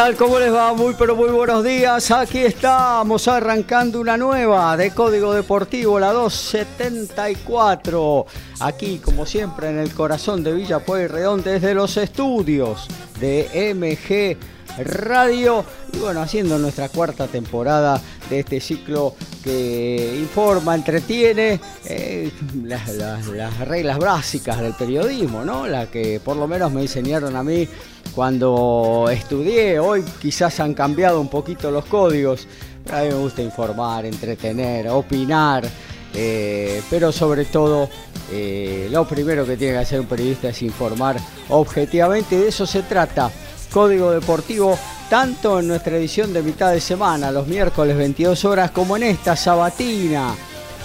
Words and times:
Tal? 0.00 0.16
¿Cómo 0.16 0.38
les 0.38 0.50
va? 0.50 0.72
Muy 0.72 0.94
pero 0.98 1.14
muy 1.14 1.28
buenos 1.28 1.62
días. 1.62 2.10
Aquí 2.10 2.38
estamos 2.38 3.28
arrancando 3.28 4.00
una 4.00 4.16
nueva 4.16 4.74
de 4.74 4.92
Código 4.92 5.34
Deportivo, 5.34 6.00
la 6.00 6.10
274. 6.12 8.24
Aquí, 8.60 8.98
como 9.04 9.26
siempre, 9.26 9.68
en 9.68 9.78
el 9.78 9.92
corazón 9.92 10.42
de 10.42 10.54
Villa 10.54 10.78
Pueyrredón, 10.78 11.42
desde 11.42 11.74
los 11.74 11.98
estudios 11.98 12.88
de 13.20 13.74
MG 13.74 14.38
Radio. 14.78 15.64
Y 15.92 15.98
bueno, 15.98 16.20
haciendo 16.20 16.58
nuestra 16.58 16.88
cuarta 16.88 17.26
temporada 17.26 18.00
de 18.28 18.40
este 18.40 18.60
ciclo 18.60 19.14
que 19.42 20.16
informa, 20.18 20.74
entretiene 20.74 21.60
eh, 21.84 22.30
las, 22.64 22.88
las 22.94 23.58
reglas 23.66 23.98
básicas 23.98 24.60
del 24.60 24.74
periodismo, 24.74 25.44
¿no? 25.44 25.66
La 25.66 25.86
que 25.86 26.20
por 26.20 26.36
lo 26.36 26.46
menos 26.46 26.72
me 26.72 26.82
enseñaron 26.82 27.36
a 27.36 27.42
mí 27.42 27.68
cuando 28.14 29.08
estudié. 29.10 29.78
Hoy 29.78 30.04
quizás 30.20 30.60
han 30.60 30.74
cambiado 30.74 31.20
un 31.20 31.28
poquito 31.28 31.70
los 31.70 31.84
códigos. 31.86 32.46
a 32.90 33.02
mí 33.02 33.08
me 33.08 33.14
gusta 33.14 33.42
informar, 33.42 34.04
entretener, 34.06 34.88
opinar. 34.88 35.64
Eh, 36.12 36.82
pero 36.90 37.12
sobre 37.12 37.44
todo, 37.44 37.88
eh, 38.32 38.88
lo 38.90 39.06
primero 39.06 39.46
que 39.46 39.56
tiene 39.56 39.74
que 39.74 39.80
hacer 39.80 40.00
un 40.00 40.06
periodista 40.06 40.48
es 40.48 40.62
informar 40.62 41.16
objetivamente. 41.48 42.36
De 42.36 42.48
eso 42.48 42.66
se 42.66 42.82
trata. 42.82 43.30
Código 43.70 44.10
Deportivo, 44.10 44.78
tanto 45.08 45.60
en 45.60 45.68
nuestra 45.68 45.96
edición 45.96 46.32
de 46.32 46.42
mitad 46.42 46.72
de 46.72 46.80
semana, 46.80 47.30
los 47.30 47.46
miércoles 47.46 47.96
22 47.96 48.44
horas, 48.44 48.70
como 48.72 48.96
en 48.96 49.04
esta 49.04 49.36
sabatina, 49.36 50.34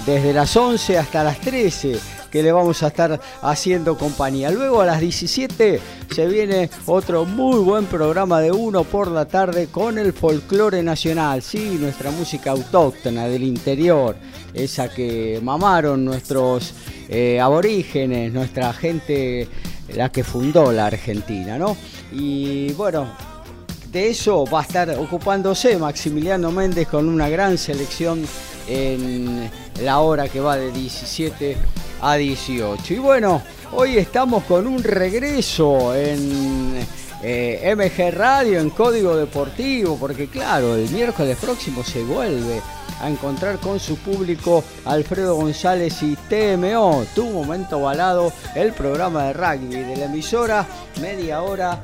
desde 0.05 0.33
las 0.33 0.55
11 0.55 0.97
hasta 0.97 1.23
las 1.23 1.39
13 1.41 1.99
que 2.35 2.43
le 2.43 2.51
vamos 2.51 2.83
a 2.83 2.87
estar 2.87 3.17
haciendo 3.41 3.97
compañía. 3.97 4.51
Luego 4.51 4.81
a 4.81 4.85
las 4.85 4.99
17 4.99 5.79
se 6.13 6.27
viene 6.27 6.69
otro 6.85 7.23
muy 7.23 7.59
buen 7.59 7.85
programa 7.85 8.41
de 8.41 8.51
uno 8.51 8.83
por 8.83 9.07
la 9.07 9.23
tarde 9.23 9.67
con 9.67 9.97
el 9.97 10.11
folclore 10.11 10.83
nacional, 10.83 11.41
sí, 11.41 11.77
nuestra 11.79 12.11
música 12.11 12.51
autóctona 12.51 13.27
del 13.27 13.43
interior, 13.43 14.17
esa 14.53 14.89
que 14.89 15.39
mamaron 15.41 16.03
nuestros 16.03 16.73
eh, 17.07 17.39
aborígenes, 17.39 18.33
nuestra 18.33 18.73
gente, 18.73 19.47
la 19.93 20.11
que 20.11 20.23
fundó 20.23 20.71
la 20.71 20.87
Argentina, 20.87 21.57
¿no? 21.57 21.77
Y 22.11 22.73
bueno, 22.73 23.07
de 23.91 24.09
eso 24.09 24.45
va 24.45 24.61
a 24.61 24.63
estar 24.63 24.89
ocupándose 24.91 25.77
Maximiliano 25.77 26.51
Méndez 26.51 26.87
con 26.87 27.07
una 27.07 27.29
gran 27.29 27.57
selección 27.57 28.25
en 28.67 29.49
la 29.81 29.99
hora 29.99 30.27
que 30.27 30.39
va 30.39 30.57
de 30.57 30.71
17 30.71 31.55
a 32.01 32.15
18. 32.15 32.93
Y 32.93 32.97
bueno, 32.97 33.41
hoy 33.73 33.97
estamos 33.97 34.43
con 34.43 34.67
un 34.67 34.83
regreso 34.83 35.95
en 35.95 36.85
eh, 37.27 37.73
MG 37.75 38.15
Radio, 38.15 38.59
en 38.59 38.69
Código 38.69 39.15
Deportivo, 39.15 39.97
porque 39.97 40.27
claro, 40.27 40.75
el 40.75 40.87
miércoles 40.91 41.35
próximo 41.41 41.83
se 41.83 42.03
vuelve 42.03 42.61
a 43.01 43.09
encontrar 43.09 43.57
con 43.57 43.79
su 43.79 43.97
público 43.97 44.63
Alfredo 44.85 45.35
González 45.35 46.03
y 46.03 46.15
TMO, 46.15 47.03
tu 47.15 47.25
momento 47.25 47.81
balado, 47.81 48.31
el 48.53 48.73
programa 48.73 49.23
de 49.23 49.33
rugby 49.33 49.75
de 49.75 49.97
la 49.97 50.05
emisora, 50.05 50.67
media 51.01 51.41
hora 51.41 51.81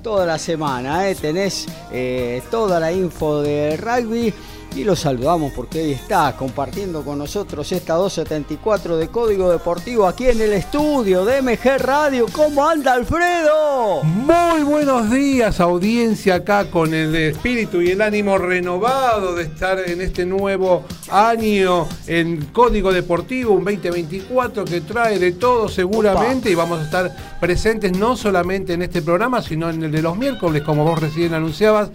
toda 0.00 0.26
la 0.26 0.38
semana. 0.38 1.08
¿eh? 1.08 1.16
Tenés 1.16 1.66
eh, 1.90 2.40
toda 2.48 2.78
la 2.78 2.92
info 2.92 3.42
de 3.42 3.76
rugby 3.76 4.32
y 4.76 4.82
lo 4.82 4.96
saludamos 4.96 5.52
porque 5.52 5.82
hoy 5.82 5.92
está 5.92 6.34
compartiendo 6.36 7.02
con 7.04 7.18
nosotros 7.18 7.70
esta 7.70 7.94
274 7.94 8.96
de 8.96 9.08
Código 9.08 9.50
Deportivo 9.50 10.06
aquí 10.06 10.26
en 10.26 10.40
el 10.40 10.52
estudio 10.52 11.24
de 11.24 11.42
MG 11.42 11.78
Radio. 11.78 12.26
¿Cómo 12.32 12.66
anda 12.66 12.92
Alfredo? 12.92 14.02
Muy 14.02 14.62
buenos 14.64 15.10
días 15.10 15.60
audiencia 15.60 16.36
acá 16.36 16.70
con 16.70 16.92
el 16.92 17.14
espíritu 17.14 17.82
y 17.82 17.90
el 17.90 18.02
ánimo 18.02 18.36
renovado 18.36 19.36
de 19.36 19.44
estar 19.44 19.78
en 19.78 20.00
este 20.00 20.26
nuevo 20.26 20.84
año 21.08 21.86
en 22.08 22.46
Código 22.46 22.92
Deportivo, 22.92 23.54
un 23.54 23.64
2024 23.64 24.64
que 24.64 24.80
trae 24.80 25.20
de 25.20 25.32
todo 25.32 25.68
seguramente 25.68 26.50
y 26.50 26.54
vamos 26.56 26.80
a 26.80 26.84
estar 26.84 27.38
presentes 27.40 27.96
no 27.96 28.16
solamente 28.16 28.72
en 28.72 28.82
este 28.82 29.02
programa 29.02 29.40
sino 29.40 29.70
en 29.70 29.84
el 29.84 29.92
de 29.92 30.02
los 30.02 30.16
miércoles 30.16 30.62
como 30.62 30.84
vos 30.84 31.00
recién 31.00 31.32
anunciabas 31.32 31.90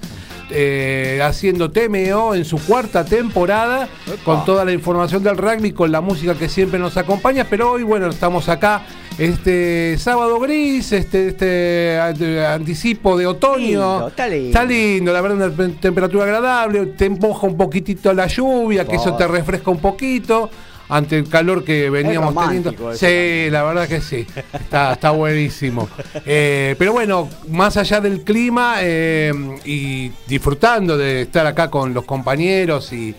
eh, 0.52 1.20
haciendo 1.24 1.72
TMO 1.72 2.36
en 2.36 2.46
su 2.46 2.58
cuarta 2.58 3.06
temporada, 3.06 3.88
con 4.24 4.46
toda 4.46 4.66
la 4.66 4.72
información 4.72 5.24
del 5.24 5.38
rugby, 5.38 5.72
con 5.72 5.92
la 5.92 6.02
música 6.02 6.36
que 6.36 6.50
siempre 6.50 6.80
nos 6.80 6.98
acompaña, 6.98 7.46
pero 7.50 7.72
hoy, 7.72 7.84
bueno, 7.84 8.08
estamos 8.08 8.50
acá 8.50 8.84
este 9.20 9.98
sábado 9.98 10.40
gris, 10.40 10.92
este, 10.94 11.30
este 11.30 12.00
anticipo 12.46 13.18
de 13.18 13.28
otoño. 13.28 14.08
está, 14.08 14.28
lindo. 14.66 15.12
la 15.12 15.22
verdad, 15.22 15.52
una 15.52 15.74
temperatura 15.74 16.24
agradable, 16.24 16.86
te 16.88 17.10
moja 17.10 17.46
un 17.46 17.58
poquitito 17.58 18.14
la 18.14 18.28
lluvia, 18.28 18.86
que 18.86 18.96
eso 18.96 19.16
te 19.16 19.28
refresca 19.28 19.72
un 19.72 19.80
poquito 19.80 20.50
ante 20.89 21.19
el 21.19 21.29
calor 21.29 21.63
que 21.63 21.89
veníamos 21.89 22.35
teniendo. 22.35 22.72
Sí, 22.95 23.50
la 23.50 23.63
verdad 23.63 23.88
que 23.88 24.01
sí, 24.01 24.25
está, 24.53 24.94
está 24.94 25.11
buenísimo. 25.11 25.88
Eh, 26.25 26.75
pero 26.77 26.91
bueno, 26.94 27.29
más 27.47 27.77
allá 27.77 28.01
del 28.01 28.23
clima 28.23 28.77
eh, 28.81 29.31
y 29.66 30.11
disfrutando 30.27 30.97
de 30.97 31.22
estar 31.22 31.45
acá 31.45 31.69
con 31.69 31.94
los 31.94 32.05
compañeros 32.05 32.91
y, 32.91 33.16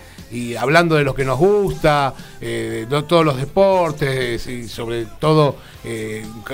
hablando 0.57 0.95
de 0.95 1.03
lo 1.05 1.15
que 1.15 1.25
nos 1.25 1.39
gusta, 1.39 2.15
eh, 2.41 2.87
de 2.89 3.03
todos 3.03 3.25
los 3.25 3.37
deportes 3.37 4.47
y 4.47 4.69
sobre 4.69 5.07
todo, 5.19 5.57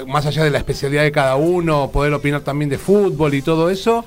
más 0.06 0.26
allá 0.26 0.44
de 0.44 0.50
la 0.50 0.58
especialidad 0.58 1.02
de 1.02 1.12
cada 1.12 1.36
uno, 1.36 1.90
poder 1.90 2.12
opinar 2.12 2.42
también 2.42 2.70
de 2.70 2.78
fútbol 2.78 3.34
y 3.34 3.42
todo 3.42 3.70
eso. 3.70 4.04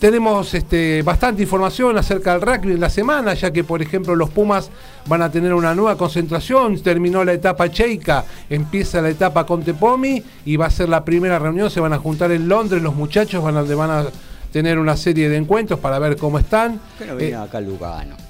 Tenemos 0.00 0.54
este, 0.54 1.02
bastante 1.02 1.42
información 1.42 1.98
acerca 1.98 2.32
del 2.32 2.40
rugby 2.40 2.72
en 2.72 2.80
la 2.80 2.88
semana, 2.88 3.34
ya 3.34 3.52
que, 3.52 3.64
por 3.64 3.82
ejemplo, 3.82 4.16
los 4.16 4.30
Pumas 4.30 4.70
van 5.04 5.20
a 5.20 5.30
tener 5.30 5.52
una 5.52 5.74
nueva 5.74 5.98
concentración. 5.98 6.80
Terminó 6.80 7.22
la 7.22 7.34
etapa 7.34 7.70
Cheika, 7.70 8.24
empieza 8.48 9.02
la 9.02 9.10
etapa 9.10 9.44
Contepomi 9.44 10.22
y 10.46 10.56
va 10.56 10.66
a 10.66 10.70
ser 10.70 10.88
la 10.88 11.04
primera 11.04 11.38
reunión. 11.38 11.70
Se 11.70 11.80
van 11.80 11.92
a 11.92 11.98
juntar 11.98 12.32
en 12.32 12.48
Londres 12.48 12.82
los 12.82 12.94
muchachos, 12.94 13.44
van 13.44 13.58
a, 13.58 13.62
van 13.62 13.90
a 13.90 14.06
tener 14.50 14.78
una 14.78 14.96
serie 14.96 15.28
de 15.28 15.36
encuentros 15.36 15.78
para 15.80 15.98
ver 15.98 16.16
cómo 16.16 16.38
están. 16.38 16.80
Pero 16.98 17.14
viene 17.16 17.34
eh, 17.34 17.36
acá 17.36 17.60
Lugano. 17.60 18.29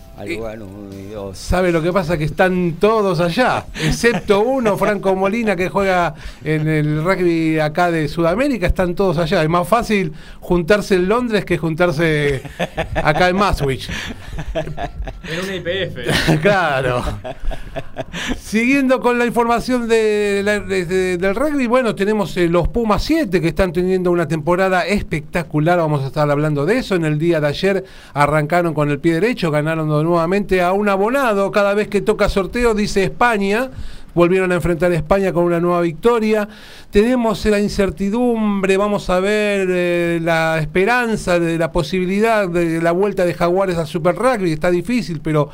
¿Sabe 1.35 1.73
lo 1.73 1.83
que 1.83 1.93
pasa? 1.93 2.19
Que 2.19 2.25
están 2.25 2.77
todos 2.79 3.21
allá, 3.21 3.67
excepto 3.83 4.41
uno, 4.41 4.77
Franco 4.77 5.15
Molina, 5.15 5.57
que 5.57 5.69
juega 5.69 6.15
en 6.45 6.69
el 6.69 7.05
rugby 7.05 7.59
acá 7.59 7.91
de 7.91 8.09
Sudamérica, 8.09 8.67
están 8.67 8.95
todos 8.95 9.19
allá. 9.19 9.43
Es 9.43 9.49
más 9.49 9.67
fácil 9.67 10.13
juntarse 10.41 10.97
en 10.97 11.09
Londres 11.09 11.45
que 11.45 11.59
juntarse 11.59 12.43
acá 12.95 13.29
en 13.29 13.37
Maswich. 13.37 13.89
En 14.55 15.41
una 15.45 15.55
IPF. 15.57 16.41
claro. 16.43 17.03
Siguiendo 18.39 19.01
con 19.01 19.19
la 19.19 19.27
información 19.27 19.89
de, 19.89 21.17
del 21.21 21.35
rugby, 21.35 21.67
bueno, 21.67 21.95
tenemos 21.95 22.37
eh, 22.37 22.49
los 22.49 22.69
Pumas 22.69 23.03
7 23.05 23.41
que 23.41 23.49
están 23.49 23.73
teniendo 23.73 24.11
una 24.11 24.27
temporada 24.27 24.87
espectacular. 24.87 25.79
Vamos 25.79 26.03
a 26.03 26.09
estar 26.09 26.31
hablando 26.31 26.67
de 26.67 26.79
eso. 26.79 26.95
En 26.95 27.05
el 27.05 27.19
día 27.19 27.41
de 27.41 27.47
ayer 27.47 27.85
arrancaron 28.13 28.75
con 28.75 28.91
el 28.91 28.99
pie 28.99 29.15
derecho, 29.15 29.51
ganaron 29.51 29.89
de 29.89 29.95
nuevamente 30.11 30.61
a 30.61 30.73
un 30.73 30.89
abonado. 30.89 31.51
Cada 31.53 31.73
vez 31.73 31.89
que 31.89 32.01
toca 32.01 32.29
sorteo 32.29 32.75
dice 32.75 33.05
España. 33.05 33.71
Volvieron 34.13 34.51
a 34.51 34.57
enfrentar 34.57 34.91
a 34.91 34.97
España 34.97 35.33
con 35.33 35.45
una 35.45 35.61
nueva 35.61 35.81
victoria. 35.83 36.49
Tenemos 36.91 37.45
la 37.47 37.61
incertidumbre, 37.61 38.77
vamos 38.77 39.09
a 39.09 39.21
ver 39.21 39.69
eh, 39.71 40.19
la 40.21 40.59
esperanza 40.59 41.39
de 41.39 41.57
la 41.57 41.71
posibilidad 41.71 42.49
de 42.49 42.83
la 42.83 42.91
vuelta 42.91 43.25
de 43.25 43.35
Jaguares 43.35 43.77
al 43.77 43.87
Super 43.87 44.17
Rugby. 44.17 44.51
Está 44.51 44.69
difícil, 44.73 45.21
pero 45.23 45.51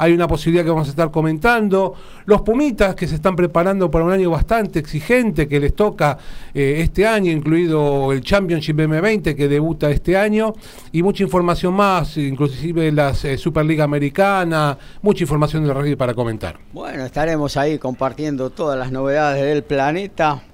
hay 0.00 0.14
una 0.14 0.26
posibilidad 0.26 0.64
que 0.64 0.70
vamos 0.70 0.88
a 0.88 0.90
estar 0.90 1.10
comentando. 1.10 1.94
Los 2.24 2.40
Pumitas 2.40 2.94
que 2.94 3.06
se 3.06 3.16
están 3.16 3.36
preparando 3.36 3.90
para 3.90 4.02
un 4.06 4.10
año 4.10 4.30
bastante 4.30 4.78
exigente 4.78 5.46
que 5.46 5.60
les 5.60 5.76
toca 5.76 6.16
eh, 6.54 6.76
este 6.78 7.06
año, 7.06 7.30
incluido 7.30 8.10
el 8.10 8.22
Championship 8.22 8.78
M20 8.78 9.36
que 9.36 9.46
debuta 9.46 9.90
este 9.90 10.16
año, 10.16 10.54
y 10.90 11.02
mucha 11.02 11.22
información 11.22 11.74
más, 11.74 12.16
inclusive 12.16 12.90
la 12.92 13.12
eh, 13.22 13.36
Superliga 13.36 13.84
Americana, 13.84 14.78
mucha 15.02 15.24
información 15.24 15.66
del 15.66 15.74
rugby 15.74 15.96
para 15.96 16.14
comentar. 16.14 16.56
Bueno, 16.72 17.04
estaremos 17.04 17.58
ahí 17.58 17.78
compartiendo 17.78 18.48
todas 18.48 18.78
las 18.78 18.90
novedades 18.90 19.44
del 19.44 19.62
planeta 19.64 20.44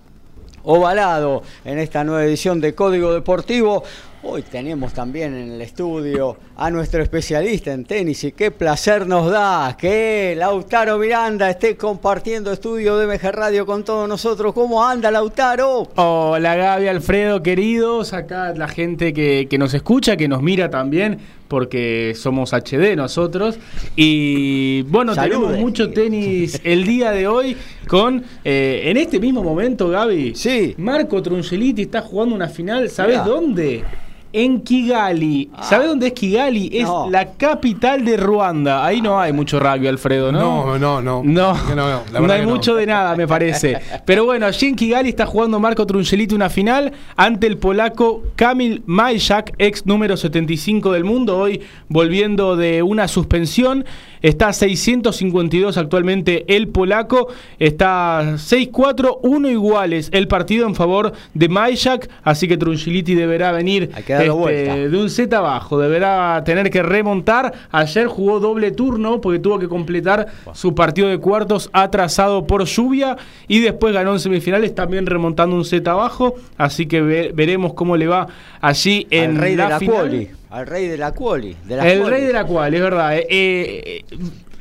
ovalado 0.65 1.45
en 1.65 1.79
esta 1.79 2.03
nueva 2.03 2.25
edición 2.25 2.61
de 2.61 2.75
Código 2.75 3.15
Deportivo. 3.15 3.85
Hoy 4.28 4.43
tenemos 4.43 4.93
también 4.93 5.34
en 5.34 5.52
el 5.52 5.62
estudio 5.62 6.37
a 6.56 6.69
nuestro 6.69 7.00
especialista 7.00 7.73
en 7.73 7.84
tenis 7.84 8.25
y 8.25 8.32
qué 8.32 8.50
placer 8.50 9.06
nos 9.06 9.31
da 9.31 9.76
que 9.78 10.34
Lautaro 10.37 10.99
Miranda 10.99 11.49
esté 11.49 11.76
compartiendo 11.76 12.50
estudio 12.50 12.96
de 12.99 13.06
MG 13.06 13.31
Radio 13.31 13.64
con 13.64 13.84
todos 13.84 14.08
nosotros. 14.08 14.52
¿Cómo 14.52 14.84
anda 14.84 15.12
Lautaro? 15.12 15.88
Hola 15.94 16.56
Gaby, 16.56 16.88
Alfredo, 16.88 17.40
queridos, 17.40 18.12
acá 18.12 18.52
la 18.52 18.67
gente 18.67 19.12
que, 19.12 19.49
nos 19.61 19.75
escucha, 19.75 20.17
que 20.17 20.26
nos 20.26 20.43
mira 20.43 20.70
también, 20.70 21.19
porque 21.46 22.12
somos 22.17 22.52
HD 22.52 22.96
nosotros. 22.96 23.61
Y 23.94 24.82
bueno, 24.82 25.14
tenemos 25.14 25.56
mucho 25.56 25.90
tenis 25.90 26.61
el 26.64 26.84
día 26.84 27.12
de 27.12 27.28
hoy 27.28 27.56
con, 27.87 28.25
eh, 28.44 28.82
en 28.87 28.96
este 28.96 29.20
mismo 29.20 29.44
momento, 29.44 29.88
Gaby, 29.88 30.34
sí. 30.34 30.75
Marco 30.78 31.23
Trunceliti 31.23 31.82
está 31.82 32.02
jugando 32.02 32.34
una 32.34 32.49
final, 32.49 32.90
¿sabes 32.90 33.25
dónde? 33.25 33.84
En 34.32 34.61
Kigali. 34.61 35.50
Ah. 35.55 35.62
¿Sabe 35.62 35.87
dónde 35.87 36.08
es 36.08 36.12
Kigali? 36.12 36.70
Es 36.73 36.88
la 37.11 37.32
capital 37.32 38.05
de 38.05 38.17
Ruanda. 38.17 38.84
Ahí 38.84 39.00
no 39.00 39.20
hay 39.20 39.32
mucho 39.32 39.58
rugby, 39.58 39.87
Alfredo, 39.87 40.32
¿no? 40.32 40.38
No, 40.38 40.78
no, 40.78 41.02
no. 41.02 41.23
No, 41.25 41.55
no, 41.75 42.32
hay 42.32 42.46
mucho 42.46 42.75
de 42.75 42.87
nada, 42.87 43.17
me 43.17 43.26
parece. 43.26 43.78
Pero 44.06 44.25
bueno, 44.25 44.46
allí 44.46 44.67
en 44.67 44.76
Kigali 44.76 45.08
está 45.08 45.26
jugando 45.26 45.58
Marco 45.61 45.87
Truncelito 45.87 46.34
una 46.34 46.50
final 46.50 46.93
ante 47.17 47.46
el 47.46 47.58
polaco 47.58 48.23
Kamil 48.37 48.82
Majak, 48.87 49.55
ex 49.58 49.87
número 49.87 50.17
75 50.17 50.93
del 50.93 51.05
mundo, 51.05 51.38
hoy 51.38 51.62
volviendo 51.88 52.56
de 52.56 52.82
una 52.82 53.08
suspensión. 53.08 53.84
Está 54.26 54.52
652 54.52 55.76
actualmente 55.76 56.44
el 56.49 56.67
polaco. 56.67 57.28
Está 57.61 58.34
6-4, 58.34 59.20
1 59.23 59.50
iguales 59.50 60.08
el 60.12 60.26
partido 60.26 60.67
en 60.67 60.75
favor 60.75 61.12
de 61.32 61.49
Majak. 61.49 62.11
Así 62.25 62.49
que 62.49 62.56
Trunchiliti 62.56 63.14
deberá 63.14 63.52
venir 63.52 63.93
este, 63.96 64.88
de 64.88 64.99
un 64.99 65.11
set 65.11 65.32
abajo. 65.32 65.78
Deberá 65.78 66.43
tener 66.44 66.70
que 66.70 66.82
remontar. 66.82 67.52
Ayer 67.70 68.08
jugó 68.08 68.40
doble 68.40 68.73
turno 68.73 69.20
porque 69.20 69.38
tuvo 69.38 69.61
que 69.61 69.69
completar 69.69 70.26
su 70.55 70.75
partido 70.75 71.06
de 71.06 71.19
cuartos 71.19 71.70
atrasado 71.73 72.49
por 72.49 72.64
lluvia. 72.64 73.17
Y 73.46 73.61
después 73.61 73.94
ganó 73.94 74.12
en 74.12 74.19
semifinales 74.19 74.75
también 74.75 75.06
remontando 75.06 75.55
un 75.55 75.64
set 75.64 75.87
abajo. 75.87 76.34
Así 76.56 76.87
que 76.87 77.00
veremos 77.32 77.75
cómo 77.75 77.96
le 77.96 78.08
va 78.08 78.26
allí 78.61 79.06
en 79.08 79.37
rey 79.37 79.55
la, 79.55 79.67
de 79.67 79.70
la 79.70 79.78
final 79.78 80.28
al 80.56 80.67
rey 80.67 80.88
de 80.88 80.97
la 80.97 81.12
quali. 81.12 81.55
el 81.69 82.06
rey 82.06 82.25
de 82.25 82.32
la 82.32 82.47
quali, 82.47 82.76
es 82.76 82.82
verdad. 82.82 83.14
Eh, 83.14 83.26
eh, 83.29 84.05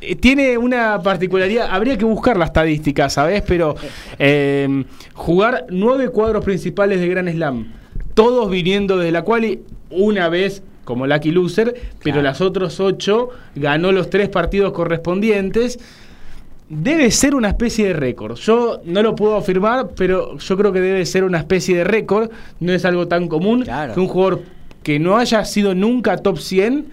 eh, 0.01 0.15
tiene 0.17 0.57
una 0.57 1.01
particularidad, 1.01 1.69
habría 1.71 1.97
que 1.97 2.03
buscar 2.03 2.35
la 2.35 2.45
estadística, 2.45 3.09
¿sabes? 3.09 3.41
Pero 3.47 3.75
jugar 5.13 5.67
nueve 5.69 6.09
cuadros 6.09 6.43
principales 6.43 6.99
de 6.99 7.07
Gran 7.07 7.31
Slam, 7.31 7.71
todos 8.13 8.49
viniendo 8.51 8.97
desde 8.97 9.13
la 9.13 9.23
quali, 9.23 9.61
una 9.89 10.27
vez 10.27 10.63
como 10.83 11.07
Lucky 11.07 11.31
Loser, 11.31 11.73
pero 12.03 12.21
las 12.21 12.41
otros 12.41 12.81
ocho 12.81 13.29
ganó 13.55 13.93
los 13.93 14.09
tres 14.09 14.27
partidos 14.27 14.73
correspondientes 14.73 15.79
debe 16.67 17.09
ser 17.11 17.35
una 17.35 17.49
especie 17.49 17.87
de 17.87 17.93
récord. 17.93 18.35
Yo 18.35 18.81
no 18.83 19.01
lo 19.01 19.15
puedo 19.15 19.37
afirmar, 19.37 19.91
pero 19.95 20.37
yo 20.37 20.57
creo 20.57 20.73
que 20.73 20.81
debe 20.81 21.05
ser 21.05 21.23
una 21.23 21.37
especie 21.37 21.77
de 21.77 21.83
récord. 21.83 22.31
No 22.59 22.73
es 22.73 22.83
algo 22.85 23.07
tan 23.07 23.27
común 23.27 23.63
que 23.63 23.99
un 23.99 24.07
jugador 24.07 24.41
que 24.85 24.99
no 24.99 25.17
haya 25.17 25.43
sido 25.45 25.73
nunca 25.73 26.15
top 26.17 26.37
100, 26.37 26.85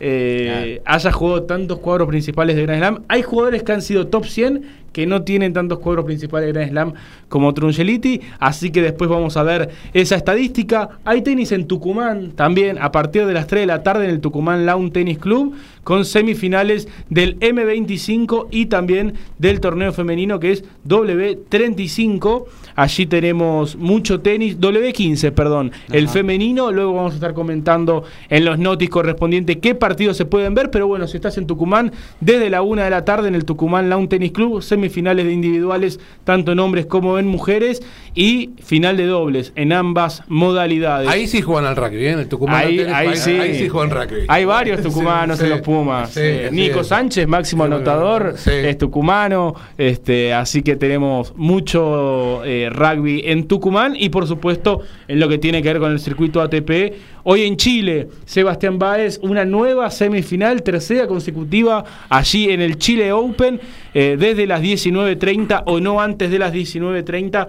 eh, 0.00 0.80
haya 0.86 1.12
jugado 1.12 1.42
tantos 1.42 1.78
cuadros 1.78 2.08
principales 2.08 2.56
de 2.56 2.62
Grand 2.62 2.80
Slam. 2.80 3.04
Hay 3.08 3.20
jugadores 3.20 3.62
que 3.62 3.72
han 3.72 3.82
sido 3.82 4.06
top 4.06 4.24
100 4.24 4.62
que 4.94 5.06
no 5.06 5.22
tienen 5.22 5.52
tantos 5.52 5.80
cuadros 5.80 6.06
principales 6.06 6.46
de 6.46 6.52
Grand 6.52 6.70
Slam 6.70 6.94
como 7.28 7.52
Trungeliti, 7.52 8.20
así 8.38 8.70
que 8.70 8.80
después 8.80 9.10
vamos 9.10 9.36
a 9.36 9.42
ver 9.42 9.70
esa 9.92 10.14
estadística. 10.14 10.88
Hay 11.04 11.22
tenis 11.22 11.50
en 11.50 11.66
Tucumán 11.66 12.30
también 12.30 12.78
a 12.80 12.92
partir 12.92 13.26
de 13.26 13.34
las 13.34 13.48
3 13.48 13.62
de 13.62 13.66
la 13.66 13.82
tarde 13.82 14.04
en 14.04 14.10
el 14.10 14.20
Tucumán 14.20 14.64
Lawn 14.64 14.92
Tennis 14.92 15.18
Club 15.18 15.56
con 15.82 16.04
semifinales 16.04 16.88
del 17.10 17.38
M25 17.40 18.46
y 18.52 18.66
también 18.66 19.14
del 19.38 19.60
torneo 19.60 19.92
femenino 19.92 20.38
que 20.38 20.52
es 20.52 20.64
W35. 20.86 22.44
Allí 22.76 23.06
tenemos 23.06 23.76
mucho 23.76 24.20
tenis, 24.20 24.58
W15, 24.60 25.32
perdón, 25.32 25.72
el 25.90 26.08
femenino. 26.08 26.70
Luego 26.70 26.94
vamos 26.94 27.12
a 27.12 27.14
estar 27.16 27.34
comentando 27.34 28.04
en 28.28 28.44
los 28.44 28.58
notis 28.58 28.90
correspondientes 28.90 29.58
qué 29.58 29.74
partidos 29.74 30.16
se 30.16 30.24
pueden 30.24 30.54
ver, 30.54 30.70
pero 30.70 30.86
bueno, 30.86 31.08
si 31.08 31.16
estás 31.16 31.36
en 31.36 31.46
Tucumán, 31.46 31.92
desde 32.20 32.48
la 32.48 32.62
1 32.62 32.82
de 32.82 32.90
la 32.90 33.04
tarde 33.04 33.28
en 33.28 33.34
el 33.34 33.44
Tucumán 33.44 33.90
Lawn 33.90 34.08
Tennis 34.08 34.32
Club, 34.32 34.62
semifinales 34.62 34.83
de 34.88 35.32
individuales, 35.32 36.00
tanto 36.24 36.52
en 36.52 36.60
hombres 36.60 36.86
como 36.86 37.18
en 37.18 37.26
mujeres, 37.26 37.82
y 38.14 38.50
final 38.62 38.96
de 38.96 39.06
dobles 39.06 39.52
en 39.56 39.72
ambas 39.72 40.22
modalidades. 40.28 41.08
Ahí 41.08 41.26
sí 41.26 41.42
juegan 41.42 41.66
al 41.66 41.76
rugby, 41.76 42.06
¿eh? 42.06 42.12
en 42.12 42.20
el 42.20 42.28
Tucumán. 42.28 42.64
Ahí, 42.64 42.80
ahí, 42.80 43.16
sí. 43.16 43.68
juegan 43.68 43.90
rugby. 43.90 44.24
Hay 44.28 44.44
varios 44.44 44.82
tucumanos 44.82 45.40
en 45.40 45.50
los 45.50 45.60
Pumas. 45.60 46.16
Eh, 46.16 46.48
Nico 46.52 46.84
Sánchez, 46.84 47.26
máximo 47.26 47.64
anotador, 47.64 48.34
es 48.46 48.78
tucumano, 48.78 49.54
este, 49.76 50.32
así 50.32 50.62
que 50.62 50.76
tenemos 50.76 51.34
mucho 51.36 52.44
eh, 52.44 52.68
rugby 52.70 53.22
en 53.24 53.48
Tucumán 53.48 53.94
y 53.98 54.10
por 54.10 54.26
supuesto 54.26 54.82
en 55.08 55.18
lo 55.18 55.28
que 55.28 55.38
tiene 55.38 55.62
que 55.62 55.68
ver 55.68 55.80
con 55.80 55.92
el 55.92 55.98
circuito 55.98 56.40
ATP. 56.40 56.94
Hoy 57.24 57.44
en 57.44 57.56
Chile, 57.56 58.08
Sebastián 58.26 58.78
Báez, 58.78 59.18
una 59.22 59.44
nueva 59.46 59.90
semifinal, 59.90 60.62
tercera 60.62 61.06
consecutiva 61.06 61.82
allí 62.10 62.50
en 62.50 62.60
el 62.60 62.76
Chile 62.76 63.12
Open, 63.12 63.60
desde 63.94 64.46
las 64.46 64.60
19.30 64.74 65.62
o 65.66 65.80
no 65.80 66.00
antes 66.00 66.30
de 66.30 66.38
las 66.38 66.52
19.30 66.52 67.48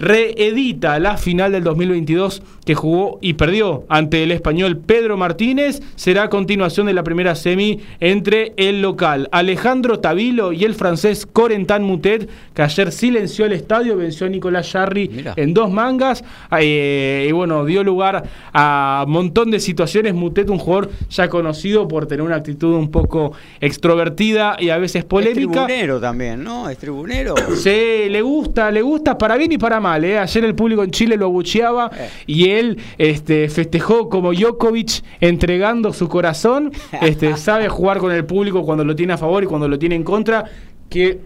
reedita 0.00 0.98
la 0.98 1.18
final 1.18 1.52
del 1.52 1.62
2022 1.62 2.42
que 2.64 2.74
jugó 2.74 3.18
y 3.20 3.34
perdió 3.34 3.84
ante 3.88 4.22
el 4.22 4.32
español 4.32 4.78
Pedro 4.78 5.16
Martínez. 5.16 5.82
Será 5.94 6.24
a 6.24 6.30
continuación 6.30 6.86
de 6.86 6.94
la 6.94 7.04
primera 7.04 7.34
semi 7.34 7.80
entre 8.00 8.54
el 8.56 8.80
local 8.80 9.28
Alejandro 9.30 10.00
Tavilo 10.00 10.52
y 10.52 10.64
el 10.64 10.74
francés 10.74 11.26
Corentin 11.30 11.82
Mutet, 11.82 12.28
que 12.54 12.62
ayer 12.62 12.92
silenció 12.92 13.44
el 13.44 13.52
estadio, 13.52 13.96
venció 13.96 14.26
a 14.26 14.30
Nicolás 14.30 14.70
Jarry 14.72 15.10
en 15.36 15.52
dos 15.52 15.70
mangas. 15.70 16.24
Eh, 16.58 17.26
y 17.28 17.32
bueno, 17.32 17.64
dio 17.66 17.84
lugar 17.84 18.24
a 18.52 19.04
un 19.06 19.12
montón 19.12 19.50
de 19.50 19.60
situaciones. 19.60 20.14
Mutet, 20.14 20.48
un 20.48 20.58
jugador 20.58 20.90
ya 21.10 21.28
conocido 21.28 21.86
por 21.86 22.06
tener 22.06 22.22
una 22.22 22.36
actitud 22.36 22.74
un 22.74 22.90
poco 22.90 23.32
extrovertida 23.60 24.56
y 24.58 24.70
a 24.70 24.78
veces 24.78 25.04
polémica. 25.04 25.40
Es 25.40 25.66
tribunero 25.66 26.00
también, 26.00 26.42
¿no? 26.42 26.70
Es 26.70 26.78
tribunero. 26.78 27.34
Sí, 27.56 28.08
le 28.08 28.22
gusta, 28.22 28.70
le 28.70 28.80
gusta 28.80 29.18
para 29.18 29.36
bien 29.36 29.52
y 29.52 29.58
para 29.58 29.78
mal. 29.78 29.89
¿Eh? 30.04 30.18
Ayer 30.18 30.44
el 30.44 30.54
público 30.54 30.82
en 30.82 30.90
Chile 30.90 31.16
lo 31.16 31.26
abucheaba 31.26 31.90
eh. 31.96 32.08
y 32.26 32.50
él 32.50 32.78
este, 32.98 33.48
festejó 33.48 34.08
como 34.08 34.32
Djokovic 34.32 35.02
entregando 35.20 35.92
su 35.92 36.08
corazón. 36.08 36.72
Este, 37.00 37.36
sabe 37.38 37.68
jugar 37.68 37.98
con 37.98 38.12
el 38.12 38.24
público 38.24 38.64
cuando 38.64 38.84
lo 38.84 38.94
tiene 38.94 39.12
a 39.12 39.18
favor 39.18 39.42
y 39.42 39.46
cuando 39.46 39.68
lo 39.68 39.78
tiene 39.78 39.94
en 39.94 40.04
contra. 40.04 40.44
Que 40.88 41.18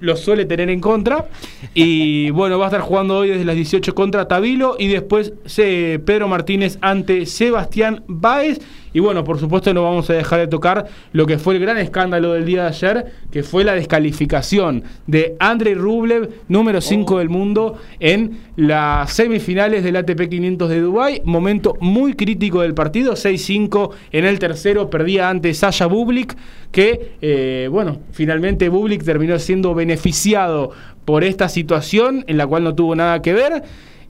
lo 0.00 0.16
suele 0.16 0.46
tener 0.46 0.70
en 0.70 0.80
contra. 0.80 1.28
Y 1.74 2.30
bueno, 2.32 2.58
va 2.58 2.66
a 2.66 2.68
estar 2.68 2.80
jugando 2.80 3.18
hoy 3.18 3.28
desde 3.28 3.44
las 3.44 3.56
18 3.56 3.94
contra 3.94 4.28
Tabilo 4.28 4.76
y 4.78 4.88
después 4.88 5.32
Pedro 5.54 6.28
Martínez 6.28 6.78
ante 6.80 7.26
Sebastián 7.26 8.04
Báez. 8.06 8.60
Y 8.92 9.00
bueno, 9.00 9.24
por 9.24 9.38
supuesto 9.38 9.72
no 9.72 9.84
vamos 9.84 10.10
a 10.10 10.14
dejar 10.14 10.40
de 10.40 10.46
tocar 10.46 10.86
lo 11.12 11.26
que 11.26 11.38
fue 11.38 11.54
el 11.54 11.60
gran 11.60 11.78
escándalo 11.78 12.32
del 12.32 12.44
día 12.44 12.62
de 12.62 12.68
ayer, 12.68 13.12
que 13.30 13.42
fue 13.42 13.64
la 13.64 13.74
descalificación 13.74 14.84
de 15.06 15.36
Andrei 15.38 15.74
Rublev, 15.74 16.30
número 16.48 16.80
5 16.80 17.18
del 17.18 17.28
mundo, 17.28 17.78
en 18.00 18.40
las 18.56 19.12
semifinales 19.12 19.84
del 19.84 19.96
ATP 19.96 20.28
500 20.28 20.68
de 20.68 20.80
Dubái. 20.80 21.22
Momento 21.24 21.76
muy 21.80 22.14
crítico 22.14 22.62
del 22.62 22.74
partido, 22.74 23.14
6-5 23.14 23.90
en 24.12 24.24
el 24.24 24.38
tercero, 24.38 24.90
perdía 24.90 25.28
ante 25.28 25.54
Sasha 25.54 25.86
Bublik, 25.86 26.36
que, 26.72 27.12
eh, 27.20 27.68
bueno, 27.70 28.00
finalmente 28.12 28.68
Bublik 28.68 29.04
terminó 29.04 29.38
siendo 29.38 29.74
beneficiado 29.74 30.72
por 31.04 31.24
esta 31.24 31.48
situación 31.48 32.24
en 32.26 32.36
la 32.36 32.46
cual 32.46 32.64
no 32.64 32.74
tuvo 32.74 32.94
nada 32.94 33.22
que 33.22 33.32
ver 33.32 33.62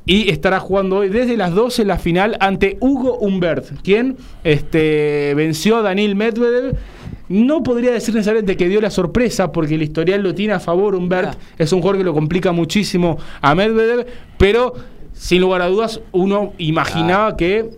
y 0.07 0.31
estará 0.31 0.61
jugando 0.61 0.99
hoy 0.99 1.09
desde 1.09 1.37
las 1.37 1.55
12 1.55 1.85
la 1.85 1.99
final 1.99 2.37
ante 2.41 2.79
Hugo 2.81 3.19
Humbert, 3.19 3.81
quien 3.83 4.17
este, 4.45 5.35
venció 5.35 5.77
a 5.77 5.83
Daniel 5.83 6.17
Medvedev. 6.17 6.77
No 7.29 7.63
podría 7.63 7.93
decir 7.93 8.15
necesariamente 8.15 8.57
que 8.57 8.69
dio 8.69 8.81
la 8.81 8.91
sorpresa, 8.91 9.53
porque 9.53 9.77
el 9.77 9.83
historial 9.83 10.23
lo 10.23 10.35
tiene 10.35 10.53
a 10.55 10.61
favor 10.61 10.97
Humbert. 10.97 11.39
Es 11.59 11.73
un 11.73 11.81
jugador 11.81 11.99
que 11.99 12.05
lo 12.05 12.13
complica 12.13 12.51
muchísimo 12.51 13.19
a 13.41 13.55
Medvedev, 13.55 14.07
pero 14.37 14.75
sin 15.13 15.43
lugar 15.43 15.63
a 15.63 15.67
dudas 15.69 16.01
uno 16.13 16.55
imaginaba 16.59 17.37
que 17.37 17.71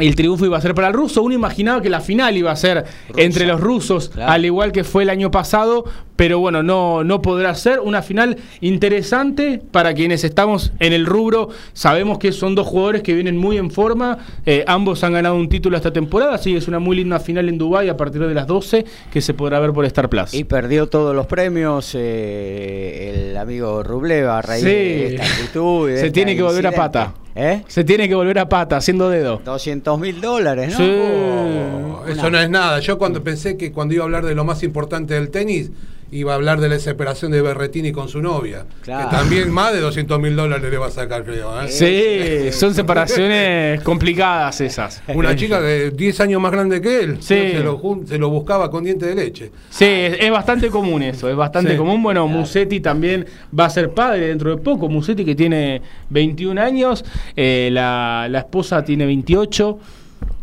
el 0.00 0.14
triunfo 0.16 0.44
iba 0.46 0.56
a 0.58 0.60
ser 0.60 0.74
para 0.74 0.88
el 0.88 0.94
ruso. 0.94 1.22
Uno 1.22 1.34
imaginaba 1.34 1.80
que 1.82 1.90
la 1.90 2.00
final 2.00 2.36
iba 2.36 2.50
a 2.50 2.56
ser 2.56 2.84
entre 3.16 3.46
los 3.46 3.60
rusos, 3.60 4.08
Claro. 4.10 4.32
al 4.32 4.44
igual 4.44 4.72
que 4.72 4.84
fue 4.84 5.02
el 5.02 5.10
año 5.10 5.30
pasado, 5.30 5.84
pero 6.16 6.40
bueno, 6.40 6.62
no, 6.64 7.04
no 7.04 7.22
podrá 7.22 7.54
ser 7.54 7.78
una 7.80 8.02
final 8.02 8.36
interesante 8.60 9.60
para 9.70 9.94
quienes 9.94 10.24
estamos 10.24 10.72
en 10.80 10.92
el 10.92 11.06
rubro. 11.06 11.48
Sabemos 11.72 12.18
que 12.18 12.32
son 12.32 12.54
dos 12.54 12.66
jugadores 12.66 13.02
que 13.02 13.14
vienen 13.14 13.36
muy 13.36 13.56
en 13.58 13.70
forma, 13.70 14.18
eh, 14.46 14.64
ambos 14.66 15.04
han 15.04 15.12
ganado 15.12 15.36
un 15.36 15.48
título 15.48 15.76
esta 15.76 15.92
temporada, 15.92 16.34
así 16.34 16.52
que 16.52 16.58
es 16.58 16.68
una 16.68 16.78
muy 16.78 16.96
linda 16.96 17.20
final 17.20 17.48
en 17.48 17.58
Dubái 17.58 17.88
a 17.88 17.96
partir 17.96 18.26
de 18.26 18.34
las 18.34 18.46
12 18.46 18.84
que 19.12 19.20
se 19.20 19.34
podrá 19.34 19.60
ver 19.60 19.72
por 19.72 19.84
Star 19.84 20.08
Plus. 20.08 20.34
Y 20.34 20.44
perdió 20.44 20.86
todos 20.88 21.14
los 21.14 21.26
premios 21.26 21.94
eh, 21.94 23.28
el 23.30 23.36
amigo 23.36 23.82
Rubleva 23.82 24.38
a 24.38 24.42
raíz 24.42 24.62
Sí. 24.64 24.68
de 24.70 25.14
esta 25.16 25.24
actitud. 25.24 25.88
de 25.88 26.00
Se 26.00 26.10
tiene 26.10 26.34
que 26.36 26.42
volver 26.42 26.66
a 26.66 26.72
pata. 26.72 27.14
¿Eh? 27.40 27.62
Se 27.68 27.84
tiene 27.84 28.08
que 28.08 28.16
volver 28.16 28.36
a 28.40 28.48
pata, 28.48 28.76
haciendo 28.78 29.08
dedo. 29.08 29.40
200 29.44 29.98
mil 30.00 30.20
dólares, 30.20 30.72
¿no? 30.72 30.76
Sí. 30.78 30.90
Oh, 30.92 32.04
Eso 32.08 32.20
una- 32.22 32.30
no 32.30 32.40
es 32.40 32.50
nada. 32.50 32.80
Yo 32.80 32.98
cuando 32.98 33.22
pensé 33.22 33.56
que 33.56 33.70
cuando 33.70 33.94
iba 33.94 34.02
a 34.02 34.06
hablar 34.06 34.24
de 34.24 34.34
lo 34.34 34.44
más 34.44 34.62
importante 34.64 35.14
del 35.14 35.30
tenis, 35.30 35.70
iba 36.10 36.32
a 36.32 36.36
hablar 36.36 36.58
de 36.60 36.68
la 36.70 36.78
separación 36.78 37.32
de 37.32 37.42
Berretini 37.42 37.92
con 37.92 38.08
su 38.08 38.22
novia. 38.22 38.64
Claro. 38.82 39.10
Que 39.10 39.16
también 39.16 39.50
más 39.50 39.72
de 39.74 39.80
200 39.80 40.18
mil 40.20 40.34
dólares 40.36 40.70
le 40.70 40.78
va 40.78 40.86
a 40.86 40.90
sacar, 40.90 41.22
creo. 41.24 41.60
¿eh? 41.62 41.68
Sí, 41.68 42.50
son 42.58 42.74
separaciones 42.74 43.82
complicadas 43.82 44.60
esas. 44.60 45.02
Una 45.08 45.36
chica 45.36 45.60
de 45.60 45.90
10 45.90 46.20
años 46.20 46.40
más 46.40 46.52
grande 46.52 46.80
que 46.80 47.00
él. 47.00 47.16
Sí. 47.20 47.34
Se, 47.34 47.60
lo, 47.60 47.80
se 48.06 48.16
buscaba 48.18 48.70
con 48.70 48.84
diente 48.84 49.06
de 49.06 49.14
leche. 49.14 49.50
Sí, 49.70 49.84
es, 49.84 50.16
es 50.20 50.30
bastante 50.30 50.68
común 50.70 51.02
eso, 51.02 51.28
es 51.28 51.36
bastante 51.36 51.72
Sí. 51.72 51.76
común. 51.76 52.02
Bueno, 52.02 52.26
Musetti 52.26 52.80
también 52.80 53.26
va 53.58 53.66
a 53.66 53.70
ser 53.70 53.90
padre 53.90 54.28
dentro 54.28 54.50
de 54.56 54.62
poco. 54.62 54.88
Musetti 54.88 55.24
que 55.24 55.34
tiene 55.34 55.82
21 56.10 56.58
años, 56.58 57.04
eh, 57.36 57.68
la, 57.72 58.26
la 58.30 58.38
esposa 58.38 58.82
tiene 58.84 59.04
28. 59.06 59.78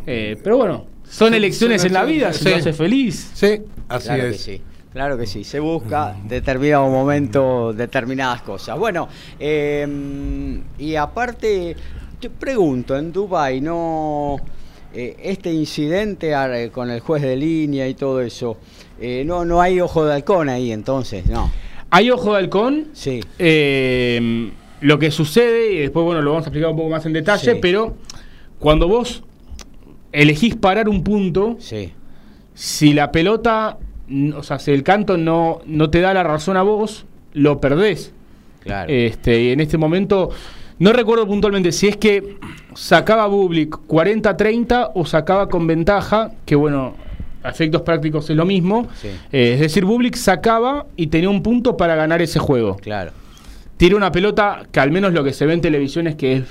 eh, 0.08 0.38
pero 0.44 0.58
bueno, 0.58 0.86
son 1.10 1.34
elecciones 1.34 1.84
en 1.86 1.94
la 1.94 2.04
vida, 2.06 2.32
si 2.34 2.48
elecciones, 2.48 2.58
lo 2.58 2.64
sí. 2.64 2.70
hace 2.70 2.74
feliz. 2.78 3.32
Sí, 3.34 3.62
así 3.90 4.08
Claro 4.08 4.24
es. 4.28 4.50
Claro 4.96 5.18
que 5.18 5.28
sí, 5.28 5.44
se 5.44 5.60
busca 5.60 6.16
determinado 6.24 6.88
momento 6.90 7.74
determinadas 7.74 8.42
cosas. 8.44 8.80
Bueno, 8.80 9.10
eh, 9.38 9.86
y 10.80 10.96
aparte, 10.96 11.76
te 12.18 12.30
pregunto, 12.30 12.96
en 12.96 13.12
Dubai 13.12 13.60
no 13.60 14.38
eh, 14.94 15.18
este 15.22 15.52
incidente 15.52 16.34
ar- 16.34 16.72
con 16.72 16.90
el 16.90 17.02
juez 17.02 17.22
de 17.24 17.36
línea 17.36 17.86
y 17.90 17.94
todo 17.94 18.22
eso, 18.22 18.56
eh, 18.98 19.24
no 19.26 19.44
no 19.44 19.60
hay 19.60 19.82
ojo 19.82 20.06
de 20.06 20.14
halcón 20.14 20.48
ahí 20.48 20.72
entonces, 20.72 21.26
no. 21.26 21.52
Hay 21.90 22.10
ojo 22.10 22.32
de 22.32 22.38
halcón. 22.40 22.86
Sí, 22.94 23.20
Eh, 23.38 24.50
lo 24.80 24.98
que 24.98 25.12
sucede, 25.12 25.74
y 25.74 25.80
después 25.80 26.06
bueno, 26.06 26.22
lo 26.22 26.30
vamos 26.32 26.46
a 26.46 26.48
explicar 26.52 26.70
un 26.72 26.78
poco 26.78 26.90
más 26.92 27.06
en 27.06 27.12
detalle, 27.12 27.52
Sí. 27.56 27.60
pero 27.62 27.98
cuando 28.60 28.88
vos 28.88 29.24
elegís 30.14 30.56
parar 30.56 30.88
un 30.88 31.04
punto, 31.04 31.58
sí, 31.60 31.92
si 32.54 32.94
la 32.94 33.12
pelota, 33.12 33.78
o 34.36 34.44
sea, 34.44 34.60
si 34.60 34.72
el 34.72 34.84
canto 34.84 35.18
no, 35.18 35.60
no 35.66 35.90
te 35.90 36.02
da 36.02 36.14
la 36.14 36.24
razón 36.24 36.58
a 36.58 36.62
vos, 36.64 37.06
lo 37.34 37.60
perdés. 37.60 38.12
claro. 38.62 38.92
Este, 38.92 39.42
y 39.42 39.50
en 39.52 39.60
este 39.60 39.78
momento, 39.78 40.30
no 40.80 40.94
recuerdo 40.94 41.26
puntualmente 41.28 41.72
si 41.72 41.88
es 41.88 41.98
que 41.98 42.38
sacaba 42.74 43.28
Bublik 43.28 43.76
40-30 43.88 44.92
o 44.96 45.06
sacaba 45.06 45.50
con 45.50 45.68
ventaja, 45.68 46.32
que 46.46 46.56
bueno, 46.56 46.94
a 47.44 47.50
efectos 47.50 47.82
prácticos 47.84 48.30
es 48.30 48.36
lo 48.36 48.46
mismo. 48.46 48.88
Sí. 49.02 49.08
Eh, 49.32 49.54
es 49.56 49.60
decir, 49.60 49.86
Bublik 49.86 50.16
sacaba 50.16 50.86
y 50.96 51.08
tenía 51.08 51.30
un 51.30 51.42
punto 51.44 51.78
para 51.78 51.96
ganar 51.96 52.22
ese 52.22 52.40
juego. 52.40 52.76
claro. 52.78 53.12
Tira 53.78 53.98
una 53.98 54.10
pelota 54.10 54.64
que 54.72 54.80
al 54.80 54.90
menos 54.90 55.12
lo 55.12 55.22
que 55.22 55.34
se 55.34 55.46
ve 55.46 55.54
en 55.54 55.60
televisión 55.60 56.08
es 56.08 56.16
que 56.16 56.38
es 56.38 56.44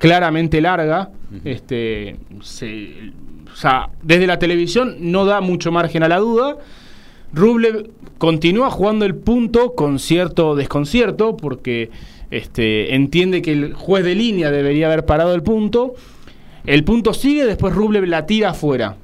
claramente 0.00 0.60
larga. 0.60 1.10
este, 1.44 2.16
se- 2.42 3.12
o 3.52 3.56
sea, 3.56 3.88
desde 4.02 4.26
la 4.26 4.38
televisión 4.40 4.96
no 4.98 5.24
da 5.24 5.40
mucho 5.40 5.70
margen 5.70 6.02
a 6.02 6.08
la 6.08 6.18
duda. 6.18 6.56
Rublev 7.34 7.90
continúa 8.18 8.70
jugando 8.70 9.04
el 9.04 9.14
punto 9.14 9.74
con 9.74 9.98
cierto 9.98 10.54
desconcierto 10.54 11.36
porque 11.36 11.90
este, 12.30 12.94
entiende 12.94 13.42
que 13.42 13.52
el 13.52 13.74
juez 13.74 14.04
de 14.04 14.14
línea 14.14 14.50
debería 14.50 14.86
haber 14.86 15.04
parado 15.04 15.34
el 15.34 15.42
punto. 15.42 15.94
El 16.66 16.84
punto 16.84 17.12
sigue, 17.14 17.44
después 17.44 17.74
Rublev 17.74 18.04
la 18.06 18.26
tira 18.26 18.50
afuera. 18.50 18.96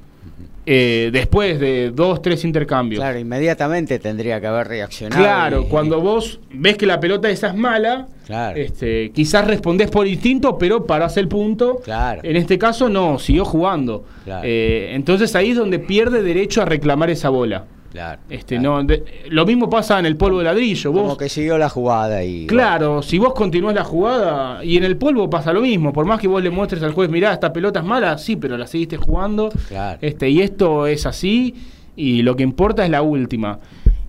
Eh, 0.71 1.09
después 1.11 1.59
de 1.59 1.89
dos, 1.89 2.21
tres 2.21 2.45
intercambios. 2.45 2.99
Claro, 3.01 3.17
inmediatamente 3.17 3.97
tendría 3.97 4.39
que 4.39 4.45
haber 4.45 4.67
reaccionado. 4.67 5.21
Claro, 5.23 5.61
y- 5.63 5.65
cuando 5.69 5.99
vos 5.99 6.39
ves 6.53 6.77
que 6.77 6.85
la 6.85 6.99
pelota 6.99 7.27
esa 7.29 7.47
es 7.47 7.55
mala, 7.55 8.07
Claro. 8.27 8.55
este, 8.55 9.09
quizás 9.11 9.47
respondés 9.47 9.89
por 9.89 10.05
instinto, 10.05 10.59
pero 10.59 10.85
parás 10.85 11.17
el 11.17 11.27
punto. 11.27 11.77
Claro. 11.83 12.21
En 12.23 12.35
este 12.35 12.59
caso 12.59 12.87
no, 12.87 13.17
siguió 13.17 13.45
jugando. 13.45 14.05
Claro. 14.25 14.43
Eh, 14.45 14.91
entonces 14.93 15.35
ahí 15.35 15.51
es 15.51 15.57
donde 15.57 15.79
pierde 15.79 16.21
derecho 16.21 16.61
a 16.61 16.65
reclamar 16.65 17.09
esa 17.09 17.29
bola. 17.29 17.65
Claro, 17.91 18.21
Este, 18.29 18.57
claro. 18.57 18.81
no, 18.81 18.83
de- 18.83 19.03
lo 19.29 19.45
mismo 19.45 19.69
pasa 19.69 19.97
en 19.99 20.05
el 20.05 20.15
polvo 20.15 20.37
de 20.39 20.43
ladrillo. 20.45 20.91
Como 20.93 21.03
Vos, 21.05 21.17
que 21.17 21.27
siguió 21.29 21.57
la 21.57 21.69
jugada 21.69 22.23
y 22.23 22.45
Claro, 22.45 23.01
si 23.01 23.17
vos 23.17 23.33
continuás 23.33 23.73
la 23.73 23.83
jugada 23.83 24.63
y 24.63 24.77
en 24.77 24.83
el 24.83 24.95
polvo 24.97 25.29
pasa 25.29 25.51
lo 25.53 25.61
mismo, 25.61 25.91
por 25.91 26.05
más 26.05 26.19
que 26.19 26.27
vos 26.27 26.43
le 26.43 26.51
muestres 26.51 26.83
al 26.83 26.91
juez, 26.93 27.09
mirá, 27.09 27.33
esta 27.33 27.51
pelota 27.51 27.79
es 27.79 27.85
mala, 27.85 28.17
sí, 28.19 28.35
pero 28.35 28.57
la 28.57 28.67
seguiste 28.67 28.97
jugando. 28.97 29.49
Claro. 29.67 29.97
Este, 30.01 30.29
y 30.29 30.41
esto 30.41 30.85
es 30.85 31.05
así, 31.07 31.55
y 31.95 32.21
lo 32.21 32.35
que 32.35 32.43
importa 32.43 32.83
es 32.85 32.91
la 32.91 33.01
última. 33.01 33.59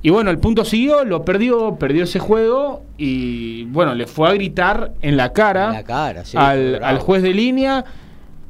Y 0.03 0.11
bueno, 0.11 0.31
el 0.31 0.39
punto 0.39 0.65
siguió, 0.65 1.05
lo 1.05 1.25
perdió, 1.25 1.77
perdió 1.77 2.05
ese 2.05 2.19
juego, 2.19 2.85
y 2.99 3.65
bueno, 3.65 3.95
le 3.95 4.07
fue 4.07 4.29
a 4.29 4.33
gritar 4.33 4.93
en 5.03 5.17
la 5.17 5.33
cara, 5.33 5.69
En 5.69 5.73
la 5.75 5.85
cara, 5.85 6.25
sí, 6.25 6.37
al, 6.39 6.83
al 6.83 6.99
juez 6.99 7.23
de 7.23 7.35
línea. 7.35 7.85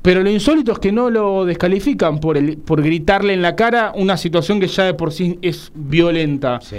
Pero 0.02 0.22
lo 0.22 0.30
insólito 0.30 0.72
es 0.72 0.78
que 0.78 0.92
no 0.92 1.10
lo 1.10 1.44
descalifican 1.44 2.20
por, 2.20 2.36
el, 2.38 2.56
por 2.56 2.82
gritarle 2.82 3.34
en 3.34 3.42
la 3.42 3.54
cara 3.54 3.92
una 3.94 4.16
situación 4.16 4.58
que 4.58 4.66
ya 4.66 4.84
de 4.84 4.94
por 4.94 5.12
sí 5.12 5.38
es 5.42 5.70
violenta 5.74 6.58
Sí. 6.62 6.78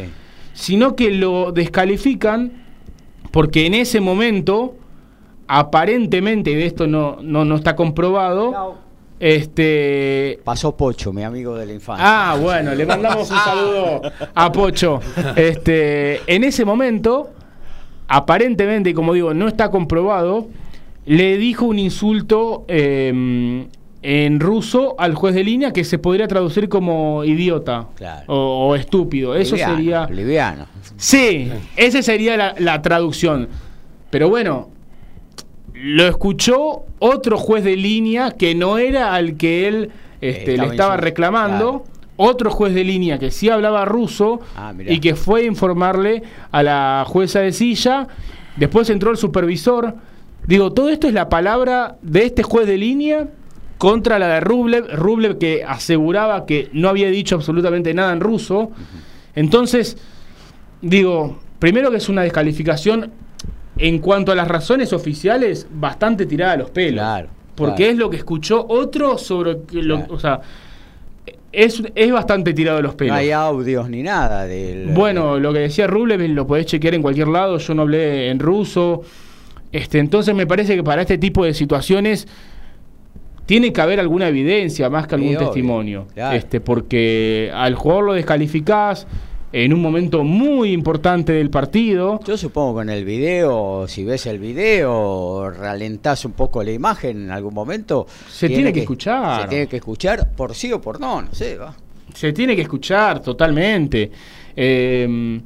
sino 0.54 0.96
que 0.96 1.12
lo 1.12 1.52
descalifican 1.52 2.52
porque 3.32 3.66
en 3.68 3.76
ese 3.76 4.02
momento, 4.02 4.76
aparentemente, 5.48 6.52
y 6.52 6.56
de 6.56 6.66
esto 6.66 6.88
no, 6.88 7.18
no, 7.22 7.46
no 7.46 7.56
está 7.56 7.76
comprobado, 7.76 8.78
este... 9.20 10.40
Pasó 10.44 10.76
Pocho, 10.76 11.14
mi 11.14 11.24
amigo 11.24 11.56
de 11.56 11.66
la 11.68 11.74
infancia. 11.74 12.04
Ah, 12.32 12.36
bueno, 12.42 12.74
le 12.74 12.86
mandamos 12.86 13.30
un 13.30 13.38
saludo 13.38 14.02
a 14.34 14.52
Pocho. 14.52 15.00
Este, 15.36 16.22
en 16.34 16.44
ese 16.44 16.66
momento, 16.66 17.30
aparentemente, 18.08 18.90
y 18.90 18.94
como 18.94 19.14
digo, 19.14 19.34
no 19.34 19.48
está 19.48 19.70
comprobado, 19.70 20.48
le 21.06 21.38
dijo 21.38 21.66
un 21.66 21.80
insulto 21.80 22.66
eh, 22.68 23.66
en 24.04 24.40
ruso 24.40 24.96
al 25.00 25.14
juez 25.16 25.36
de 25.36 25.44
línea 25.44 25.72
que 25.74 25.84
se 25.84 25.98
podría 26.00 26.28
traducir 26.28 26.70
como 26.70 27.24
idiota 27.24 27.88
Claro. 27.96 28.24
o, 28.28 28.70
o 28.70 28.76
estúpido. 28.76 29.36
Eso 29.36 29.56
Liviano, 29.56 29.76
sería... 29.76 30.06
Liviano. 30.08 30.66
Sí, 30.98 31.50
esa 31.76 32.02
sería 32.02 32.38
la, 32.38 32.56
la 32.58 32.82
traducción. 32.82 33.48
Pero 34.10 34.30
bueno, 34.30 34.70
lo 35.74 36.08
escuchó 36.08 36.84
otro 37.00 37.38
juez 37.38 37.64
de 37.64 37.76
línea 37.78 38.32
que 38.32 38.54
no 38.56 38.78
era 38.78 39.14
al 39.16 39.38
que 39.38 39.68
él 39.68 39.90
este, 40.20 40.52
Estaba 40.54 40.68
le 40.68 40.72
estaba 40.72 40.98
reclamando. 40.98 41.70
claro. 41.80 41.84
Otro 42.18 42.52
juez 42.52 42.76
de 42.76 42.84
línea 42.84 43.18
que 43.18 43.32
sí 43.32 43.50
hablaba 43.50 43.84
ruso 43.86 44.42
Ah, 44.56 44.74
y 44.88 45.00
que 45.00 45.16
fue 45.16 45.42
a 45.42 45.44
informarle 45.46 46.22
a 46.52 46.62
la 46.62 47.04
jueza 47.08 47.40
de 47.40 47.52
silla. 47.52 48.08
Después 48.58 48.88
entró 48.92 49.10
el 49.10 49.18
supervisor. 49.18 49.96
Digo, 50.48 50.72
todo 50.74 50.90
esto 50.90 51.08
es 51.08 51.14
la 51.14 51.30
palabra 51.30 51.98
de 52.02 52.26
este 52.26 52.44
juez 52.44 52.68
de 52.68 52.78
línea 52.78 53.28
contra 53.78 54.20
la 54.20 54.28
de 54.28 54.40
Rublev. 54.42 54.88
Rublev 54.96 55.38
que 55.38 55.64
aseguraba 55.64 56.46
que 56.46 56.70
no 56.74 56.90
había 56.90 57.10
dicho 57.10 57.36
absolutamente 57.36 57.94
nada 57.94 58.12
en 58.14 58.20
ruso. 58.20 58.72
Entonces, 59.36 59.98
digo, 60.82 61.40
primero 61.60 61.92
que 61.92 61.98
es 61.98 62.10
una 62.10 62.24
descalificación 62.24 63.12
en 63.78 64.00
cuanto 64.00 64.32
a 64.32 64.36
las 64.36 64.48
razones 64.48 64.94
oficiales, 64.94 65.68
bastante 65.72 66.26
tirada 66.26 66.54
a 66.54 66.58
los 66.58 66.70
pelos. 66.70 67.02
Claro, 67.02 67.30
Porque 67.56 67.76
claro. 67.78 67.92
es 67.92 67.98
lo 67.98 68.10
que 68.10 68.18
escuchó 68.18 68.66
otro 68.68 69.18
sobre 69.18 69.62
que 69.62 69.82
lo, 69.82 69.98
Claro. 70.00 70.14
o 70.14 70.20
sea, 70.20 70.42
es, 71.52 71.82
es 71.96 72.12
bastante 72.12 72.54
tirado 72.54 72.80
a 72.80 72.82
los 72.82 72.92
No 72.94 72.98
pelos. 72.98 73.16
hay 73.16 73.32
audios 73.32 73.90
ni 73.90 74.04
nada 74.04 74.46
del. 74.46 74.88
Bueno, 74.88 75.40
lo 75.40 75.52
que 75.54 75.60
decía 75.60 75.88
Rublev 75.88 76.22
lo 76.30 76.46
podés 76.48 76.66
chequear 76.66 76.96
en 76.96 77.02
cualquier 77.02 77.28
lado, 77.30 77.58
yo 77.58 77.74
no 77.74 77.84
hablé 77.84 78.30
en 78.30 78.40
ruso. 78.40 79.04
Este, 79.72 80.00
entonces 80.00 80.36
me 80.36 80.46
parece 80.46 80.76
que 80.76 80.84
para 80.84 81.02
este 81.02 81.18
tipo 81.18 81.46
de 81.46 81.54
situaciones 81.54 82.28
tiene 83.46 83.74
que 83.74 83.82
haber 83.82 84.00
alguna 84.00 84.28
evidencia 84.28 84.90
más 84.90 85.08
que 85.08 85.16
algún 85.16 85.36
testimonio. 85.38 86.08
claro. 86.14 86.38
Este, 86.38 86.62
porque 86.62 87.52
al 87.54 87.76
jugador 87.76 88.06
lo 88.06 88.14
descalificás 88.14 89.08
en 89.54 89.74
un 89.74 89.82
momento 89.82 90.24
muy 90.24 90.72
importante 90.72 91.34
del 91.34 91.50
partido. 91.50 92.20
Yo 92.26 92.38
supongo 92.38 92.78
que 92.78 92.84
en 92.84 92.90
el 92.90 93.04
video, 93.04 93.86
si 93.88 94.06
ves 94.06 94.26
el 94.26 94.40
video, 94.40 95.50
ralentás 95.50 96.24
un 96.24 96.32
poco 96.32 96.64
la 96.64 96.72
imagen 96.72 97.24
en 97.24 97.32
algún 97.32 97.54
momento. 97.54 98.08
Se 98.30 98.48
tiene 98.48 98.72
que 98.72 98.82
escuchar. 98.82 99.44
Se 99.44 99.48
tiene 99.50 99.68
que 99.68 99.78
escuchar 99.78 100.32
por 100.32 100.56
sí 100.56 100.72
o 100.72 100.80
por 100.80 101.00
no, 101.00 101.22
no 101.22 101.34
sé, 101.34 101.58
va. 101.58 101.76
Se 102.14 102.32
tiene 102.34 102.56
que 102.56 102.62
escuchar 102.62 103.22
totalmente. 103.22 104.12
Eh, 104.56 105.42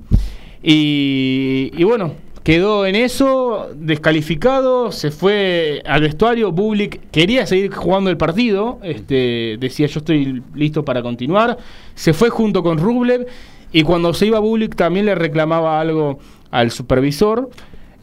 y, 0.61 1.71
y 1.75 1.83
bueno, 1.83 2.13
quedó 2.45 2.85
en 2.85 2.95
eso, 2.95 3.71
descalificado, 3.75 4.91
se 4.91 5.09
fue 5.09 5.81
al 5.83 6.01
vestuario. 6.01 6.51
Bublik 6.51 7.09
quería 7.09 7.47
seguir 7.47 7.73
jugando 7.73 8.11
el 8.11 8.17
partido, 8.17 8.77
este, 8.83 9.57
decía 9.59 9.87
yo 9.87 9.99
estoy 9.99 10.43
listo 10.53 10.85
para 10.85 11.01
continuar. 11.01 11.57
Se 11.95 12.13
fue 12.13 12.29
junto 12.29 12.61
con 12.61 12.77
Rublev 12.77 13.25
y 13.71 13.81
cuando 13.81 14.13
se 14.13 14.27
iba 14.27 14.37
Bublik 14.37 14.75
también 14.75 15.07
le 15.07 15.15
reclamaba 15.15 15.81
algo 15.81 16.19
al 16.51 16.69
supervisor. 16.69 17.49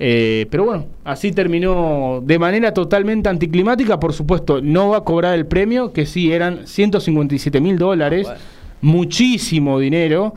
Eh, 0.01 0.49
pero 0.51 0.65
bueno, 0.65 0.87
así 1.05 1.31
terminó 1.31 2.21
de 2.25 2.41
manera 2.41 2.75
totalmente 2.75 3.29
anticlimática. 3.29 4.01
Por 4.01 4.13
supuesto, 4.13 4.61
no 4.61 4.89
va 4.89 4.99
a 4.99 5.05
cobrar 5.05 5.37
el 5.37 5.47
premio, 5.47 5.93
que 5.93 6.05
sí 6.05 6.33
eran 6.33 6.67
157 6.67 7.61
mil 7.61 7.79
dólares, 7.79 8.27
muchísimo 8.81 9.79
dinero. 9.79 10.35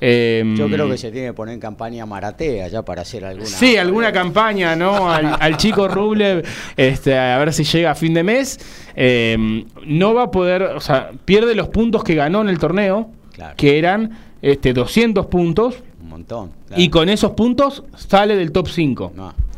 Em, 0.00 0.56
Yo 0.56 0.68
creo 0.68 0.88
que 0.88 0.96
se 0.96 1.10
tiene 1.10 1.28
que 1.28 1.32
poner 1.32 1.54
en 1.54 1.60
campaña 1.60 2.06
Maratea 2.06 2.68
ya 2.68 2.82
para 2.82 3.02
hacer 3.02 3.24
alguna. 3.24 3.46
Sí, 3.46 3.76
alguna 3.76 4.12
campaña, 4.12 4.76
¿no? 4.76 5.10
Al, 5.10 5.56
chico 5.56 5.88
Rublev, 5.88 6.44
este, 6.76 7.18
a 7.18 7.38
ver 7.38 7.52
si 7.52 7.64
llega 7.64 7.90
a 7.90 7.94
fin 7.94 8.14
de 8.14 8.22
mes. 8.22 8.58
Em, 8.94 9.64
no 9.86 10.14
va 10.14 10.24
a 10.24 10.30
poder, 10.30 10.62
o 10.62 10.80
sea, 10.80 11.10
pierde 11.24 11.54
los 11.54 11.68
puntos 11.68 12.04
que 12.04 12.14
ganó 12.14 12.40
en 12.42 12.48
el 12.48 12.58
torneo, 12.58 13.10
que 13.56 13.78
eran 13.78 14.18
este, 14.42 14.72
200 14.72 15.26
puntos. 15.26 15.82
Un 16.00 16.08
montón. 16.08 16.50
Y 16.76 16.90
con 16.90 17.08
esos 17.08 17.32
puntos 17.32 17.84
sale 17.96 18.36
del 18.36 18.52
top 18.52 18.68
5. 18.68 19.12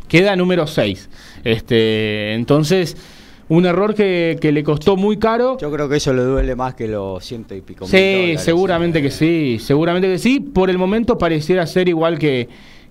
Queda 0.07 0.35
número 0.35 0.67
6. 0.67 1.09
Este, 1.43 2.33
entonces 2.33 2.97
un 3.51 3.65
error 3.65 3.93
que, 3.93 4.39
le 4.41 4.63
costó 4.63 4.95
muy 4.95 5.17
caro. 5.17 5.57
Yo 5.59 5.69
creo 5.69 5.89
que 5.89 5.97
eso 5.97 6.13
le 6.13 6.21
duele 6.21 6.55
más 6.55 6.73
que 6.73 6.87
los 6.87 7.23
ciento 7.23 7.53
y 7.53 7.59
pico 7.59 7.85
Sí, 7.85 8.35
seguramente 8.37 9.01
que 9.01 9.11
sí, 9.11 9.59
seguramente 9.59 10.07
que 10.07 10.19
sí. 10.19 10.39
Por 10.39 10.69
el 10.69 10.77
momento 10.77 11.17
pareciera 11.17 11.67
ser 11.67 11.89
igual 11.89 12.17
que, 12.17 12.47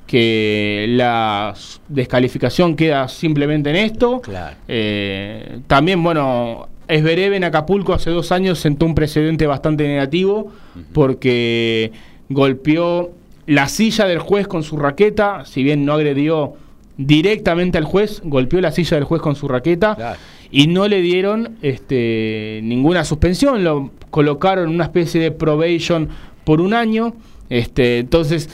que 0.07 0.85
la 0.91 1.55
descalificación 1.89 2.77
queda 2.77 3.09
simplemente 3.09 3.71
en 3.71 3.77
esto. 3.77 4.21
Claro. 4.21 4.55
Eh, 4.69 5.61
también, 5.67 6.03
bueno, 6.03 6.69
Esbereve 6.89 7.37
en 7.37 7.45
Acapulco 7.45 7.95
hace 7.95 8.11
dos 8.11 8.31
años 8.31 8.59
sentó 8.59 8.85
un 8.85 8.95
precedente 8.95 9.47
bastante 9.47 9.89
negativo 9.89 10.53
porque 10.93 11.91
golpeó 12.29 13.13
la 13.47 13.67
silla 13.67 14.05
del 14.05 14.19
juez 14.19 14.47
con 14.47 14.63
su 14.63 14.77
raqueta, 14.77 15.47
si 15.47 15.63
bien 15.63 15.87
no 15.87 15.95
agredió 15.95 16.53
directamente 16.99 17.79
al 17.79 17.85
juez, 17.85 18.21
golpeó 18.23 18.61
la 18.61 18.73
silla 18.73 18.99
del 18.99 19.05
juez 19.05 19.23
con 19.23 19.37
su 19.37 19.49
raqueta. 19.49 19.95
Claro 19.95 20.19
y 20.51 20.67
no 20.67 20.89
le 20.89 21.01
dieron 21.01 21.57
este, 21.63 22.61
ninguna 22.63 23.05
suspensión, 23.05 23.63
lo 23.65 23.91
colocaron 24.11 24.69
en 24.69 24.75
una 24.75 24.85
especie 24.85 25.21
de 25.21 25.31
probation 25.31 26.09
por 26.45 26.61
un 26.61 26.75
año. 26.75 27.15
Este, 27.49 27.99
entonces, 27.99 28.49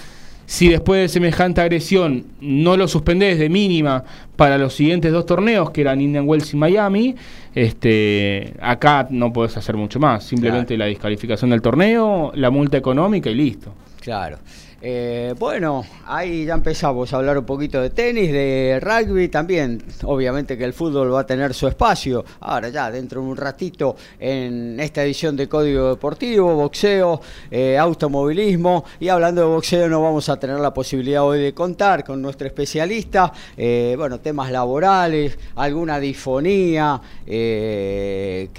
si 0.46 0.68
después 0.68 1.00
de 1.00 1.08
semejante 1.08 1.60
agresión 1.60 2.26
no 2.40 2.76
lo 2.76 2.86
suspendés 2.86 3.38
de 3.38 3.48
mínima 3.48 4.04
para 4.36 4.58
los 4.58 4.74
siguientes 4.74 5.12
dos 5.12 5.26
torneos, 5.26 5.70
que 5.70 5.80
eran 5.80 6.00
Indian 6.00 6.28
Wells 6.28 6.54
y 6.54 6.56
Miami, 6.56 7.16
este, 7.54 8.54
acá 8.60 9.08
no 9.10 9.32
puedes 9.32 9.56
hacer 9.56 9.76
mucho 9.76 9.98
más. 9.98 10.24
Simplemente 10.24 10.76
la 10.76 10.86
descalificación 10.86 11.50
del 11.50 11.62
torneo, 11.62 12.32
la 12.34 12.50
multa 12.50 12.76
económica 12.76 13.30
y 13.30 13.34
listo. 13.34 13.72
Claro. 14.00 14.38
Eh, 14.82 15.34
bueno, 15.38 15.86
ahí 16.04 16.44
ya 16.44 16.52
empezamos 16.52 17.10
a 17.12 17.16
hablar 17.16 17.38
un 17.38 17.46
poquito 17.46 17.80
de 17.80 17.90
tenis, 17.90 18.30
de 18.30 18.78
rugby 18.80 19.28
también. 19.28 19.82
Obviamente 20.04 20.58
que 20.58 20.64
el 20.64 20.74
fútbol 20.74 21.12
va 21.14 21.20
a 21.20 21.26
tener 21.26 21.54
su 21.54 21.66
espacio. 21.66 22.24
Ahora 22.40 22.68
ya, 22.68 22.90
dentro 22.90 23.22
de 23.22 23.26
un 23.26 23.36
ratito, 23.36 23.96
en 24.18 24.78
esta 24.78 25.02
edición 25.02 25.34
de 25.34 25.48
Código 25.48 25.88
Deportivo, 25.88 26.54
boxeo, 26.54 27.20
eh, 27.50 27.78
automovilismo. 27.78 28.84
Y 29.00 29.08
hablando 29.08 29.40
de 29.40 29.46
boxeo, 29.48 29.88
no 29.88 30.02
vamos 30.02 30.28
a 30.28 30.38
tener 30.38 30.60
la 30.60 30.74
posibilidad 30.74 31.24
hoy 31.24 31.40
de 31.40 31.54
contar 31.54 32.04
con 32.04 32.20
nuestro 32.20 32.46
especialista. 32.46 33.32
Eh, 33.56 33.94
bueno, 33.96 34.20
temas 34.20 34.50
laborales, 34.50 35.38
alguna 35.54 35.98
disfonía 35.98 37.00
que, 37.24 38.50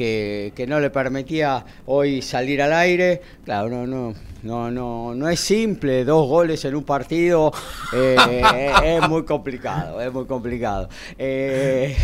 que 0.56 0.68
no 0.68 0.80
le 0.80 0.90
permitía 0.90 1.64
hoy 1.86 2.22
salir 2.24 2.62
al 2.62 2.74
aire. 2.74 3.22
Claro, 3.46 3.70
no, 3.70 3.86
no 3.86 4.14
no, 4.44 4.72
no, 4.72 5.14
no 5.16 5.30
es 5.30 5.40
simple, 5.40 6.06
dos 6.06 6.28
goles 6.28 6.64
en 6.66 6.76
un 6.76 6.84
partido 6.84 7.52
eh, 7.94 8.44
es 8.84 9.10
muy 9.10 9.24
complicado, 9.24 10.02
es 10.02 10.12
muy 10.12 10.26
complicado. 10.26 10.90
Eh, 11.18 11.96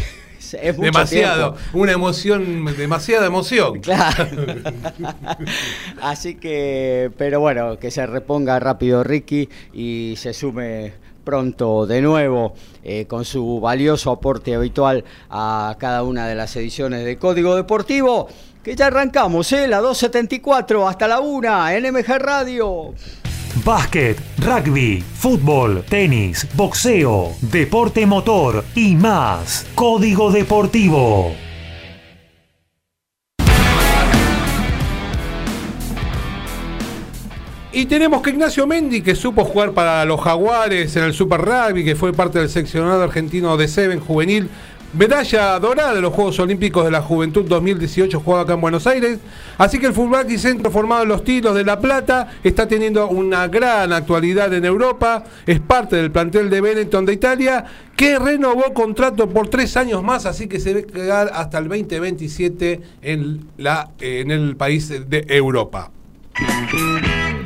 es 0.62 0.78
demasiado, 0.78 1.56
una 1.74 1.94
emoción, 1.94 2.66
demasiada 2.78 3.26
emoción. 3.26 3.80
Claro. 3.80 4.28
Así 6.02 6.36
que, 6.36 7.12
pero 7.18 7.40
bueno, 7.40 7.80
que 7.80 7.92
se 7.92 8.06
reponga 8.06 8.60
rápido 8.60 9.04
Ricky 9.04 9.50
y 9.74 10.16
se 10.18 10.34
sume 10.34 10.94
pronto 11.24 11.86
de 11.88 12.02
nuevo 12.02 12.54
eh, 12.84 13.06
con 13.06 13.24
su 13.26 13.60
valioso 13.62 14.12
aporte 14.12 14.54
habitual 14.54 15.06
a 15.30 15.76
cada 15.80 16.04
una 16.04 16.28
de 16.28 16.36
las 16.36 16.56
ediciones 16.56 17.06
de 17.06 17.18
Código 17.18 17.56
Deportivo. 17.56 18.28
Que 18.64 18.78
ya 18.78 18.88
arrancamos, 18.88 19.52
¿eh? 19.52 19.68
La 19.68 19.80
274 19.82 20.88
hasta 20.88 21.06
la 21.06 21.20
1 21.20 21.70
en 21.70 21.94
MG 21.94 22.18
Radio. 22.18 22.94
Básquet, 23.66 24.18
rugby, 24.40 25.02
fútbol, 25.02 25.84
tenis, 25.90 26.48
boxeo, 26.56 27.34
deporte 27.42 28.06
motor 28.06 28.64
y 28.74 28.96
más. 28.96 29.66
Código 29.76 30.32
Deportivo. 30.32 31.36
Y 37.76 37.88
tenemos 37.88 38.22
que 38.22 38.30
Ignacio 38.30 38.68
Mendy, 38.68 39.02
que 39.02 39.16
supo 39.16 39.44
jugar 39.44 39.72
para 39.72 40.06
los 40.06 40.22
Jaguares 40.22 40.96
en 40.96 41.06
el 41.06 41.14
Super 41.14 41.42
Rugby, 41.42 41.84
que 41.84 41.96
fue 41.96 42.14
parte 42.14 42.38
del 42.38 42.48
seccionado 42.48 43.02
argentino 43.02 43.58
de 43.58 43.68
Seven 43.68 44.00
juvenil, 44.00 44.48
Medalla 44.94 45.58
dorada 45.60 45.96
de 45.96 46.02
los 46.02 46.14
Juegos 46.14 46.38
Olímpicos 46.38 46.86
de 46.86 46.92
la 46.92 47.02
Juventud 47.02 47.46
2018 47.46 48.20
jugado 48.20 48.44
acá 48.44 48.54
en 48.54 48.62
Buenos 48.62 48.86
Aires. 48.86 49.18
Así 49.58 49.80
que 49.80 49.88
el 49.88 49.94
Fútbol 49.94 50.32
y 50.32 50.38
Centro 50.38 50.70
formado 50.70 51.02
en 51.02 51.10
los 51.10 51.24
Tiros 51.24 51.56
de 51.56 51.66
La 51.66 51.80
Plata 51.80 52.32
está 52.44 52.68
teniendo 52.68 53.08
una 53.08 53.48
gran 53.48 53.92
actualidad 53.92 54.54
en 54.54 54.66
Europa. 54.66 55.24
Es 55.48 55.60
parte 55.60 55.96
del 55.96 56.12
plantel 56.12 56.52
de 56.52 56.62
Benetton 56.62 57.08
de 57.08 57.14
Italia 57.14 57.66
que 57.96 58.20
renovó 58.20 58.72
contrato 58.76 59.28
por 59.30 59.48
tres 59.48 59.76
años 59.78 60.04
más, 60.04 60.28
así 60.28 60.48
que 60.48 60.60
se 60.60 60.74
va 60.76 60.80
a 60.82 60.84
quedar 60.84 61.32
hasta 61.34 61.58
el 61.58 61.70
2027 61.70 62.82
en, 63.02 63.48
la, 63.58 63.90
en 64.00 64.30
el 64.30 64.56
país 64.56 64.90
de 64.90 65.26
Europa. 65.28 65.90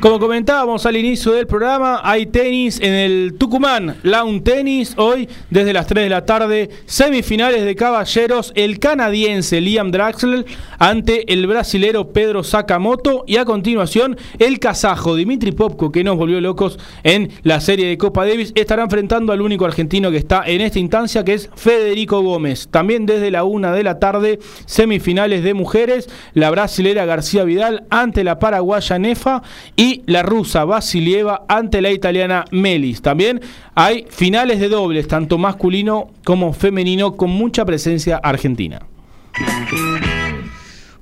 Como 0.00 0.20
comentábamos 0.20 0.86
al 0.86 0.96
inicio 0.96 1.32
del 1.32 1.48
programa, 1.48 2.00
hay 2.04 2.26
tenis 2.26 2.78
en 2.80 2.94
el 2.94 3.34
Tucumán, 3.36 3.96
Lawn 4.04 4.44
Tenis, 4.44 4.94
hoy 4.96 5.28
desde 5.50 5.72
las 5.72 5.88
3 5.88 6.04
de 6.04 6.08
la 6.08 6.24
tarde, 6.24 6.70
semifinales 6.86 7.64
de 7.64 7.74
caballeros, 7.74 8.52
el 8.54 8.78
canadiense 8.78 9.60
Liam 9.60 9.90
Draxler 9.90 10.46
ante 10.78 11.32
el 11.32 11.48
brasilero 11.48 12.12
Pedro 12.12 12.44
Sakamoto. 12.44 13.24
Y 13.26 13.38
a 13.38 13.44
continuación 13.44 14.16
el 14.38 14.60
kazajo 14.60 15.16
Dimitri 15.16 15.50
Popko, 15.50 15.90
que 15.90 16.04
nos 16.04 16.16
volvió 16.16 16.40
locos 16.40 16.78
en 17.02 17.32
la 17.42 17.60
serie 17.60 17.88
de 17.88 17.98
Copa 17.98 18.24
Davis, 18.24 18.52
estará 18.54 18.84
enfrentando 18.84 19.32
al 19.32 19.40
único 19.40 19.64
argentino 19.64 20.12
que 20.12 20.18
está 20.18 20.44
en 20.46 20.60
esta 20.60 20.78
instancia, 20.78 21.24
que 21.24 21.34
es 21.34 21.50
Federico 21.56 22.22
Gómez. 22.22 22.68
También 22.70 23.04
desde 23.04 23.32
la 23.32 23.42
1 23.42 23.72
de 23.72 23.82
la 23.82 23.98
tarde, 23.98 24.38
semifinales 24.64 25.42
de 25.42 25.54
mujeres, 25.54 26.08
la 26.34 26.50
brasilera 26.50 27.04
García 27.04 27.42
Vidal 27.42 27.84
ante 27.90 28.22
la 28.22 28.38
paraguaya 28.38 28.96
Nefa. 29.00 29.42
Y 29.74 29.87
y 29.88 30.02
la 30.04 30.22
rusa 30.22 30.66
Vasilieva 30.66 31.44
ante 31.48 31.80
la 31.80 31.90
italiana 31.90 32.44
Melis. 32.50 33.00
También 33.00 33.40
hay 33.74 34.06
finales 34.10 34.60
de 34.60 34.68
dobles, 34.68 35.08
tanto 35.08 35.38
masculino 35.38 36.10
como 36.24 36.52
femenino, 36.52 37.16
con 37.16 37.30
mucha 37.30 37.64
presencia 37.64 38.20
argentina. 38.22 38.80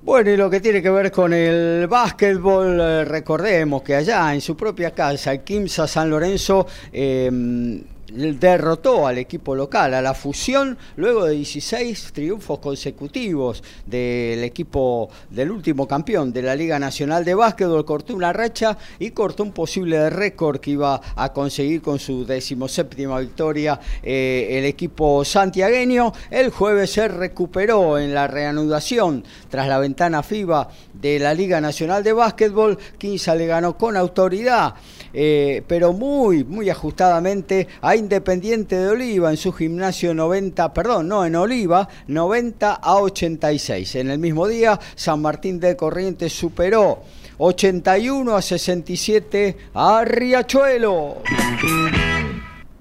Bueno, 0.03 0.31
y 0.31 0.37
lo 0.37 0.49
que 0.49 0.61
tiene 0.61 0.81
que 0.81 0.91
ver 0.91 1.11
con 1.11 1.33
el 1.33 1.89
básquetbol, 1.89 2.81
eh, 2.81 3.05
recordemos 3.05 3.83
que 3.83 3.97
allá 3.97 4.33
en 4.33 4.41
su 4.41 4.57
propia 4.57 4.93
casa, 4.93 5.33
el 5.33 5.41
Kimsa 5.41 5.89
San 5.89 6.09
Lorenzo, 6.09 6.69
eh, 6.93 7.83
derrotó 8.13 9.07
al 9.07 9.19
equipo 9.19 9.55
local, 9.55 9.95
a 9.95 10.03
la 10.03 10.15
fusión, 10.15 10.79
luego 10.97 11.25
de 11.25 11.35
16 11.35 12.13
triunfos 12.13 12.59
consecutivos 12.61 13.63
del 13.85 14.45
equipo 14.45 15.09
del 15.31 15.51
último 15.51 15.89
campeón 15.89 16.33
de 16.33 16.43
la 16.43 16.55
Liga 16.55 16.79
Nacional 16.79 17.25
de 17.25 17.35
Básquetbol, 17.35 17.85
cortó 17.85 18.15
una 18.15 18.33
racha 18.33 18.79
y 18.99 19.11
cortó 19.11 19.43
un 19.43 19.53
posible 19.53 20.09
récord 20.11 20.61
que 20.61 20.73
iba 20.73 21.01
a 21.17 21.33
conseguir 21.33 21.83
con 21.83 21.99
su 21.99 22.25
decimoséptima 22.25 23.19
victoria 23.21 23.81
eh, 24.03 24.49
el 24.51 24.65
equipo 24.65 25.25
santiagueño. 25.25 26.13
El 26.31 26.51
jueves 26.51 26.91
se 26.93 27.09
recuperó 27.09 27.99
en 27.99 28.15
la 28.15 28.27
reanudación 28.27 29.25
tras 29.51 29.69
la 29.69 29.79
ventana 29.79 30.23
FIBA 30.23 30.69
de 30.93 31.19
la 31.19 31.35
Liga 31.35 31.61
Nacional 31.61 32.03
de 32.03 32.13
Básquetbol. 32.13 32.79
Quinza 32.99 33.35
le 33.35 33.47
ganó 33.47 33.77
con 33.77 33.97
autoridad, 33.97 34.75
eh, 35.19 35.63
pero 35.67 35.95
muy, 35.95 36.45
muy 36.45 36.69
ajustadamente 36.69 37.67
a 37.81 37.97
Independiente 37.97 38.77
de 38.77 38.89
Oliva 38.89 39.31
en 39.31 39.39
su 39.39 39.51
gimnasio 39.51 40.13
90, 40.13 40.75
perdón, 40.75 41.09
no, 41.09 41.25
en 41.25 41.35
Oliva 41.37 41.89
90 42.07 42.75
a 42.75 42.97
86. 42.97 43.95
En 43.95 44.11
el 44.11 44.19
mismo 44.19 44.47
día, 44.47 44.79
San 44.95 45.23
Martín 45.23 45.59
de 45.59 45.75
Corrientes 45.75 46.35
superó 46.35 46.99
81 47.39 48.37
a 48.37 48.43
67 48.43 49.57
a 49.73 50.05
Riachuelo. 50.05 51.23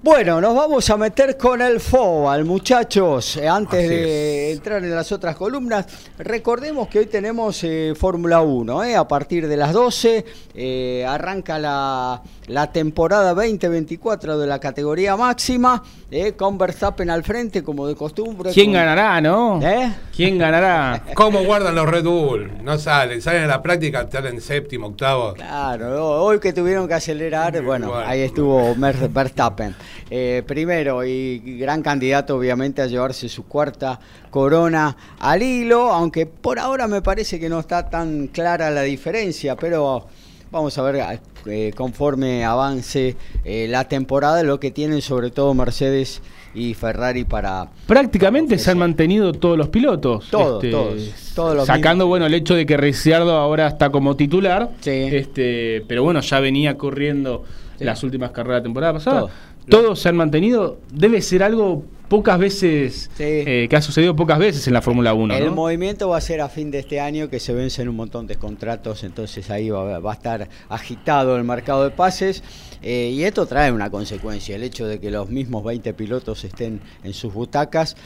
Bueno, 0.06 0.40
nos 0.40 0.54
vamos 0.54 0.88
a 0.88 0.96
meter 0.96 1.36
con 1.36 1.60
el 1.60 1.80
FOBAL, 1.80 2.44
muchachos. 2.44 3.38
Eh, 3.38 3.48
Antes 3.48 3.80
Así 3.80 3.88
de 3.88 4.52
entrar 4.52 4.84
en 4.84 4.94
las 4.94 5.10
otras 5.10 5.34
columnas, 5.34 5.84
recordemos 6.16 6.86
que 6.86 7.00
hoy 7.00 7.06
tenemos 7.06 7.64
eh, 7.64 7.92
Fórmula 7.98 8.40
1. 8.40 8.84
eh, 8.84 8.94
a 8.94 9.08
partir 9.08 9.48
de 9.48 9.56
las 9.56 9.72
12 9.72 10.24
eh, 10.54 11.04
arranca 11.04 11.58
la, 11.58 12.22
la 12.48 12.70
temporada 12.72 13.34
2024 13.34 14.38
de 14.38 14.46
la 14.46 14.58
categoría 14.60 15.16
máxima, 15.16 15.82
eh, 16.10 16.32
con 16.32 16.56
Verstappen 16.58 17.10
al 17.10 17.24
frente, 17.24 17.62
como 17.62 17.86
de 17.88 17.94
costumbre. 17.96 18.52
¿Quién 18.52 18.66
con- 18.66 18.74
ganará, 18.74 19.20
no? 19.20 19.60
¿Eh? 19.62 19.92
¿Quién 20.14 20.38
ganará? 20.38 21.02
¿Cómo 21.14 21.42
guardan 21.44 21.74
los 21.74 21.88
Red 21.88 22.04
Bull? 22.04 22.52
No 22.62 22.78
salen, 22.78 23.20
salen 23.20 23.44
a 23.44 23.46
la 23.48 23.62
práctica, 23.62 24.06
salen 24.10 24.40
séptimo, 24.40 24.86
octavo. 24.88 25.34
Claro, 25.34 26.22
hoy 26.22 26.38
que 26.38 26.52
tuvieron 26.52 26.86
que 26.86 26.94
acelerar, 26.94 27.60
bueno, 27.62 27.88
Bueno. 27.90 28.06
ahí 28.08 28.20
estuvo 28.20 28.74
Mer- 28.76 29.08
Verstappen. 29.08 29.74
Eh, 30.08 30.44
primero 30.46 31.04
y 31.04 31.58
gran 31.58 31.82
candidato 31.82 32.36
obviamente 32.36 32.80
a 32.80 32.86
llevarse 32.86 33.28
su 33.28 33.44
cuarta 33.46 33.98
corona 34.30 34.96
al 35.18 35.42
hilo, 35.42 35.92
aunque 35.92 36.26
por 36.26 36.58
ahora 36.60 36.86
me 36.86 37.02
parece 37.02 37.40
que 37.40 37.48
no 37.48 37.58
está 37.58 37.90
tan 37.90 38.28
clara 38.28 38.70
la 38.70 38.82
diferencia, 38.82 39.56
pero 39.56 40.06
vamos 40.50 40.76
a 40.78 40.82
ver 40.82 41.20
eh, 41.46 41.72
conforme 41.76 42.44
avance 42.44 43.16
eh, 43.44 43.66
la 43.68 43.88
temporada 43.88 44.42
lo 44.42 44.58
que 44.60 44.70
tienen 44.70 45.02
sobre 45.02 45.30
todo 45.30 45.52
Mercedes 45.54 46.22
y 46.54 46.72
Ferrari 46.74 47.24
para... 47.24 47.68
Prácticamente 47.86 48.54
para 48.54 48.64
se 48.64 48.70
han 48.70 48.78
mantenido 48.78 49.32
todos 49.32 49.58
los 49.58 49.68
pilotos. 49.68 50.24
este, 50.24 50.30
Todos, 50.30 50.64
todos, 50.70 51.12
todos 51.34 51.56
los 51.56 51.66
Sacando, 51.66 52.04
mismos. 52.04 52.08
bueno, 52.08 52.26
el 52.26 52.34
hecho 52.34 52.54
de 52.54 52.64
que 52.64 52.76
Ricciardo 52.78 53.32
ahora 53.36 53.66
está 53.66 53.90
como 53.90 54.16
titular. 54.16 54.70
Sí. 54.80 54.90
Este, 54.90 55.84
pero 55.86 56.02
bueno, 56.02 56.20
ya 56.20 56.40
venía 56.40 56.76
corriendo 56.78 57.44
Sí. 57.78 57.84
las 57.84 58.02
últimas 58.02 58.30
carreras 58.30 58.54
de 58.56 58.60
la 58.60 58.62
temporada 58.62 58.92
pasada. 58.94 59.20
Todo. 59.20 59.30
Todos 59.68 60.00
se 60.00 60.08
han 60.08 60.16
mantenido. 60.16 60.78
Debe 60.90 61.20
ser 61.20 61.42
algo 61.42 61.82
pocas 62.08 62.38
veces, 62.38 63.10
Sí. 63.16 63.24
eh, 63.24 63.66
que 63.68 63.76
ha 63.76 63.82
sucedido 63.82 64.14
pocas 64.14 64.38
veces 64.38 64.66
en 64.66 64.74
la 64.74 64.82
Fórmula 64.82 65.12
1. 65.14 65.34
El 65.34 65.46
¿no? 65.46 65.54
movimiento 65.54 66.08
va 66.08 66.18
a 66.18 66.20
ser 66.20 66.40
a 66.40 66.48
fin 66.48 66.70
de 66.70 66.78
este 66.78 67.00
año 67.00 67.28
que 67.28 67.40
se 67.40 67.52
vencen 67.52 67.88
un 67.88 67.96
montón 67.96 68.26
de 68.26 68.36
contratos, 68.36 69.04
entonces 69.04 69.50
ahí 69.50 69.70
va, 69.70 69.98
va 69.98 70.10
a 70.12 70.14
estar 70.14 70.48
agitado 70.68 71.36
el 71.36 71.44
mercado 71.44 71.84
de 71.84 71.90
pases 71.90 72.42
eh, 72.82 73.10
y 73.12 73.24
esto 73.24 73.46
trae 73.46 73.72
una 73.72 73.90
consecuencia, 73.90 74.54
el 74.56 74.62
hecho 74.62 74.86
de 74.86 75.00
que 75.00 75.10
los 75.10 75.28
mismos 75.30 75.64
20 75.64 75.94
pilotos 75.94 76.44
estén 76.44 76.80
en 77.02 77.12
sus 77.14 77.32
butacas, 77.34 77.96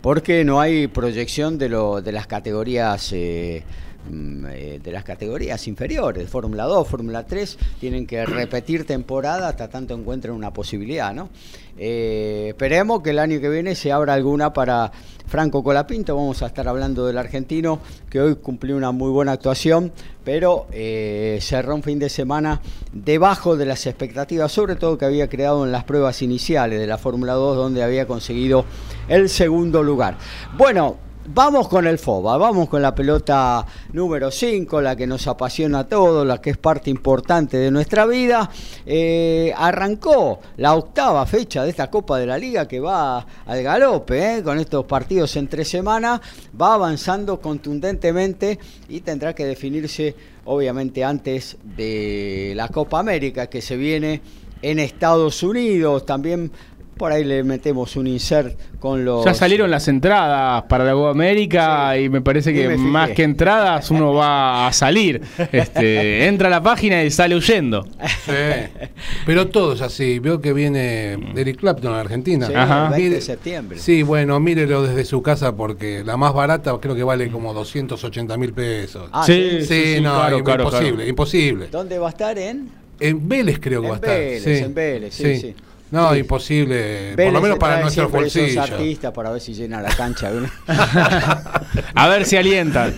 porque 0.00 0.44
no 0.44 0.60
hay 0.60 0.86
proyección 0.86 1.58
de, 1.58 1.68
lo, 1.68 2.00
de 2.00 2.12
las 2.12 2.26
categorías... 2.26 3.12
eh, 3.12 3.62
mm, 4.10 4.44
de 4.82 4.92
las 4.92 5.04
categorías 5.04 5.68
inferiores, 5.68 6.28
Fórmula 6.30 6.64
2, 6.64 6.88
Fórmula 6.88 7.26
3, 7.26 7.58
tienen 7.80 8.06
que 8.06 8.24
repetir 8.24 8.86
temporada 8.86 9.48
hasta 9.48 9.68
tanto 9.68 9.94
encuentren 9.94 10.32
una 10.34 10.52
posibilidad, 10.54 11.12
¿no? 11.12 11.28
Eh, 11.78 12.46
esperemos 12.48 13.02
que 13.02 13.10
el 13.10 13.18
año 13.18 13.40
que 13.40 13.48
viene 13.48 13.74
se 13.74 13.92
abra 13.92 14.14
alguna 14.14 14.52
para 14.52 14.90
Franco 15.26 15.62
Colapinto, 15.62 16.16
vamos 16.16 16.42
a 16.42 16.46
estar 16.46 16.66
hablando 16.66 17.06
del 17.06 17.16
argentino, 17.16 17.78
que 18.10 18.20
hoy 18.20 18.34
cumplió 18.34 18.76
una 18.76 18.90
muy 18.90 19.10
buena 19.10 19.32
actuación, 19.32 19.92
pero 20.24 20.66
eh, 20.72 21.38
cerró 21.40 21.76
un 21.76 21.82
fin 21.82 21.98
de 21.98 22.08
semana 22.08 22.60
debajo 22.92 23.56
de 23.56 23.66
las 23.66 23.86
expectativas, 23.86 24.50
sobre 24.50 24.74
todo 24.74 24.98
que 24.98 25.04
había 25.04 25.28
creado 25.28 25.64
en 25.64 25.70
las 25.70 25.84
pruebas 25.84 26.20
iniciales 26.22 26.80
de 26.80 26.86
la 26.86 26.98
Fórmula 26.98 27.34
2, 27.34 27.56
donde 27.56 27.82
había 27.82 28.06
conseguido 28.06 28.64
el 29.08 29.28
segundo 29.28 29.82
lugar. 29.84 30.16
Bueno, 30.58 30.96
Vamos 31.32 31.68
con 31.68 31.86
el 31.86 31.96
FOBA, 31.96 32.36
vamos 32.38 32.68
con 32.68 32.82
la 32.82 32.92
pelota 32.92 33.64
número 33.92 34.32
5, 34.32 34.80
la 34.80 34.96
que 34.96 35.06
nos 35.06 35.28
apasiona 35.28 35.80
a 35.80 35.86
todos, 35.86 36.26
la 36.26 36.40
que 36.40 36.50
es 36.50 36.56
parte 36.56 36.90
importante 36.90 37.56
de 37.56 37.70
nuestra 37.70 38.04
vida. 38.04 38.50
Eh, 38.84 39.54
arrancó 39.56 40.40
la 40.56 40.74
octava 40.74 41.24
fecha 41.26 41.62
de 41.62 41.70
esta 41.70 41.88
Copa 41.88 42.18
de 42.18 42.26
la 42.26 42.36
Liga 42.36 42.66
que 42.66 42.80
va 42.80 43.24
al 43.46 43.62
galope, 43.62 44.38
eh, 44.38 44.42
con 44.42 44.58
estos 44.58 44.84
partidos 44.86 45.36
entre 45.36 45.64
semana, 45.64 46.20
va 46.60 46.74
avanzando 46.74 47.40
contundentemente 47.40 48.58
y 48.88 49.00
tendrá 49.02 49.32
que 49.32 49.44
definirse 49.44 50.16
obviamente 50.46 51.04
antes 51.04 51.58
de 51.62 52.54
la 52.56 52.66
Copa 52.66 52.98
América 52.98 53.46
que 53.46 53.62
se 53.62 53.76
viene 53.76 54.20
en 54.62 54.78
Estados 54.78 55.42
Unidos. 55.42 56.04
También 56.04 56.50
por 57.00 57.12
ahí 57.12 57.24
le 57.24 57.42
metemos 57.44 57.96
un 57.96 58.06
insert 58.06 58.58
con 58.78 59.06
los... 59.06 59.24
Ya 59.24 59.32
salieron 59.32 59.70
las 59.70 59.88
entradas 59.88 60.64
para 60.64 60.84
la 60.84 60.92
Copa 60.92 61.08
América 61.12 61.96
y 61.96 62.10
me 62.10 62.20
parece 62.20 62.52
que 62.52 62.68
me 62.68 62.76
más 62.76 63.10
que 63.12 63.22
entradas 63.22 63.90
uno 63.90 64.12
va 64.12 64.66
a 64.66 64.72
salir. 64.74 65.22
Este, 65.50 66.26
entra 66.26 66.48
a 66.48 66.50
la 66.50 66.62
página 66.62 67.02
y 67.02 67.10
sale 67.10 67.34
huyendo. 67.36 67.86
Sí. 68.26 68.32
Pero 69.24 69.48
todo 69.48 69.72
es 69.72 69.80
así. 69.80 70.18
Veo 70.18 70.42
que 70.42 70.52
viene 70.52 71.14
Eric 71.36 71.56
Clapton 71.60 71.94
a 71.94 72.00
Argentina. 72.00 72.46
Sí, 72.46 72.52
Ajá. 72.54 72.84
el 72.88 72.90
20 72.90 73.02
de 73.02 73.08
Mire- 73.10 73.20
septiembre. 73.22 73.78
Sí, 73.78 74.02
bueno, 74.02 74.38
mírelo 74.38 74.82
desde 74.82 75.06
su 75.06 75.22
casa 75.22 75.56
porque 75.56 76.02
la 76.04 76.18
más 76.18 76.34
barata 76.34 76.76
creo 76.82 76.94
que 76.94 77.02
vale 77.02 77.30
como 77.30 77.54
280 77.54 78.36
mil 78.36 78.52
pesos. 78.52 79.08
Ah, 79.10 79.24
Sí, 79.24 79.32
¿sí? 79.60 79.66
sí, 79.66 79.94
sí, 79.96 80.00
no, 80.02 80.16
claro, 80.16 80.38
im- 80.38 80.44
claro, 80.44 80.64
imposible, 80.64 80.92
claro. 80.96 81.08
imposible. 81.08 81.66
¿Dónde 81.70 81.98
va 81.98 82.08
a 82.08 82.10
estar? 82.10 82.38
En 82.38 82.68
En 83.00 83.26
Vélez 83.26 83.58
creo 83.58 83.80
que 83.80 83.86
En 83.86 83.92
va 83.92 83.96
a 83.96 84.00
estar. 84.00 84.18
Vélez, 84.18 84.42
sí. 84.44 84.64
en 84.64 84.74
Vélez, 84.74 85.14
sí, 85.14 85.36
sí. 85.36 85.54
No, 85.90 86.12
Sí. 86.12 86.20
imposible. 86.20 87.14
por 87.16 87.32
lo 87.32 87.40
menos 87.40 87.58
para 87.58 87.80
nuestros 87.80 88.10
bolsillos. 88.12 88.70
artistas 88.70 89.12
para 89.12 89.30
ver 89.30 89.40
si 89.40 89.54
llena 89.54 89.82
la 89.82 89.90
cancha. 89.90 90.30
¿no? 90.30 90.48
A 91.94 92.08
ver 92.08 92.24
si 92.24 92.36
alientan. 92.36 92.94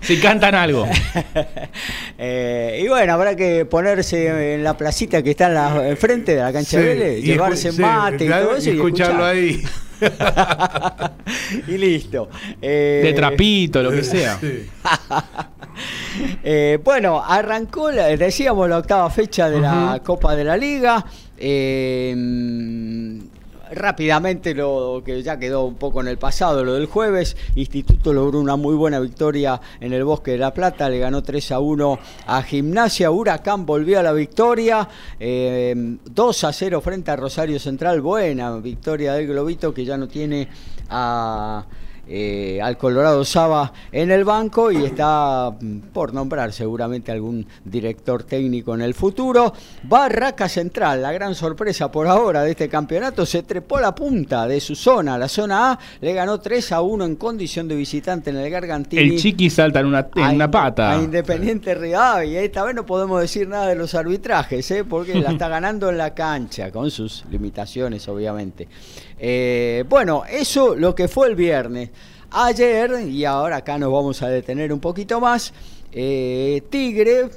si 0.00 0.18
cantan 0.18 0.54
algo. 0.54 0.86
Eh, 2.18 2.80
y 2.82 2.88
bueno, 2.88 3.12
habrá 3.12 3.36
que 3.36 3.66
ponerse 3.66 4.54
en 4.54 4.64
la 4.64 4.74
placita 4.76 5.22
que 5.22 5.32
está 5.32 5.48
en 5.48 5.54
la, 5.54 5.86
enfrente 5.88 6.34
de 6.34 6.40
la 6.40 6.50
cancha 6.50 6.70
Sí, 6.70 6.76
de 6.78 6.82
Vélez, 6.94 7.18
y 7.18 7.22
llevarse 7.26 7.72
mate 7.72 8.24
y 8.24 8.28
todo 8.28 8.56
eso. 8.56 8.70
y 8.70 8.72
Y 8.72 8.76
escucharlo 8.76 9.30
escuchar. 9.30 10.00
ahí. 10.00 11.62
y 11.68 11.76
listo. 11.78 12.30
Eh, 12.62 13.02
De 13.04 13.12
trapito, 13.12 13.82
lo 13.82 13.90
que 13.90 14.02
sea. 14.02 14.38
Sí. 14.40 14.66
Eh, 16.48 16.78
bueno, 16.82 17.22
arrancó, 17.24 17.90
la- 17.90 18.06
decíamos, 18.16 18.68
la 18.68 18.78
octava 18.78 19.10
fecha 19.10 19.50
de 19.50 19.60
la 19.60 20.00
Copa 20.04 20.34
de 20.36 20.44
la 20.44 20.56
Liga. 20.56 21.04
Eh, 21.36 22.14
rápidamente, 23.72 24.54
lo 24.54 25.02
que 25.04 25.22
ya 25.22 25.38
quedó 25.38 25.64
un 25.64 25.74
poco 25.74 26.00
en 26.00 26.08
el 26.08 26.18
pasado, 26.18 26.64
lo 26.64 26.74
del 26.74 26.86
jueves, 26.86 27.36
Instituto 27.56 28.12
logró 28.12 28.38
una 28.40 28.56
muy 28.56 28.74
buena 28.74 29.00
victoria 29.00 29.60
en 29.80 29.92
el 29.92 30.04
Bosque 30.04 30.32
de 30.32 30.38
la 30.38 30.54
Plata, 30.54 30.88
le 30.88 30.98
ganó 31.00 31.22
3 31.22 31.52
a 31.52 31.58
1 31.58 31.98
a 32.26 32.42
Gimnasia, 32.42 33.10
Huracán 33.10 33.66
volvió 33.66 33.98
a 33.98 34.02
la 34.02 34.12
victoria, 34.12 34.88
eh, 35.18 35.74
2 36.04 36.44
a 36.44 36.52
0 36.52 36.80
frente 36.80 37.10
a 37.10 37.16
Rosario 37.16 37.58
Central, 37.58 38.00
buena 38.00 38.56
victoria 38.58 39.14
del 39.14 39.26
Globito 39.26 39.74
que 39.74 39.84
ya 39.84 39.96
no 39.96 40.06
tiene 40.06 40.48
a 40.88 41.64
eh, 42.08 42.60
al 42.62 42.78
Colorado 42.78 43.24
Saba 43.24 43.72
en 43.90 44.10
el 44.10 44.24
banco 44.24 44.70
y 44.70 44.84
está 44.84 45.50
mm, 45.50 45.78
por 45.92 46.14
nombrar 46.14 46.52
seguramente 46.52 47.10
algún 47.10 47.46
director 47.64 48.22
técnico 48.22 48.74
en 48.74 48.82
el 48.82 48.94
futuro. 48.94 49.52
Barraca 49.82 50.48
Central, 50.48 51.02
la 51.02 51.12
gran 51.12 51.34
sorpresa 51.34 51.90
por 51.90 52.06
ahora 52.06 52.42
de 52.42 52.52
este 52.52 52.68
campeonato, 52.68 53.26
se 53.26 53.42
trepó 53.42 53.78
a 53.78 53.80
la 53.80 53.94
punta 53.94 54.46
de 54.46 54.60
su 54.60 54.74
zona, 54.74 55.18
la 55.18 55.28
zona 55.28 55.72
A, 55.72 55.78
le 56.00 56.12
ganó 56.12 56.38
3 56.38 56.72
a 56.72 56.80
1 56.82 57.04
en 57.04 57.16
condición 57.16 57.66
de 57.68 57.74
visitante 57.74 58.30
en 58.30 58.36
el 58.36 58.50
Gargantini. 58.50 59.02
El 59.02 59.18
chiqui 59.18 59.50
salta 59.50 59.80
en 59.80 59.86
una, 59.86 60.08
en 60.14 60.22
a 60.22 60.30
una 60.30 60.50
pata. 60.50 60.92
A 60.92 61.02
Independiente 61.02 61.74
Rivadavia. 61.74 62.40
Esta 62.40 62.62
vez 62.64 62.74
no 62.74 62.86
podemos 62.86 63.20
decir 63.20 63.48
nada 63.48 63.68
de 63.68 63.74
los 63.74 63.94
arbitrajes, 63.94 64.70
¿eh? 64.70 64.84
porque 64.84 65.14
la 65.14 65.30
está 65.32 65.48
ganando 65.48 65.90
en 65.90 65.98
la 65.98 66.14
cancha, 66.14 66.70
con 66.70 66.90
sus 66.90 67.24
limitaciones, 67.30 68.06
obviamente. 68.08 68.68
Eh, 69.18 69.84
bueno, 69.88 70.24
eso 70.28 70.74
lo 70.74 70.94
que 70.94 71.08
fue 71.08 71.28
el 71.28 71.36
viernes. 71.36 71.90
Ayer, 72.30 73.08
y 73.08 73.24
ahora 73.24 73.56
acá 73.56 73.78
nos 73.78 73.92
vamos 73.92 74.22
a 74.22 74.28
detener 74.28 74.72
un 74.72 74.80
poquito 74.80 75.20
más, 75.20 75.52
eh, 75.92 76.62
Tigre 76.68 77.30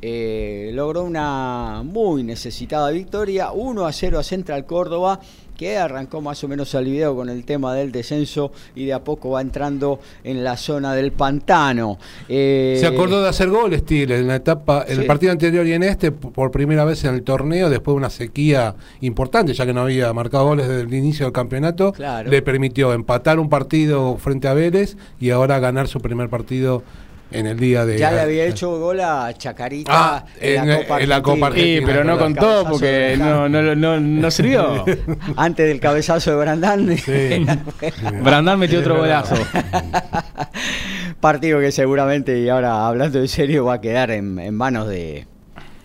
eh, 0.00 0.70
logró 0.74 1.02
una 1.02 1.82
muy 1.82 2.22
necesitada 2.22 2.90
victoria, 2.90 3.52
1 3.52 3.86
a 3.86 3.92
0 3.92 4.18
a 4.18 4.22
Central 4.22 4.66
Córdoba, 4.66 5.18
que 5.56 5.76
arrancó 5.78 6.20
más 6.20 6.42
o 6.44 6.48
menos 6.48 6.74
al 6.74 6.84
video 6.84 7.14
con 7.14 7.28
el 7.28 7.44
tema 7.44 7.74
del 7.74 7.92
descenso 7.92 8.52
y 8.74 8.86
de 8.86 8.92
a 8.92 9.04
poco 9.04 9.30
va 9.30 9.40
entrando 9.40 10.00
en 10.24 10.42
la 10.44 10.56
zona 10.56 10.94
del 10.94 11.12
pantano. 11.12 11.98
Eh, 12.28 12.76
Se 12.80 12.86
acordó 12.86 13.22
de 13.22 13.28
hacer 13.28 13.48
goles, 13.50 13.84
Tigre, 13.84 14.18
en 14.18 14.26
la 14.28 14.36
etapa, 14.36 14.84
en 14.88 14.94
Sí. 14.96 15.00
el 15.02 15.06
partido 15.06 15.32
anterior 15.32 15.66
y 15.66 15.72
en 15.72 15.82
este, 15.82 16.10
por 16.12 16.50
primera 16.50 16.84
vez 16.84 17.04
en 17.04 17.14
el 17.14 17.22
torneo, 17.22 17.70
después 17.70 17.94
de 17.94 17.98
una 17.98 18.10
sequía 18.10 18.74
importante, 19.00 19.52
ya 19.54 19.64
que 19.66 19.72
no 19.72 19.82
había 19.82 20.12
marcado 20.12 20.44
goles 20.46 20.68
desde 20.68 20.82
el 20.82 20.94
inicio 20.94 21.26
del 21.26 21.32
campeonato, 21.32 21.92
Claro. 21.92 22.30
le 22.30 22.42
permitió 22.42 22.92
empatar 22.92 23.38
un 23.38 23.48
partido 23.48 24.16
frente 24.18 24.48
a 24.48 24.54
Vélez 24.54 24.96
y 25.20 25.30
ahora 25.30 25.58
ganar 25.60 25.88
su 25.88 26.00
primer 26.00 26.28
partido 26.28 26.82
en 27.30 27.46
el 27.46 27.58
día 27.58 27.84
de... 27.84 27.98
Ya 27.98 28.12
le 28.12 28.20
había 28.20 28.44
hecho 28.44 28.78
gol 28.78 29.00
a 29.00 29.32
Chacarita 29.36 29.92
Ah, 29.92 30.24
en, 30.40 30.62
en- 30.62 30.68
la 30.68 30.76
Copa 30.78 31.00
en 31.00 31.08
la 31.08 31.22
Copa 31.22 31.46
Argentina. 31.48 31.80
Sí, 31.80 31.84
pero 31.86 32.04
no 32.04 32.18
contó 32.18 32.64
porque 32.68 33.16
no, 33.18 33.48
no, 33.48 33.74
no, 33.74 33.98
no 34.00 34.30
sirvió. 34.30 34.84
Antes 35.36 35.66
del 35.68 35.80
cabezazo 35.80 36.30
de 36.30 36.36
Brandán. 36.36 36.96
Sí. 36.96 37.44
Brandán 38.22 38.58
metió 38.58 38.78
otro 38.80 38.98
golazo. 38.98 39.34
Partido 41.20 41.60
que 41.60 41.72
seguramente, 41.72 42.38
y 42.40 42.48
ahora 42.48 42.86
hablando 42.86 43.18
en 43.18 43.28
serio, 43.28 43.64
va 43.64 43.74
a 43.74 43.80
quedar 43.80 44.10
en, 44.10 44.38
en 44.38 44.54
manos 44.54 44.88
de, 44.88 45.26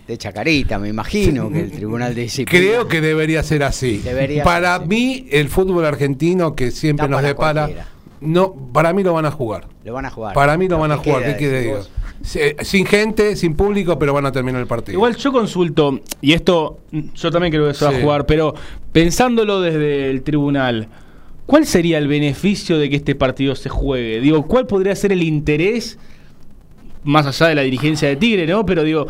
de 0.08 0.18
Chacarita, 0.18 0.78
me 0.80 0.90
imagino 0.90 1.50
que 1.50 1.62
el 1.62 1.72
Tribunal 1.72 2.14
de 2.14 2.22
Disciplina. 2.24 2.66
Creo 2.66 2.88
que 2.88 3.00
debería 3.00 3.42
ser 3.44 3.64
así. 3.64 4.00
Debería 4.00 4.44
para 4.44 4.78
ser 4.80 4.88
mí, 4.88 5.28
el 5.32 5.48
fútbol 5.48 5.86
argentino 5.86 6.56
que 6.56 6.72
siempre 6.72 7.04
Da 7.06 7.10
nos 7.10 7.18
para 7.20 7.28
depara, 7.30 7.62
cualquiera. 7.62 7.88
No, 8.22 8.54
para 8.74 8.94
mí 8.94 9.04
lo 9.04 9.14
van 9.14 9.26
a 9.26 9.32
jugar. 9.32 9.66
Lo 9.86 9.94
van 9.94 10.06
a 10.06 10.10
jugar. 10.10 10.34
Para 10.34 10.58
mí 10.58 10.68
lo 10.68 10.78
van 10.78 10.92
a 10.92 10.98
¿Qué 11.02 11.10
jugar, 11.10 11.24
queda 11.24 11.32
¿qué 11.34 11.38
quiere 11.40 11.62
decir? 11.62 11.92
Se- 12.22 12.56
Sin 12.66 12.86
gente, 12.86 13.36
sin 13.38 13.56
público, 13.56 13.98
pero 13.98 14.14
van 14.14 14.26
a 14.26 14.32
terminar 14.32 14.60
el 14.62 14.68
partido. 14.68 14.98
Igual 14.98 15.16
yo 15.16 15.32
consulto, 15.32 16.02
y 16.22 16.34
esto 16.34 16.80
yo 17.16 17.32
también 17.32 17.52
creo 17.54 17.68
que 17.68 17.74
se 17.74 17.86
va 17.86 17.92
Sí. 17.92 17.98
a 17.98 18.02
jugar, 18.02 18.26
pero 18.26 18.54
pensándolo 18.92 19.62
desde 19.62 20.10
el 20.10 20.22
tribunal, 20.24 20.88
¿cuál 21.46 21.66
sería 21.66 21.98
el 21.98 22.08
beneficio 22.10 22.78
de 22.78 22.90
que 22.90 22.98
este 22.98 23.16
partido 23.16 23.56
se 23.56 23.70
juegue? 23.70 24.20
Digo, 24.20 24.46
¿cuál 24.48 24.68
podría 24.68 24.96
ser 24.98 25.14
el 25.14 25.24
interés, 25.24 25.98
más 27.04 27.26
allá 27.26 27.48
de 27.48 27.56
la 27.56 27.62
dirigencia 27.62 28.10
de 28.10 28.18
Tigre, 28.18 28.46
¿no? 28.46 28.66
Pero 28.66 28.84
digo, 28.84 29.08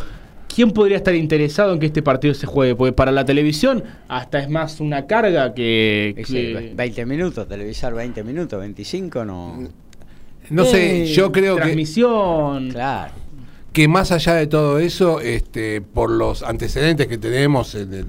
¿quién 0.53 0.71
podría 0.71 0.97
estar 0.97 1.15
interesado 1.15 1.73
en 1.73 1.79
que 1.79 1.85
este 1.85 2.01
partido 2.01 2.33
se 2.33 2.45
juegue? 2.47 2.75
Porque 2.75 2.91
para 2.93 3.11
la 3.11 3.23
televisión 3.25 3.83
hasta 4.07 4.39
es 4.39 4.49
más 4.49 4.79
una 4.79 5.05
carga 5.07 5.53
que... 5.53 6.15
Que- 6.27 6.51
eh, 6.51 6.73
20 6.75 7.05
minutos, 7.05 7.47
televisar 7.47 7.93
20 7.93 8.23
minutos, 8.23 8.59
25 8.59 9.25
no. 9.25 9.69
no 10.49 10.65
sé, 10.65 11.03
Eh, 11.03 11.05
yo 11.07 11.31
creo 11.31 11.55
que, 11.55 11.61
Transmisión. 11.61 12.69
Claro. 12.71 13.13
que 13.71 13.87
más 13.87 14.11
allá 14.11 14.33
de 14.33 14.47
todo 14.47 14.79
eso, 14.79 15.21
este, 15.21 15.81
por 15.81 16.09
los 16.11 16.43
antecedentes 16.43 17.07
que 17.07 17.17
tenemos 17.17 17.75
en 17.75 17.93
el, 17.93 18.07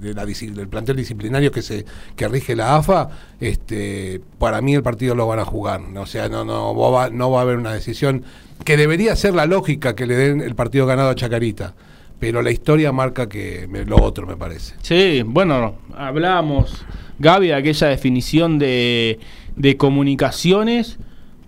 de 0.00 0.14
la 0.14 0.24
del 0.24 0.68
plantel 0.68 0.96
disciplinario 0.96 1.50
que 1.52 1.60
se 1.60 1.84
que 2.16 2.26
rige 2.28 2.56
la 2.56 2.76
AFA, 2.76 3.10
este, 3.40 4.20
para 4.38 4.62
mí 4.62 4.74
el 4.74 4.82
partido 4.82 5.14
lo 5.14 5.26
van 5.26 5.40
a 5.40 5.44
jugar. 5.44 5.82
O 5.96 6.06
sea, 6.06 6.28
no, 6.28 6.44
no, 6.44 6.74
va, 6.74 7.10
no 7.10 7.30
va 7.30 7.40
a 7.40 7.42
haber 7.42 7.56
una 7.56 7.72
decisión 7.74 8.22
que 8.64 8.76
debería 8.76 9.16
ser 9.16 9.34
la 9.34 9.46
lógica 9.46 9.94
que 9.94 10.06
le 10.06 10.16
den 10.16 10.40
el 10.40 10.54
partido 10.54 10.86
ganado 10.86 11.10
a 11.10 11.14
Chacarita. 11.14 11.74
Pero 12.18 12.42
la 12.42 12.50
historia 12.50 12.92
marca 12.92 13.28
que 13.28 13.66
me- 13.68 13.84
lo 13.86 13.96
otro, 13.96 14.26
me 14.26 14.36
parece. 14.36 14.74
Sí, 14.82 15.22
bueno, 15.24 15.76
hablábamos, 15.96 16.84
Gaby, 17.18 17.46
de 17.48 17.54
aquella 17.54 17.86
definición 17.88 18.58
de, 18.58 19.18
de 19.56 19.76
comunicaciones 19.78 20.98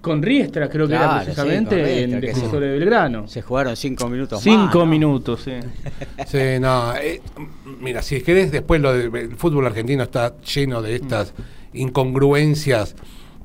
con 0.00 0.22
Riestra, 0.22 0.68
creo 0.70 0.88
que 0.88 0.94
Claro, 0.94 1.12
era 1.12 1.20
sí, 1.20 1.24
precisamente 1.26 1.76
con 1.76 1.84
Riestra, 1.84 2.02
en 2.16 2.20
que 2.22 2.26
Defensor 2.26 2.60
de 2.60 2.68
Belgrano. 2.70 3.28
Se 3.28 3.42
jugaron 3.42 3.76
5 3.76 4.08
minutos 4.08 4.38
más. 4.38 4.42
Cinco 4.42 4.78
¿no? 4.80 4.86
minutos, 4.86 5.42
sí. 5.44 5.52
Sí, 6.26 6.58
no. 6.58 6.94
eh, 6.96 7.20
mira, 7.80 8.00
si 8.02 8.20
querés, 8.22 8.50
después 8.50 8.80
lo 8.80 8.94
de- 8.94 9.20
el 9.20 9.36
fútbol 9.36 9.66
argentino 9.66 10.02
está 10.02 10.40
lleno 10.40 10.80
de 10.82 10.96
estas 10.96 11.34
incongruencias. 11.74 12.96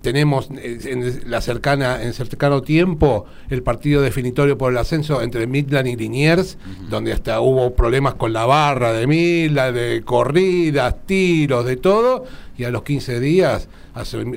Tenemos 0.01 0.49
eh, 0.51 0.79
en 0.85 1.29
la 1.29 1.41
cercana, 1.41 2.03
en 2.03 2.13
cercano 2.13 2.61
tiempo 2.61 3.25
el 3.49 3.63
partido 3.63 4.01
definitorio 4.01 4.57
por 4.57 4.71
el 4.71 4.77
ascenso 4.77 5.21
entre 5.21 5.47
Midland 5.47 5.87
y 5.87 5.95
Liniers, 5.95 6.57
donde 6.89 7.13
hasta 7.13 7.41
hubo 7.41 7.73
problemas 7.75 8.15
con 8.15 8.33
la 8.33 8.45
barra 8.45 8.93
de 8.93 9.07
Midland, 9.07 9.75
de 9.75 10.01
corridas, 10.03 10.95
tiros, 11.05 11.65
de 11.65 11.77
todo, 11.77 12.25
y 12.57 12.63
a 12.63 12.69
los 12.69 12.83
15 12.83 13.19
días 13.19 13.67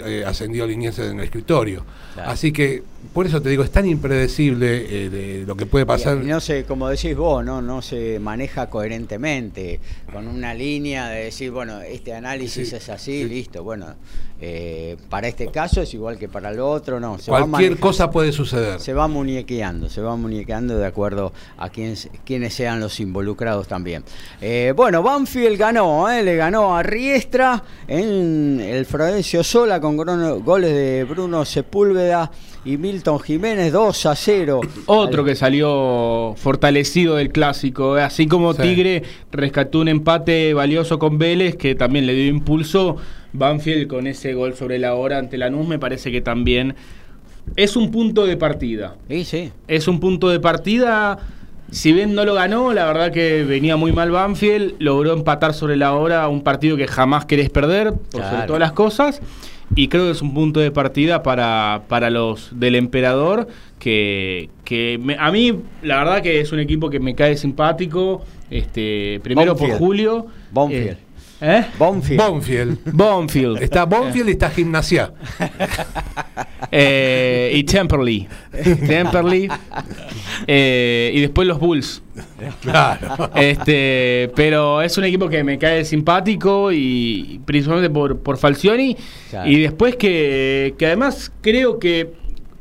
eh, 0.07 0.25
ascendió 0.27 0.67
Liniers 0.67 0.99
en 0.99 1.19
el 1.19 1.25
escritorio. 1.25 1.85
Claro. 2.15 2.31
Así 2.31 2.53
que, 2.53 2.83
por 3.13 3.27
eso 3.27 3.41
te 3.43 3.49
digo, 3.49 3.65
es 3.65 3.71
tan 3.71 3.87
impredecible 3.87 5.07
eh, 5.07 5.11
de 5.11 5.45
lo 5.47 5.57
que 5.57 5.67
puede 5.67 5.87
pasar. 5.87 6.19
Y, 6.23 6.27
no 6.27 6.41
sé, 6.41 6.65
como 6.65 6.89
decís 6.89 7.17
vos, 7.17 7.45
¿no? 7.45 7.61
no 7.61 7.83
se 7.83 8.19
maneja 8.21 8.69
coherentemente, 8.69 9.81
con 10.13 10.29
una 10.29 10.55
línea 10.55 11.09
de 11.09 11.25
decir, 11.25 11.51
bueno, 11.51 11.81
este 11.81 12.13
análisis 12.15 12.71
Sí, 12.71 12.77
es 12.77 12.89
así, 12.89 13.23
sí. 13.23 13.29
listo. 13.29 13.65
Bueno, 13.65 13.87
eh, 14.41 14.97
para 15.09 15.29
este 15.29 15.49
caso 15.49 15.83
es 15.83 15.93
igual 15.93 16.19
que 16.19 16.29
para 16.29 16.51
el 16.51 16.61
otro, 16.61 17.01
no. 17.01 17.19
Se 17.19 17.31
Cualquier 17.31 17.79
cosa 17.79 18.11
puede 18.11 18.33
suceder. 18.33 18.81
Se 18.81 18.93
va 18.93 19.09
muñequeando, 19.09 19.89
se 19.89 20.01
va 20.01 20.17
muñequeando 20.17 20.79
de 20.79 20.87
acuerdo 20.87 21.33
a 21.59 21.69
quién, 21.69 21.95
quiénes 22.25 22.55
sean 22.55 22.81
los 22.81 23.01
involucrados 23.01 23.67
también. 23.69 24.05
Eh, 24.41 24.73
bueno, 24.77 25.03
Banfield 25.03 25.59
ganó, 25.59 26.11
eh, 26.11 26.23
le 26.23 26.37
ganó 26.37 26.77
a 26.77 26.83
Riestra 26.83 27.63
en 27.87 28.61
el 28.61 28.87
Florencio 28.87 29.43
Sola 29.43 29.81
con 29.81 29.97
goles 29.97 30.73
de 30.73 31.05
Bruno 31.05 31.45
Sepúlveda 31.45 32.31
y 32.65 32.77
Milton 32.77 33.19
Jiménez 33.21 33.73
2 33.73 34.07
a 34.07 34.15
0. 34.15 34.61
Otro 34.87 35.25
que 35.25 35.35
salió 35.35 36.35
fortalecido 36.37 37.17
del 37.17 37.31
clásico, 37.31 37.97
eh, 37.99 38.03
así 38.03 38.27
como 38.27 38.53
Sí. 38.53 38.63
Tigre 38.63 39.03
rescató 39.33 39.81
un 39.81 39.89
empate 39.89 40.53
valioso 40.55 40.99
con 40.99 41.19
Vélez, 41.19 41.57
que 41.57 41.75
también 41.75 42.07
le 42.07 42.15
dio 42.15 42.27
impulso. 42.27 42.97
Banfield 43.33 43.87
con 43.87 44.07
ese 44.07 44.35
gol 44.35 44.55
sobre 44.55 44.79
la 44.79 44.95
hora 44.95 45.19
ante 45.19 45.39
Lanús 45.39 45.67
me 45.67 45.79
parece 45.79 46.11
que 46.11 46.21
también 46.21 46.75
es 47.57 47.77
un 47.77 47.91
punto 47.91 48.27
de 48.27 48.37
partida. 48.37 48.97
Sí, 49.09 49.25
sí. 49.25 49.53
Es 49.69 49.89
un 49.89 50.01
punto 50.01 50.29
de 50.29 50.41
partida. 50.41 51.19
Si 51.71 51.93
bien 51.93 52.15
no 52.17 52.25
lo 52.25 52.35
ganó, 52.35 52.73
la 52.75 52.85
verdad 52.87 53.13
que 53.13 53.45
venía 53.45 53.77
muy 53.77 53.93
mal 53.93 54.11
Banfield, 54.11 54.75
logró 54.81 55.13
empatar 55.13 55.55
sobre 55.55 55.77
la 55.77 55.93
hora 55.95 56.27
un 56.29 56.43
partido 56.43 56.77
que 56.77 56.89
jamás 56.89 57.27
querés 57.27 57.49
perder, 57.49 57.95
por 58.11 58.23
sobre 58.25 58.47
todas 58.47 58.61
las 58.61 58.73
cosas. 58.73 59.21
Y 59.77 59.89
creo 59.89 60.07
que 60.07 60.11
es 60.11 60.21
un 60.23 60.35
punto 60.35 60.59
de 60.61 60.71
partida 60.73 61.23
para, 61.23 61.83
para 61.89 62.11
los 62.11 62.49
del 62.59 62.75
emperador, 62.75 63.47
que, 63.79 64.51
que 64.65 64.99
me- 65.03 65.17
a 65.19 65.31
mí 65.31 65.55
la 65.83 65.99
verdad 65.99 66.23
que 66.23 66.41
es 66.41 66.51
un 66.53 66.59
equipo 66.59 66.91
que 66.91 66.99
me 66.99 67.15
cae 67.15 67.37
simpático, 67.37 68.23
este, 68.51 69.21
primero 69.23 69.55
por. 69.57 69.71
Julio. 69.79 70.27
Bonfield. 70.51 70.89
eh, 70.89 70.97
¿Eh? 71.41 71.65
Bonfield. 71.79 72.21
Bonfield. 72.21 72.79
Bonfield. 72.93 73.63
Está 73.63 73.85
Bonfield 73.85 74.29
y 74.29 74.33
está 74.33 74.51
Gimnasia. 74.51 75.13
Eh, 76.73 77.51
y 77.53 77.65
Temperley. 77.65 78.29
Temperley. 78.87 79.49
Eh, 80.47 81.11
y 81.13 81.21
después 81.21 81.49
los 81.49 81.59
Bulls. 81.59 82.01
Claro. 82.61 83.29
Este, 83.35 84.31
pero 84.37 84.81
es 84.81 84.97
un 84.97 85.03
equipo 85.03 85.29
que 85.29 85.43
me 85.43 85.59
cae 85.59 85.85
simpático 85.85 86.71
y 86.71 87.41
principalmente 87.45 87.91
por, 87.91 88.21
por 88.21 88.37
Falcioni. 88.37 88.97
Claro. 89.31 89.51
Y 89.51 89.59
después 89.59 89.97
que, 89.97 90.77
que 90.79 90.87
además 90.87 91.33
creo 91.41 91.81
que 91.81 92.13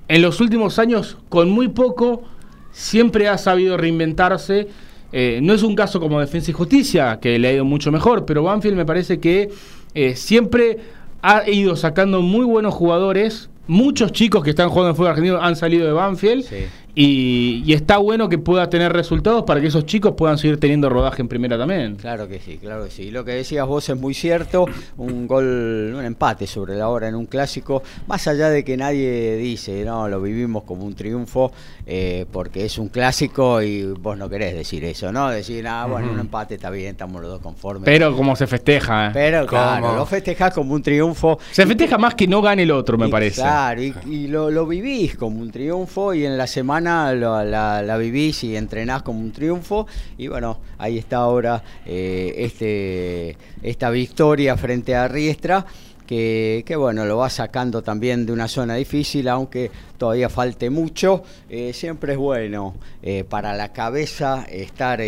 en 0.07 0.23
los 0.23 0.41
últimos 0.41 0.79
años, 0.79 1.17
con 1.29 1.51
muy 1.51 1.67
poco, 1.67 2.23
siempre 2.71 3.27
ha 3.27 3.37
sabido 3.37 3.77
reinventarse. 3.77 4.69
Eh, 5.11 5.39
no 5.41 5.53
es 5.53 5.63
un 5.63 5.75
caso 5.75 5.99
como 5.99 6.19
Defensa 6.19 6.51
y 6.51 6.53
Justicia, 6.53 7.19
que 7.21 7.39
le 7.39 7.47
ha 7.47 7.53
ido 7.53 7.65
mucho 7.65 7.91
mejor, 7.91 8.25
pero 8.25 8.43
Banfield 8.43 8.77
me 8.77 8.85
parece 8.85 9.19
que 9.19 9.49
eh, 9.93 10.15
siempre 10.15 10.77
ha 11.21 11.49
ido 11.49 11.75
sacando 11.75 12.21
muy 12.21 12.45
buenos 12.45 12.73
jugadores. 12.73 13.49
Muchos 13.67 14.11
chicos 14.11 14.43
que 14.43 14.51
están 14.51 14.69
jugando 14.69 14.89
en 14.89 14.95
fútbol 14.95 15.09
argentino 15.11 15.41
han 15.41 15.55
salido 15.55 15.85
de 15.85 15.93
Banfield. 15.93 16.43
Sí. 16.43 16.65
Y, 17.01 17.63
y 17.65 17.71
está 17.71 17.97
bueno 17.97 18.27
que 18.27 18.37
pueda 18.37 18.69
tener 18.69 18.91
resultados 18.91 19.45
para 19.45 19.61
que 19.61 19.67
esos 19.67 19.85
chicos 19.85 20.15
puedan 20.17 20.37
seguir 20.37 20.59
teniendo 20.59 20.89
rodaje 20.89 21.21
en 21.21 21.29
primera 21.29 21.57
también. 21.57 21.95
Claro 21.95 22.27
que 22.27 22.39
sí, 22.39 22.57
claro 22.57 22.83
que 22.83 22.91
sí. 22.91 23.09
Lo 23.09 23.23
que 23.23 23.31
decías 23.31 23.65
vos 23.65 23.87
es 23.87 23.97
muy 23.97 24.13
cierto. 24.13 24.65
Un 24.97 25.25
gol, 25.25 25.93
un 25.95 26.03
empate 26.03 26.45
sobre 26.45 26.75
la 26.75 26.89
hora 26.89 27.07
en 27.07 27.15
un 27.15 27.25
clásico. 27.25 27.83
Más 28.07 28.27
allá 28.27 28.49
de 28.49 28.65
que 28.65 28.75
nadie 28.75 29.37
dice, 29.37 29.85
no, 29.85 30.09
lo 30.09 30.21
vivimos 30.21 30.63
como 30.63 30.83
un 30.83 30.93
triunfo, 30.93 31.53
eh, 31.85 32.25
porque 32.33 32.65
es 32.65 32.77
un 32.77 32.89
clásico 32.89 33.61
y 33.61 33.85
vos 33.85 34.17
no 34.17 34.27
querés 34.27 34.53
decir 34.53 34.83
eso, 34.83 35.09
¿no? 35.13 35.29
Decir, 35.29 35.65
ah, 35.69 35.85
bueno, 35.85 36.11
un 36.11 36.19
empate 36.19 36.55
está 36.55 36.69
bien, 36.69 36.89
estamos 36.89 37.21
los 37.21 37.31
dos 37.31 37.39
conformes. 37.39 37.85
Pero 37.85 38.13
como 38.13 38.35
se 38.35 38.45
festeja. 38.45 39.07
¿eh? 39.07 39.11
Pero 39.13 39.45
claro, 39.45 39.95
lo 39.95 40.05
festejás 40.05 40.53
como 40.53 40.73
un 40.73 40.83
triunfo. 40.83 41.39
se 41.49 41.65
festeja 41.65 41.97
más 41.97 42.15
que 42.15 42.27
no 42.27 42.41
gane 42.41 42.63
el 42.63 42.71
otro, 42.71 42.97
me 42.97 43.07
Y 43.07 43.09
parece. 43.09 43.39
Claro, 43.39 43.81
y, 43.81 43.95
y 44.05 44.27
lo, 44.27 44.51
lo 44.51 44.67
vivís 44.67 45.15
como 45.15 45.39
un 45.39 45.49
triunfo 45.49 46.13
y 46.13 46.25
en 46.25 46.37
la 46.37 46.45
semana 46.45 46.88
la, 47.13 47.97
vivís 47.97 48.43
y 48.43 48.55
entrenás 48.55 49.01
como 49.01 49.19
un 49.19 49.31
triunfo. 49.31 49.87
Y 50.17 50.27
bueno, 50.27 50.59
ahí 50.77 50.97
está 50.97 51.17
ahora 51.17 51.63
eh, 51.85 52.33
este, 52.37 53.37
esta 53.61 53.89
victoria 53.89 54.57
frente 54.57 54.95
a 54.95 55.07
Riestra. 55.07 55.65
Que, 56.05 56.63
que, 56.65 56.75
bueno, 56.75 57.05
lo 57.05 57.17
va 57.17 57.29
sacando 57.29 57.83
también 57.83 58.25
de 58.25 58.33
una 58.33 58.47
zona 58.47 58.73
difícil, 58.73 59.27
aunque 59.27 59.69
todavía 59.95 60.27
falte 60.27 60.71
mucho. 60.71 61.21
Eh, 61.47 61.71
siempre 61.71 62.13
es 62.13 62.17
bueno 62.17 62.73
eh, 63.03 63.23
para 63.23 63.53
la 63.53 63.71
cabeza 63.71 64.47
estar 64.49 65.01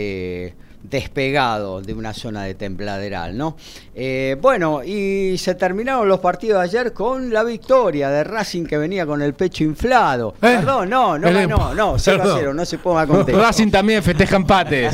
despegado 0.83 1.81
de 1.81 1.93
una 1.93 2.13
zona 2.13 2.43
de 2.43 2.53
templaderal, 2.53 3.35
¿no? 3.35 3.55
Eh, 3.93 4.37
bueno, 4.41 4.83
y 4.85 5.37
se 5.37 5.53
terminaron 5.55 6.07
los 6.07 6.21
partidos 6.21 6.59
de 6.59 6.63
ayer 6.63 6.93
con 6.93 7.33
la 7.33 7.43
victoria 7.43 8.09
de 8.09 8.23
Racing 8.23 8.63
que 8.65 8.77
venía 8.77 9.05
con 9.05 9.21
el 9.21 9.33
pecho 9.33 9.65
inflado. 9.65 10.29
Eh, 10.37 10.37
Perdón, 10.39 10.89
no, 10.89 11.19
no 11.19 11.27
ganó, 11.31 11.57
empa- 11.57 11.75
no, 11.75 11.99
0 11.99 12.17
a 12.17 12.23
perdón. 12.23 12.37
0, 12.39 12.53
no 12.53 12.65
se 12.65 12.77
ponga 12.77 13.05
contento. 13.05 13.41
Racing 13.41 13.69
también 13.69 14.01
festeja 14.01 14.37
empates. 14.37 14.93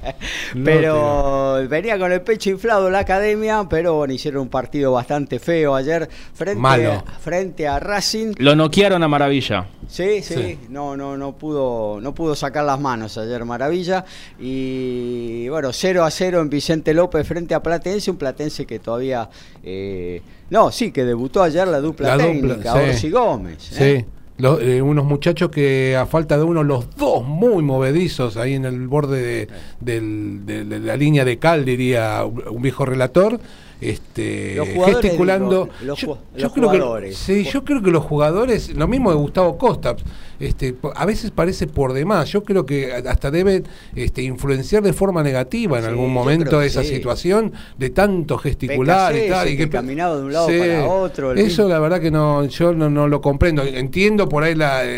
Pero 0.64 1.66
venía 1.68 1.98
con 1.98 2.12
el 2.12 2.20
pecho 2.20 2.50
inflado 2.50 2.90
la 2.90 3.00
academia, 3.00 3.64
pero 3.68 3.94
bueno, 3.94 4.12
hicieron 4.14 4.42
un 4.42 4.48
partido 4.48 4.92
bastante 4.92 5.38
feo 5.38 5.74
ayer 5.74 6.08
frente, 6.34 6.60
Malo. 6.60 7.04
frente 7.20 7.66
a 7.66 7.78
Racing. 7.78 8.34
Lo 8.38 8.54
noquearon 8.54 9.02
a 9.02 9.08
maravilla. 9.08 9.66
Sí, 9.88 10.20
sí, 10.22 10.34
Sí. 10.34 10.58
no, 10.68 10.96
no, 10.96 11.16
no 11.16 11.36
pudo, 11.36 12.00
no 12.00 12.12
pudo 12.12 12.34
sacar 12.34 12.64
las 12.64 12.80
manos 12.80 13.16
ayer 13.18 13.44
Maravilla. 13.44 14.04
Y 14.38 15.48
bueno, 15.48 15.72
0 15.72 16.04
a 16.04 16.10
0 16.10 16.40
en 16.40 16.50
Vicente 16.50 16.92
López 16.92 17.26
frente 17.26 17.54
a 17.54 17.62
Platense, 17.62 18.10
un 18.10 18.16
Platense 18.26 18.66
que 18.66 18.78
todavía 18.80 19.28
eh, 19.62 20.20
no, 20.50 20.70
sí, 20.72 20.90
que 20.90 21.04
debutó 21.04 21.42
ayer 21.42 21.66
la 21.68 21.80
dupla 21.80 22.16
La 22.16 22.24
técnica, 22.24 22.54
dupla, 22.56 22.72
sí. 22.72 22.78
Orsi 22.90 23.10
Gómez. 23.10 23.56
Sí. 23.60 23.82
¿eh? 23.84 24.06
Lo- 24.38 24.60
eh, 24.60 24.82
unos 24.82 25.04
muchachos 25.06 25.48
que 25.50 25.96
a 25.96 26.04
falta 26.06 26.36
de 26.36 26.42
uno, 26.42 26.62
los 26.62 26.94
dos 26.96 27.24
muy 27.24 27.62
movedizos 27.62 28.36
ahí 28.36 28.54
en 28.54 28.64
el 28.66 28.86
borde 28.88 29.22
de, 29.22 29.48
del- 29.80 30.44
de- 30.44 30.64
de 30.64 30.78
la 30.80 30.96
línea 30.96 31.24
de 31.24 31.38
cal, 31.38 31.64
diría 31.64 32.24
un 32.24 32.60
viejo 32.62 32.84
relator. 32.84 33.40
Este, 33.80 34.58
gesticulando. 34.86 35.68
los 35.84 36.00
yo, 36.00 36.08
ju- 36.14 36.18
yo 36.36 36.42
los 36.44 36.52
creo 36.52 36.70
que, 36.70 36.78
jugadores. 36.78 37.16
sí, 37.18 37.44
yo 37.44 37.62
creo 37.64 37.82
que 37.82 37.90
los 37.90 38.04
jugadores, 38.04 38.74
lo 38.74 38.88
mismo 38.88 39.10
de 39.10 39.16
Gustavo 39.16 39.58
Costa, 39.58 39.96
este, 40.40 40.74
a 40.94 41.04
veces 41.06 41.30
parece 41.30 41.66
por 41.66 41.92
demás. 41.92 42.30
Yo 42.30 42.42
creo 42.42 42.64
que 42.66 42.92
hasta 42.92 43.30
deben 43.30 43.64
este, 43.94 44.22
influenciar 44.22 44.82
de 44.82 44.92
forma 44.92 45.22
negativa 45.22 45.76
en 45.78 45.84
Sí, 45.84 45.90
algún 45.90 46.12
momento 46.12 46.58
que 46.60 46.66
esa 46.66 46.82
sí. 46.82 46.88
situación 46.94 47.52
de 47.78 47.90
tanto 47.90 48.38
gesticular 48.38 49.14
y 49.16 49.28
tal. 49.28 49.48
y 49.48 49.56
que 49.56 49.68
caminaba 49.68 50.16
de 50.16 50.22
un 50.24 50.32
lado 50.32 50.46
para 50.48 50.84
otro, 50.86 51.32
Eso 51.32 51.44
mismo. 51.44 51.68
la 51.68 51.78
verdad 51.78 52.00
que 52.00 52.10
no, 52.10 52.44
yo 52.46 52.72
no, 52.74 52.88
no 52.90 53.08
lo 53.08 53.20
comprendo. 53.20 53.62
Entiendo 53.62 54.28
por 54.28 54.42
ahí 54.42 54.54
la, 54.54 54.84
eh, 54.84 54.88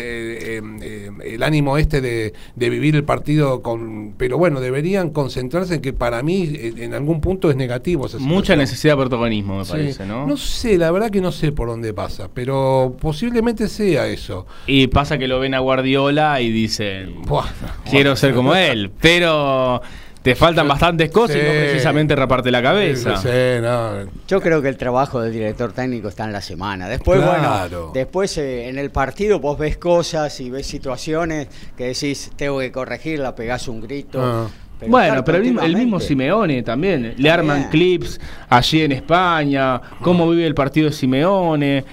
eh, 0.57 0.61
eh, 0.81 0.98
el 1.23 1.43
ánimo 1.43 1.77
este 1.77 2.01
de, 2.01 2.33
de 2.55 2.69
vivir 2.69 2.95
el 2.95 3.03
partido 3.03 3.61
con, 3.61 4.13
pero 4.17 4.37
bueno, 4.37 4.59
deberían 4.61 5.09
concentrarse 5.11 5.75
en 5.75 5.81
que 5.81 5.93
para 5.93 6.21
mí 6.23 6.43
eh, 6.55 6.73
en 6.77 6.93
algún 6.93 7.21
punto 7.21 7.49
es 7.49 7.55
negativo. 7.55 8.05
esa 8.07 8.19
Mucha 8.19 8.55
necesidad 8.55 8.93
de 8.93 8.97
protagonismo, 9.01 9.57
me 9.59 9.65
Sí. 9.65 9.71
parece, 9.71 10.05
¿no? 10.05 10.27
No 10.27 10.37
sé, 10.37 10.77
la 10.77 10.91
verdad 10.91 11.09
que 11.09 11.21
no 11.21 11.31
sé 11.31 11.51
por 11.51 11.67
dónde 11.69 11.93
pasa, 11.93 12.29
pero 12.33 12.95
posiblemente 13.01 13.67
sea 13.67 14.07
eso. 14.07 14.45
Y 14.67 14.87
pasa 14.87 15.17
que 15.17 15.27
lo 15.27 15.39
ven 15.39 15.53
a 15.53 15.59
Guardiola 15.59 16.41
y 16.41 16.49
dicen, 16.51 17.21
Buah. 17.23 17.45
quiero 17.89 18.15
ser 18.15 18.33
como 18.33 18.55
él, 18.55 18.91
pero 19.01 19.81
te 20.21 20.35
faltan 20.35 20.67
bastantes 20.67 21.09
cosas 21.11 21.37
y 21.37 21.39
no 21.39 21.49
precisamente 21.51 22.15
raparte 22.15 22.51
la 22.51 22.61
cabeza. 22.61 23.15
Sí, 23.17 23.61
no. 23.61 24.09
Yo 24.27 24.41
creo 24.41 24.61
que 24.61 24.67
el 24.69 24.77
trabajo 24.77 25.21
del 25.21 25.31
director 25.31 25.71
técnico 25.71 26.09
está 26.09 26.25
en 26.25 26.33
la 26.33 26.41
semana. 26.41 26.89
Después, 26.89 27.19
Claro. 27.21 27.69
bueno, 27.69 27.91
después 27.93 28.37
eh, 28.37 28.67
en 28.69 28.77
el 28.77 28.91
partido 28.91 29.39
vos 29.39 29.57
ves 29.57 29.77
cosas 29.77 30.39
y 30.41 30.49
ves 30.49 30.67
situaciones 30.67 31.47
que 31.77 31.85
decís, 31.85 32.31
tengo 32.35 32.59
que 32.59 32.71
corregirla, 32.71 33.33
pegás 33.35 33.67
un 33.67 33.81
grito. 33.81 34.19
Ah. 34.21 34.47
Pero 34.79 34.91
bueno, 34.91 35.25
pero 35.25 35.37
el 35.39 35.43
mismo, 35.43 35.61
el 35.61 35.75
mismo 35.75 35.97
continuamente- 35.97 36.07
Simeone 36.07 36.63
también. 36.63 37.13
Le 37.17 37.29
arman 37.29 37.63
También. 37.63 37.69
clips 37.99 38.19
allí 38.47 38.81
en 38.83 38.93
España, 38.93 39.81
cómo 40.01 40.29
vive 40.29 40.45
el 40.47 40.55
partido 40.55 40.87
de 40.89 40.93
Simeone. 40.95 41.83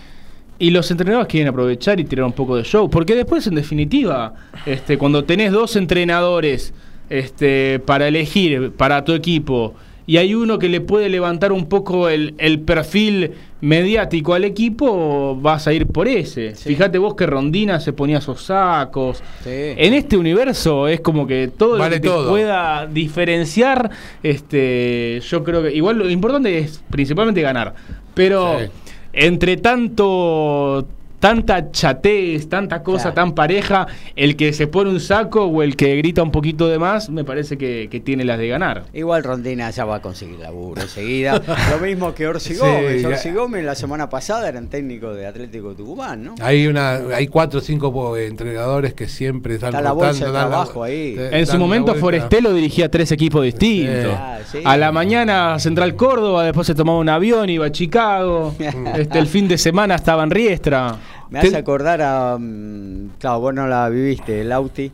Y 0.58 0.70
los 0.70 0.88
entrenadores 0.90 1.28
quieren 1.28 1.48
aprovechar 1.48 1.98
y 2.00 2.04
tirar 2.04 2.24
un 2.26 2.32
poco 2.32 2.56
de 2.56 2.62
show. 2.62 2.88
Porque 2.88 3.14
después, 3.16 3.46
en 3.48 3.56
definitiva, 3.56 4.32
este, 4.64 4.96
cuando 4.96 5.24
tenés 5.24 5.50
dos 5.52 5.74
entrenadores 5.76 6.72
este, 7.10 7.78
para 7.80 8.08
elegir 8.08 8.72
para 8.72 9.04
tu 9.04 9.12
equipo 9.12 9.74
y 10.08 10.18
hay 10.18 10.34
uno 10.34 10.58
que 10.60 10.68
le 10.68 10.80
puede 10.80 11.08
levantar 11.08 11.50
un 11.50 11.66
poco 11.68 12.08
el, 12.08 12.34
el 12.38 12.60
perfil 12.60 13.32
mediático 13.60 14.34
al 14.34 14.44
equipo, 14.44 15.36
vas 15.40 15.66
a 15.66 15.72
ir 15.72 15.88
por 15.88 16.06
ese. 16.06 16.54
Sí. 16.54 16.68
Fíjate 16.68 16.98
vos 16.98 17.16
que 17.16 17.26
Rondina 17.26 17.80
se 17.80 17.92
ponía 17.92 18.18
esos 18.18 18.40
sacos. 18.42 19.18
Sí. 19.42 19.50
En 19.50 19.94
este 19.94 20.16
universo 20.16 20.86
es 20.86 21.00
como 21.00 21.26
que 21.26 21.48
todo 21.48 21.76
Vale 21.76 21.96
lo 21.96 22.02
que 22.02 22.08
te 22.08 22.28
pueda 22.28 22.86
diferenciar, 22.86 23.90
este, 24.22 25.20
yo 25.28 25.42
creo 25.42 25.64
que 25.64 25.74
igual 25.74 25.98
lo 25.98 26.08
importante 26.08 26.56
es 26.58 26.80
principalmente 26.88 27.40
ganar. 27.42 27.74
Pero 28.14 28.60
Sí. 28.60 28.66
entre 29.12 29.56
tanto 29.56 30.86
tanta 31.26 31.70
chatez, 31.72 32.48
tanta 32.48 32.82
cosa 32.82 33.02
Claro. 33.12 33.14
tan 33.14 33.32
pareja, 33.34 33.86
el 34.14 34.36
que 34.36 34.52
se 34.52 34.66
pone 34.68 34.90
un 34.90 35.00
saco 35.00 35.44
o 35.44 35.62
el 35.62 35.74
que 35.76 35.96
grita 35.96 36.22
un 36.22 36.30
poquito 36.30 36.68
de 36.68 36.78
más, 36.78 37.10
me 37.10 37.24
parece 37.24 37.58
que, 37.58 37.88
que 37.90 37.98
tiene 38.00 38.24
las 38.24 38.38
de 38.38 38.46
ganar. 38.48 38.84
Igual 38.92 39.24
Rondina 39.24 39.68
ya 39.70 39.84
va 39.84 39.96
a 39.96 40.00
conseguir 40.02 40.38
laburo 40.38 40.82
enseguida. 40.82 41.42
Lo 41.70 41.84
mismo 41.84 42.14
que 42.14 42.28
Orsi 42.28 42.54
Sí, 42.54 42.60
Gómez. 42.60 43.04
Orsi 43.04 43.30
Gómez 43.32 43.64
la 43.64 43.74
semana 43.74 44.08
pasada 44.08 44.48
eran 44.48 44.68
técnico 44.68 45.12
de 45.14 45.26
Atlético 45.26 45.74
Tucumán, 45.74 46.22
¿no? 46.24 46.34
Hay 46.40 46.66
una, 46.68 46.92
hay 47.14 47.26
cuatro 47.26 47.58
o 47.58 47.62
cinco 47.62 48.16
entrenadores 48.16 48.94
que 48.94 49.08
siempre 49.08 49.54
están 49.54 49.70
Está 49.70 49.80
la 49.82 49.92
bolsa 49.92 50.26
de 50.26 50.32
dan 50.32 50.32
la- 50.32 50.48
trabajo 50.48 50.82
ahí. 50.84 51.16
En 51.18 51.46
su 51.46 51.58
momento. 51.58 51.94
Forestelo 51.96 52.52
dirigía 52.52 52.88
tres 52.90 53.10
equipos 53.10 53.42
distintos. 53.42 54.14
Ah, 54.16 54.38
sí. 54.50 54.58
A 54.64 54.76
la 54.76 54.92
mañana 54.92 55.58
Central 55.58 55.96
Córdoba, 55.96 56.44
después 56.44 56.66
se 56.66 56.74
tomaba 56.74 56.98
un 56.98 57.08
avión, 57.08 57.48
iba 57.50 57.66
a 57.66 57.72
Chicago. 57.72 58.54
este, 58.96 59.18
el 59.18 59.26
fin 59.26 59.48
de 59.48 59.56
semana 59.58 59.94
estaba 59.96 60.22
en 60.22 60.30
Riestra. 60.30 60.96
Me 61.30 61.38
hace 61.40 61.56
acordar 61.56 62.00
a. 62.02 62.36
mm, 62.38 63.10
Claro, 63.18 63.40
vos 63.40 63.54
no 63.54 63.66
la 63.66 63.88
viviste, 63.88 64.40
el 64.42 64.52
Auti. 64.52 64.90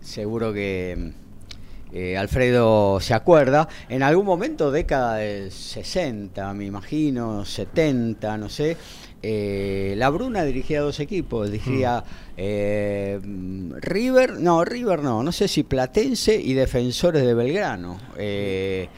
Seguro 0.00 0.52
que 0.52 0.94
mm, 0.98 1.94
eh, 1.94 2.16
Alfredo 2.16 3.00
se 3.00 3.14
acuerda. 3.14 3.68
En 3.88 4.02
algún 4.02 4.26
momento, 4.26 4.70
década 4.70 5.16
del 5.16 5.50
60, 5.50 6.52
me 6.54 6.64
imagino, 6.66 7.44
70, 7.44 8.36
no 8.38 8.48
sé. 8.48 8.76
eh, 9.22 9.94
la 9.96 10.10
Bruna 10.10 10.44
dirigía 10.44 10.80
dos 10.80 11.00
equipos. 11.00 11.50
Dirigía 11.50 12.02
eh, 12.36 13.18
mm, 13.22 13.72
River, 13.80 14.40
no, 14.40 14.64
River 14.64 15.02
no, 15.02 15.22
no 15.22 15.32
sé 15.32 15.48
si 15.48 15.62
Platense 15.62 16.34
y 16.40 16.54
Defensores 16.54 17.24
de 17.24 17.34
Belgrano. 17.34 17.98
Eh, 18.16 18.88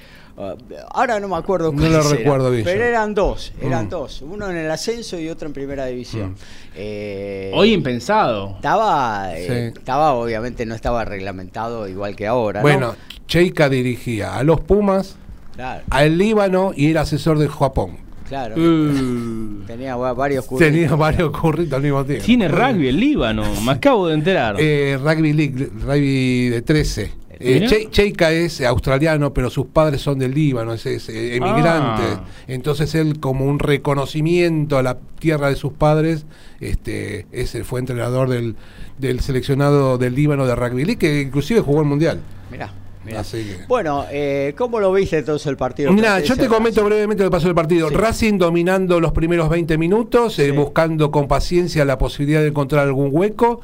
ahora 0.91 1.19
no 1.21 1.29
me 1.29 1.37
acuerdo 1.37 1.73
No 1.73 1.81
lo 1.81 1.87
eran, 2.01 2.11
recuerdo 2.11 2.51
bien 2.51 2.65
Pero 2.65 2.85
eran 2.85 3.15
dos, 3.15 3.53
eran 3.61 3.87
Mm. 3.87 3.89
dos. 3.89 4.23
Uno 4.23 4.51
en 4.51 4.57
el 4.57 4.71
ascenso 4.71 5.19
y 5.19 5.29
otro 5.29 5.47
en 5.49 5.55
primera 5.55 5.87
división. 5.87 6.33
Mm. 6.33 6.35
Eh, 6.77 7.51
Hoy 7.55 7.73
impensado. 7.73 8.53
estaba, 8.57 9.31
eh, 9.37 9.71
Sí. 9.73 9.79
estaba, 9.79 10.13
obviamente 10.15 10.67
no 10.67 10.75
estaba 10.75 11.05
reglamentado 11.05 11.89
igual 11.89 12.15
que 12.17 12.27
ahora. 12.27 12.61
¿no? 12.61 12.63
Bueno, 12.63 12.95
Cheika 13.27 13.69
dirigía 13.69 14.37
a 14.37 14.43
los 14.45 14.61
Pumas, 14.61 15.17
claro, 15.55 15.83
al 15.91 16.19
Líbano 16.19 16.73
y 16.77 16.91
era 16.91 17.01
asesor 17.03 17.39
de 17.39 17.49
Japón. 17.49 17.97
claro. 18.29 18.57
Uh, 18.57 19.65
Tenía 19.67 19.95
va- 19.97 20.13
varios 20.13 20.45
currículos. 20.47 20.73
Tenía 20.73 20.95
varios 20.97 21.31
curritos 21.31 21.75
al 21.75 21.83
mismo 21.83 22.05
tiempo. 22.05 22.25
tiene 22.25 22.49
rugby 22.49 22.89
el 22.89 22.99
Líbano, 23.01 23.45
me 23.65 23.73
acabo 23.73 24.09
de 24.09 24.15
enterar. 24.15 24.57
Eh, 24.59 24.99
rugby 25.01 25.33
League, 25.33 25.71
rugby 25.85 26.49
de 26.51 26.63
13. 26.63 27.13
Eh. 27.39 27.67
Che- 27.69 27.89
Cheika 27.91 28.33
es 28.33 28.61
australiano, 28.63 29.35
pero 29.35 29.51
sus 29.51 29.67
padres 29.67 30.01
son 30.01 30.19
del 30.19 30.33
Líbano, 30.35 30.73
es, 30.73 30.87
es, 30.87 31.09
eh, 31.09 31.37
emigrante. 31.37 32.03
Ah. 32.05 32.25
Entonces 32.47 32.95
él, 32.95 33.21
como 33.21 33.45
un 33.45 33.59
reconocimiento 33.59 34.79
a 34.79 34.83
la 34.83 34.99
tierra 35.19 35.49
de 35.51 35.57
sus 35.57 35.73
padres, 35.73 36.25
este, 36.61 37.27
ese 37.33 37.65
fue 37.65 37.81
entrenador 37.81 38.29
del, 38.29 38.57
del 38.99 39.21
seleccionado 39.21 39.99
del 39.99 40.15
Líbano 40.15 40.47
de 40.47 40.55
rugby 40.55 40.85
league, 40.85 40.99
que 40.99 41.21
inclusive 41.21 41.61
jugó 41.61 41.81
el 41.81 41.87
mundial. 41.87 42.21
Mirá, 42.51 42.73
mirá. 43.05 43.23
Que- 43.23 43.65
Bueno, 43.69 44.07
eh, 44.11 44.55
¿cómo 44.57 44.81
lo 44.81 44.93
viste 44.93 45.19
entonces 45.19 45.47
el 45.49 45.57
partido? 45.57 45.93
Mira, 45.93 46.21
yo 46.21 46.37
te 46.37 46.47
comento 46.49 46.81
Racing? 46.81 46.89
brevemente 46.89 47.23
lo 47.25 47.31
que 47.31 47.35
pasó 47.37 47.49
el 47.49 47.55
partido. 47.55 47.89
Sí. 47.91 47.95
Racing 47.95 48.39
dominando 48.39 48.99
los 49.01 49.13
primeros 49.13 49.49
20 49.51 49.77
minutos, 49.79 50.39
eh, 50.39 50.53
buscando 50.53 51.11
con 51.11 51.29
paciencia 51.29 51.85
la 51.85 51.99
posibilidad 51.99 52.41
de 52.41 52.49
encontrar 52.49 52.85
algún 52.87 53.09
hueco. 53.13 53.61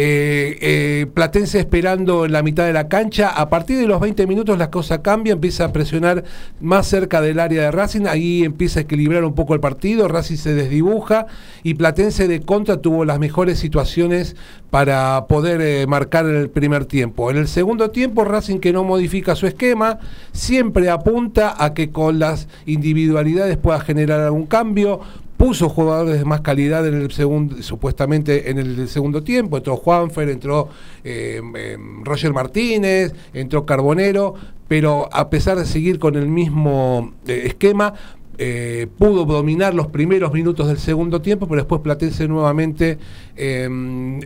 Eh, 0.00 0.58
eh, 0.60 1.06
Platense 1.12 1.58
esperando 1.58 2.24
en 2.24 2.30
la 2.30 2.44
mitad 2.44 2.64
de 2.64 2.72
la 2.72 2.86
cancha. 2.86 3.30
A 3.30 3.48
partir 3.48 3.78
de 3.78 3.88
los 3.88 3.98
20 3.98 4.28
minutos 4.28 4.56
la 4.56 4.70
cosa 4.70 5.02
cambia, 5.02 5.32
empieza 5.32 5.64
a 5.64 5.72
presionar 5.72 6.22
más 6.60 6.86
cerca 6.86 7.20
del 7.20 7.40
área 7.40 7.62
de 7.62 7.72
Racing. 7.72 8.06
Ahí 8.06 8.44
empieza 8.44 8.78
a 8.78 8.82
equilibrar 8.84 9.24
un 9.24 9.34
poco 9.34 9.54
el 9.54 9.60
partido. 9.60 10.06
Racing 10.06 10.36
se 10.36 10.54
desdibuja 10.54 11.26
y 11.64 11.74
Platense 11.74 12.28
de 12.28 12.42
contra 12.42 12.76
tuvo 12.76 13.04
las 13.04 13.18
mejores 13.18 13.58
situaciones 13.58 14.36
para 14.70 15.26
poder 15.26 15.60
eh, 15.60 15.84
marcar 15.88 16.26
en 16.26 16.36
el 16.36 16.48
primer 16.48 16.84
tiempo. 16.84 17.32
En 17.32 17.36
el 17.36 17.48
segundo 17.48 17.90
tiempo, 17.90 18.24
Racing 18.24 18.60
que 18.60 18.72
no 18.72 18.84
modifica 18.84 19.34
su 19.34 19.48
esquema, 19.48 19.98
siempre 20.30 20.90
apunta 20.90 21.56
a 21.58 21.74
que 21.74 21.90
con 21.90 22.20
las 22.20 22.46
individualidades 22.66 23.56
pueda 23.56 23.80
generar 23.80 24.20
algún 24.20 24.46
cambio. 24.46 25.00
Puso 25.38 25.68
jugadores 25.68 26.18
de 26.18 26.24
más 26.24 26.42
calidad 26.42 26.86
en 26.86 26.94
el 26.94 27.12
segundo, 27.12 27.62
supuestamente 27.62 28.50
en 28.50 28.58
el 28.58 28.88
segundo 28.88 29.22
tiempo. 29.22 29.56
Entró 29.56 29.76
Juanfer, 29.76 30.28
entró 30.28 30.68
eh, 31.04 31.40
eh, 31.56 31.78
Roger 32.02 32.34
Martínez, 32.34 33.14
entró 33.32 33.64
Carbonero, 33.64 34.34
pero 34.66 35.08
a 35.12 35.30
pesar 35.30 35.56
de 35.56 35.64
seguir 35.64 36.00
con 36.00 36.16
el 36.16 36.28
mismo 36.28 37.14
eh, 37.26 37.44
esquema, 37.46 37.94
eh, 38.40 38.86
pudo 38.98 39.24
dominar 39.24 39.74
los 39.74 39.88
primeros 39.88 40.32
minutos 40.32 40.68
del 40.68 40.78
segundo 40.78 41.20
tiempo, 41.20 41.48
pero 41.48 41.62
después 41.62 41.80
Platense 41.80 42.28
nuevamente 42.28 42.98
eh, 43.36 43.68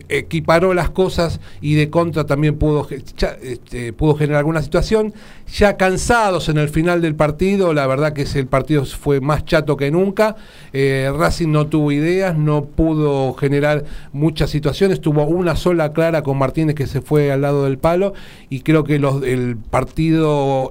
equiparó 0.07 0.75
las 0.75 0.91
cosas 0.91 1.39
y 1.61 1.73
de 1.73 1.89
contra 1.89 2.23
también 2.25 2.59
pudo, 2.59 2.87
este, 2.91 3.91
pudo 3.91 4.13
generar 4.13 4.39
alguna 4.39 4.61
situación. 4.61 5.15
Ya 5.51 5.77
cansados 5.77 6.47
en 6.47 6.59
el 6.59 6.69
final 6.69 7.01
del 7.01 7.15
partido, 7.15 7.73
la 7.73 7.87
verdad 7.87 8.13
que 8.13 8.21
el 8.35 8.45
partido 8.45 8.85
fue 8.85 9.19
más 9.19 9.45
chato 9.45 9.77
que 9.77 9.89
nunca. 9.89 10.35
Eh, 10.73 11.11
Racing 11.15 11.49
no 11.49 11.65
tuvo 11.65 11.91
ideas, 11.91 12.37
no 12.37 12.65
pudo 12.65 13.33
generar 13.33 13.83
muchas 14.11 14.51
situaciones, 14.51 15.01
tuvo 15.01 15.25
una 15.25 15.55
sola 15.55 15.91
clara 15.91 16.21
con 16.21 16.37
Martínez 16.37 16.75
que 16.75 16.85
se 16.85 17.01
fue 17.01 17.31
al 17.31 17.41
lado 17.41 17.63
del 17.63 17.79
palo 17.79 18.13
y 18.49 18.59
creo 18.59 18.83
que 18.83 18.95
el 18.95 19.57
partido... 19.57 20.69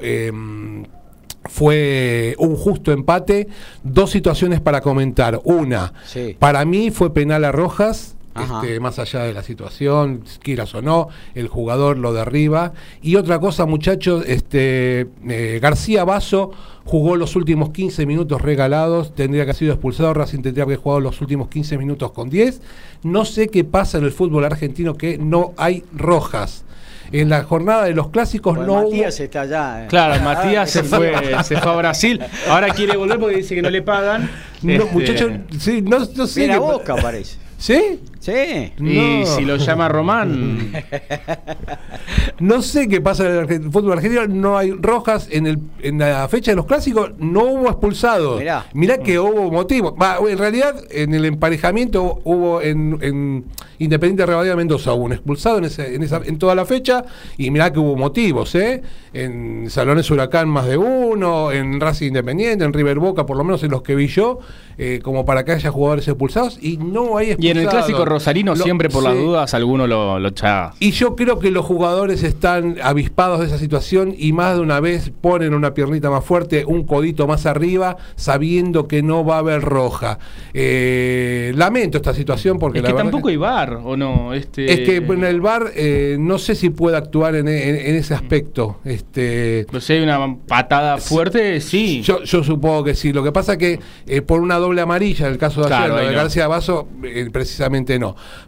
fue 1.45 2.35
un 2.39 2.57
justo 2.57 2.93
empate. 2.93 3.49
Dos 3.83 4.11
situaciones 4.11 4.61
para 4.61 4.81
comentar. 4.81 5.41
Una, 5.45 5.93
Sí. 6.07 6.37
para 6.39 6.65
mí 6.65 6.91
fue 6.91 7.13
penal 7.13 7.45
a 7.45 7.53
Rojas. 7.53 8.17
Este, 8.35 8.81
más 8.81 8.99
allá 8.99 9.25
de 9.25 9.35
la 9.35 9.43
situación, 9.43 10.25
quieras 10.43 10.75
o 10.75 10.81
no, 10.81 11.09
el 11.35 11.49
jugador 11.49 11.99
lo 11.99 12.15
derriba. 12.15 12.73
Y 13.03 13.17
otra 13.17 13.39
cosa, 13.39 13.67
muchachos, 13.67 14.25
este, 14.27 15.07
eh, 15.29 15.59
García 15.61 16.05
Basso 16.05 16.51
jugó 16.87 17.17
los 17.17 17.37
últimos 17.37 17.73
15 17.73 18.07
minutos 18.07 18.41
regalados, 18.41 19.15
tendría 19.15 19.43
que 19.45 19.51
haber 19.51 19.57
sido 19.57 19.73
expulsado, 19.75 20.15
Racing 20.15 20.41
tendría 20.41 20.65
que 20.65 20.71
haber 20.73 20.79
jugado 20.79 21.01
los 21.01 21.21
últimos 21.21 21.49
15 21.49 21.77
minutos 21.77 22.13
con 22.13 22.31
10. 22.31 22.63
No 23.03 23.27
sé 23.27 23.49
qué 23.49 23.65
pasa 23.65 23.99
en 23.99 24.05
el 24.05 24.13
fútbol 24.13 24.47
argentino 24.47 24.95
que 24.97 25.19
no 25.19 25.53
hay 25.59 25.85
rojas. 25.95 26.65
En 27.13 27.29
la 27.29 27.43
jornada 27.45 27.85
de 27.85 27.95
los 27.95 28.09
clásicos 28.09 28.55
Pues 28.57 28.67
no 28.67 28.75
hubo- 28.75 28.85
Matías 28.91 29.21
está 29.21 29.43
allá. 29.43 29.85
eh. 29.85 29.87
Claro, 29.89 30.15
Ah, 30.19 30.25
Matías 30.25 30.71
se 30.71 30.83
fue, 30.83 31.13
se 31.45 31.57
fue 31.59 31.73
a 31.73 31.77
Brasil. 31.77 32.21
Ahora 32.49 32.69
quiere 32.71 32.97
volver 32.97 33.19
porque 33.19 33.37
dice 33.37 33.55
que 33.55 33.63
no 33.63 33.71
le 33.71 33.83
pagan. 33.83 34.31
No, 34.63 34.73
Este, 34.73 34.85
muchachos, 34.93 35.33
sí, 35.59 35.83
no, 35.83 35.99
no 36.15 36.27
sé. 36.27 36.41
Viene 36.41 36.55
a 36.55 36.59
Boca, 36.59 36.97
parece. 36.97 37.37
¿Sí? 37.59 38.01
Sí. 38.23 38.73
Y 38.79 38.83
No. 39.21 39.27
si 39.27 39.45
lo 39.45 39.57
llama 39.57 39.89
Román, 39.89 40.71
No 42.41 42.63
sé 42.63 42.89
qué 42.89 43.01
pasa 43.01 43.27
en 43.43 43.51
el 43.51 43.71
fútbol 43.71 43.93
argentino, 43.95 44.27
no 44.27 44.57
hay 44.59 44.71
rojas 44.73 45.29
en, 45.31 45.47
el, 45.47 45.59
en 45.81 45.99
la 45.99 46.27
fecha 46.29 46.53
de 46.53 46.57
los 46.57 46.67
clásicos, 46.67 47.13
no 47.19 47.45
hubo 47.45 47.67
expulsados. 47.69 48.41
Mirá. 48.75 48.99
que 48.99 49.19
hubo 49.19 49.51
motivos. 49.51 49.95
Va, 50.01 50.19
en 50.29 50.39
realidad, 50.39 50.75
en 50.91 51.15
el 51.15 51.25
emparejamiento 51.25 52.21
hubo 52.25 52.61
en, 52.61 52.99
en 53.03 53.45
Independiente 53.79 54.25
Rivadavia 54.27 54.55
Mendoza, 54.57 54.93
hubo 54.93 55.05
un 55.05 55.13
expulsado 55.13 55.59
en, 55.59 55.65
ese- 55.65 55.95
en, 55.95 56.03
esa, 56.05 56.21
en 56.25 56.39
toda 56.39 56.55
la 56.55 56.65
fecha, 56.65 57.05
y 57.37 57.51
mirá 57.51 57.73
que 57.73 57.79
hubo 57.81 57.97
motivos, 57.97 58.55
¿eh? 58.55 58.83
En 59.13 59.69
Salones 59.69 60.11
Huracán 60.11 60.49
más 60.49 60.67
de 60.67 60.77
uno, 60.77 61.51
en 61.53 61.81
Racing 61.81 62.09
Independiente, 62.09 62.65
en 62.65 62.73
River 62.73 62.99
Boca, 62.99 63.27
por 63.27 63.37
lo 63.37 63.45
menos 63.45 63.63
en 63.65 63.71
los 63.73 63.83
que 63.83 63.95
vi 63.97 64.07
yo, 64.07 64.39
eh, 64.79 65.01
como 65.03 65.25
para 65.25 65.45
que 65.45 65.53
haya 65.53 65.71
jugadores 65.71 66.07
expulsados, 66.09 66.59
y 66.63 66.77
no 66.79 67.17
hay 67.19 67.31
expulsados. 67.33 67.45
y 67.45 67.49
en 67.51 67.57
el 67.59 67.69
clásico 67.69 68.05
rosarino 68.13 68.55
Lo- 68.55 68.63
siempre 68.65 68.89
por 68.89 69.03
las 69.03 69.15
dudas 69.17 69.55
alguno 69.55 69.87
lo, 69.87 70.19
lo. 70.19 70.31
Y 70.79 70.91
yo 70.93 71.17
creo 71.17 71.39
que 71.39 71.51
los 71.51 71.65
jugadores 71.65 72.23
están 72.23 72.77
avispados 72.83 73.41
de 73.41 73.47
esa 73.47 73.59
situación 73.59 74.15
y 74.17 74.33
más 74.33 74.55
de 74.57 74.61
una 74.61 74.81
vez 74.81 75.11
ponen 75.21 75.55
una 75.55 75.75
piernita 75.75 76.11
más 76.11 76.25
fuerte, 76.25 76.65
un 76.65 76.85
codito 76.85 77.27
más 77.27 77.47
arriba, 77.47 77.97
sabiendo 78.17 78.89
que 78.89 79.03
no 79.03 79.25
va 79.25 79.37
a 79.37 79.39
haber 79.39 79.61
roja. 79.63 80.19
Eh, 80.55 81.53
lamento 81.57 81.99
esta 81.99 82.15
situación 82.15 82.59
porque 82.59 82.79
Es 82.79 82.85
la 82.85 82.91
que 82.91 82.97
tampoco 82.97 83.29
hay 83.29 83.37
bar, 83.37 83.81
¿o 83.85 83.97
no? 83.97 84.33
Este, 84.35 84.73
es 84.73 84.81
que 84.81 84.97
en 84.97 85.25
el 85.25 85.41
bar 85.41 85.73
eh, 85.75 86.17
no 86.19 86.39
sé 86.39 86.55
si 86.55 86.71
puede 86.71 86.97
actuar 86.97 87.35
en, 87.35 87.49
en- 87.49 87.77
en 87.77 87.95
ese 87.97 88.15
aspecto. 88.15 88.79
Este, 88.85 89.67
si 89.81 89.93
hay 89.95 90.03
una 90.03 90.37
patada 90.47 90.99
fuerte, 90.99 91.61
sí. 91.61 92.03
yo, 92.03 92.23
yo 92.23 92.43
supongo 92.45 92.85
que 92.85 92.95
sí. 92.95 93.13
Lo 93.13 93.23
que 93.23 93.33
pasa 93.33 93.59
que 93.59 93.81
eh, 94.07 94.23
por 94.23 94.41
una 94.41 94.57
doble 94.59 94.81
amarilla, 94.81 95.27
en 95.27 95.33
el 95.33 95.39
caso 95.39 95.63
de 95.63 95.67
Claro, 95.69 95.97
de 95.97 96.07
no. 96.07 96.13
García 96.13 96.47
Vaso, 96.49 96.89
eh, 97.03 97.29
precisamente 97.33 97.99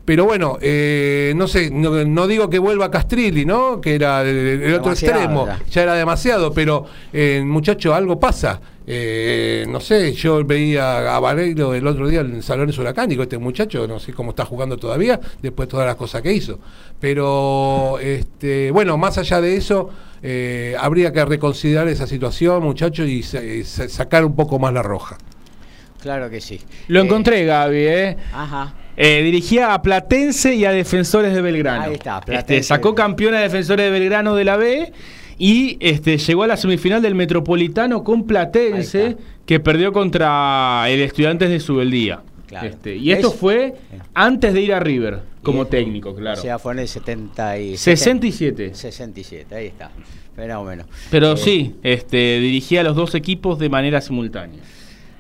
Pero 0.05 0.24
bueno, 0.24 0.59
eh, 0.61 1.32
no 1.36 1.46
sé, 1.48 1.70
no, 1.70 2.05
no 2.05 2.26
digo 2.26 2.50
que 2.50 2.59
vuelva 2.59 2.90
Castrilli, 2.90 3.44
¿no? 3.44 3.80
Que 3.80 3.94
era 3.94 4.22
el, 4.22 4.62
el 4.62 4.74
otro 4.74 4.92
extremo, 4.92 5.46
ya. 5.46 5.61
ya 5.70 5.82
era 5.82 5.94
demasiado, 5.94 6.52
pero 6.52 6.84
eh, 7.12 7.42
muchacho, 7.44 7.94
algo 7.94 8.18
pasa. 8.18 8.61
Eh, 8.86 9.64
no 9.70 9.80
sé, 9.80 10.12
yo 10.12 10.44
veía 10.44 11.16
a 11.16 11.18
Vareiro 11.18 11.72
el 11.74 11.86
otro 11.86 12.07
día 12.07 12.20
en 12.20 12.42
Salones 12.42 12.76
Huracán, 12.76 13.09
digo, 13.09 13.22
este 13.22 13.38
muchacho 13.38 13.86
no 13.88 13.98
sé 13.98 14.12
cómo 14.12 14.30
está 14.30 14.44
jugando 14.44 14.76
todavía, 14.76 15.18
después 15.40 15.68
de 15.68 15.70
todas 15.70 15.86
las 15.86 15.96
cosas 15.96 16.20
que 16.20 16.32
hizo. 16.34 16.59
Pero, 17.00 17.98
este, 18.00 18.70
bueno, 18.72 18.98
más 18.98 19.16
allá 19.18 19.40
de 19.40 19.57
eso, 19.57 19.88
eh, 20.22 20.74
habría 20.78 21.12
que 21.12 21.24
reconsiderar 21.24 21.88
esa 21.88 22.07
situación, 22.07 22.62
muchachos, 22.62 23.07
y 23.09 23.20
y 23.20 23.62
sa- 23.64 23.88
sacar 23.88 24.24
un 24.24 24.34
poco 24.34 24.59
más 24.59 24.72
la 24.74 24.82
roja. 24.82 25.16
Claro 26.05 26.28
que 26.30 26.40
sí. 26.40 26.61
Lo 26.88 27.00
Eh, 27.00 27.05
encontré, 27.05 27.44
Gaby, 27.46 27.76
¿eh? 27.78 28.16
Ajá. 28.32 28.74
Eh, 28.96 29.22
dirigía 29.24 29.74
a 29.74 29.80
Platense 29.82 30.55
y 30.55 30.64
a 30.66 30.70
Defensores 30.70 31.34
de 31.34 31.40
Belgrano. 31.40 31.82
Ahí 31.84 31.94
está, 31.94 32.18
Este, 32.18 32.30
Platense. 32.32 32.62
sacó 32.62 32.94
campeón 32.94 33.34
a 33.34 33.40
Defensores 33.40 33.86
de 33.86 33.90
Belgrano 33.90 34.36
de 34.36 34.44
la 34.44 34.57
B 34.59 34.92
y 35.38 35.78
este, 35.80 36.18
llegó 36.18 36.42
a 36.44 36.46
la 36.46 36.57
semifinal 36.59 37.00
del 37.02 37.14
Metropolitano 37.16 38.05
con 38.05 38.24
Platense, 38.26 39.16
que 39.46 39.59
perdió 39.61 39.92
contra 39.92 40.84
el 40.88 41.00
Estudiantes 41.00 41.48
de 41.48 41.59
Subeldía. 41.59 42.20
Claro. 42.46 42.68
Este, 42.68 42.94
y 42.96 43.11
esto 43.11 43.28
Es- 43.28 43.34
fue 43.34 43.74
antes 44.12 44.52
de 44.52 44.61
ir 44.61 44.74
a 44.74 44.78
River, 44.80 45.20
como 45.42 45.66
técnico, 45.66 46.14
claro. 46.14 46.38
O 46.38 46.42
sea, 46.42 46.59
fue 46.59 46.74
en 46.74 46.80
el 46.80 46.88
70 46.88 47.59
y 47.59 47.76
67. 47.78 48.74
67, 48.74 49.55
ahí 49.57 49.66
está. 49.68 49.90
Fenómeno. 50.36 50.84
Pero 51.11 51.32
Eh, 51.32 51.36
sí, 51.36 51.74
este, 51.82 52.38
dirigía 52.40 52.80
a 52.80 52.84
los 52.84 52.94
dos 52.96 53.14
equipos 53.14 53.59
de 53.59 53.68
manera 53.68 54.00
simultánea. 54.00 54.61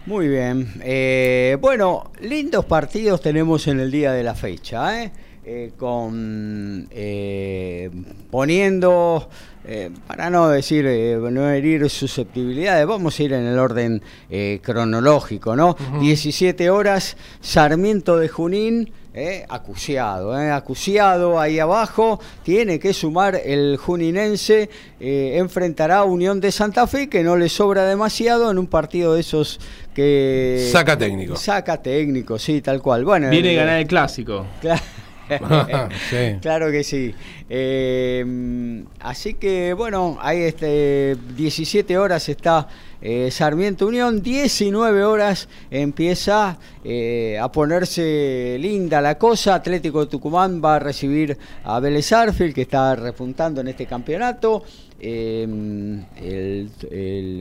Muy 0.06 0.28
bien. 0.28 0.70
Eh, 0.82 1.56
bueno, 1.60 2.10
lindos 2.20 2.66
partidos 2.66 3.22
tenemos 3.22 3.66
en 3.68 3.80
el 3.80 3.90
día 3.90 4.12
de 4.12 4.22
la 4.22 4.34
fecha, 4.34 5.02
¿eh? 5.02 5.10
Eh, 5.46 5.72
con 5.76 6.88
eh, 6.90 7.90
poniendo, 8.30 9.28
eh, 9.66 9.90
para 10.06 10.30
no 10.30 10.48
decir, 10.48 10.86
eh, 10.86 11.18
no 11.18 11.48
herir 11.50 11.88
susceptibilidades, 11.90 12.86
vamos 12.86 13.18
a 13.18 13.22
ir 13.22 13.32
en 13.34 13.44
el 13.46 13.58
orden 13.58 14.02
eh, 14.30 14.60
cronológico, 14.62 15.54
¿no? 15.54 15.76
17 16.00 16.70
horas, 16.70 17.16
Sarmiento 17.42 18.16
de 18.16 18.28
Junín, 18.28 18.90
eh, 19.16 19.46
acuciado, 19.48 20.36
eh, 20.36 20.50
acuciado 20.50 21.38
ahí 21.38 21.60
abajo, 21.60 22.18
tiene 22.42 22.80
que 22.80 22.92
sumar 22.92 23.36
el 23.36 23.76
juninense, 23.76 24.68
eh, 24.98 25.36
enfrentará 25.36 25.98
a 25.98 26.04
Unión 26.04 26.40
de 26.40 26.50
Santa 26.50 26.88
Fe, 26.88 27.08
que 27.08 27.22
no 27.22 27.36
le 27.36 27.48
sobra 27.48 27.84
demasiado 27.86 28.50
en 28.50 28.58
un 28.58 28.66
partido 28.66 29.14
de 29.14 29.20
esos 29.20 29.60
que... 29.94 30.68
Saca 30.72 30.98
técnico. 30.98 31.36
Saca 31.36 31.80
técnico, 31.80 32.40
sí, 32.40 32.60
tal 32.60 32.82
cual. 32.82 33.04
Bueno, 33.04 33.30
Viene 33.30 33.52
a 33.52 33.62
ganar 33.62 33.78
el 33.78 33.86
clásico. 33.86 34.46
Claro. 34.60 34.82
Claro 36.40 36.70
que 36.70 36.84
sí. 36.84 37.14
Eh, 37.48 38.84
así 39.00 39.34
que 39.34 39.74
bueno, 39.74 40.18
ahí 40.20 40.42
este 40.42 41.16
17 41.36 41.98
horas 41.98 42.28
está 42.28 42.68
eh, 43.06 43.30
Sarmiento 43.30 43.86
Unión, 43.86 44.22
19 44.22 45.04
horas 45.04 45.46
empieza 45.70 46.58
eh, 46.82 47.38
a 47.38 47.52
ponerse 47.52 48.56
linda 48.58 49.02
la 49.02 49.18
cosa. 49.18 49.56
Atlético 49.56 50.00
de 50.00 50.06
Tucumán 50.10 50.62
va 50.64 50.76
a 50.76 50.78
recibir 50.78 51.36
a 51.64 51.80
Vélez 51.80 52.10
Arfield, 52.12 52.54
que 52.54 52.62
está 52.62 52.96
repuntando 52.96 53.60
en 53.60 53.68
este 53.68 53.84
campeonato. 53.84 54.64
El, 54.98 56.06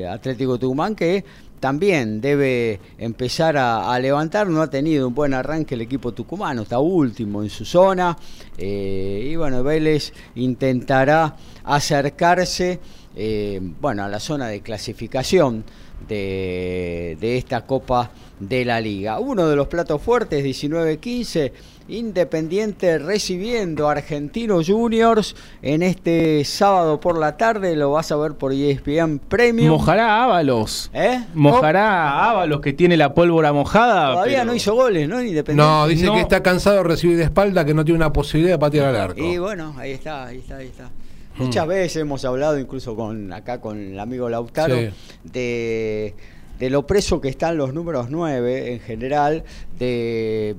Atlético 0.09 0.59
Tucumán 0.59 0.95
que 0.95 1.23
también 1.63 2.19
debe 2.19 2.81
empezar 2.97 3.55
a, 3.55 3.97
levantar. 3.97 4.47
No 4.47 4.61
ha 4.61 4.69
tenido 4.69 5.07
un 5.07 5.15
buen 5.15 5.33
arranque 5.33 5.75
el 5.75 5.81
equipo 5.81 6.11
tucumano, 6.11 6.63
está 6.63 6.79
último 6.79 7.41
en 7.41 7.49
su 7.49 7.63
zona. 7.63 8.17
eh, 8.57 9.29
y 9.31 9.37
bueno, 9.37 9.63
Vélez 9.63 10.11
intentará 10.35 11.37
acercarse 11.63 12.81
eh, 13.15 13.61
bueno, 13.79 14.03
a 14.03 14.09
la 14.09 14.19
zona 14.19 14.49
de 14.49 14.59
clasificación 14.59 15.63
de 16.05 17.17
esta 17.21 17.65
Copa 17.65 18.11
de 18.41 18.65
la 18.65 18.81
Liga. 18.81 19.19
Uno 19.19 19.47
de 19.47 19.55
los 19.55 19.67
platos 19.67 20.01
fuertes, 20.01 20.43
19-15. 20.43 21.51
Independiente 21.87 22.97
recibiendo 22.97 23.89
a 23.89 23.93
Argentinos 23.93 24.67
Juniors 24.67 25.35
en 25.61 25.83
este 25.83 26.43
sábado 26.45 26.99
por 26.99 27.17
la 27.17 27.37
tarde. 27.37 27.75
Lo 27.75 27.91
vas 27.91 28.11
a 28.11 28.15
ver 28.15 28.33
por 28.33 28.53
ESPN 28.53 29.19
Premium. 29.19 29.69
Mojará 29.69 30.15
a 30.17 30.23
Ábalos. 30.23 30.89
¿Eh? 30.93 31.23
Mojará 31.33 32.09
a 32.09 32.29
Ábalos 32.31 32.61
que 32.61 32.73
tiene 32.73 32.95
la 32.97 33.13
pólvora 33.13 33.51
mojada. 33.53 34.13
Todavía 34.13 34.39
pero- 34.39 34.45
no 34.51 34.55
hizo 34.55 34.73
goles, 34.75 35.07
¿no? 35.09 35.21
Independiente. 35.21 35.55
No, 35.55 35.87
dice 35.87 36.05
No. 36.05 36.13
que 36.13 36.21
está 36.21 36.41
cansado 36.41 36.77
de 36.77 36.83
recibir 36.83 37.17
de 37.17 37.23
espalda, 37.23 37.65
que 37.65 37.73
no 37.73 37.83
tiene 37.83 37.97
una 37.97 38.13
posibilidad 38.13 38.53
de 38.55 38.59
patear 38.59 38.85
al 38.87 38.95
arco. 38.95 39.21
Y 39.23 39.37
bueno, 39.37 39.75
ahí 39.77 39.91
está, 39.91 40.25
ahí 40.27 40.37
está, 40.39 40.57
ahí 40.57 40.67
está. 40.67 40.89
Muchas 41.37 41.65
veces 41.67 41.95
hemos 41.97 42.23
hablado, 42.25 42.59
incluso 42.59 42.95
con 42.95 43.33
acá 43.33 43.59
con 43.59 43.79
el 43.79 43.99
amigo 43.99 44.29
Lautaro, 44.29 44.75
Sí. 44.77 44.89
de, 45.23 46.13
de 46.59 46.69
lo 46.69 46.85
preso 46.85 47.19
que 47.19 47.27
están 47.29 47.57
los 47.57 47.73
números 47.73 48.07
9 48.11 48.73
en 48.73 48.79
general, 48.79 49.43
de, 49.79 50.55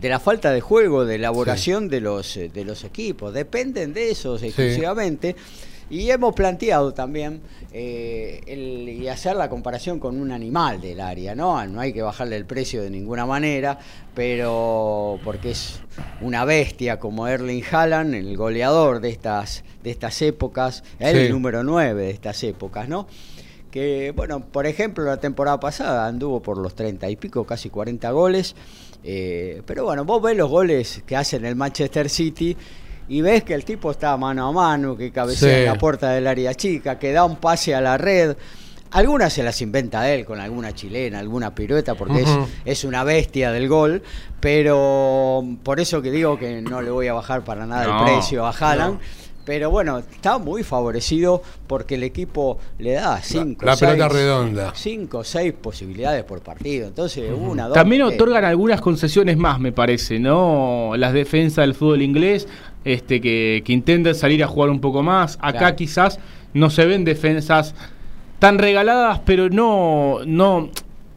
de 0.00 0.08
la 0.08 0.18
falta 0.18 0.50
de 0.52 0.60
juego, 0.60 1.04
de 1.04 1.14
elaboración 1.16 1.88
de, 1.88 2.00
los, 2.00 2.36
eh, 2.36 2.48
de 2.52 2.64
los 2.64 2.84
equipos. 2.84 3.32
Dependen 3.34 3.92
de 3.94 4.10
esos 4.10 4.42
exclusivamente. 4.42 5.36
Y 5.90 6.08
hemos 6.10 6.34
planteado 6.34 6.94
también 6.94 7.42
eh, 7.70 8.40
el- 8.46 8.88
y 8.88 9.08
hacer 9.08 9.36
la 9.36 9.50
comparación 9.50 9.98
con 9.98 10.18
un 10.18 10.32
animal 10.32 10.80
del 10.80 11.00
área, 11.00 11.34
¿no? 11.34 11.64
No 11.66 11.80
hay 11.80 11.92
que 11.92 12.00
bajarle 12.00 12.36
el 12.36 12.46
precio 12.46 12.82
de 12.82 12.88
ninguna 12.88 13.26
manera, 13.26 13.78
pero 14.14 15.18
porque 15.22 15.50
es 15.50 15.80
una 16.22 16.44
bestia 16.46 16.98
como 16.98 17.28
Erling 17.28 17.62
Haaland, 17.70 18.14
el 18.14 18.36
goleador 18.38 19.00
de 19.00 19.10
estas, 19.10 19.64
de 19.82 19.90
estas 19.90 20.22
épocas, 20.22 20.82
Sí. 20.98 21.04
el 21.04 21.30
número 21.30 21.62
9 21.62 22.04
de 22.04 22.10
estas 22.10 22.42
épocas, 22.44 22.88
¿no? 22.88 23.06
Que, 23.70 24.12
bueno, 24.16 24.40
por 24.40 24.66
ejemplo, 24.66 25.04
la 25.04 25.18
temporada 25.18 25.60
pasada 25.60 26.06
anduvo 26.06 26.40
por 26.40 26.56
los 26.58 26.74
30 26.74 27.10
y 27.10 27.16
pico, 27.16 27.44
casi 27.44 27.68
40 27.70 28.10
goles. 28.12 28.54
Eh, 29.04 29.62
pero 29.66 29.84
bueno, 29.84 30.04
vos 30.04 30.22
ves 30.22 30.36
los 30.36 30.48
goles 30.48 31.02
que 31.06 31.16
hace 31.16 31.36
en 31.36 31.44
el 31.44 31.56
Manchester 31.56 32.08
City 32.08 32.56
y 33.08 33.20
ves 33.20 33.42
que 33.44 33.54
el 33.54 33.64
tipo 33.64 33.90
está 33.90 34.16
mano 34.16 34.46
a 34.48 34.52
mano, 34.52 34.96
que 34.96 35.10
cabecea 35.10 35.48
Sí. 35.48 35.54
en 35.60 35.64
la 35.66 35.74
puerta 35.78 36.10
del 36.10 36.26
área 36.26 36.54
chica, 36.54 36.98
que 36.98 37.12
da 37.12 37.24
un 37.24 37.36
pase 37.36 37.74
a 37.74 37.80
la 37.80 37.98
red. 37.98 38.36
algunas 38.92 39.32
se 39.32 39.42
las 39.42 39.60
inventa 39.62 40.08
él 40.10 40.24
con 40.26 40.38
alguna 40.38 40.74
chilena, 40.74 41.18
alguna 41.18 41.54
pirueta, 41.54 41.94
porque 41.94 42.20
es, 42.22 42.28
es 42.66 42.84
una 42.84 43.02
bestia 43.04 43.50
del 43.50 43.66
gol, 43.68 44.02
pero 44.40 45.42
por 45.62 45.80
eso 45.80 46.02
que 46.02 46.10
digo 46.10 46.38
que 46.38 46.60
no 46.60 46.82
le 46.82 46.90
voy 46.90 47.08
a 47.08 47.14
bajar 47.14 47.42
para 47.42 47.64
nada 47.66 47.86
No, 47.86 47.98
el 47.98 48.04
precio 48.12 48.44
a 48.46 48.50
Haaland. 48.50 49.00
Pero 49.44 49.70
bueno, 49.70 49.98
está 49.98 50.38
muy 50.38 50.62
favorecido 50.62 51.42
porque 51.66 51.96
el 51.96 52.04
equipo 52.04 52.58
le 52.78 52.92
da 52.92 53.20
5 53.20 53.64
la 53.66 53.76
pelota 53.76 54.08
redonda. 54.08 54.72
5 54.74 55.18
o 55.18 55.24
6 55.24 55.52
posibilidades 55.60 56.22
por 56.24 56.40
partido. 56.40 56.86
Entonces, 56.88 57.30
una, 57.36 57.66
dos. 57.66 57.74
También 57.74 58.02
tres. 58.06 58.14
otorgan 58.14 58.44
algunas 58.44 58.80
concesiones 58.80 59.36
más, 59.36 59.58
me 59.58 59.72
parece, 59.72 60.18
¿no? 60.20 60.92
Las 60.96 61.12
defensas 61.12 61.64
del 61.66 61.74
fútbol 61.74 62.02
inglés, 62.02 62.46
este, 62.84 63.20
que, 63.20 63.62
que 63.64 63.72
intentan 63.72 64.14
salir 64.14 64.44
a 64.44 64.46
jugar 64.46 64.70
un 64.70 64.80
poco 64.80 65.02
más. 65.02 65.36
Acá 65.40 65.58
Claro. 65.58 65.76
quizás 65.76 66.18
no 66.54 66.70
se 66.70 66.86
ven 66.86 67.04
defensas 67.04 67.74
tan 68.38 68.58
regaladas, 68.58 69.20
pero 69.24 69.48
no, 69.48 70.18
no, 70.26 70.68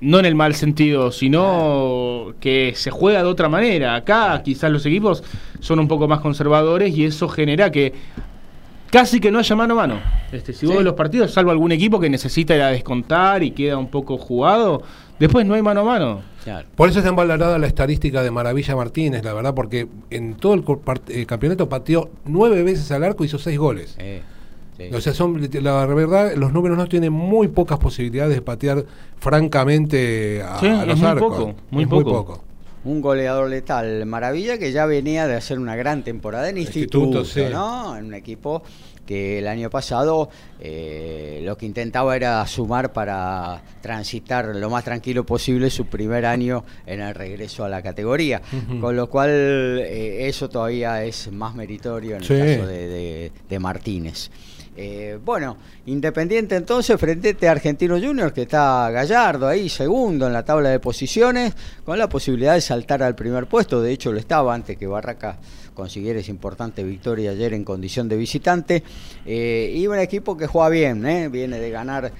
no 0.05 0.19
en 0.19 0.25
el 0.25 0.35
mal 0.35 0.53
sentido, 0.53 1.11
sino 1.11 2.33
que 2.39 2.73
se 2.75 2.91
juega 2.91 3.23
de 3.23 3.27
otra 3.29 3.49
manera. 3.49 3.95
Acá 3.95 4.41
quizás 4.43 4.71
los 4.71 4.85
equipos 4.85 5.23
son 5.59 5.79
un 5.79 5.87
poco 5.87 6.07
más 6.07 6.19
conservadores 6.19 6.95
y 6.95 7.05
eso 7.05 7.27
genera 7.27 7.71
que 7.71 7.91
casi 8.91 9.19
que 9.19 9.31
no 9.31 9.39
haya 9.39 9.55
mano 9.55 9.73
a 9.73 9.77
mano. 9.77 9.99
Este, 10.31 10.53
si 10.53 10.65
vos 10.67 10.77
Sí. 10.77 10.83
los 10.83 10.93
partidos, 10.93 11.31
salvo 11.31 11.51
algún 11.51 11.71
equipo 11.71 11.99
que 11.99 12.09
necesita 12.09 12.55
ir 12.55 12.61
a 12.61 12.67
descontar 12.69 13.41
y 13.43 13.51
queda 13.51 13.77
un 13.77 13.87
poco 13.87 14.17
jugado, 14.17 14.83
después 15.19 15.45
no 15.45 15.55
hay 15.55 15.61
mano 15.63 15.81
a 15.81 15.83
mano. 15.83 16.21
Claro. 16.43 16.67
Por 16.75 16.87
eso 16.89 16.99
está 16.99 17.11
valorada 17.11 17.57
la 17.57 17.65
estadística 17.67 18.21
de 18.21 18.29
Maravilla 18.29 18.75
Martínez, 18.75 19.23
la 19.23 19.33
verdad, 19.33 19.55
porque 19.55 19.87
en 20.11 20.35
todo 20.35 20.53
el 20.53 21.25
campeonato 21.25 21.67
pateó 21.67 22.11
nueve 22.25 22.61
veces 22.61 22.91
al 22.91 23.03
arco 23.03 23.23
y 23.23 23.27
hizo 23.27 23.39
seis 23.39 23.57
goles. 23.57 23.95
Eh, 23.97 24.21
sí. 24.77 24.89
O 24.93 25.01
sea, 25.01 25.13
son, 25.13 25.41
la 25.61 25.85
verdad, 25.85 26.33
los 26.35 26.51
números 26.53 26.77
no 26.77 26.87
tienen 26.87 27.11
muy 27.13 27.47
pocas 27.47 27.77
posibilidades 27.79 28.35
de 28.35 28.41
patear 28.41 28.83
francamente 29.19 30.41
a, 30.43 30.59
Sí, 30.59 30.67
a 30.67 30.85
los 30.85 30.99
muy 30.99 31.07
arcos. 31.07 31.35
poco, 31.37 31.55
muy 31.71 31.83
Es 31.83 31.89
poco. 31.89 32.43
un 32.83 33.01
goleador 33.01 33.49
letal, 33.49 34.05
Maravilla, 34.05 34.57
que 34.57 34.71
ya 34.71 34.85
venía 34.85 35.27
de 35.27 35.35
hacer 35.35 35.59
una 35.59 35.75
gran 35.75 36.03
temporada 36.03 36.49
en 36.49 36.57
Instituto, 36.57 37.19
instituto, 37.19 37.25
sí. 37.47 37.53
¿no? 37.53 37.97
En 37.97 38.05
un 38.05 38.13
equipo 38.13 38.63
que 39.05 39.37
el 39.37 39.47
año 39.47 39.69
pasado 39.69 40.29
eh, 40.59 41.41
lo 41.43 41.55
que 41.57 41.67
intentaba 41.67 42.15
era 42.15 42.45
sumar 42.47 42.91
para 42.91 43.61
transitar 43.81 44.55
lo 44.55 44.69
más 44.71 44.83
tranquilo 44.83 45.23
posible 45.25 45.69
su 45.69 45.85
primer 45.85 46.25
año 46.25 46.63
en 46.87 47.01
el 47.01 47.13
regreso 47.13 47.63
a 47.63 47.69
la 47.69 47.83
categoría, 47.83 48.41
con 48.81 48.95
lo 48.95 49.07
cual 49.07 49.29
eh, 49.31 50.27
eso 50.27 50.49
todavía 50.49 51.03
es 51.03 51.31
más 51.31 51.53
meritorio 51.53 52.15
en 52.15 52.23
Sí. 52.23 52.33
el 52.33 52.57
caso 52.57 52.67
de, 52.67 52.87
de- 52.87 53.31
de 53.47 53.59
Martínez. 53.59 54.31
Eh, 54.77 55.17
bueno, 55.23 55.57
Independiente 55.87 56.55
entonces 56.55 56.99
frente 56.99 57.47
a 57.47 57.51
Argentino 57.51 57.99
Junior, 57.99 58.33
que 58.33 58.41
está 58.41 58.89
Gallardo 58.89 59.47
ahí, 59.47 59.69
segundo 59.69 60.25
en 60.25 60.33
la 60.33 60.43
tabla 60.43 60.69
de 60.69 60.79
posiciones, 60.79 61.53
con 61.85 61.99
la 61.99 62.09
posibilidad 62.09 62.55
de 62.55 62.61
saltar 62.61 63.03
al 63.03 63.13
primer 63.13 63.45
puesto. 63.45 63.81
De 63.81 63.91
hecho, 63.91 64.11
lo 64.11 64.17
estaba 64.17 64.53
antes 64.53 64.77
que 64.77 64.87
Barraca 64.87 65.37
consiguiera 65.75 66.19
esa 66.19 66.31
importante 66.31 66.83
victoria 66.83 67.31
ayer 67.31 67.53
en 67.53 67.63
condición 67.63 68.09
de 68.09 68.17
visitante. 68.17 68.81
Eh, 69.27 69.73
y 69.75 69.85
un 69.85 69.99
equipo 69.99 70.35
que 70.35 70.47
juega 70.47 70.69
bien, 70.69 71.05
¿eh? 71.05 71.29
viene 71.29 71.59
de 71.59 71.69
ganar 71.69 72.11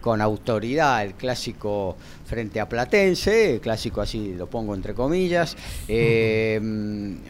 con 0.00 0.20
autoridad 0.20 1.04
el 1.04 1.14
clásico 1.14 1.96
frente 2.24 2.58
a 2.58 2.68
Platense, 2.68 3.54
el 3.54 3.60
clásico 3.60 4.00
así 4.00 4.34
lo 4.36 4.48
pongo 4.48 4.74
entre 4.74 4.92
comillas, 4.92 5.56
eh, 5.86 6.60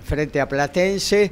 frente 0.02 0.40
a 0.40 0.48
Platense. 0.48 1.30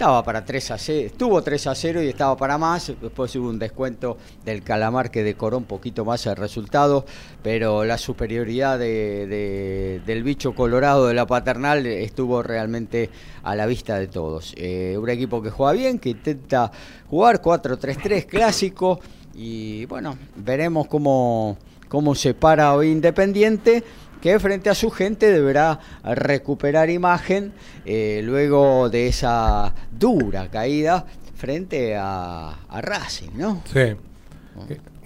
Estaba 0.00 0.24
para 0.24 0.42
3 0.42 0.70
a 0.70 0.78
0, 0.78 1.06
estuvo 1.08 1.42
3 1.42 1.66
a 1.66 1.74
0 1.74 2.02
y 2.02 2.08
estaba 2.08 2.34
para 2.34 2.56
más. 2.56 2.90
Después 3.02 3.36
hubo 3.36 3.50
un 3.50 3.58
descuento 3.58 4.16
del 4.46 4.62
Calamar 4.62 5.10
que 5.10 5.22
decoró 5.22 5.58
un 5.58 5.64
poquito 5.64 6.06
más 6.06 6.24
el 6.24 6.36
resultado, 6.36 7.04
pero 7.42 7.84
la 7.84 7.98
superioridad 7.98 8.78
de- 8.78 10.00
del 10.06 10.22
bicho 10.22 10.54
colorado 10.54 11.06
de 11.06 11.12
la 11.12 11.26
paternal 11.26 11.84
estuvo 11.86 12.42
realmente 12.42 13.10
a 13.42 13.54
la 13.54 13.66
vista 13.66 13.98
de 13.98 14.06
todos. 14.06 14.54
Eh, 14.56 14.96
un 14.98 15.10
equipo 15.10 15.42
que 15.42 15.50
juega 15.50 15.72
bien, 15.72 15.98
que 15.98 16.08
intenta 16.08 16.72
jugar 17.10 17.42
4-3-3 17.42 18.24
clásico 18.24 19.00
y 19.34 19.84
bueno, 19.84 20.16
veremos 20.34 20.86
cómo, 20.86 21.58
cómo 21.90 22.14
se 22.14 22.32
para 22.32 22.72
hoy 22.74 22.90
Independiente 22.90 23.84
que 24.20 24.38
frente 24.38 24.70
a 24.70 24.74
su 24.74 24.90
gente 24.90 25.30
deberá 25.30 25.80
recuperar 26.04 26.90
imagen 26.90 27.52
eh, 27.84 28.20
luego 28.24 28.90
de 28.90 29.08
esa 29.08 29.74
dura 29.90 30.48
caída 30.48 31.06
frente 31.34 31.96
a, 31.96 32.58
a 32.68 32.80
Racing, 32.80 33.30
¿no? 33.36 33.62
Sí. 33.72 33.78
Eh, 33.78 33.96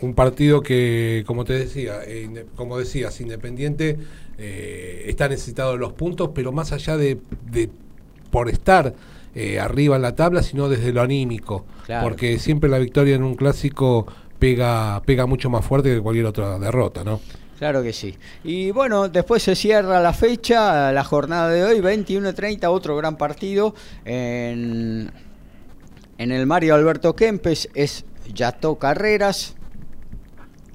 Un 0.00 0.14
partido 0.14 0.60
que, 0.60 1.22
como 1.26 1.44
te 1.44 1.52
decía, 1.52 2.00
eh, 2.06 2.44
como 2.56 2.76
decías, 2.78 3.20
Independiente 3.20 3.96
eh, 4.36 5.04
está 5.06 5.28
necesitado 5.28 5.72
de 5.72 5.78
los 5.78 5.92
puntos, 5.92 6.30
pero 6.34 6.50
más 6.50 6.72
allá 6.72 6.96
de, 6.96 7.18
de 7.50 7.70
por 8.30 8.48
estar 8.48 8.94
eh, 9.34 9.60
arriba 9.60 9.96
en 9.96 10.02
la 10.02 10.16
tabla, 10.16 10.42
sino 10.42 10.68
desde 10.68 10.92
lo 10.92 11.00
anímico. 11.02 11.64
Claro. 11.86 12.08
Porque 12.08 12.38
siempre 12.38 12.68
la 12.68 12.78
victoria 12.78 13.14
en 13.14 13.22
un 13.22 13.36
clásico 13.36 14.06
pega, 14.38 15.00
pega 15.06 15.26
mucho 15.26 15.48
más 15.50 15.64
fuerte 15.64 15.94
que 15.94 16.00
cualquier 16.00 16.26
otra 16.26 16.58
derrota, 16.58 17.04
¿no? 17.04 17.20
Claro 17.58 17.82
que 17.82 17.92
sí. 17.92 18.14
Y 18.42 18.70
bueno, 18.70 19.08
después 19.08 19.42
se 19.42 19.54
cierra 19.54 20.00
la 20.00 20.12
fecha, 20.12 20.92
la 20.92 21.04
jornada 21.04 21.48
de 21.50 21.64
hoy, 21.64 21.80
21-30, 21.80 22.64
otro 22.68 22.96
gran 22.96 23.16
partido 23.16 23.74
en, 24.04 25.10
en 26.18 26.32
el 26.32 26.46
Mario 26.46 26.74
Alberto 26.74 27.14
Kempes, 27.14 27.68
es 27.74 28.04
Yato 28.32 28.76
Carreras. 28.76 29.54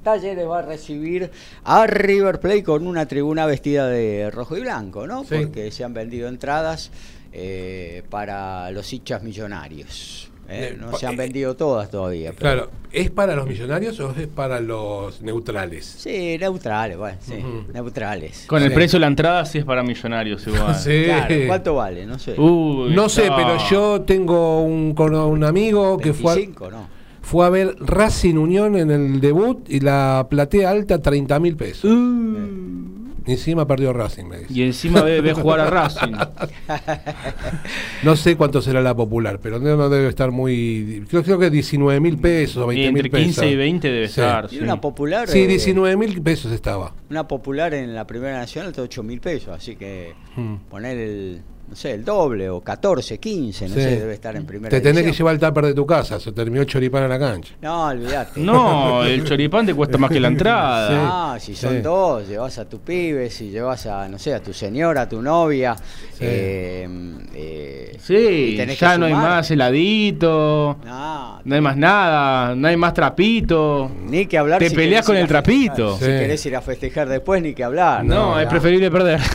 Talleres 0.04 0.48
va 0.48 0.60
a 0.60 0.62
recibir 0.62 1.30
a 1.66 1.86
River 1.86 2.40
Plate 2.40 2.64
con 2.64 2.88
una 2.88 3.06
tribuna 3.06 3.46
vestida 3.46 3.88
de 3.88 4.32
rojo 4.32 4.56
y 4.56 4.62
blanco, 4.62 5.06
¿no? 5.06 5.24
Sí. 5.24 5.36
Porque 5.36 5.72
se 5.72 5.84
han 5.84 5.94
vendido 5.94 6.30
entradas 6.30 6.92
eh, 7.34 8.04
para 8.10 8.72
los 8.72 8.92
hinchas 8.94 9.22
millonarios. 9.22 10.29
¿Eh? 10.50 10.72
Eh, 10.74 10.78
No 10.80 10.98
se 10.98 11.06
han 11.08 11.14
eh, 11.14 11.18
vendido 11.18 11.56
todas 11.56 11.90
todavía. 11.90 12.32
pero- 12.32 12.40
Claro, 12.40 12.72
¿es 12.92 13.10
para 13.12 13.36
los 13.36 13.48
millonarios 13.48 14.00
o 14.00 14.12
es 14.18 14.28
para 14.28 14.60
los 14.60 15.22
neutrales? 15.22 15.86
Sí, 15.86 16.38
neutrales, 16.40 16.98
bueno, 16.98 17.18
sí, 17.22 17.36
neutrales. 17.74 18.46
Con 18.48 18.64
el 18.64 18.72
precio 18.74 18.98
de 18.98 19.02
la 19.02 19.08
entrada 19.08 19.46
sí 19.46 19.60
es 19.60 19.66
para 19.66 19.84
millonarios 19.84 20.46
igual. 20.48 20.76
Sí. 20.80 21.04
Claro, 21.06 21.36
¿cuánto 21.48 21.76
vale? 21.76 22.06
No 22.06 22.18
sé. 22.20 22.40
Uy, 22.40 22.94
No 22.94 23.10
sé, 23.10 23.30
pero 23.36 23.58
yo 23.70 24.02
tengo 24.02 24.62
un, 24.64 24.94
con 24.94 25.14
un 25.16 25.44
amigo 25.44 25.98
que 25.98 26.14
fue 26.14 26.32
a, 26.32 26.36
25, 26.36 26.72
¿no? 26.72 26.88
fue 27.22 27.46
a 27.46 27.50
ver 27.50 27.76
Racing 27.80 28.36
Unión 28.36 28.76
en 28.78 28.90
el 28.92 29.20
debut 29.22 29.70
y 29.70 29.80
la 29.82 30.26
platea 30.30 30.70
alta 30.72 31.02
30 31.02 31.40
mil 31.40 31.56
pesos. 31.56 31.86
Uh, 31.86 31.96
Y 31.96 32.99
encima 33.26 33.66
perdió 33.68 33.94
Racing, 33.94 34.26
me 34.26 34.38
dice. 34.40 34.54
y 34.54 34.64
encima 34.64 35.02
ve, 35.02 35.22
ve 35.22 35.34
jugar 35.34 35.60
a 35.62 35.70
Racing. 35.70 36.14
No 38.04 38.16
sé 38.16 38.36
cuánto 38.38 38.62
será 38.62 38.82
la 38.82 38.96
popular, 38.96 39.40
pero 39.42 39.60
no, 39.60 39.76
no 39.76 39.90
debe 39.90 40.08
estar 40.08 40.32
muy. 40.32 41.04
Creo, 41.10 41.24
creo 41.24 41.38
que 41.40 41.50
19 41.50 42.00
mil 42.00 42.18
pesos 42.18 42.58
o 42.66 42.72
Y 42.72 42.78
20 42.78 42.92
mil 42.94 43.06
entre 43.06 43.12
pesos. 43.12 43.26
15 43.44 43.50
y 43.50 43.56
20 43.56 43.88
debe 43.92 44.08
Sí. 44.08 44.22
estar. 44.22 44.46
Y 44.46 44.56
sí. 44.58 44.60
una 44.64 44.80
popular. 44.80 45.28
Sí, 45.28 45.40
eh, 45.40 45.48
19 45.48 45.98
mil 45.98 46.22
pesos 46.22 46.52
estaba. 46.52 46.94
Una 47.10 47.28
popular 47.28 47.74
en 47.74 47.94
la 47.94 48.08
Primera 48.08 48.38
Nacional 48.38 48.70
está 48.72 48.82
8 48.84 49.04
mil 49.04 49.20
pesos, 49.20 49.50
así 49.50 49.76
que 49.76 50.14
Hmm. 50.36 50.56
poner 50.70 50.98
el, 50.98 51.42
no 51.70 51.76
sé, 51.76 51.92
el 51.92 52.04
doble 52.04 52.50
o 52.50 52.62
14, 52.62 53.20
15, 53.20 53.70
no 53.70 53.76
Sí. 53.76 53.82
sé, 53.82 54.00
debe 54.00 54.14
estar 54.16 54.36
en 54.36 54.46
primera 54.46 54.70
Te 54.70 54.82
tenés 54.82 55.04
que 55.04 55.12
llevar 55.14 55.36
el 55.36 55.40
tupper 55.40 55.66
de 55.68 55.74
tu 55.74 55.86
casa, 55.86 56.20
se 56.20 56.32
terminó 56.32 56.64
choripán 56.64 57.04
en 57.04 57.10
la 57.10 57.20
cancha. 57.20 57.54
No, 57.62 57.86
olvídate. 57.88 58.40
No, 58.40 59.04
el 59.04 59.24
choripán 59.24 59.66
te 59.68 59.74
cuesta 59.76 59.98
más 59.98 60.10
que 60.10 60.20
la 60.20 60.30
entrada. 60.30 61.34
Ah, 61.34 61.40
si 61.40 61.56
son 61.56 61.76
Sí. 61.76 61.82
dos, 61.82 62.28
llevas 62.28 62.58
a 62.58 62.68
tu 62.68 62.80
pibe, 62.80 63.30
si 63.30 63.50
llevas 63.52 63.86
a, 63.86 64.08
no 64.10 64.18
sé, 64.18 64.34
a 64.34 64.42
tu 64.42 64.52
señora, 64.54 65.02
a 65.04 65.10
tu 65.10 65.22
novia. 65.22 65.76
Sí. 65.76 66.18
eh, 66.22 66.90
eh, 67.36 67.98
Sí, 68.02 68.16
y 68.54 68.58
tenés 68.58 68.78
que 68.80 68.86
ya 68.86 68.98
no 68.98 69.06
hay 69.06 69.14
más 69.14 69.52
heladito, 69.52 70.78
No, 70.86 71.42
no 71.44 71.56
hay 71.56 71.62
más 71.62 71.78
nada, 71.78 72.56
no 72.56 72.68
hay 72.68 72.78
más 72.78 72.94
trapito. 72.94 73.92
Ni 74.06 74.26
que 74.26 74.38
hablar. 74.38 74.60
Te 74.60 74.70
si 74.70 74.76
peleas 74.76 75.06
con 75.06 75.16
el 75.18 75.28
trapito. 75.28 75.98
Si 75.98 76.06
querés 76.06 76.44
ir 76.46 76.56
a 76.56 76.62
festejar 76.62 77.08
después, 77.10 77.42
ni 77.42 77.54
que 77.54 77.64
hablar. 77.64 78.04
No, 78.04 78.40
es 78.40 78.46
Ya. 78.46 78.50
preferible 78.50 78.90
perder. 78.90 79.20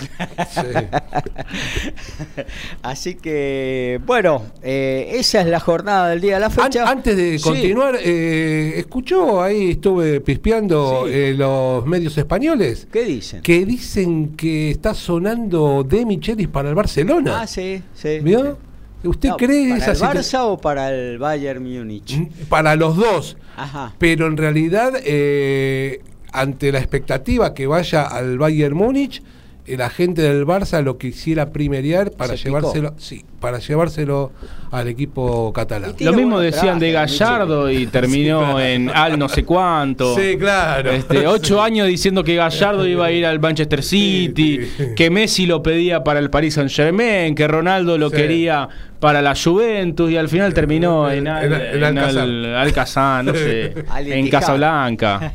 Sí. 2.37 2.43
Así 2.83 3.15
que, 3.17 4.01
bueno, 4.07 4.43
eh, 4.63 5.13
esa 5.15 5.41
es 5.41 5.47
la 5.47 5.61
jornada 5.61 6.09
del 6.11 6.21
día 6.21 6.35
de 6.35 6.41
la 6.41 6.47
An- 6.47 6.53
fecha. 6.53 6.89
antes 6.89 7.17
de 7.17 7.39
Sí. 7.39 7.45
continuar, 7.45 7.97
eh, 8.03 8.75
escuchó 8.77 9.43
ahí, 9.43 9.73
estuve 9.73 10.21
pispeando 10.21 11.05
Sí. 11.07 11.13
eh, 11.15 11.35
los 11.37 11.85
medios 11.87 12.17
españoles 12.19 12.87
¿Qué 12.93 13.05
dicen? 13.05 13.43
que 13.43 13.65
dicen 13.65 14.35
que 14.37 14.71
está 14.71 14.95
sonando 14.95 15.85
De 15.85 16.05
Michelis 16.05 16.49
para 16.49 16.69
el 16.69 16.75
Barcelona. 16.75 17.43
Ah, 17.43 17.47
sí, 17.47 17.83
sí. 17.95 18.19
¿Vio? 18.21 18.59
¿Usted 19.05 19.29
No, 19.31 19.37
cree 19.37 19.69
¿Para 19.69 19.77
esa 19.83 19.91
el 19.91 19.97
situación? 19.97 20.43
Barça 20.43 20.53
o 20.53 20.59
para 20.59 20.91
el 20.91 21.19
Bayern 21.19 21.63
Múnich? 21.63 22.27
Para 22.49 22.75
los 22.75 22.97
dos. 22.97 23.37
Ajá. 23.57 23.93
Pero 23.99 24.27
en 24.27 24.37
realidad, 24.39 24.93
eh, 25.05 26.01
ante 26.33 26.73
la 26.73 26.79
expectativa 26.79 27.53
que 27.53 27.67
vaya 27.67 28.05
al 28.05 28.39
Bayern 28.39 28.75
Múnich, 28.75 29.23
eh, 29.67 29.77
la 29.77 29.91
gente 29.91 30.23
del 30.23 30.47
Barça 30.47 30.83
lo 30.83 30.99
quisiera 30.99 31.53
primerear 31.53 32.11
para 32.11 32.37
Se 32.37 32.45
llevárselo, 32.45 32.95
sí, 32.99 33.25
para 33.45 33.59
llevárselo 33.59 34.33
al 34.71 34.89
equipo 34.89 35.53
catalán. 35.53 35.95
Lo 36.01 36.15
mismo 36.15 36.41
decían 36.41 36.79
de 36.79 36.93
Gallardo 36.93 37.71
y 37.71 37.87
terminó 37.89 38.59
en 38.59 38.89
al 38.89 39.19
no 39.19 39.29
sé 39.29 39.45
cuánto. 39.45 40.17
Sí, 40.17 40.39
claro. 40.39 40.91
Este, 40.91 41.27
ocho 41.27 41.63
años 41.63 41.87
diciendo 41.87 42.25
que 42.25 42.37
Gallardo 42.37 42.87
iba 42.87 43.05
a 43.05 43.11
ir 43.11 43.27
al 43.27 43.41
Manchester 43.41 43.83
City, 43.83 44.61
que 44.97 45.11
Messi 45.11 45.45
lo 45.45 45.63
pedía 45.63 46.03
para 46.03 46.21
el 46.21 46.31
Paris 46.31 46.55
Saint 46.55 46.71
Germain, 46.71 47.35
que 47.35 47.47
Ronaldo 47.47 47.99
lo 47.99 48.11
quería 48.11 48.67
para 48.99 49.21
la 49.21 49.35
Juventus 49.35 50.11
y 50.11 50.17
al 50.17 50.31
final 50.31 50.55
terminó 50.55 51.11
en, 51.11 51.29
Alcazar, 51.29 53.27
no 53.27 53.35
sé, 53.35 53.75
en 53.99 54.31
Casablanca. 54.31 55.35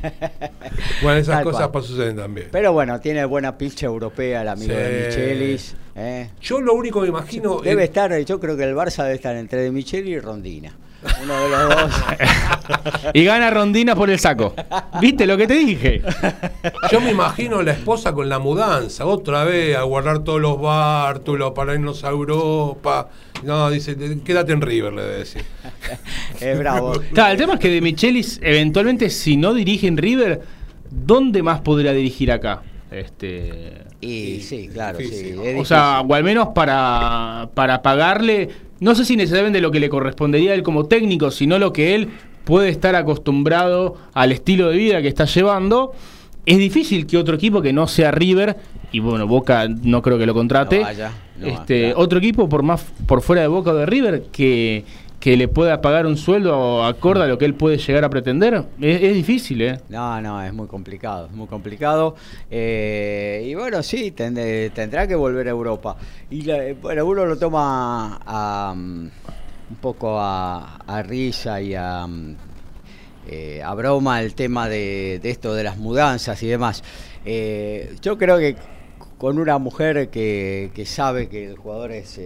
bueno, 1.04 1.20
esas 1.20 1.44
cosas 1.44 1.70
suceden 1.86 2.16
también. 2.16 2.48
Pero 2.52 2.74
bueno, 2.74 3.00
tiene 3.00 3.24
buena 3.26 3.56
pilcha 3.56 3.86
europea 3.86 4.42
el 4.42 4.48
amigo 4.48 4.74
de 4.74 5.06
Michelis. 5.10 5.76
¿Eh? 6.00 6.30
Yo 6.42 6.62
lo 6.62 6.74
único 6.74 7.02
que 7.02 7.10
imagino. 7.10 7.60
Debe 7.60 7.84
estar, 7.84 8.18
yo 8.20 8.40
creo 8.40 8.56
que 8.56 8.64
el 8.64 8.76
Barça 8.76 9.04
debe 9.04 9.16
estar 9.16 9.36
entre 9.36 9.62
de 9.62 9.72
Micheli 9.72 10.14
y 10.14 10.20
Rondina. 10.20 10.74
Uno 11.24 11.44
de 11.44 11.50
los 11.50 11.70
dos. 11.70 12.04
y 13.14 13.24
gana 13.24 13.50
Rondina 13.50 13.96
por 13.96 14.10
el 14.10 14.20
saco. 14.20 14.54
¿Viste 15.00 15.26
lo 15.26 15.38
que 15.38 15.48
te 15.48 15.54
dije? 15.54 16.02
Yo 16.92 17.00
me 17.00 17.12
imagino 17.12 17.62
la 17.62 17.72
esposa 17.72 18.12
con 18.12 18.28
la 18.28 18.40
mudanza, 18.40 19.06
otra 19.06 19.46
vez 19.46 19.78
a 19.78 19.84
guardar 19.84 20.20
todos 20.20 20.42
los 20.42 20.60
bártulos 20.60 21.52
para 21.52 21.74
irnos 21.74 22.04
a 22.04 22.10
Europa. 22.10 23.10
No, 23.44 23.70
dice, 23.70 23.96
quédate 24.26 24.52
en 24.52 24.62
River, 24.62 24.92
le 24.92 25.02
debe 25.02 25.18
decir. 25.20 25.44
es 26.42 26.60
bravo. 26.60 26.94
Claro, 27.14 27.32
el 27.32 27.38
tema 27.38 27.54
es 27.54 27.60
que 27.62 27.70
de 27.70 27.80
Michelis, 27.80 28.40
eventualmente, 28.44 29.10
si 29.10 29.38
no 29.38 29.54
dirige 29.54 29.88
en 29.88 29.96
River, 29.96 30.42
¿dónde 30.90 31.44
más 31.44 31.62
podría 31.62 31.94
dirigir 31.94 32.30
acá? 32.30 32.62
Este. 32.92 33.89
Y, 34.02 34.40
sí, 34.42 34.70
claro, 34.72 35.00
sí. 35.00 35.34
O 35.58 35.66
sea, 35.66 36.02
o 36.02 36.14
al 36.14 36.24
menos 36.24 36.50
para, 36.56 37.50
para 37.54 37.82
pagarle, 37.82 38.50
no 38.80 38.96
sé 38.96 39.04
si 39.04 39.18
necesariamente 39.18 39.60
lo 39.60 39.72
que 39.72 39.80
le 39.80 39.90
correspondería 39.90 40.52
a 40.52 40.54
él 40.54 40.64
como 40.64 40.86
técnico, 40.86 41.32
sino 41.32 41.60
lo 41.60 41.74
que 41.74 41.96
él 41.96 42.10
puede 42.46 42.70
estar 42.70 42.96
acostumbrado 42.96 43.98
al 44.14 44.32
estilo 44.32 44.70
de 44.70 44.78
vida 44.78 45.02
que 45.02 45.08
está 45.08 45.26
llevando. 45.26 45.92
Es 46.46 46.58
difícil 46.58 47.06
que 47.06 47.18
otro 47.18 47.36
equipo 47.36 47.62
que 47.62 47.74
no 47.74 47.88
sea 47.88 48.12
River, 48.12 48.58
y 48.92 49.00
bueno, 49.00 49.28
Boca 49.28 49.68
no 49.68 50.02
creo 50.02 50.18
que 50.18 50.26
lo 50.26 50.34
contrate, 50.34 50.84
este, 51.44 51.94
otro 51.94 52.20
equipo 52.20 52.50
por 52.50 52.64
más 52.64 52.84
por 53.06 53.22
fuera 53.22 53.42
de 53.42 53.48
Boca 53.48 53.72
o 53.72 53.76
de 53.76 53.86
River 53.86 54.24
que 54.32 54.84
que 55.20 55.36
le 55.36 55.48
pueda 55.48 55.82
pagar 55.82 56.06
un 56.06 56.18
sueldo 56.18 56.84
acorde 56.86 57.24
a 57.24 57.28
lo 57.28 57.38
que 57.38 57.46
él 57.46 57.54
puede 57.54 57.78
llegar 57.78 58.06
a 58.06 58.10
pretender? 58.10 58.66
Es, 58.80 59.14
difícil, 59.14 59.62
¿eh? 59.62 59.80
No, 59.90 60.22
no, 60.22 60.42
es 60.42 60.54
muy 60.54 60.68
complicado, 60.68 61.26
es 61.26 61.32
muy 61.34 61.48
complicado. 61.48 62.16
Eh, 62.50 63.46
y 63.46 63.54
bueno, 63.54 63.84
sí, 63.84 64.12
tendrá 64.12 65.08
que 65.08 65.16
volver 65.16 65.48
a 65.48 65.52
Europa. 65.52 65.98
Y 66.30 66.46
bueno, 66.82 67.06
uno 67.06 67.26
lo 67.26 67.38
toma 67.38 68.20
a, 68.26 68.72
um, 68.74 69.10
un 69.70 69.76
poco 69.82 70.18
a, 70.20 71.04
risa 71.06 71.62
y 71.62 71.76
a, 71.76 72.06
um, 72.06 72.36
eh, 73.28 73.62
a 73.62 73.74
broma 73.74 74.22
el 74.22 74.34
tema 74.36 74.70
de, 74.70 75.20
esto 75.24 75.54
de 75.54 75.64
las 75.64 75.78
mudanzas 75.78 76.42
y 76.44 76.48
demás. 76.48 76.82
Eh, 77.26 77.94
yo 78.02 78.18
creo 78.18 78.38
que 78.38 78.56
con 79.18 79.38
una 79.38 79.58
mujer 79.58 80.10
que, 80.10 80.72
que 80.74 80.86
sabe 80.86 81.28
que 81.28 81.46
el 81.46 81.58
jugador 81.58 81.92
es 81.92 82.18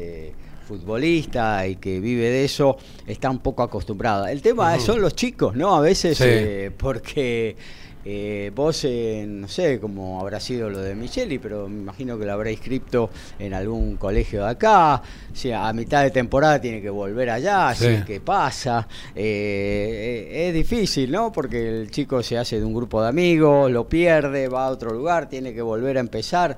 futbolista 0.63 1.67
y 1.67 1.75
que 1.75 1.99
vive 1.99 2.29
de 2.29 2.45
eso 2.45 2.77
está 3.05 3.29
un 3.29 3.39
poco 3.39 3.63
acostumbrada. 3.63 4.31
El 4.31 4.41
tema 4.41 4.79
son 4.79 5.01
los 5.01 5.15
chicos, 5.15 5.55
¿no? 5.55 5.75
A 5.75 5.81
veces 5.81 6.19
eh, 6.21 6.71
porque 6.75 7.55
eh, 8.05 8.51
vos, 8.53 8.83
eh, 8.85 9.25
no 9.27 9.47
sé 9.47 9.79
cómo 9.79 10.19
habrá 10.19 10.39
sido 10.39 10.69
lo 10.69 10.79
de 10.79 10.95
Micheli, 10.95 11.39
pero 11.39 11.69
me 11.69 11.81
imagino 11.81 12.17
que 12.17 12.25
lo 12.25 12.33
habrá 12.33 12.51
inscrito 12.51 13.09
en 13.39 13.53
algún 13.53 13.97
colegio 13.97 14.43
de 14.43 14.49
acá. 14.51 15.01
O 15.01 15.55
a 15.55 15.73
mitad 15.73 16.03
de 16.03 16.11
temporada 16.11 16.59
tiene 16.59 16.81
que 16.81 16.89
volver 16.89 17.29
allá, 17.29 17.69
así 17.69 18.03
que 18.05 18.19
pasa. 18.19 18.87
es 19.15 20.53
difícil, 20.53 21.11
¿no? 21.11 21.31
Porque 21.31 21.81
el 21.81 21.91
chico 21.91 22.23
se 22.23 22.37
hace 22.37 22.59
de 22.59 22.65
un 22.65 22.73
grupo 22.73 23.01
de 23.01 23.09
amigos, 23.09 23.71
lo 23.71 23.87
pierde, 23.87 24.47
va 24.47 24.65
a 24.65 24.69
otro 24.69 24.93
lugar, 24.93 25.29
tiene 25.29 25.53
que 25.53 25.61
volver 25.61 25.97
a 25.97 25.99
empezar. 25.99 26.57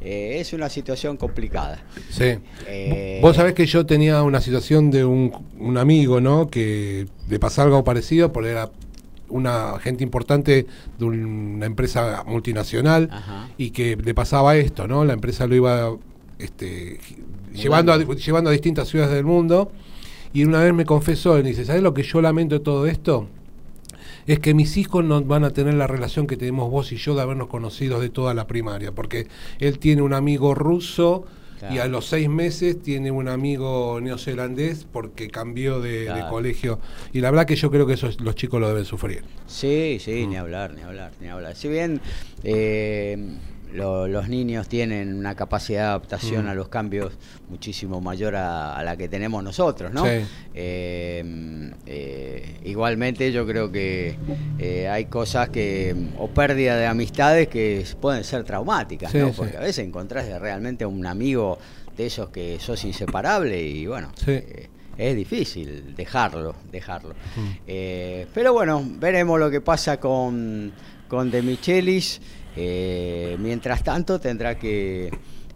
Eh, 0.00 0.38
es 0.40 0.52
una 0.52 0.68
situación 0.68 1.16
complicada. 1.16 1.82
Sí. 2.10 2.36
Eh, 2.66 3.18
Vos 3.22 3.36
sabés 3.36 3.54
que 3.54 3.66
yo 3.66 3.86
tenía 3.86 4.22
una 4.22 4.40
situación 4.40 4.90
de 4.90 5.04
un, 5.04 5.32
amigo, 5.76 6.20
¿no? 6.20 6.48
Que 6.48 7.06
le 7.28 7.38
pasaba 7.38 7.66
algo 7.66 7.84
parecido, 7.84 8.32
porque 8.32 8.50
era 8.50 8.70
una 9.28 9.78
gente 9.78 10.02
importante 10.02 10.66
de 10.98 11.04
una 11.04 11.66
empresa 11.66 12.24
multinacional 12.26 13.10
y 13.56 13.70
que 13.70 13.96
le 13.96 14.14
pasaba 14.14 14.56
esto, 14.56 14.88
¿no? 14.88 15.04
La 15.04 15.12
empresa 15.12 15.46
lo 15.46 15.54
iba 15.54 15.96
este, 16.38 16.98
llevando, 17.52 17.92
a, 17.92 17.98
llevando 17.98 18.50
a 18.50 18.52
distintas 18.52 18.88
ciudades 18.88 19.14
del 19.14 19.24
mundo 19.24 19.70
y 20.32 20.44
una 20.44 20.60
vez 20.60 20.72
me 20.72 20.84
confesó, 20.84 21.38
y 21.38 21.42
dice, 21.42 21.64
¿sabes 21.64 21.82
lo 21.82 21.92
que 21.92 22.02
yo 22.02 22.20
lamento 22.20 22.56
de 22.56 22.64
todo 22.64 22.86
esto? 22.86 23.28
Es 24.26 24.38
que 24.38 24.54
mis 24.54 24.76
hijos 24.76 25.04
no 25.04 25.22
van 25.22 25.44
a 25.44 25.50
tener 25.50 25.74
la 25.74 25.86
relación 25.86 26.26
que 26.26 26.36
tenemos 26.36 26.70
vos 26.70 26.92
y 26.92 26.96
yo 26.96 27.14
de 27.14 27.22
habernos 27.22 27.48
conocido 27.48 28.00
de 28.00 28.10
toda 28.10 28.34
la 28.34 28.46
primaria, 28.46 28.92
porque 28.92 29.26
él 29.58 29.78
tiene 29.78 30.02
un 30.02 30.12
amigo 30.12 30.54
ruso 30.54 31.24
y 31.70 31.78
a 31.78 31.86
los 31.86 32.06
seis 32.06 32.28
meses 32.28 32.80
tiene 32.80 33.10
un 33.10 33.28
amigo 33.28 34.00
neozelandés 34.00 34.86
porque 34.90 35.28
cambió 35.28 35.80
de, 35.80 36.10
colegio. 36.30 36.78
Y 37.12 37.20
la 37.20 37.30
verdad 37.30 37.46
que 37.46 37.56
yo 37.56 37.70
creo 37.70 37.86
que 37.86 37.94
eso 37.94 38.08
los 38.20 38.34
chicos 38.34 38.60
lo 38.60 38.68
deben 38.68 38.84
sufrir. 38.84 39.24
Sí, 39.46 39.98
sí, 40.00 40.26
ni 40.26 40.36
hablar, 40.36 40.72
ni 40.74 40.82
hablar, 40.82 41.12
ni 41.20 41.28
hablar. 41.28 41.54
Si 41.56 41.68
bien... 41.68 42.00
Eh, 42.44 43.36
los 43.72 44.28
niños 44.28 44.68
tienen 44.68 45.14
una 45.14 45.34
capacidad 45.34 45.80
de 45.80 45.86
adaptación 45.88 46.46
mm. 46.46 46.48
a 46.48 46.54
los 46.54 46.68
cambios 46.68 47.12
muchísimo 47.48 48.00
mayor 48.00 48.36
a, 48.36 48.82
la 48.82 48.96
que 48.96 49.08
tenemos 49.08 49.42
nosotros, 49.42 49.92
¿no? 49.92 50.04
Eh, 50.06 50.22
eh, 51.86 52.56
igualmente 52.64 53.30
yo 53.32 53.46
creo 53.46 53.70
que 53.70 54.16
eh, 54.58 54.88
hay 54.88 55.06
cosas 55.06 55.48
que, 55.50 55.94
o 56.18 56.28
pérdida 56.28 56.76
de 56.76 56.86
amistades 56.86 57.48
que 57.48 57.84
pueden 58.00 58.24
ser 58.24 58.44
traumáticas, 58.44 59.14
¿no? 59.14 59.32
Porque 59.32 59.56
a 59.56 59.60
veces 59.60 59.86
encontrás 59.86 60.28
realmente 60.40 60.86
un 60.86 61.06
amigo 61.06 61.58
de 61.96 62.06
esos 62.06 62.30
que 62.30 62.58
sos 62.60 62.84
inseparable 62.84 63.62
y 63.62 63.86
bueno... 63.86 64.12
es 64.98 65.16
difícil 65.16 65.94
dejarlo, 65.96 66.54
dejarlo. 66.70 67.14
Mm. 67.36 68.26
pero 68.34 68.52
bueno, 68.52 68.84
veremos 68.98 69.40
lo 69.40 69.50
que 69.50 69.62
pasa 69.62 69.98
con, 69.98 70.72
con 71.08 71.30
De 71.30 71.40
Michelis. 71.40 72.20
Eh, 72.56 73.36
mientras 73.38 73.82
tanto, 73.82 74.20
tendrá 74.20 74.58
que 74.58 75.10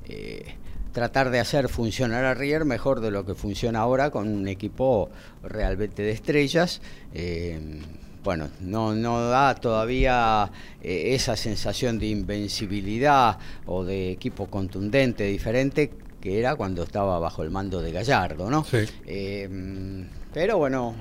eh, 0.08 0.54
tratar 0.92 1.30
de 1.30 1.40
hacer 1.40 1.68
funcionar 1.68 2.24
a 2.24 2.34
Rier 2.34 2.64
mejor 2.64 3.00
de 3.00 3.10
lo 3.10 3.24
que 3.24 3.34
funciona 3.34 3.80
ahora 3.80 4.10
con 4.10 4.28
un 4.28 4.48
equipo 4.48 5.10
realmente 5.42 6.02
de 6.02 6.10
estrellas. 6.12 6.80
Eh, 7.12 7.80
bueno, 8.22 8.48
no, 8.60 8.94
no 8.94 9.28
da 9.28 9.54
todavía 9.54 10.50
esa 10.82 11.36
sensación 11.36 11.98
de 11.98 12.06
invencibilidad 12.06 13.38
o 13.66 13.84
de 13.84 14.12
equipo 14.12 14.46
contundente, 14.46 15.24
diferente, 15.24 15.90
que 16.22 16.38
era 16.38 16.56
cuando 16.56 16.84
estaba 16.84 17.18
bajo 17.18 17.42
el 17.42 17.50
mando 17.50 17.82
de 17.82 17.92
Gallardo, 17.92 18.48
¿no? 18.48 18.64
pero 20.32 20.56
bueno, 20.56 20.94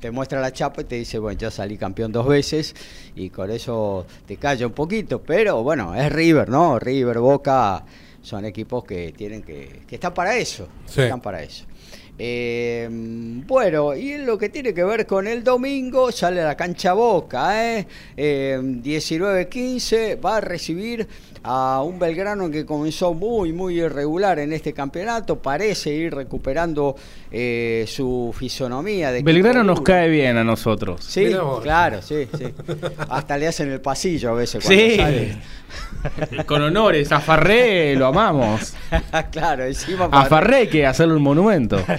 te 0.00 0.10
muestra 0.10 0.40
la 0.40 0.52
chapa 0.52 0.82
y 0.82 0.84
te 0.84 0.96
dice, 0.96 1.18
bueno, 1.18 1.38
ya 1.38 1.50
salí 1.50 1.76
campeón 1.76 2.12
dos 2.12 2.26
veces 2.26 2.74
y 3.14 3.30
con 3.30 3.50
eso 3.50 4.06
te 4.26 4.36
calla 4.36 4.66
un 4.66 4.72
poquito, 4.72 5.22
pero 5.22 5.62
bueno, 5.62 5.94
es 5.94 6.12
River, 6.12 6.48
¿no? 6.48 6.78
River, 6.78 7.18
Boca 7.18 7.84
son 8.22 8.44
equipos 8.44 8.84
que 8.84 9.12
tienen 9.12 9.42
que, 9.42 9.82
que 9.86 9.96
están 9.96 10.14
para 10.14 10.36
eso, 10.36 10.68
están 10.86 11.20
para 11.20 11.42
eso. 11.42 11.64
Eh, 12.18 12.88
bueno, 12.90 13.94
y 13.96 14.12
en 14.12 14.26
lo 14.26 14.38
que 14.38 14.48
tiene 14.48 14.72
que 14.72 14.84
ver 14.84 15.06
con 15.06 15.26
el 15.26 15.42
domingo, 15.42 16.12
sale 16.12 16.40
a 16.40 16.44
la 16.44 16.56
cancha 16.56 16.92
Boca, 16.92 17.76
¿eh? 17.76 17.86
eh 18.16 18.58
19-15, 18.62 20.24
va 20.24 20.36
a 20.36 20.40
recibir 20.40 21.08
a 21.42 21.82
un 21.82 21.98
Belgrano 21.98 22.50
que 22.50 22.64
comenzó 22.64 23.12
muy, 23.14 23.52
muy 23.52 23.80
irregular 23.80 24.38
en 24.38 24.52
este 24.52 24.72
campeonato, 24.72 25.42
parece 25.42 25.90
ir 25.90 26.14
recuperando 26.14 26.96
eh, 27.30 27.84
su 27.86 28.34
fisonomía. 28.36 29.10
De 29.10 29.22
Belgrano 29.22 29.64
nos 29.64 29.82
cae 29.82 30.08
bien 30.08 30.36
a 30.36 30.44
nosotros. 30.44 31.04
Sí, 31.04 31.34
claro, 31.62 32.00
sí, 32.00 32.28
sí. 32.38 32.44
Hasta 33.10 33.36
le 33.36 33.48
hacen 33.48 33.70
el 33.70 33.80
pasillo 33.80 34.30
a 34.30 34.34
veces 34.34 34.64
cuando 34.64 34.84
sí. 34.84 34.96
sale. 34.96 35.38
Con 36.46 36.62
honores, 36.62 37.10
a 37.12 37.20
Farré 37.20 37.96
lo 37.96 38.06
amamos. 38.06 38.74
claro, 39.30 39.64
encima. 39.64 40.08
A 40.10 40.26
Farré 40.26 40.68
que 40.68 40.86
hacerle 40.86 41.14
un 41.14 41.22
monumento. 41.22 41.78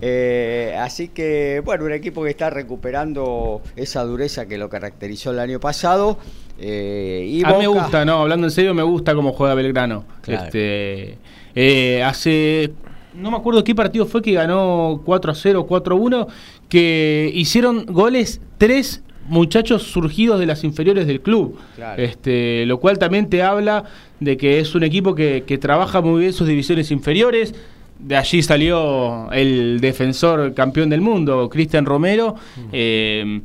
Eh, 0.00 0.76
así 0.78 1.08
que, 1.08 1.60
bueno, 1.64 1.84
un 1.84 1.92
equipo 1.92 2.22
que 2.22 2.30
está 2.30 2.50
recuperando 2.50 3.60
esa 3.74 4.04
dureza 4.04 4.46
que 4.46 4.56
lo 4.56 4.68
caracterizó 4.68 5.32
el 5.32 5.40
año 5.40 5.58
pasado. 5.58 6.18
Eh, 6.58 7.42
a 7.44 7.52
mí 7.52 7.58
me 7.58 7.66
gusta, 7.66 8.04
no, 8.04 8.20
hablando 8.20 8.46
en 8.46 8.50
serio, 8.52 8.74
me 8.74 8.82
gusta 8.82 9.14
cómo 9.14 9.32
juega 9.32 9.54
Belgrano. 9.54 10.04
Este, 10.26 11.18
eh, 11.54 12.02
hace. 12.04 12.72
No 13.14 13.30
me 13.32 13.38
acuerdo 13.38 13.64
qué 13.64 13.74
partido 13.74 14.06
fue 14.06 14.22
que 14.22 14.32
ganó 14.32 15.02
4 15.04 15.32
a 15.32 15.34
0, 15.34 15.66
4 15.66 15.94
a 15.94 15.98
1, 15.98 16.28
que 16.68 17.30
hicieron 17.34 17.86
goles 17.86 18.40
3 18.58 19.02
muchachos 19.28 19.82
surgidos 19.84 20.40
de 20.40 20.46
las 20.46 20.64
inferiores 20.64 21.06
del 21.06 21.20
club. 21.20 21.58
Este, 21.96 22.66
lo 22.66 22.78
cual 22.80 22.98
también 22.98 23.28
te 23.28 23.42
habla 23.42 23.84
de 24.20 24.36
que 24.36 24.60
es 24.60 24.74
un 24.74 24.82
equipo 24.82 25.14
que, 25.14 25.58
trabaja 25.60 26.00
muy 26.00 26.20
bien 26.20 26.32
sus 26.32 26.48
divisiones 26.48 26.90
inferiores. 26.90 27.54
de 27.98 28.16
allí 28.16 28.42
salió 28.42 29.30
el 29.32 29.80
defensor 29.80 30.54
campeón 30.54 30.90
del 30.90 31.00
mundo, 31.00 31.48
Cristian 31.48 31.84
Romero. 31.84 32.34
Eh, 32.72 33.40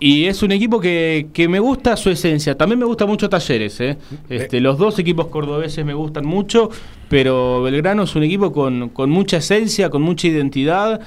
y 0.00 0.26
es 0.26 0.42
un 0.42 0.52
equipo 0.52 0.80
que, 0.80 1.28
que, 1.32 1.48
me 1.48 1.58
gusta 1.58 1.96
su 1.96 2.10
esencia. 2.10 2.56
También 2.56 2.78
me 2.78 2.84
gusta 2.84 3.04
mucho 3.04 3.28
Talleres. 3.28 3.80
¿eh? 3.80 3.98
Este, 4.28 4.60
los 4.60 4.78
dos 4.78 4.98
equipos 4.98 5.26
cordobeses 5.26 5.84
me 5.84 5.94
gustan 5.94 6.24
mucho, 6.24 6.70
pero 7.08 7.62
Belgrano 7.62 8.04
es 8.04 8.14
un 8.14 8.22
equipo 8.22 8.52
con, 8.52 8.90
con 8.90 9.10
mucha 9.10 9.38
esencia, 9.38 9.90
con 9.90 10.02
mucha 10.02 10.28
identidad. 10.28 11.00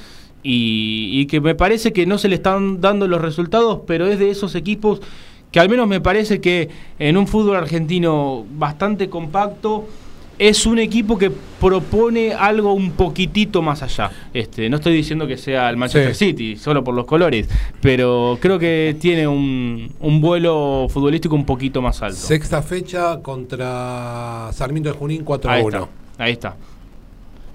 Y, 0.43 1.09
y, 1.13 1.27
que 1.27 1.39
me 1.39 1.53
parece 1.53 1.93
que 1.93 2.05
no 2.05 2.17
se 2.17 2.27
le 2.27 2.35
están 2.35 2.81
dando 2.81 3.07
los 3.07 3.21
resultados, 3.21 3.81
pero 3.85 4.07
es 4.07 4.17
de 4.17 4.31
esos 4.31 4.55
equipos 4.55 5.01
que 5.51 5.59
al 5.59 5.69
menos 5.69 5.87
me 5.87 6.01
parece 6.01 6.39
que 6.41 6.69
en 6.97 7.17
un 7.17 7.27
fútbol 7.27 7.57
argentino 7.57 8.45
bastante 8.57 9.09
compacto 9.09 9.87
es 10.41 10.65
un 10.65 10.79
equipo 10.79 11.19
que 11.19 11.29
propone 11.29 12.33
algo 12.33 12.73
un 12.73 12.93
poquitito 12.93 13.61
más 13.61 13.83
allá. 13.83 14.09
Este, 14.33 14.69
no 14.69 14.77
estoy 14.77 14.93
diciendo 14.93 15.27
que 15.27 15.37
sea 15.37 15.69
el 15.69 15.77
Manchester 15.77 16.15
City, 16.15 16.55
solo 16.55 16.83
por 16.83 16.95
los 16.95 17.05
colores, 17.05 17.47
pero 17.79 18.39
creo 18.41 18.57
que 18.57 18.95
tiene 18.99 19.27
un, 19.27 19.93
un, 19.99 20.19
vuelo 20.19 20.87
futbolístico 20.89 21.35
un 21.35 21.45
poquito 21.45 21.79
más 21.79 22.01
alto. 22.01 22.17
Sexta 22.17 22.63
fecha 22.63 23.21
contra 23.21 24.49
Sarmiento 24.51 24.91
de 24.91 24.97
Junín 24.97 25.23
4 25.23 25.51
ahí 25.51 25.61
1. 25.61 25.77
Está, 25.77 26.23
ahí 26.23 26.31
está. 26.31 26.55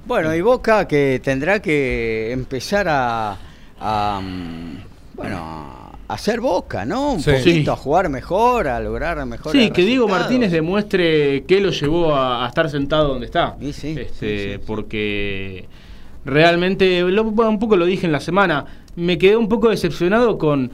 Bueno, 0.07 0.34
y 0.34 0.40
Boca 0.40 0.86
que 0.86 1.20
tendrá 1.22 1.61
que 1.61 2.30
empezar 2.30 2.86
a, 2.88 3.36
a 3.80 4.20
bueno, 5.14 5.92
hacer 6.09 6.40
boca, 6.40 6.84
¿no? 6.84 7.14
Un 7.14 7.20
sí. 7.20 7.32
poquito 7.32 7.72
a 7.72 7.76
jugar 7.76 8.09
mejor, 8.09 8.68
a 8.68 8.78
lograr 8.78 9.24
mejor. 9.26 9.52
Sí, 9.52 9.70
que 9.70 9.82
Diego 9.82 10.07
Martínez 10.07 10.52
demuestre 10.52 11.44
qué 11.44 11.61
lo 11.61 11.70
llevó 11.70 12.14
a, 12.14 12.44
a 12.44 12.48
estar 12.48 12.70
sentado 12.70 13.09
donde 13.09 13.26
está. 13.26 13.57
Sí, 13.61 13.72
sí, 13.72 13.96
este, 13.98 14.61
porque 14.61 15.66
realmente, 16.24 17.00
lo, 17.02 17.22
un 17.24 17.59
poco 17.59 17.76
lo 17.76 17.86
dije 17.86 18.07
en 18.07 18.12
la 18.12 18.20
semana, 18.20 18.64
me 18.94 19.18
quedé 19.18 19.36
un 19.36 19.48
poco 19.48 19.70
decepcionado 19.70 20.38
con, 20.38 20.70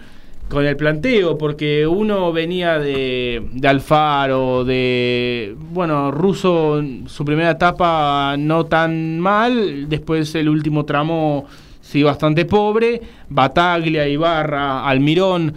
con 0.52 0.66
el 0.66 0.76
planteo, 0.76 1.38
porque 1.38 1.86
uno 1.86 2.30
venía 2.30 2.78
de, 2.78 3.42
de 3.52 3.68
Alfaro, 3.68 4.64
de. 4.64 5.56
Bueno, 5.72 6.10
Russo, 6.10 6.82
su 7.06 7.24
primera 7.24 7.52
etapa 7.52 8.36
no 8.38 8.66
tan 8.66 9.18
mal, 9.18 9.88
después 9.88 10.34
el 10.34 10.50
último 10.50 10.84
tramo 10.84 11.46
sí, 11.80 12.02
bastante 12.02 12.44
pobre, 12.44 13.00
Bataglia, 13.30 14.06
Ibarra, 14.06 14.86
Almirón, 14.86 15.54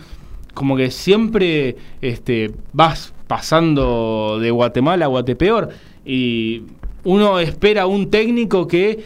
como 0.54 0.78
que 0.78 0.90
siempre 0.92 1.76
este, 2.02 2.52
vas 2.72 3.14
pasando 3.28 4.40
de 4.40 4.50
Guatemala 4.52 5.06
a 5.06 5.10
Guatepeor 5.10 5.70
y 6.06 6.64
uno 7.04 7.40
espera 7.40 7.86
un 7.86 8.10
técnico 8.10 8.66
que 8.68 9.04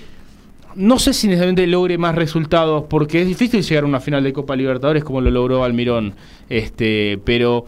no 0.75 0.99
sé 0.99 1.13
si 1.13 1.27
necesariamente 1.27 1.67
logre 1.67 1.97
más 1.97 2.15
resultados 2.15 2.85
porque 2.89 3.21
es 3.21 3.27
difícil 3.27 3.63
llegar 3.63 3.83
a 3.83 3.87
una 3.87 3.99
final 3.99 4.23
de 4.23 4.33
Copa 4.33 4.55
Libertadores 4.55 5.03
como 5.03 5.21
lo 5.21 5.31
logró 5.31 5.63
Almirón, 5.63 6.13
este, 6.49 7.19
pero 7.23 7.65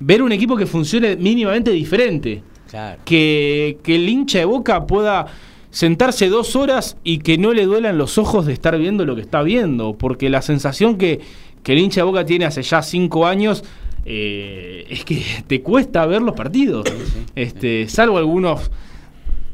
ver 0.00 0.22
un 0.22 0.32
equipo 0.32 0.56
que 0.56 0.66
funcione 0.66 1.16
mínimamente 1.16 1.70
diferente, 1.70 2.42
claro. 2.70 3.00
que, 3.04 3.78
que 3.82 3.94
el 3.96 4.08
hincha 4.08 4.38
de 4.38 4.44
Boca 4.44 4.86
pueda 4.86 5.26
sentarse 5.70 6.28
dos 6.28 6.54
horas 6.54 6.96
y 7.02 7.18
que 7.18 7.38
no 7.38 7.52
le 7.52 7.64
duelan 7.64 7.96
los 7.96 8.18
ojos 8.18 8.46
de 8.46 8.52
estar 8.52 8.76
viendo 8.78 9.06
lo 9.06 9.14
que 9.14 9.22
está 9.22 9.42
viendo, 9.42 9.94
porque 9.94 10.28
la 10.28 10.42
sensación 10.42 10.98
que, 10.98 11.20
que 11.62 11.72
el 11.72 11.78
hincha 11.78 12.00
de 12.00 12.04
Boca 12.04 12.26
tiene 12.26 12.44
hace 12.44 12.62
ya 12.62 12.82
cinco 12.82 13.26
años 13.26 13.64
eh, 14.04 14.84
es 14.90 15.04
que 15.04 15.24
te 15.46 15.62
cuesta 15.62 16.04
ver 16.06 16.22
los 16.22 16.34
partidos, 16.34 16.86
sí, 16.88 16.94
sí. 17.06 17.18
este, 17.34 17.88
salvo 17.88 18.18
algunos 18.18 18.70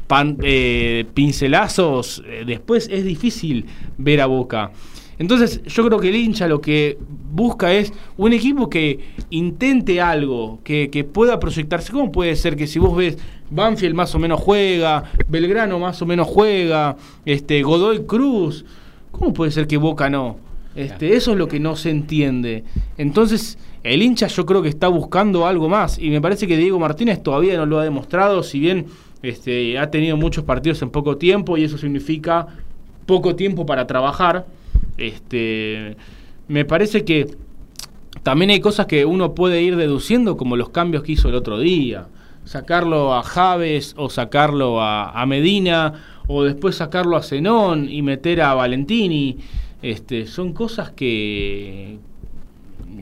pan, 0.09 0.37
eh, 0.41 1.05
pincelazos, 1.13 2.23
eh, 2.25 2.43
después 2.43 2.89
es 2.91 3.05
difícil 3.05 3.67
ver 3.99 4.21
a 4.21 4.25
Boca. 4.25 4.71
Entonces 5.19 5.61
yo 5.65 5.85
creo 5.85 5.99
que 5.99 6.09
el 6.09 6.15
hincha 6.15 6.47
lo 6.47 6.61
que 6.61 6.97
busca 7.31 7.71
es 7.71 7.93
un 8.17 8.33
equipo 8.33 8.71
que 8.71 8.99
intente 9.29 10.01
algo, 10.01 10.61
que, 10.63 10.89
que, 10.89 11.03
pueda 11.03 11.39
proyectarse. 11.39 11.91
¿Cómo 11.91 12.11
puede 12.11 12.35
ser 12.35 12.55
que 12.55 12.65
si 12.65 12.79
vos 12.79 12.97
ves 12.97 13.19
Banfield 13.51 13.93
más 13.93 14.15
o 14.15 14.19
menos 14.19 14.39
juega, 14.39 15.03
Belgrano 15.27 15.77
más 15.77 16.01
o 16.01 16.07
menos 16.07 16.27
juega, 16.27 16.97
este, 17.23 17.61
Godoy 17.61 18.05
Cruz, 18.07 18.65
¿cómo 19.11 19.31
puede 19.31 19.51
ser 19.51 19.67
que 19.67 19.77
Boca 19.77 20.09
no? 20.09 20.37
Este, 20.75 21.15
eso 21.15 21.33
es 21.33 21.37
lo 21.37 21.47
que 21.47 21.59
no 21.59 21.75
se 21.75 21.91
entiende. 21.91 22.63
Entonces, 22.97 23.59
el 23.83 24.01
hincha 24.01 24.25
yo 24.27 24.45
creo 24.45 24.63
que 24.63 24.69
está 24.69 24.87
buscando 24.87 25.45
algo 25.45 25.69
más. 25.69 25.99
Y 25.99 26.09
me 26.09 26.21
parece 26.21 26.47
que 26.47 26.57
Diego 26.57 26.79
Martínez 26.79 27.21
todavía 27.21 27.57
no 27.57 27.65
lo 27.65 27.79
ha 27.79 27.83
demostrado, 27.83 28.41
si 28.41 28.59
bien 28.59 28.87
este, 29.21 29.77
ha 29.77 29.91
tenido 29.91 30.17
muchos 30.17 30.43
partidos 30.43 30.81
en 30.81 30.89
poco 30.89 31.17
tiempo, 31.17 31.57
y 31.57 31.63
eso 31.63 31.77
significa 31.77 32.47
poco 33.05 33.35
tiempo 33.35 33.65
para 33.65 33.87
trabajar. 33.87 34.45
Este, 34.97 35.97
me 36.47 36.65
parece 36.65 37.03
que 37.03 37.35
también 38.23 38.51
hay 38.51 38.59
cosas 38.59 38.85
que 38.85 39.05
uno 39.05 39.33
puede 39.35 39.61
ir 39.61 39.75
deduciendo, 39.75 40.37
como 40.37 40.55
los 40.55 40.69
cambios 40.69 41.03
que 41.03 41.13
hizo 41.13 41.29
el 41.29 41.35
otro 41.35 41.59
día. 41.59 42.07
Sacarlo 42.45 43.13
a 43.13 43.23
Javes 43.23 43.93
o 43.97 44.09
sacarlo 44.09 44.81
a, 44.81 45.25
Medina 45.27 45.93
o 46.27 46.43
después 46.43 46.75
sacarlo 46.75 47.15
a 47.15 47.23
Zenón 47.23 47.89
y 47.89 48.01
meter 48.01 48.41
a 48.41 48.53
Valentini. 48.53 49.37
Este, 49.81 50.25
son 50.25 50.53
cosas 50.53 50.91
que, 50.91 51.99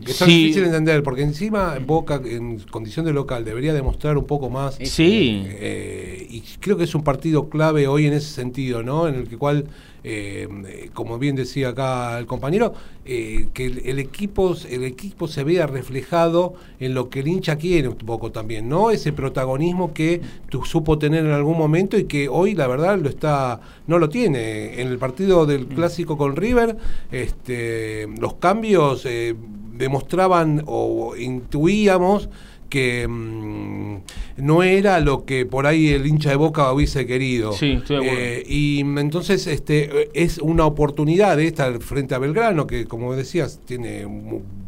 sí. 0.05 0.25
difíciles 0.25 0.71
de 0.71 0.77
entender, 0.77 1.03
porque 1.03 1.23
encima 1.23 1.77
Boca 1.79 2.21
en 2.23 2.59
condición 2.59 3.05
de 3.05 3.13
local 3.13 3.45
debería 3.45 3.73
demostrar 3.73 4.17
un 4.17 4.25
poco 4.25 4.49
más. 4.49 4.75
Sí. 4.81 5.43
Eh, 5.45 6.27
y 6.29 6.41
creo 6.59 6.77
que 6.77 6.83
es 6.83 6.95
un 6.95 7.03
partido 7.03 7.49
clave 7.49 7.87
hoy 7.87 8.07
en 8.07 8.13
ese 8.13 8.29
sentido, 8.29 8.83
¿no? 8.83 9.07
En 9.07 9.15
el 9.15 9.27
que 9.27 9.37
cual, 9.37 9.65
eh, 10.03 10.89
como 10.93 11.17
bien 11.19 11.35
decía 11.35 11.69
acá 11.69 12.17
el 12.19 12.25
compañero, 12.25 12.73
eh, 13.05 13.47
que 13.53 13.65
el, 13.65 13.81
el, 13.85 13.99
equipo, 13.99 14.53
el 14.69 14.83
equipo 14.83 15.29
se 15.29 15.45
vea 15.45 15.65
reflejado 15.65 16.55
en 16.79 16.93
lo 16.93 17.09
que 17.09 17.21
el 17.21 17.27
hincha 17.29 17.55
quiere 17.55 17.87
un 17.87 17.95
poco 17.95 18.31
también, 18.31 18.67
¿no? 18.67 18.91
Ese 18.91 19.13
protagonismo 19.13 19.93
que 19.93 20.19
tú 20.49 20.65
supo 20.65 20.97
tener 20.99 21.25
en 21.25 21.31
algún 21.31 21.57
momento 21.57 21.97
y 21.97 22.03
que 22.03 22.27
hoy 22.27 22.53
la 22.53 22.67
verdad 22.67 22.97
lo 22.99 23.07
está, 23.07 23.61
no 23.87 23.97
lo 23.97 24.09
tiene. 24.09 24.81
En 24.81 24.89
el 24.89 24.97
partido 24.97 25.45
del 25.45 25.67
clásico 25.67 26.17
con 26.17 26.35
River, 26.35 26.75
este, 27.11 28.07
los 28.19 28.35
cambios 28.35 29.05
eh, 29.05 29.35
demostraban 29.77 30.63
o 30.65 31.15
intuíamos 31.15 32.29
que 32.69 33.07
mmm, 33.07 33.97
no 34.37 34.63
era 34.63 34.99
lo 34.99 35.25
que 35.25 35.45
por 35.45 35.67
ahí 35.67 35.89
el 35.89 36.05
hincha 36.05 36.29
de 36.29 36.35
Boca 36.35 36.71
hubiese 36.71 37.05
querido. 37.05 37.53
Sí, 37.53 37.73
estoy 37.73 38.05
de 38.05 38.39
eh, 38.39 38.43
y 38.47 38.79
entonces 38.81 39.47
este 39.47 40.09
es 40.13 40.37
una 40.39 40.65
oportunidad 40.65 41.37
de 41.37 41.47
estar 41.47 41.79
frente 41.79 42.15
a 42.15 42.19
Belgrano, 42.19 42.67
que 42.67 42.85
como 42.85 43.15
decías, 43.15 43.61
tiene 43.65 44.05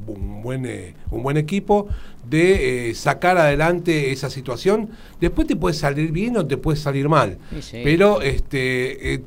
un, 0.10 0.42
buen, 0.42 0.66
eh, 0.66 0.94
un 1.12 1.24
buen 1.24 1.38
equipo, 1.38 1.88
de 2.30 2.90
eh, 2.90 2.96
sacar 2.96 3.38
adelante 3.38 4.12
esa 4.12 4.30
situación. 4.30 4.90
Después 5.20 5.48
te 5.48 5.56
puede 5.56 5.74
salir 5.74 6.12
bien 6.12 6.38
o 6.38 6.46
te 6.46 6.58
puede 6.58 6.78
salir 6.78 7.10
mal. 7.10 7.38
Sí, 7.52 7.62
sí. 7.62 7.82
Pero 7.84 8.22
este 8.22 9.14
eh, 9.14 9.22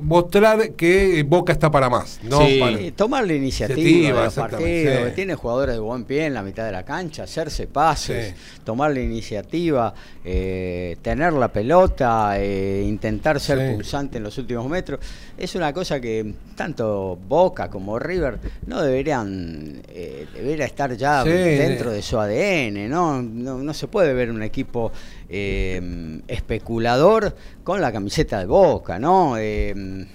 mostrar 0.00 0.72
que 0.72 1.22
Boca 1.22 1.52
está 1.52 1.70
para 1.70 1.88
más. 1.88 2.20
¿no? 2.22 2.46
Sí, 2.46 2.58
para, 2.60 2.78
tomar 2.92 3.26
la 3.26 3.34
iniciativa, 3.34 3.80
iniciativa 3.80 4.18
de 4.18 4.24
los 4.24 4.34
partidos, 4.34 5.14
tiene 5.14 5.34
jugadores 5.34 5.74
de 5.74 5.80
buen 5.80 6.04
pie 6.04 6.26
en 6.26 6.34
la 6.34 6.42
mitad 6.42 6.64
de 6.64 6.72
la 6.72 6.84
cancha, 6.84 7.24
hacerse 7.24 7.66
pases, 7.66 8.34
tomar 8.64 8.92
la 8.92 9.00
iniciativa, 9.00 9.94
eh, 10.24 10.96
tener 11.02 11.32
la 11.32 11.48
pelota, 11.48 12.38
eh, 12.38 12.84
intentar 12.86 13.40
ser 13.40 13.74
pulsante 13.74 14.18
en 14.18 14.24
los 14.24 14.36
últimos 14.38 14.68
metros. 14.68 15.00
Es 15.36 15.54
una 15.54 15.72
cosa 15.72 16.00
que 16.00 16.34
tanto 16.54 17.18
Boca 17.28 17.68
como 17.68 17.98
River 17.98 18.38
no 18.66 18.82
deberían 18.82 19.82
eh, 19.88 20.25
debería 20.34 20.66
estar 20.66 20.96
ya 20.96 21.24
dentro 21.24 21.90
de 21.90 22.02
su 22.02 22.18
ADN, 22.18 22.88
¿no? 22.88 23.22
No, 23.22 23.58
no 23.58 23.74
se 23.74 23.88
puede 23.88 24.14
ver 24.14 24.30
un 24.30 24.42
equipo 24.42 24.92
eh, 25.28 26.20
especulador 26.28 27.34
con 27.64 27.80
la 27.80 27.92
camiseta 27.92 28.38
de 28.38 28.46
Boca, 28.46 28.98
¿no? 28.98 29.36
Eh, 29.38 30.06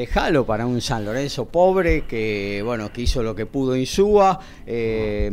dejalo 0.00 0.46
para 0.46 0.66
un 0.66 0.80
San 0.80 1.04
Lorenzo 1.04 1.46
pobre 1.46 2.02
que 2.06 2.62
bueno 2.64 2.92
que 2.92 3.02
hizo 3.02 3.22
lo 3.22 3.34
que 3.34 3.46
pudo 3.46 3.76
Insúa 3.76 4.38
eh, 4.66 5.28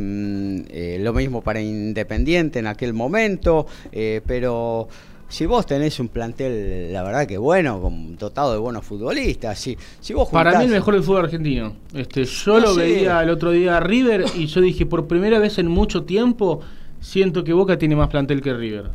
eh, 0.70 0.98
lo 1.00 1.14
mismo 1.14 1.42
para 1.42 1.62
Independiente 1.62 2.60
en 2.60 2.68
aquel 2.68 2.94
momento 2.94 3.68
eh, 3.92 4.22
pero 4.26 4.88
si 5.30 5.46
vos 5.46 5.66
tenés 5.66 6.00
un 6.00 6.08
plantel, 6.08 6.92
la 6.94 7.04
verdad 7.04 7.28
que 7.28 7.38
bueno, 7.38 7.92
dotado 8.18 8.54
de 8.54 8.60
buenos 8.60 8.86
futbolistas, 8.86 9.60
si, 9.60 9.78
si 10.00 10.14
vos 10.14 10.30
juntás... 10.30 10.44
Para 10.44 10.60
mí 10.60 10.66
el 10.66 10.72
mejor 10.72 10.94
del 10.94 11.04
fútbol 11.04 11.26
argentino. 11.26 11.74
Este, 11.94 12.26
yo 12.26 12.54
no 12.54 12.60
lo 12.60 12.74
sé. 12.76 12.82
veía 12.82 13.22
el 13.22 13.30
otro 13.30 13.52
día 13.52 13.78
a 13.78 13.80
River 13.80 14.26
y 14.36 14.48
yo 14.48 14.62
dije, 14.62 14.86
por 14.86 15.08
primera 15.08 15.40
vez 15.40 15.58
en 15.58 15.68
mucho 15.68 16.04
tiempo, 16.04 16.62
siento 17.02 17.44
que 17.44 17.54
Boca 17.54 17.78
tiene 17.78 17.96
más 17.96 18.10
plantel 18.10 18.42
que 18.42 18.54
River. 18.54 18.92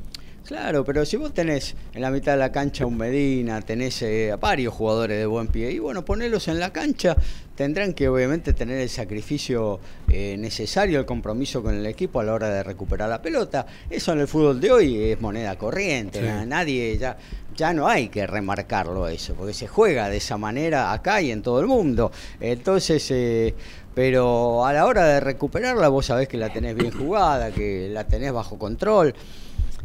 Claro, 0.46 0.84
pero 0.84 1.04
si 1.04 1.16
vos 1.16 1.32
tenés 1.32 1.76
en 1.94 2.02
la 2.02 2.10
mitad 2.10 2.32
de 2.32 2.38
la 2.38 2.50
cancha 2.50 2.84
un 2.84 2.96
Medina, 2.96 3.60
tenés 3.62 4.02
eh, 4.02 4.32
a 4.32 4.36
varios 4.36 4.74
jugadores 4.74 5.18
de 5.18 5.26
buen 5.26 5.46
pie, 5.46 5.70
y 5.70 5.78
bueno, 5.78 6.04
ponelos 6.04 6.48
en 6.48 6.58
la 6.58 6.72
cancha, 6.72 7.16
tendrán 7.62 7.94
que 7.94 8.08
obviamente 8.08 8.54
tener 8.54 8.80
el 8.80 8.88
sacrificio 8.88 9.78
eh, 10.08 10.36
necesario, 10.36 10.98
el 10.98 11.06
compromiso 11.06 11.62
con 11.62 11.76
el 11.76 11.86
equipo 11.86 12.18
a 12.18 12.24
la 12.24 12.34
hora 12.34 12.48
de 12.50 12.64
recuperar 12.64 13.08
la 13.08 13.22
pelota. 13.22 13.64
Eso 13.88 14.12
en 14.12 14.18
el 14.18 14.26
fútbol 14.26 14.60
de 14.60 14.72
hoy 14.72 15.02
es 15.12 15.20
moneda 15.20 15.56
corriente, 15.56 16.20
nadie 16.44 16.98
ya 16.98 17.16
ya 17.54 17.72
no 17.74 17.86
hay 17.86 18.08
que 18.08 18.26
remarcarlo 18.26 19.06
eso, 19.08 19.34
porque 19.34 19.52
se 19.52 19.68
juega 19.68 20.08
de 20.08 20.16
esa 20.16 20.38
manera 20.38 20.92
acá 20.92 21.20
y 21.20 21.30
en 21.30 21.42
todo 21.42 21.60
el 21.60 21.66
mundo. 21.66 22.10
Entonces, 22.40 23.08
eh, 23.10 23.54
pero 23.94 24.64
a 24.64 24.72
la 24.72 24.86
hora 24.86 25.04
de 25.04 25.20
recuperarla 25.20 25.88
vos 25.88 26.06
sabés 26.06 26.28
que 26.28 26.38
la 26.38 26.50
tenés 26.50 26.74
bien 26.74 26.90
jugada, 26.90 27.52
que 27.52 27.88
la 27.90 28.04
tenés 28.04 28.32
bajo 28.32 28.58
control. 28.58 29.14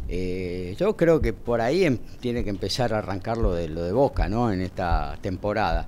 Eh, 0.08 0.74
yo 0.78 0.96
creo 0.96 1.20
que 1.20 1.34
por 1.34 1.60
ahí 1.60 1.84
em, 1.84 1.98
tiene 2.18 2.42
que 2.42 2.50
empezar 2.50 2.94
a 2.94 2.98
arrancar 2.98 3.36
lo 3.36 3.54
de, 3.54 3.68
lo 3.68 3.82
de 3.82 3.92
Boca, 3.92 4.28
¿no? 4.28 4.50
En 4.50 4.62
esta 4.62 5.16
temporada. 5.20 5.86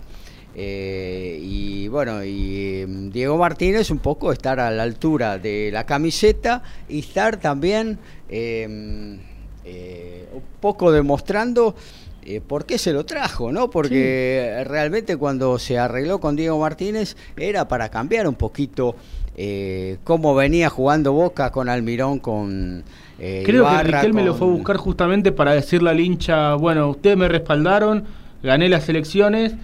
Eh, 0.54 1.38
y 1.40 1.88
bueno, 1.88 2.24
y 2.24 2.80
em, 2.80 3.10
Diego 3.10 3.38
Martínez 3.38 3.90
un 3.90 3.98
poco 3.98 4.32
estar 4.32 4.58
a 4.58 4.70
la 4.70 4.82
altura 4.82 5.38
de 5.38 5.70
la 5.72 5.86
camiseta 5.86 6.62
y 6.88 7.00
estar 7.00 7.36
también 7.38 7.98
em, 8.28 9.18
eh, 9.64 10.28
un 10.32 10.42
poco 10.60 10.90
demostrando 10.90 11.76
eh, 12.22 12.40
por 12.40 12.66
qué 12.66 12.78
se 12.78 12.92
lo 12.92 13.06
trajo, 13.06 13.52
¿no? 13.52 13.70
Porque 13.70 14.64
realmente 14.66 15.16
cuando 15.16 15.58
se 15.58 15.78
arregló 15.78 16.18
con 16.18 16.34
Diego 16.36 16.58
Martínez 16.58 17.16
era 17.36 17.68
para 17.68 17.88
cambiar 17.88 18.26
un 18.26 18.34
poquito 18.34 18.96
eh, 19.36 19.98
cómo 20.04 20.34
venía 20.34 20.68
jugando 20.68 21.12
Boca 21.12 21.50
con 21.50 21.68
Almirón, 21.68 22.18
con... 22.18 22.82
Creo 23.18 23.68
que 23.68 23.82
Riquelme 23.82 24.22
me 24.22 24.26
lo 24.26 24.34
fue 24.34 24.48
a 24.48 24.50
buscar 24.50 24.78
justamente 24.78 25.30
para 25.30 25.52
decirle 25.52 25.90
al 25.90 26.00
hincha, 26.00 26.54
bueno, 26.54 26.88
ustedes 26.88 27.18
me 27.18 27.28
respaldaron, 27.28 28.04
gané 28.42 28.70
las 28.70 28.88
elecciones, 28.88 29.54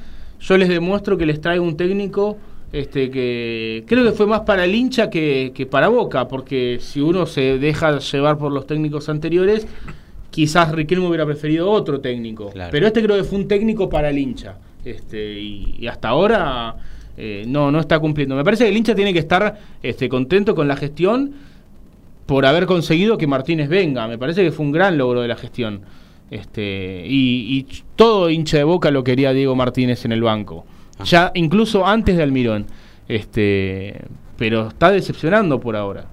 yo 0.40 0.56
les 0.56 0.68
demuestro 0.68 1.16
que 1.16 1.26
les 1.26 1.40
traigo 1.40 1.64
un 1.64 1.76
técnico 1.76 2.36
este, 2.72 3.10
que 3.10 3.84
creo 3.86 4.04
que 4.04 4.12
fue 4.12 4.26
más 4.26 4.40
para 4.40 4.64
el 4.64 4.74
hincha 4.74 5.08
que, 5.08 5.68
para 5.70 5.88
Boca, 5.88 6.28
porque 6.28 6.78
si 6.80 7.00
uno 7.00 7.26
se 7.26 7.58
deja 7.58 7.98
llevar 7.98 8.38
por 8.38 8.52
los 8.52 8.66
técnicos 8.66 9.08
anteriores, 9.08 9.66
quizás 10.30 10.72
Riquelme 10.72 11.06
hubiera 11.06 11.24
preferido 11.24 11.70
otro 11.70 12.00
técnico. 12.00 12.52
Pero 12.70 12.86
este 12.86 13.02
creo 13.02 13.16
que 13.16 13.24
fue 13.24 13.38
un 13.38 13.48
técnico 13.48 13.88
para 13.88 14.10
el 14.10 14.18
hincha. 14.18 14.56
Este, 14.84 15.40
y, 15.40 15.86
hasta 15.86 16.08
ahora 16.08 16.76
eh, 17.16 17.44
no, 17.46 17.70
no 17.70 17.80
está 17.80 17.98
cumpliendo. 17.98 18.36
Me 18.36 18.44
parece 18.44 18.64
que 18.64 18.70
el 18.70 18.76
hincha 18.76 18.94
tiene 18.94 19.12
que 19.12 19.20
estar 19.20 19.58
este, 19.82 20.08
contento 20.08 20.54
con 20.54 20.68
la 20.68 20.76
gestión 20.76 21.32
por 22.26 22.44
haber 22.44 22.66
conseguido 22.66 23.16
que 23.16 23.26
Martínez 23.26 23.68
venga. 23.68 24.06
Me 24.08 24.18
parece 24.18 24.42
que 24.42 24.50
fue 24.50 24.66
un 24.66 24.72
gran 24.72 24.98
logro 24.98 25.22
de 25.22 25.28
la 25.28 25.36
gestión. 25.36 25.80
Este, 26.30 27.04
y, 27.06 27.58
y 27.58 27.82
todo 27.94 28.30
hincha 28.30 28.56
de 28.56 28.64
boca 28.64 28.90
lo 28.90 29.04
quería 29.04 29.32
Diego 29.32 29.54
Martínez 29.54 30.04
en 30.04 30.12
el 30.12 30.22
banco 30.22 30.64
ya 31.04 31.30
incluso 31.34 31.86
antes 31.86 32.16
de 32.16 32.22
Almirón. 32.22 32.66
Este, 33.08 34.00
pero 34.36 34.68
está 34.68 34.90
decepcionando 34.90 35.60
por 35.60 35.76
ahora. 35.76 36.06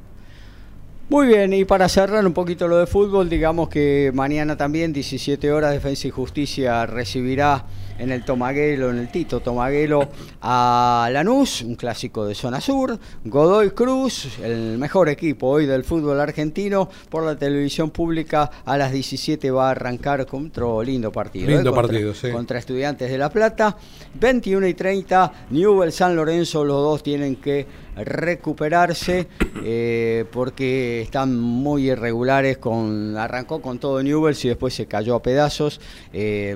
Muy 1.09 1.27
bien, 1.27 1.53
y 1.53 1.65
para 1.65 1.89
cerrar 1.89 2.25
un 2.25 2.33
poquito 2.33 2.67
lo 2.67 2.77
de 2.77 2.87
fútbol, 2.87 3.29
digamos 3.29 3.69
que 3.69 4.11
mañana 4.13 4.55
también, 4.55 4.93
17 4.93 5.51
horas, 5.51 5.73
Defensa 5.73 6.07
y 6.07 6.11
Justicia 6.11 6.85
recibirá 6.85 7.65
en 7.99 8.11
el 8.11 8.23
Tomaguelo, 8.25 8.89
en 8.89 8.99
el 8.99 9.09
Tito 9.09 9.39
Tomaguelo, 9.39 10.09
a 10.41 11.09
Lanús, 11.11 11.61
un 11.61 11.75
clásico 11.75 12.25
de 12.25 12.35
zona 12.35 12.61
sur, 12.61 12.97
Godoy 13.25 13.71
Cruz, 13.71 14.39
el 14.43 14.77
mejor 14.77 15.09
equipo 15.09 15.47
hoy 15.47 15.65
del 15.65 15.83
fútbol 15.83 16.19
argentino, 16.19 16.89
por 17.09 17.23
la 17.23 17.35
televisión 17.35 17.91
pública 17.91 18.49
a 18.65 18.77
las 18.77 18.91
17 18.91 19.51
va 19.51 19.67
a 19.67 19.71
arrancar 19.71 20.25
contra 20.25 20.63
lindo 20.83 21.11
partido. 21.11 21.47
Lindo 21.47 21.71
¿eh? 21.71 21.73
partido, 21.73 22.13
sí. 22.13 22.31
Contra 22.31 22.59
Estudiantes 22.59 23.09
de 23.09 23.17
La 23.17 23.29
Plata, 23.29 23.75
21 24.19 24.67
y 24.67 24.73
30, 24.73 25.33
Newell 25.49 25.91
San 25.91 26.15
Lorenzo, 26.15 26.63
los 26.63 26.77
dos 26.77 27.03
tienen 27.03 27.35
que 27.37 27.65
recuperarse 27.95 29.27
eh, 29.63 30.25
porque 30.31 31.01
están 31.01 31.39
muy 31.39 31.89
irregulares 31.91 32.57
con 32.57 33.15
arrancó 33.17 33.61
con 33.61 33.79
todo 33.79 34.01
Newells 34.01 34.43
y 34.45 34.49
después 34.49 34.73
se 34.73 34.85
cayó 34.85 35.15
a 35.15 35.21
pedazos 35.21 35.79
eh, 36.11 36.55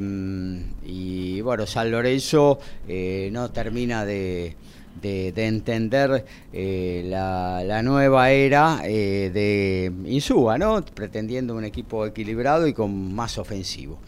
y 0.85 1.41
bueno 1.41 1.65
San 1.65 1.91
Lorenzo 1.91 2.59
eh, 2.88 3.29
no 3.31 3.51
termina 3.51 4.05
de, 4.05 4.55
entender 5.01 6.25
la, 6.53 7.63
la, 7.63 7.83
nueva 7.83 8.31
era 8.31 8.81
de 8.81 9.91
Insúa, 10.05 10.57
¿no? 10.57 10.83
pretendiendo 10.83 11.55
un 11.55 11.63
equipo 11.65 12.05
equilibrado 12.05 12.67
y 12.67 12.73
con 12.73 13.13
más 13.13 13.38
ofensivo. 13.38 13.99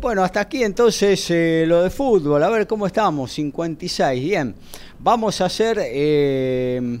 Bueno, 0.00 0.22
hasta 0.22 0.40
aquí 0.40 0.62
entonces 0.62 1.30
lo 1.66 1.82
de 1.82 1.90
fútbol. 1.90 2.42
A 2.42 2.48
ver 2.48 2.66
cómo 2.66 2.86
estamos. 2.86 3.32
56, 3.32 4.22
bien. 4.22 4.54
Vamos 5.00 5.40
a 5.40 5.46
hacer 5.46 5.78
eh, 5.80 6.98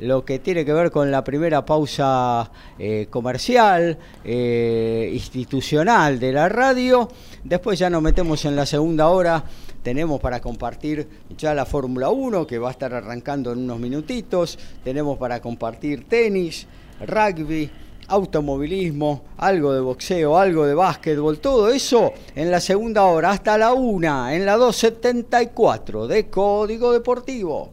lo 0.00 0.24
que 0.24 0.38
tiene 0.38 0.64
que 0.64 0.72
ver 0.72 0.90
con 0.90 1.10
la 1.10 1.24
primera 1.24 1.64
pausa 1.64 2.50
eh, 2.78 3.06
comercial, 3.10 3.98
eh, 4.24 5.10
institucional 5.12 6.18
de 6.18 6.32
la 6.32 6.48
radio. 6.48 7.08
Después 7.42 7.78
ya 7.78 7.90
nos 7.90 8.02
metemos 8.02 8.44
en 8.44 8.54
la 8.54 8.66
segunda 8.66 9.08
hora. 9.08 9.42
Tenemos 9.82 10.20
para 10.20 10.40
compartir 10.40 11.08
ya 11.36 11.54
la 11.54 11.64
Fórmula 11.64 12.10
1 12.10 12.46
que 12.46 12.58
va 12.58 12.68
a 12.68 12.72
estar 12.72 12.92
arrancando 12.92 13.52
en 13.52 13.60
unos 13.60 13.78
minutitos. 13.78 14.58
Tenemos 14.84 15.18
para 15.18 15.40
compartir 15.40 16.06
tenis, 16.06 16.66
rugby 17.00 17.70
automovilismo, 18.08 19.24
algo 19.36 19.72
de 19.72 19.80
boxeo, 19.80 20.36
algo 20.38 20.66
de 20.66 20.74
básquetbol, 20.74 21.38
todo 21.38 21.68
eso 21.68 22.12
en 22.34 22.50
la 22.50 22.60
segunda 22.60 23.04
hora, 23.04 23.30
hasta 23.30 23.56
la 23.58 23.72
una, 23.72 24.34
en 24.34 24.44
la 24.44 24.56
274 24.56 26.08
de 26.08 26.28
Código 26.28 26.92
Deportivo. 26.92 27.70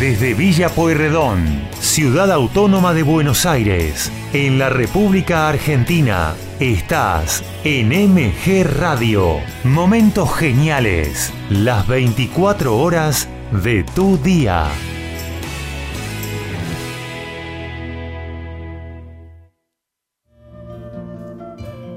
Desde 0.00 0.34
Villa 0.34 0.68
Pueyrredón, 0.68 1.62
ciudad 1.80 2.30
autónoma 2.32 2.92
de 2.92 3.04
Buenos 3.04 3.46
Aires, 3.46 4.10
en 4.32 4.58
la 4.58 4.68
República 4.68 5.48
Argentina, 5.48 6.34
estás 6.58 7.44
en 7.64 7.88
MG 7.88 8.64
Radio. 8.64 9.36
Momentos 9.62 10.34
geniales, 10.34 11.32
las 11.48 11.86
24 11.86 12.76
horas 12.76 13.28
de 13.52 13.84
tu 13.84 14.18
día. 14.18 14.66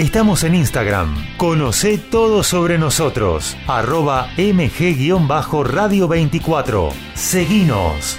Estamos 0.00 0.44
en 0.44 0.54
Instagram. 0.54 1.14
Conoce 1.36 1.98
todo 1.98 2.42
sobre 2.42 2.78
nosotros. 2.78 3.54
Arroba 3.66 4.30
mg-radio 4.38 6.08
24. 6.08 6.88
Seguinos. 7.12 8.18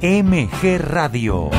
MG 0.00 0.78
Radio. 0.78 1.50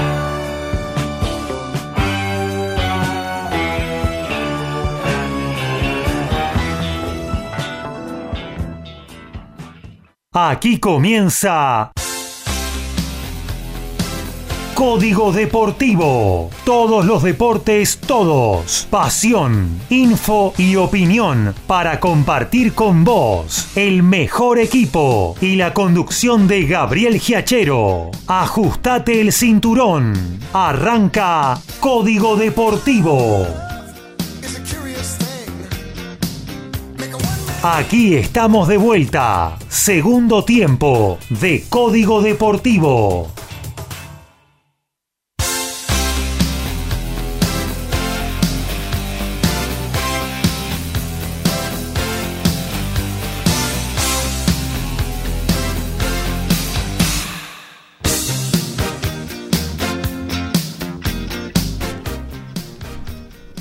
Aquí 10.31 10.79
comienza 10.79 11.91
Código 14.79 15.33
Deportivo. 15.33 16.49
Todos 16.63 17.05
los 17.05 17.21
deportes, 17.21 17.97
todos. 17.97 18.87
Pasión, 18.89 19.77
info 19.89 20.53
y 20.57 20.77
opinión 20.77 21.53
para 21.67 21.99
compartir 21.99 22.73
con 22.73 23.03
vos. 23.03 23.67
El 23.75 24.03
mejor 24.03 24.57
equipo 24.57 25.35
y 25.41 25.57
la 25.57 25.73
conducción 25.73 26.47
de 26.47 26.65
Gabriel 26.65 27.19
Giachero. 27.19 28.09
Ajustate 28.25 29.19
el 29.19 29.33
cinturón. 29.33 30.13
Arranca 30.53 31.59
Código 31.81 32.37
Deportivo. 32.37 33.45
Aquí 37.63 38.15
estamos 38.15 38.69
de 38.69 38.77
vuelta. 38.77 39.57
Segundo 39.67 40.45
tiempo 40.45 41.17
de 41.29 41.65
Código 41.67 42.21
Deportivo. 42.21 43.29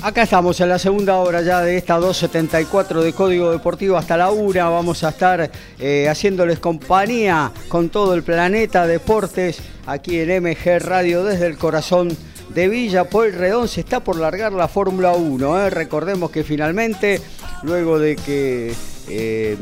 Acá 0.09 0.23
estamos 0.23 0.59
en 0.59 0.69
la 0.69 0.79
segunda 0.79 1.17
hora 1.17 1.43
ya 1.43 1.61
de 1.61 1.77
esta 1.77 1.97
274 1.97 3.03
de 3.03 3.13
Código 3.13 3.51
Deportivo 3.51 3.95
hasta 3.95 4.17
la 4.17 4.31
una. 4.31 4.67
Vamos 4.67 5.03
a 5.03 5.09
estar 5.09 5.51
eh, 5.77 6.09
haciéndoles 6.09 6.57
compañía 6.57 7.51
con 7.67 7.89
todo 7.89 8.15
el 8.15 8.23
planeta 8.23 8.87
Deportes 8.87 9.59
aquí 9.85 10.19
en 10.19 10.43
MG 10.43 10.79
Radio 10.79 11.23
desde 11.23 11.45
el 11.45 11.59
corazón 11.59 12.09
de 12.55 12.67
Villa 12.67 13.03
Redón. 13.03 13.67
Se 13.67 13.81
está 13.81 13.99
por 13.99 14.17
largar 14.17 14.51
la 14.51 14.67
Fórmula 14.67 15.11
1. 15.11 15.59
¿eh? 15.59 15.69
Recordemos 15.69 16.31
que 16.31 16.43
finalmente, 16.43 17.21
luego 17.61 17.99
de 17.99 18.15
que 18.15 18.73
eh, 19.09 19.57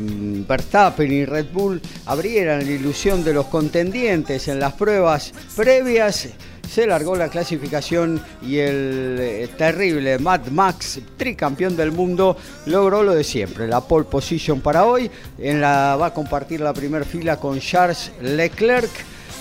Verstappen 0.48 1.12
y 1.12 1.26
Red 1.26 1.48
Bull 1.52 1.82
abrieran 2.06 2.64
la 2.64 2.70
ilusión 2.70 3.22
de 3.22 3.34
los 3.34 3.48
contendientes 3.48 4.48
en 4.48 4.60
las 4.60 4.72
pruebas 4.72 5.34
previas, 5.54 6.30
se 6.68 6.86
largó 6.86 7.16
la 7.16 7.28
clasificación 7.28 8.22
y 8.42 8.58
el 8.58 9.16
eh, 9.20 9.48
terrible 9.56 10.18
Mad 10.18 10.46
Max, 10.48 11.00
tricampeón 11.16 11.76
del 11.76 11.92
mundo, 11.92 12.36
logró 12.66 13.02
lo 13.02 13.14
de 13.14 13.24
siempre, 13.24 13.66
la 13.66 13.80
pole 13.80 14.04
position 14.04 14.60
para 14.60 14.84
hoy. 14.84 15.10
En 15.38 15.60
la, 15.60 15.96
va 15.96 16.06
a 16.06 16.14
compartir 16.14 16.60
la 16.60 16.72
primera 16.72 17.04
fila 17.04 17.38
con 17.38 17.58
Charles 17.60 18.12
Leclerc. 18.20 18.90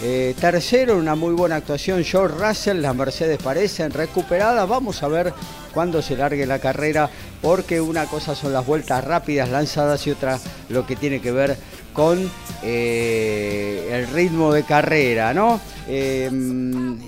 Eh, 0.04 0.36
tercero, 0.40 0.96
una 0.96 1.16
muy 1.16 1.34
buena 1.34 1.56
actuación 1.56 2.04
George 2.04 2.38
Russell, 2.38 2.82
las 2.82 2.96
Mercedes 2.96 3.40
parecen 3.42 3.92
recuperadas. 3.92 4.70
Vamos 4.70 5.02
a 5.02 5.08
ver 5.08 5.34
cuándo 5.74 6.02
se 6.04 6.16
largue 6.16 6.46
la 6.46 6.60
carrera, 6.60 7.10
porque 7.42 7.82
una 7.82 8.06
cosa 8.06 8.36
son 8.36 8.54
las 8.54 8.66
vueltas 8.66 9.04
rápidas 9.04 9.50
lanzadas 9.50 10.06
y 10.06 10.12
otra 10.12 10.40
lo 10.70 10.86
que 10.86 10.96
tiene 10.96 11.20
que 11.20 11.32
ver 11.32 11.58
con 11.98 12.30
eh, 12.62 13.90
el 13.92 14.08
ritmo 14.14 14.54
de 14.54 14.62
carrera, 14.62 15.34
¿no? 15.34 15.60
Eh, 15.88 16.30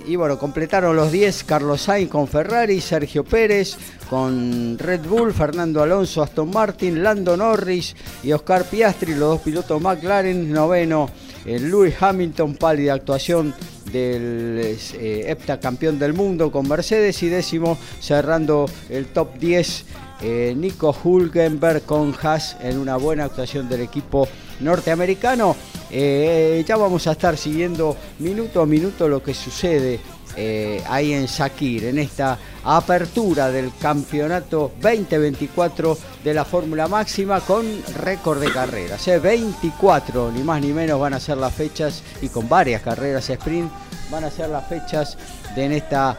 y 0.04 0.16
bueno, 0.16 0.36
completaron 0.36 0.96
los 0.96 1.12
10 1.12 1.44
Carlos 1.44 1.82
Sainz 1.82 2.10
con 2.10 2.26
Ferrari, 2.26 2.80
Sergio 2.80 3.22
Pérez 3.22 3.76
con 4.08 4.76
Red 4.76 5.02
Bull, 5.02 5.32
Fernando 5.32 5.80
Alonso, 5.80 6.24
Aston 6.24 6.50
Martin, 6.50 7.04
Lando 7.04 7.36
Norris 7.36 7.94
y 8.24 8.32
Oscar 8.32 8.64
Piastri, 8.64 9.12
los 9.12 9.28
dos 9.30 9.40
pilotos 9.42 9.80
McLaren, 9.80 10.50
noveno 10.52 11.08
el 11.44 11.70
Lewis 11.70 11.94
Hamilton, 12.00 12.56
pálida 12.56 12.94
actuación 12.94 13.54
del 13.92 14.76
eh, 14.94 15.24
heptacampeón 15.28 16.00
del 16.00 16.14
mundo 16.14 16.50
con 16.50 16.68
Mercedes 16.68 17.22
y 17.22 17.28
décimo 17.28 17.78
cerrando 18.00 18.66
el 18.88 19.06
top 19.06 19.38
10 19.38 19.84
eh, 20.22 20.54
Nico 20.56 20.94
Hulkenberg 21.02 21.82
con 21.82 22.14
Haas 22.20 22.56
en 22.60 22.78
una 22.78 22.96
buena 22.96 23.24
actuación 23.24 23.68
del 23.68 23.80
equipo 23.80 24.28
norteamericano. 24.60 25.56
Eh, 25.90 26.64
ya 26.66 26.76
vamos 26.76 27.06
a 27.06 27.12
estar 27.12 27.36
siguiendo 27.36 27.96
minuto 28.20 28.60
a 28.60 28.66
minuto 28.66 29.08
lo 29.08 29.22
que 29.22 29.34
sucede 29.34 29.98
eh, 30.36 30.82
ahí 30.88 31.12
en 31.12 31.26
Sakir, 31.26 31.86
en 31.86 31.98
esta 31.98 32.38
apertura 32.64 33.50
del 33.50 33.72
campeonato 33.80 34.72
2024 34.80 35.98
de 36.22 36.34
la 36.34 36.44
Fórmula 36.44 36.86
Máxima 36.86 37.40
con 37.40 37.66
récord 37.98 38.40
de 38.40 38.52
carreras. 38.52 39.04
24, 39.20 40.30
ni 40.30 40.42
más 40.42 40.60
ni 40.60 40.72
menos, 40.72 41.00
van 41.00 41.14
a 41.14 41.20
ser 41.20 41.38
las 41.38 41.52
fechas 41.52 42.02
y 42.22 42.28
con 42.28 42.48
varias 42.48 42.82
carreras 42.82 43.28
sprint 43.28 43.70
van 44.10 44.24
a 44.24 44.30
ser 44.30 44.48
las 44.50 44.68
fechas 44.68 45.16
de 45.54 45.64
en 45.64 45.72
esta 45.72 46.16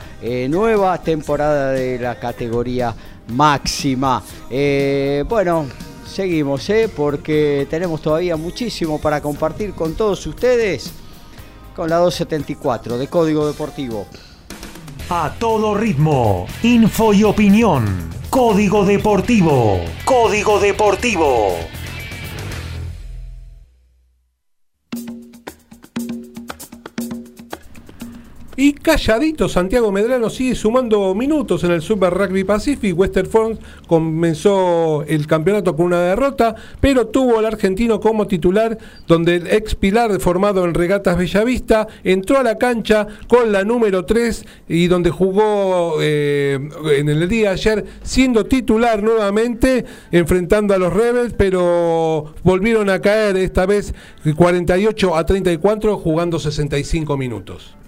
nueva 0.50 0.98
temporada 1.02 1.72
de 1.72 1.98
la 1.98 2.20
categoría 2.20 2.94
máxima. 3.32 4.22
Eh, 4.50 5.24
bueno, 5.28 5.66
seguimos, 6.12 6.70
¿eh? 6.70 6.90
porque 6.94 7.66
tenemos 7.70 8.02
todavía 8.02 8.36
muchísimo 8.36 9.00
para 9.00 9.22
compartir 9.22 9.74
con 9.74 9.96
todos 9.96 10.26
ustedes 10.28 10.92
con 11.76 11.90
la 11.90 11.98
274 11.98 12.98
de 12.98 13.08
Código 13.08 13.48
Deportivo. 13.48 14.06
A 15.10 15.34
todo 15.40 15.76
ritmo, 15.76 16.46
info 16.64 17.14
y 17.14 17.24
opinión. 17.24 18.10
Código 18.30 18.86
Deportivo. 18.86 19.80
Código 20.06 20.60
Deportivo. 20.60 21.58
Y 28.64 28.74
calladito, 28.74 29.50
Santiago 29.50 29.92
Medrano 29.92 30.30
sigue 30.30 30.54
sumando 30.54 31.16
minutos 31.16 31.64
en 31.64 31.72
el 31.72 31.82
Super 31.82 32.14
Rugby 32.14 32.44
Pacific. 32.44 32.96
Western 32.96 33.28
Front 33.28 33.60
comenzó 33.88 35.04
el 35.08 35.26
campeonato 35.26 35.76
con 35.76 35.88
una 35.88 36.02
derrota, 36.02 36.54
pero 36.80 37.08
tuvo 37.08 37.40
al 37.40 37.48
argentino 37.48 38.00
como 38.00 38.28
titular, 38.28 38.78
donde 39.08 39.38
el 39.38 39.48
ex 39.48 39.74
pilar 39.74 40.20
formado 40.20 40.64
en 40.64 40.76
Regatas 40.76 41.18
Bellavista 41.18 41.88
entró 42.04 42.38
a 42.38 42.44
la 42.44 42.60
cancha 42.60 43.08
con 43.28 43.52
la 43.52 43.64
número 43.64 44.06
3 44.06 44.46
y 44.70 44.86
donde 44.86 45.10
jugó 45.10 45.96
eh, 46.00 46.60
en 47.00 47.10
el 47.10 47.28
día 47.28 47.50
de 47.50 47.54
ayer 47.56 47.86
siendo 48.04 48.46
titular 48.46 49.02
nuevamente, 49.02 49.86
enfrentando 50.12 50.76
a 50.76 50.78
los 50.78 50.94
Rebels, 50.94 51.34
pero 51.36 52.36
volvieron 52.44 52.92
a 52.92 53.02
caer 53.02 53.38
esta 53.38 53.66
vez 53.66 53.96
48 54.36 55.16
a 55.16 55.26
34, 55.26 55.98
jugando 55.98 56.38
65 56.38 57.18
minutos. 57.18 57.81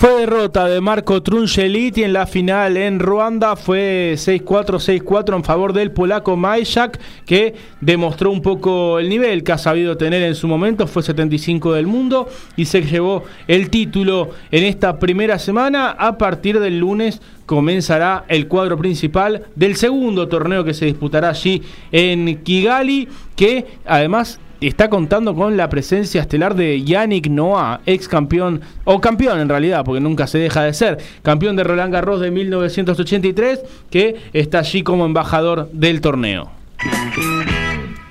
Fue 0.00 0.20
derrota 0.20 0.66
de 0.66 0.80
Marco 0.80 1.22
Trungeliti 1.22 2.04
en 2.04 2.14
la 2.14 2.26
final 2.26 2.78
en 2.78 3.00
Ruanda. 3.00 3.54
Fue 3.54 4.14
6-4, 4.14 5.02
6-4 5.02 5.36
en 5.36 5.44
favor 5.44 5.74
del 5.74 5.90
polaco 5.90 6.38
Majak, 6.38 6.98
que 7.26 7.54
demostró 7.82 8.30
un 8.30 8.40
poco 8.40 8.98
el 8.98 9.10
nivel 9.10 9.44
que 9.44 9.52
ha 9.52 9.58
sabido 9.58 9.98
tener 9.98 10.22
en 10.22 10.34
su 10.34 10.48
momento. 10.48 10.86
Fue 10.86 11.02
75 11.02 11.74
del 11.74 11.86
mundo 11.86 12.30
y 12.56 12.64
se 12.64 12.80
llevó 12.80 13.24
el 13.46 13.68
título 13.68 14.30
en 14.50 14.64
esta 14.64 14.98
primera 14.98 15.38
semana. 15.38 15.90
A 15.90 16.16
partir 16.16 16.60
del 16.60 16.78
lunes 16.78 17.20
comenzará 17.44 18.24
el 18.28 18.48
cuadro 18.48 18.78
principal 18.78 19.48
del 19.54 19.76
segundo 19.76 20.28
torneo 20.28 20.64
que 20.64 20.72
se 20.72 20.86
disputará 20.86 21.28
allí 21.28 21.62
en 21.92 22.42
Kigali, 22.42 23.06
que 23.36 23.66
además 23.84 24.40
está 24.68 24.90
contando 24.90 25.34
con 25.34 25.56
la 25.56 25.68
presencia 25.68 26.20
estelar 26.20 26.54
de 26.54 26.82
Yannick 26.82 27.28
Noah, 27.28 27.80
ex 27.86 28.08
campeón, 28.08 28.60
o 28.84 29.00
campeón 29.00 29.40
en 29.40 29.48
realidad, 29.48 29.84
porque 29.84 30.00
nunca 30.00 30.26
se 30.26 30.38
deja 30.38 30.62
de 30.62 30.74
ser, 30.74 30.98
campeón 31.22 31.56
de 31.56 31.64
Roland 31.64 31.92
Garros 31.92 32.20
de 32.20 32.30
1983, 32.30 33.60
que 33.90 34.16
está 34.32 34.58
allí 34.58 34.82
como 34.82 35.06
embajador 35.06 35.70
del 35.72 36.00
torneo. 36.00 36.50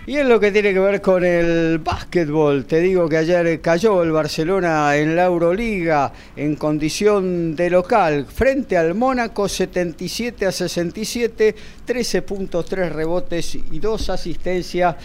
Y 0.10 0.18
en 0.18 0.28
lo 0.28 0.40
que 0.40 0.52
tiene 0.52 0.74
que 0.74 0.80
ver 0.80 1.02
con 1.04 1.24
el 1.24 1.78
básquetbol, 1.78 2.66
te 2.66 2.80
digo 2.80 3.08
que 3.08 3.18
ayer 3.18 3.62
cayó 3.62 4.02
el 4.02 4.12
Barcelona 4.12 4.96
en 4.96 5.16
la 5.16 5.26
Euroliga 5.26 6.12
en 6.36 6.56
condición 6.56 7.56
de 7.56 7.70
local 7.70 8.26
frente 8.26 8.76
al 8.76 8.96
Mónaco 8.96 9.48
77 9.48 10.48
a 10.48 10.52
67, 10.52 11.56
13.3 11.86 12.90
rebotes 12.90 13.54
y 13.54 13.78
dos 13.78 14.10
asistencias 14.10 14.96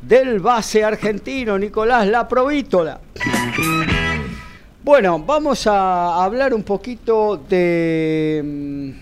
del 0.00 0.40
base 0.40 0.82
argentino 0.82 1.58
Nicolás 1.58 2.06
Laprovítola. 2.06 2.98
Bueno, 4.82 5.18
vamos 5.18 5.66
a 5.66 6.24
hablar 6.24 6.54
un 6.54 6.62
poquito 6.62 7.36
de, 7.36 8.94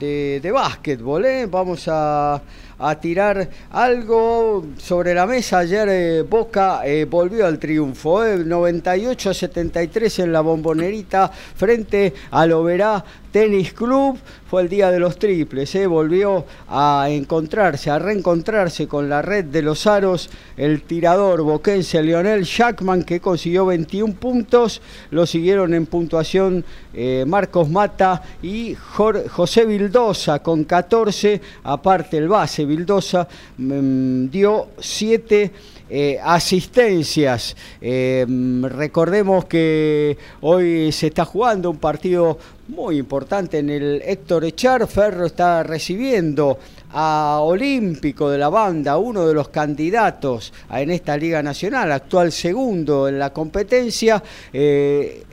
de, 0.00 0.40
de 0.42 0.50
básquetbol, 0.50 1.26
¿eh? 1.26 1.44
vamos 1.44 1.84
a 1.88 2.40
a 2.78 2.94
tirar 2.96 3.48
algo 3.70 4.64
sobre 4.78 5.14
la 5.14 5.26
mesa. 5.26 5.58
Ayer 5.58 5.88
eh, 5.88 6.22
Boca 6.22 6.80
eh, 6.84 7.04
volvió 7.04 7.46
al 7.46 7.58
triunfo, 7.58 8.24
98 8.24 9.28
eh, 9.28 9.30
a 9.30 9.34
73 9.34 10.18
en 10.20 10.32
la 10.32 10.40
bombonerita 10.40 11.28
frente 11.28 12.12
al 12.30 12.52
Oberá 12.52 13.04
Tenis 13.34 13.72
Club 13.72 14.16
fue 14.48 14.62
el 14.62 14.68
día 14.68 14.92
de 14.92 15.00
los 15.00 15.18
triples, 15.18 15.74
¿eh? 15.74 15.88
volvió 15.88 16.44
a 16.68 17.08
encontrarse, 17.10 17.90
a 17.90 17.98
reencontrarse 17.98 18.86
con 18.86 19.08
la 19.08 19.22
red 19.22 19.46
de 19.46 19.60
los 19.60 19.88
aros 19.88 20.30
el 20.56 20.82
tirador 20.82 21.42
boquense 21.42 22.00
Lionel 22.00 22.44
Shackman 22.44 23.02
que 23.02 23.18
consiguió 23.18 23.66
21 23.66 24.14
puntos, 24.14 24.80
lo 25.10 25.26
siguieron 25.26 25.74
en 25.74 25.86
puntuación 25.86 26.64
eh, 26.92 27.24
Marcos 27.26 27.68
Mata 27.68 28.22
y 28.40 28.76
José 28.76 29.66
Vildosa 29.66 30.38
con 30.38 30.62
14, 30.62 31.40
aparte 31.64 32.18
el 32.18 32.28
base 32.28 32.64
Vildosa 32.64 33.26
mm, 33.58 34.26
dio 34.28 34.68
7 34.78 35.50
eh, 35.90 36.18
asistencias. 36.22 37.54
Eh, 37.80 38.24
recordemos 38.62 39.44
que 39.44 40.16
hoy 40.40 40.90
se 40.92 41.08
está 41.08 41.26
jugando 41.26 41.70
un 41.70 41.76
partido 41.76 42.38
muy 42.68 42.98
importante 42.98 43.58
en 43.58 43.70
el 43.70 44.02
Héctor 44.04 44.44
Echar. 44.44 44.86
Ferro 44.86 45.26
está 45.26 45.62
recibiendo 45.62 46.58
a 46.92 47.40
Olímpico 47.42 48.30
de 48.30 48.38
la 48.38 48.48
banda, 48.48 48.98
uno 48.98 49.26
de 49.26 49.34
los 49.34 49.48
candidatos 49.48 50.52
en 50.70 50.90
esta 50.90 51.16
Liga 51.16 51.42
Nacional, 51.42 51.92
actual 51.92 52.32
segundo 52.32 53.08
en 53.08 53.18
la 53.18 53.32
competencia. 53.32 54.22
Eh, 54.52 55.24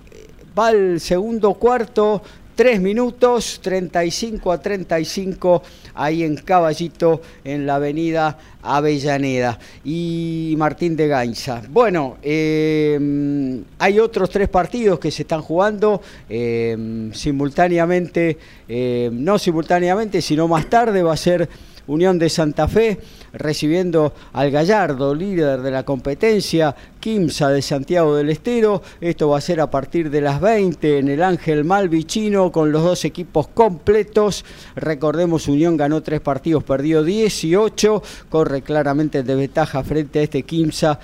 va 0.58 0.68
al 0.68 1.00
segundo 1.00 1.54
cuarto, 1.54 2.22
3 2.56 2.82
minutos, 2.82 3.60
35 3.62 4.52
a 4.52 4.60
35, 4.60 5.64
ahí 5.96 6.24
en 6.24 6.36
Caballito, 6.36 7.22
en 7.44 7.66
la 7.66 7.76
avenida 7.76 8.38
Avellaneda. 8.62 9.58
Y 9.84 10.56
Martín 10.58 10.96
de 10.96 11.08
Gainza. 11.08 11.62
Bueno, 11.70 12.18
em, 12.22 13.64
hay 13.80 14.00
otros 14.00 14.30
tres 14.30 14.50
partidos 14.50 15.00
que 15.00 15.12
se 15.12 15.24
están 15.24 15.42
jugando 15.42 16.02
em, 16.30 17.14
simultáneamente, 17.14 18.38
em, 18.68 19.24
no 19.24 19.40
simultáneamente, 19.40 20.22
sino 20.22 20.48
más 20.48 20.70
tarde 20.70 21.02
va 21.02 21.14
a 21.14 21.18
ser 21.18 21.50
Unión 21.88 22.20
de 22.20 22.30
Santa 22.30 22.68
Fe 22.68 23.00
recibiendo 23.34 24.14
al 24.34 24.52
Gallardo, 24.52 25.16
líder 25.16 25.62
de 25.62 25.72
la 25.72 25.84
competencia, 25.84 26.76
Quimsa 27.00 27.50
de 27.50 27.62
Santiago 27.62 28.16
del 28.16 28.30
Estero. 28.30 28.82
Esto 29.00 29.30
va 29.30 29.38
a 29.38 29.42
ser 29.42 29.62
a 29.62 29.72
partir 29.72 30.10
de 30.10 30.22
las 30.22 30.40
20 30.40 31.00
en 31.00 31.10
el 31.10 31.24
Ángel 31.24 31.64
Malvichino 31.64 32.52
con 32.52 32.72
los 32.72 32.84
dos 32.84 33.06
equipos 33.06 33.48
completos. 33.48 34.46
Recordemos, 34.76 35.48
Unión 35.48 35.78
ganó 35.78 36.02
tres 36.02 36.22
partidos, 36.22 36.64
perdió 36.64 37.04
18, 37.04 38.04
corre 38.30 38.62
claramente 38.62 39.20
en 39.20 39.28
desventaja 39.28 39.84
frente 39.84 40.20
a 40.20 40.24
este 40.24 40.44
Quimsa 40.44 41.00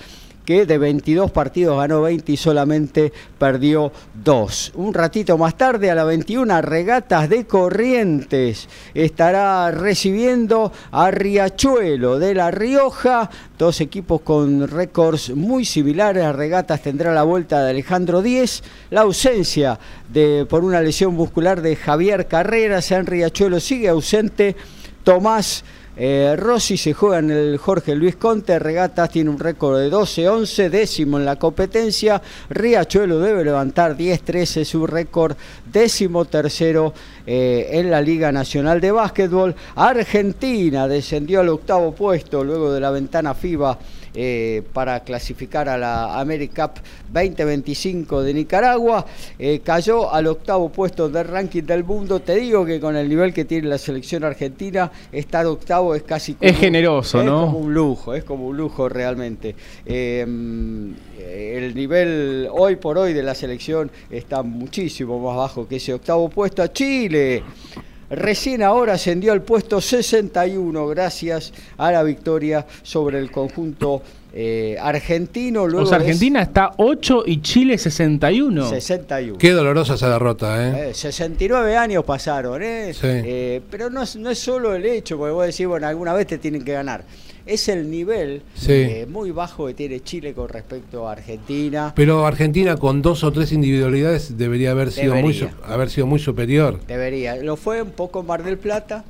que 0.48 0.64
de 0.64 0.78
22 0.78 1.30
partidos 1.30 1.76
ganó 1.76 2.00
20 2.00 2.32
y 2.32 2.38
solamente 2.38 3.12
perdió 3.38 3.92
2. 4.24 4.72
Un 4.76 4.94
ratito 4.94 5.36
más 5.36 5.58
tarde, 5.58 5.90
a 5.90 5.94
la 5.94 6.04
21, 6.04 6.62
Regatas 6.62 7.28
de 7.28 7.44
Corrientes 7.44 8.66
estará 8.94 9.70
recibiendo 9.70 10.72
a 10.90 11.10
Riachuelo 11.10 12.18
de 12.18 12.34
La 12.34 12.50
Rioja, 12.50 13.28
dos 13.58 13.82
equipos 13.82 14.22
con 14.22 14.66
récords 14.68 15.36
muy 15.36 15.66
similares. 15.66 16.24
A 16.24 16.32
Regatas 16.32 16.80
tendrá 16.80 17.12
la 17.12 17.24
vuelta 17.24 17.62
de 17.62 17.68
Alejandro 17.68 18.22
Díez, 18.22 18.62
la 18.88 19.02
ausencia 19.02 19.78
de, 20.10 20.46
por 20.48 20.64
una 20.64 20.80
lesión 20.80 21.12
muscular 21.12 21.60
de 21.60 21.76
Javier 21.76 22.26
Carreras, 22.26 22.90
en 22.90 23.04
Riachuelo 23.04 23.60
sigue 23.60 23.90
ausente. 23.90 24.56
Tomás 25.04 25.62
eh, 26.00 26.36
Rossi 26.36 26.76
se 26.76 26.92
juega 26.92 27.18
en 27.18 27.30
el 27.32 27.58
Jorge 27.58 27.96
Luis 27.96 28.14
Conte, 28.14 28.60
Regatas 28.60 29.10
tiene 29.10 29.30
un 29.30 29.38
récord 29.38 29.80
de 29.80 29.90
12-11, 29.90 30.68
décimo 30.70 31.18
en 31.18 31.24
la 31.24 31.36
competencia, 31.36 32.22
Riachuelo 32.50 33.18
debe 33.18 33.44
levantar 33.44 33.96
10-13 33.96 34.64
su 34.64 34.86
récord, 34.86 35.36
décimo 35.72 36.24
tercero 36.24 36.94
eh, 37.26 37.68
en 37.72 37.90
la 37.90 38.00
Liga 38.00 38.30
Nacional 38.30 38.80
de 38.80 38.92
Básquetbol, 38.92 39.56
Argentina 39.74 40.86
descendió 40.86 41.40
al 41.40 41.48
octavo 41.48 41.92
puesto 41.92 42.44
luego 42.44 42.72
de 42.72 42.80
la 42.80 42.92
ventana 42.92 43.34
FIBA 43.34 43.76
eh, 44.20 44.64
para 44.72 44.98
clasificar 45.04 45.68
a 45.68 45.78
la 45.78 46.18
AmeriCup 46.18 46.72
2025 47.12 48.24
de 48.24 48.34
Nicaragua. 48.34 49.06
Eh, 49.38 49.60
cayó 49.62 50.12
al 50.12 50.26
octavo 50.26 50.70
puesto 50.70 51.08
del 51.08 51.28
ranking 51.28 51.62
del 51.62 51.84
mundo. 51.84 52.18
Te 52.18 52.34
digo 52.34 52.66
que 52.66 52.80
con 52.80 52.96
el 52.96 53.08
nivel 53.08 53.32
que 53.32 53.44
tiene 53.44 53.68
la 53.68 53.78
selección 53.78 54.24
argentina, 54.24 54.90
estar 55.12 55.46
octavo 55.46 55.94
es 55.94 56.02
casi 56.02 56.34
como, 56.34 56.50
es 56.50 56.58
generoso, 56.58 57.22
¿no? 57.22 57.46
como 57.46 57.58
un 57.58 57.72
lujo, 57.72 58.12
es 58.12 58.24
como 58.24 58.48
un 58.48 58.56
lujo 58.56 58.88
realmente. 58.88 59.54
Em, 59.86 60.96
el 61.16 61.72
nivel 61.76 62.48
hoy 62.50 62.74
por 62.74 62.98
hoy 62.98 63.12
de 63.12 63.22
la 63.22 63.36
selección 63.36 63.88
está 64.10 64.42
muchísimo 64.42 65.20
más 65.20 65.36
bajo 65.36 65.68
que 65.68 65.76
ese 65.76 65.94
octavo 65.94 66.28
puesto 66.28 66.60
a 66.60 66.72
Chile. 66.72 67.44
Recién 68.10 68.62
ahora 68.62 68.94
ascendió 68.94 69.32
al 69.32 69.42
puesto 69.42 69.80
61 69.80 70.86
gracias 70.88 71.52
a 71.76 71.92
la 71.92 72.02
victoria 72.02 72.66
sobre 72.82 73.18
el 73.18 73.30
conjunto 73.30 74.02
eh, 74.32 74.76
argentino. 74.80 75.66
Luego 75.66 75.84
o 75.84 75.88
sea, 75.88 75.98
Argentina 75.98 76.40
está 76.40 76.72
8 76.78 77.24
y 77.26 77.42
Chile 77.42 77.76
61. 77.76 78.68
61. 78.68 79.38
Qué 79.38 79.52
dolorosa 79.52 79.94
esa 79.94 80.08
derrota, 80.10 80.88
¿eh? 80.88 80.94
69 80.94 81.72
eh, 81.72 81.76
años 81.76 82.04
pasaron, 82.04 82.62
¿eh? 82.62 82.94
Sí. 82.94 83.06
eh 83.06 83.60
pero 83.70 83.90
no, 83.90 84.04
no 84.18 84.30
es 84.30 84.38
solo 84.38 84.74
el 84.74 84.86
hecho, 84.86 85.18
porque 85.18 85.32
vos 85.32 85.46
decís, 85.46 85.66
bueno, 85.66 85.86
alguna 85.86 86.14
vez 86.14 86.26
te 86.26 86.38
tienen 86.38 86.64
que 86.64 86.72
ganar 86.72 87.04
es 87.48 87.68
el 87.68 87.90
nivel 87.90 88.42
eh, 88.68 89.06
muy 89.08 89.30
bajo 89.30 89.66
que 89.66 89.74
tiene 89.74 90.00
Chile 90.00 90.34
con 90.34 90.48
respecto 90.48 91.08
a 91.08 91.12
Argentina. 91.12 91.92
Pero 91.96 92.26
Argentina 92.26 92.76
con 92.76 93.00
dos 93.00 93.24
o 93.24 93.32
tres 93.32 93.52
individualidades 93.52 94.36
debería 94.36 94.72
haber 94.72 94.92
sido, 94.92 95.14
Muy, 95.16 95.48
haber 95.64 95.88
sido 95.88 96.06
muy 96.06 96.18
superior. 96.18 96.78
Debería. 96.86 97.36
Lo 97.36 97.56
fue 97.56 97.82
un 97.82 97.92
poco 97.92 98.20
en 98.20 98.26
Mar 98.26 98.44
del 98.44 98.58
Plata, 98.58 99.04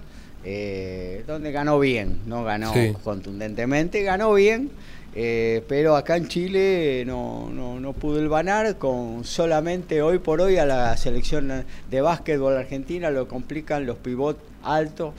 eh, 0.45 1.25
donde 1.27 1.51
ganó 1.51 1.81
bien, 1.81 2.21
no 2.27 2.45
ganó 2.45 2.73
contundentemente, 3.03 4.03
ganó 4.03 4.33
bien. 4.35 4.71
Eh, 5.15 5.65
pero 5.67 5.97
acá 5.97 6.17
en 6.17 6.29
Chile 6.29 7.03
no, 7.05 7.51
no, 7.53 7.81
no, 7.81 7.93
pudo 7.93 8.21
el 8.21 8.29
banar, 8.29 8.77
con 8.77 9.25
solamente 9.25 10.01
hoy 10.01 10.19
por 10.19 10.41
hoy 10.41 10.59
a 10.59 10.67
la 10.67 10.97
selección 10.97 11.65
de 11.91 12.01
básquetbol 12.01 12.57
argentina 12.57 13.11
lo 13.11 13.27
complican 13.27 13.85
los 13.85 13.97
pivots 13.97 14.39
altos 14.63 15.15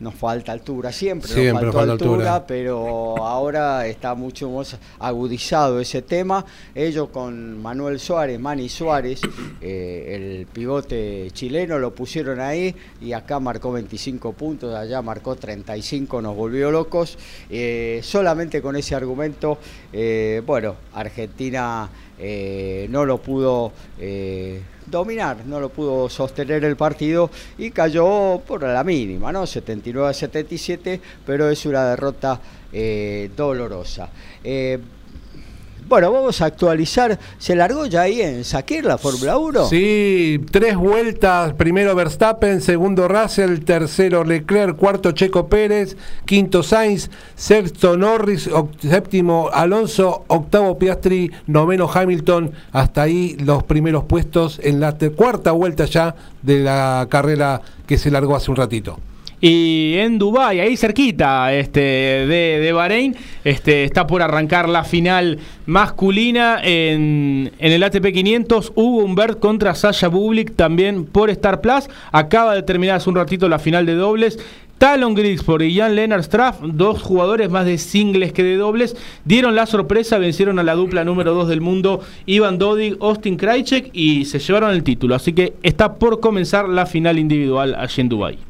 nos 0.00 0.14
falta 0.14 0.52
altura, 0.52 0.92
siempre, 0.92 1.52
nos 1.52 1.74
faltó 1.74 1.92
altura, 1.92 2.46
pero 2.46 3.16
ahora 3.24 3.86
está 3.86 4.14
mucho 4.14 4.50
más 4.50 4.76
agudizado 4.98 5.80
ese 5.80 6.02
tema. 6.02 6.44
Ellos 6.74 7.08
con 7.08 7.60
Manuel 7.60 7.98
Suárez, 7.98 8.38
Manny 8.38 8.68
Suárez, 8.68 9.20
eh, 9.60 10.14
el 10.14 10.46
pivote 10.46 11.30
chileno, 11.32 11.78
lo 11.78 11.94
pusieron 11.94 12.40
ahí 12.40 12.74
y 13.00 13.12
acá 13.12 13.40
marcó 13.40 13.72
25 13.72 14.32
puntos, 14.32 14.74
allá 14.74 15.02
marcó 15.02 15.36
35, 15.36 16.22
nos 16.22 16.36
volvió 16.36 16.70
locos. 16.70 17.18
Eh, 17.50 18.00
solamente 18.02 18.62
con 18.62 18.76
ese 18.76 18.94
argumento, 18.94 19.58
eh, 19.92 20.42
bueno, 20.46 20.76
Argentina 20.94 21.88
no 22.88 23.04
lo 23.04 23.18
pudo 23.18 23.72
dominar, 24.90 25.44
no 25.46 25.60
lo 25.60 25.68
pudo 25.68 26.08
sostener 26.08 26.64
el 26.64 26.76
partido 26.76 27.30
y 27.56 27.70
cayó 27.70 28.40
por 28.46 28.62
la 28.62 28.84
mínima, 28.84 29.32
¿no? 29.32 29.46
79 29.46 30.08
a 30.08 30.12
77, 30.12 31.00
pero 31.24 31.48
es 31.50 31.64
una 31.66 31.84
derrota 31.90 32.40
eh, 32.72 33.30
dolorosa. 33.36 34.10
Eh, 34.42 34.78
Bueno, 35.88 36.12
vamos 36.12 36.42
a 36.42 36.44
actualizar. 36.44 37.18
¿Se 37.38 37.56
largó 37.56 37.86
ya 37.86 38.02
ahí 38.02 38.20
en 38.20 38.44
Sakir 38.44 38.84
la 38.84 38.98
Fórmula 38.98 39.38
1? 39.38 39.68
Sí, 39.68 40.38
tres 40.50 40.76
vueltas. 40.76 41.54
Primero 41.54 41.94
Verstappen, 41.94 42.60
segundo 42.60 43.08
Russell, 43.08 43.60
tercero 43.60 44.22
Leclerc, 44.22 44.76
cuarto 44.76 45.12
Checo 45.12 45.48
Pérez, 45.48 45.96
quinto 46.26 46.62
Sainz, 46.62 47.08
sexto 47.36 47.96
Norris, 47.96 48.50
séptimo 48.82 49.48
Alonso, 49.50 50.24
octavo 50.26 50.76
Piastri, 50.76 51.32
noveno 51.46 51.90
Hamilton. 51.90 52.52
Hasta 52.72 53.00
ahí 53.00 53.38
los 53.40 53.64
primeros 53.64 54.04
puestos 54.04 54.60
en 54.62 54.80
la 54.80 54.94
cuarta 55.16 55.52
vuelta 55.52 55.86
ya 55.86 56.14
de 56.42 56.58
la 56.58 57.06
carrera 57.08 57.62
que 57.86 57.96
se 57.96 58.10
largó 58.10 58.36
hace 58.36 58.50
un 58.50 58.58
ratito. 58.58 58.98
Y 59.40 59.94
en 59.98 60.18
Dubái, 60.18 60.58
ahí 60.58 60.76
cerquita 60.76 61.52
este, 61.52 61.80
de, 61.80 62.58
de 62.60 62.72
Bahrein, 62.72 63.14
este, 63.44 63.84
está 63.84 64.06
por 64.06 64.20
arrancar 64.20 64.68
la 64.68 64.82
final 64.82 65.38
masculina 65.66 66.58
en, 66.62 67.52
en, 67.58 67.72
el 67.72 67.82
ATP 67.82 68.12
500. 68.12 68.72
Hugo 68.74 69.04
Humbert 69.04 69.38
contra 69.38 69.74
Sasha 69.74 70.08
Bublik 70.08 70.56
también 70.56 71.04
por 71.04 71.30
Star 71.30 71.60
Plus. 71.60 71.88
Acaba 72.10 72.54
de 72.54 72.62
terminar 72.62 72.96
hace 72.96 73.08
un 73.10 73.16
ratito 73.16 73.48
la 73.48 73.60
final 73.60 73.86
de 73.86 73.94
dobles. 73.94 74.38
Talon 74.78 75.14
Grigsport 75.14 75.64
y 75.64 75.76
Jan 75.76 75.96
Lennart 75.96 76.22
Straff, 76.22 76.60
dos 76.62 77.02
jugadores 77.02 77.50
más 77.50 77.66
de 77.66 77.78
singles 77.78 78.32
que 78.32 78.44
de 78.44 78.56
dobles, 78.56 78.96
dieron 79.24 79.56
la 79.56 79.66
sorpresa, 79.66 80.18
vencieron 80.18 80.60
a 80.60 80.62
la 80.62 80.76
dupla 80.76 81.02
número 81.02 81.34
2 81.34 81.48
del 81.48 81.60
mundo, 81.60 82.00
Ivan 82.26 82.58
Dodig, 82.58 82.96
Austin 83.00 83.36
Krajcek 83.36 83.90
y 83.92 84.24
se 84.26 84.38
llevaron 84.38 84.70
el 84.70 84.84
título. 84.84 85.16
Así 85.16 85.32
que 85.32 85.54
está 85.64 85.94
por 85.94 86.20
comenzar 86.20 86.68
la 86.68 86.86
final 86.86 87.18
individual 87.18 87.74
allí 87.74 88.02
en 88.02 88.08
Dubái. 88.08 88.47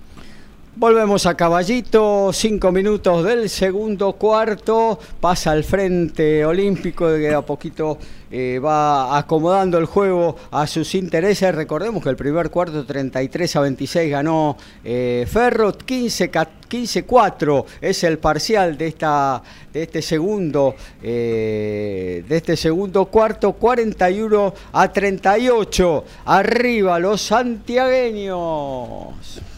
Volvemos 0.80 1.26
a 1.26 1.34
Caballito, 1.34 2.32
cinco 2.32 2.70
minutos 2.70 3.24
del 3.24 3.50
segundo 3.50 4.12
cuarto, 4.12 5.00
pasa 5.20 5.50
al 5.50 5.64
frente 5.64 6.44
olímpico 6.44 7.08
que 7.16 7.34
a 7.34 7.42
poquito 7.42 7.98
eh, 8.30 8.60
va 8.64 9.18
acomodando 9.18 9.76
el 9.78 9.86
juego 9.86 10.36
a 10.52 10.68
sus 10.68 10.94
intereses. 10.94 11.52
Recordemos 11.52 12.00
que 12.00 12.10
el 12.10 12.16
primer 12.16 12.50
cuarto 12.50 12.86
33 12.86 13.56
a 13.56 13.60
26 13.62 14.08
ganó 14.08 14.56
eh, 14.84 15.26
Ferro, 15.28 15.72
15-4 15.72 17.64
es 17.80 18.04
el 18.04 18.20
parcial 18.20 18.78
de, 18.78 18.86
esta, 18.86 19.42
de 19.72 19.82
este 19.82 20.00
segundo 20.00 20.76
eh, 21.02 22.24
de 22.28 22.36
este 22.36 22.56
segundo 22.56 23.06
cuarto, 23.06 23.54
41 23.54 24.54
a 24.74 24.92
38 24.92 26.04
arriba 26.24 27.00
los 27.00 27.20
santiagueños. 27.20 29.57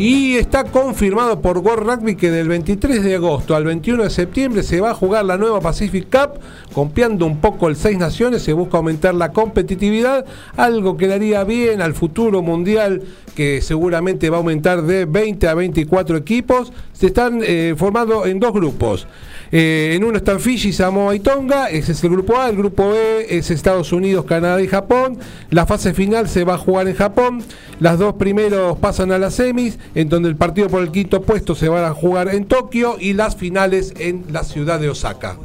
Y 0.00 0.38
está 0.38 0.64
confirmado 0.64 1.42
por 1.42 1.58
World 1.58 1.86
Rugby 1.86 2.16
que 2.16 2.30
del 2.30 2.48
23 2.48 3.04
de 3.04 3.16
agosto 3.16 3.54
al 3.54 3.64
21 3.64 4.04
de 4.04 4.08
septiembre 4.08 4.62
se 4.62 4.80
va 4.80 4.92
a 4.92 4.94
jugar 4.94 5.26
la 5.26 5.36
nueva 5.36 5.60
Pacific 5.60 6.06
Cup, 6.10 6.40
compiando 6.72 7.26
un 7.26 7.38
poco 7.38 7.68
el 7.68 7.76
Seis 7.76 7.98
Naciones, 7.98 8.40
se 8.40 8.54
busca 8.54 8.78
aumentar 8.78 9.14
la 9.14 9.32
competitividad, 9.32 10.24
algo 10.56 10.96
que 10.96 11.06
daría 11.06 11.44
bien 11.44 11.82
al 11.82 11.92
futuro 11.92 12.40
mundial 12.40 13.02
que 13.34 13.60
seguramente 13.60 14.30
va 14.30 14.38
a 14.38 14.40
aumentar 14.40 14.84
de 14.84 15.04
20 15.04 15.46
a 15.48 15.52
24 15.52 16.16
equipos. 16.16 16.72
Se 16.94 17.08
están 17.08 17.42
eh, 17.42 17.74
formando 17.76 18.24
en 18.24 18.40
dos 18.40 18.54
grupos. 18.54 19.06
Eh, 19.52 19.94
en 19.96 20.04
uno 20.04 20.18
están 20.18 20.38
Fiji, 20.38 20.72
Samoa 20.72 21.14
y 21.14 21.20
Tonga, 21.20 21.70
ese 21.70 21.92
es 21.92 22.04
el 22.04 22.10
grupo 22.10 22.38
A, 22.38 22.48
el 22.48 22.56
grupo 22.56 22.90
B 22.90 23.26
es 23.28 23.50
Estados 23.50 23.92
Unidos, 23.92 24.24
Canadá 24.24 24.62
y 24.62 24.68
Japón. 24.68 25.18
La 25.50 25.66
fase 25.66 25.92
final 25.92 26.28
se 26.28 26.44
va 26.44 26.54
a 26.54 26.58
jugar 26.58 26.86
en 26.86 26.94
Japón. 26.94 27.42
Las 27.80 27.98
dos 27.98 28.14
primeros 28.14 28.78
pasan 28.78 29.10
a 29.10 29.18
las 29.18 29.34
semis, 29.34 29.78
en 29.94 30.08
donde 30.08 30.28
el 30.28 30.36
partido 30.36 30.68
por 30.68 30.82
el 30.82 30.92
quinto 30.92 31.22
puesto 31.22 31.54
se 31.54 31.68
va 31.68 31.86
a 31.88 31.94
jugar 31.94 32.28
en 32.28 32.44
Tokio 32.44 32.96
y 33.00 33.14
las 33.14 33.36
finales 33.36 33.92
en 33.98 34.24
la 34.30 34.44
ciudad 34.44 34.78
de 34.78 34.88
Osaka. 34.88 35.36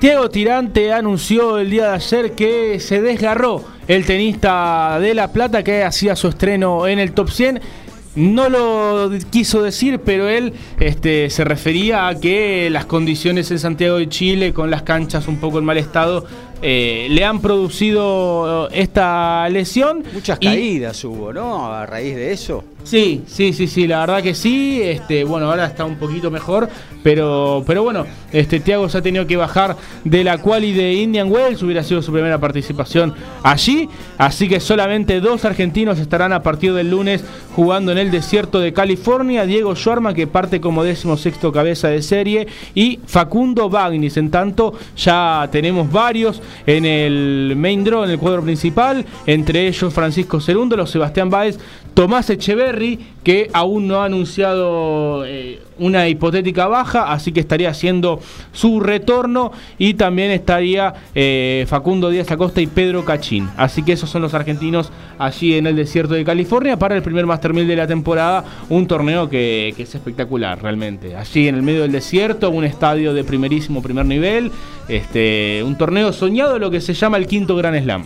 Diego 0.00 0.30
Tirante 0.30 0.92
anunció 0.92 1.58
el 1.58 1.70
día 1.70 1.88
de 1.88 1.94
ayer 1.96 2.32
que 2.32 2.80
se 2.80 3.02
desgarró 3.02 3.62
el 3.86 4.06
tenista 4.06 4.98
de 4.98 5.14
La 5.14 5.30
Plata 5.32 5.62
que 5.62 5.84
hacía 5.84 6.16
su 6.16 6.28
estreno 6.28 6.86
en 6.86 6.98
el 6.98 7.12
top 7.12 7.30
100 7.30 7.60
no 8.16 8.48
lo 8.48 9.10
quiso 9.30 9.62
decir, 9.62 10.00
pero 10.04 10.28
él 10.28 10.54
este, 10.80 11.30
se 11.30 11.44
refería 11.44 12.08
a 12.08 12.18
que 12.18 12.68
las 12.70 12.84
condiciones 12.86 13.50
en 13.50 13.58
Santiago 13.58 13.98
de 13.98 14.08
Chile, 14.08 14.52
con 14.52 14.70
las 14.70 14.82
canchas 14.82 15.28
un 15.28 15.38
poco 15.38 15.58
en 15.58 15.64
mal 15.64 15.78
estado, 15.78 16.26
eh, 16.62 17.08
le 17.10 17.24
han 17.24 17.40
producido 17.40 18.68
esta 18.70 19.48
lesión. 19.48 20.04
Muchas 20.12 20.38
caídas 20.38 21.02
hubo, 21.04 21.32
¿no? 21.32 21.66
A 21.66 21.86
raíz 21.86 22.14
de 22.14 22.32
eso. 22.32 22.64
Sí, 22.84 23.22
sí, 23.26 23.52
sí, 23.52 23.66
sí, 23.66 23.86
la 23.86 24.00
verdad 24.00 24.22
que 24.22 24.34
sí. 24.34 24.80
Este, 24.82 25.24
bueno, 25.24 25.50
ahora 25.50 25.66
está 25.66 25.84
un 25.84 25.96
poquito 25.96 26.30
mejor, 26.30 26.68
pero, 27.02 27.62
pero 27.66 27.82
bueno, 27.82 28.06
este 28.32 28.60
Thiago 28.60 28.88
se 28.88 28.98
ha 28.98 29.02
tenido 29.02 29.26
que 29.26 29.36
bajar 29.36 29.76
de 30.04 30.24
la 30.24 30.38
quali 30.38 30.72
de 30.72 30.94
Indian 30.94 31.30
Wells, 31.30 31.62
hubiera 31.62 31.82
sido 31.82 32.02
su 32.02 32.12
primera 32.12 32.38
participación 32.38 33.14
allí, 33.42 33.88
así 34.18 34.48
que 34.48 34.60
solamente 34.60 35.20
dos 35.20 35.44
argentinos 35.44 35.98
estarán 35.98 36.32
a 36.32 36.42
partir 36.42 36.72
del 36.72 36.90
lunes 36.90 37.24
jugando 37.54 37.92
en 37.92 37.98
el 37.98 38.10
desierto 38.10 38.60
de 38.60 38.72
California, 38.72 39.44
Diego 39.44 39.74
Schwarma 39.74 40.14
que 40.14 40.26
parte 40.26 40.60
como 40.60 40.84
décimo 40.84 41.16
sexto 41.16 41.52
cabeza 41.52 41.88
de 41.88 42.02
serie 42.02 42.46
y 42.74 43.00
Facundo 43.06 43.68
Bagnis, 43.68 44.16
en 44.16 44.30
tanto 44.30 44.74
ya 44.96 45.48
tenemos 45.52 45.90
varios 45.90 46.42
en 46.66 46.84
el 46.84 47.54
main 47.56 47.84
draw, 47.84 48.04
en 48.04 48.10
el 48.10 48.18
cuadro 48.18 48.42
principal, 48.42 49.04
entre 49.26 49.68
ellos 49.68 49.92
Francisco 49.92 50.40
Cerúndolo, 50.40 50.86
Sebastián 50.86 51.30
Báez, 51.30 51.58
Tomás 51.94 52.30
Echeverry, 52.30 52.98
que 53.22 53.50
aún 53.52 53.86
no 53.86 54.00
ha 54.00 54.06
anunciado 54.06 55.24
eh, 55.26 55.60
una 55.78 56.08
hipotética 56.08 56.66
baja, 56.68 57.12
así 57.12 57.32
que 57.32 57.40
estaría 57.40 57.70
haciendo 57.70 58.20
su 58.52 58.80
retorno 58.80 59.52
y 59.78 59.94
también 59.94 60.30
estaría 60.30 60.94
eh, 61.14 61.64
Facundo 61.68 62.10
Díaz 62.10 62.30
Acosta 62.30 62.60
y 62.60 62.66
Pedro 62.66 63.04
Cachín. 63.04 63.48
Así 63.56 63.82
que 63.82 63.92
esos 63.92 64.08
son 64.08 64.22
los 64.22 64.34
argentinos 64.34 64.92
allí 65.18 65.54
en 65.54 65.66
el 65.66 65.76
desierto 65.76 66.14
de 66.14 66.24
California 66.24 66.78
para 66.78 66.96
el 66.96 67.02
primer 67.02 67.26
Master 67.26 67.52
1000 67.52 67.68
de 67.68 67.76
la 67.76 67.86
temporada, 67.86 68.44
un 68.68 68.86
torneo 68.86 69.28
que, 69.28 69.74
que, 69.76 69.82
es 69.82 69.94
espectacular 69.94 70.62
realmente. 70.62 71.16
Allí 71.16 71.48
en 71.48 71.56
el 71.56 71.62
medio 71.62 71.82
del 71.82 71.92
desierto, 71.92 72.50
un 72.50 72.64
estadio 72.64 73.12
de 73.12 73.24
primerísimo 73.24 73.82
primer 73.82 74.06
nivel, 74.06 74.50
este, 74.88 75.62
un 75.64 75.76
torneo 75.76 76.12
soñado, 76.12 76.58
lo 76.58 76.70
que 76.70 76.80
se 76.80 76.94
llama 76.94 77.18
el 77.18 77.26
quinto 77.26 77.56
Gran 77.56 77.80
Slam. 77.82 78.04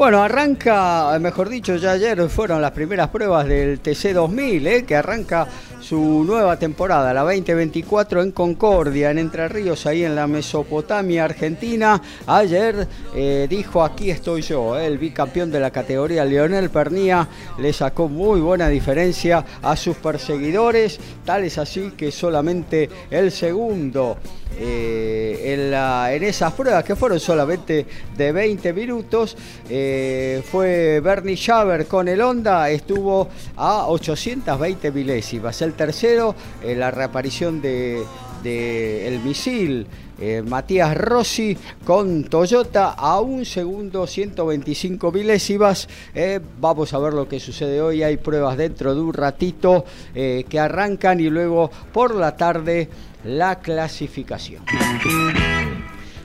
Bueno, 0.00 0.22
arranca, 0.22 1.18
mejor 1.20 1.50
dicho, 1.50 1.76
ya 1.76 1.92
ayer 1.92 2.26
fueron 2.30 2.62
las 2.62 2.70
primeras 2.70 3.10
pruebas 3.10 3.46
del 3.46 3.80
TC 3.80 4.14
2000, 4.14 4.66
¿eh? 4.66 4.84
que 4.86 4.96
arranca 4.96 5.46
su 5.78 6.24
nueva 6.24 6.58
temporada, 6.58 7.12
la 7.12 7.20
2024 7.20 8.22
en 8.22 8.32
Concordia, 8.32 9.10
en 9.10 9.18
Entre 9.18 9.46
Ríos, 9.46 9.84
ahí 9.84 10.02
en 10.02 10.16
la 10.16 10.26
Mesopotamia 10.26 11.26
Argentina. 11.26 12.00
Ayer 12.26 12.88
eh, 13.14 13.46
dijo, 13.50 13.84
aquí 13.84 14.10
estoy 14.10 14.40
yo, 14.40 14.78
¿eh? 14.78 14.86
el 14.86 14.96
bicampeón 14.96 15.50
de 15.50 15.60
la 15.60 15.70
categoría, 15.70 16.24
Leonel 16.24 16.70
Pernía, 16.70 17.28
le 17.58 17.70
sacó 17.74 18.08
muy 18.08 18.40
buena 18.40 18.70
diferencia 18.70 19.44
a 19.60 19.76
sus 19.76 19.98
perseguidores, 19.98 20.98
tal 21.26 21.44
es 21.44 21.58
así 21.58 21.92
que 21.94 22.10
solamente 22.10 22.88
el 23.10 23.30
segundo 23.30 24.16
eh, 24.58 25.54
en, 25.54 26.22
esas 26.22 26.52
pruebas 26.52 26.84
que 26.84 26.96
fueron 26.96 27.20
solamente 27.20 27.86
de 28.16 28.32
20 28.32 28.72
minutos 28.72 29.36
eh, 29.68 30.42
fue 30.50 31.00
Bernie 31.00 31.36
Schaber 31.36 31.86
con 31.86 32.08
el 32.08 32.20
Honda 32.20 32.68
estuvo 32.70 33.28
a 33.56 33.86
820 33.88 34.90
milésimas 34.92 35.62
el 35.62 35.74
tercero 35.74 36.34
en 36.62 36.80
la 36.80 36.90
reaparición 36.90 37.62
de, 37.62 38.04
el 38.42 39.20
misil 39.20 39.86
eh, 40.20 40.42
Matías 40.42 40.94
Rossi 40.96 41.56
con 41.84 42.24
Toyota 42.24 42.90
a 42.90 43.20
un 43.20 43.46
segundo 43.46 44.06
125 44.06 45.10
milésimas. 45.10 45.88
Eh, 46.14 46.40
vamos 46.60 46.92
a 46.92 46.98
ver 46.98 47.14
lo 47.14 47.26
que 47.26 47.40
sucede 47.40 47.80
hoy. 47.80 48.02
Hay 48.02 48.18
pruebas 48.18 48.58
dentro 48.58 48.94
de 48.94 49.00
un 49.00 49.14
ratito 49.14 49.86
eh, 50.14 50.44
que 50.46 50.60
arrancan 50.60 51.20
y 51.20 51.30
luego 51.30 51.70
por 51.92 52.14
la 52.14 52.36
tarde 52.36 52.90
la 53.24 53.58
clasificación. 53.58 54.62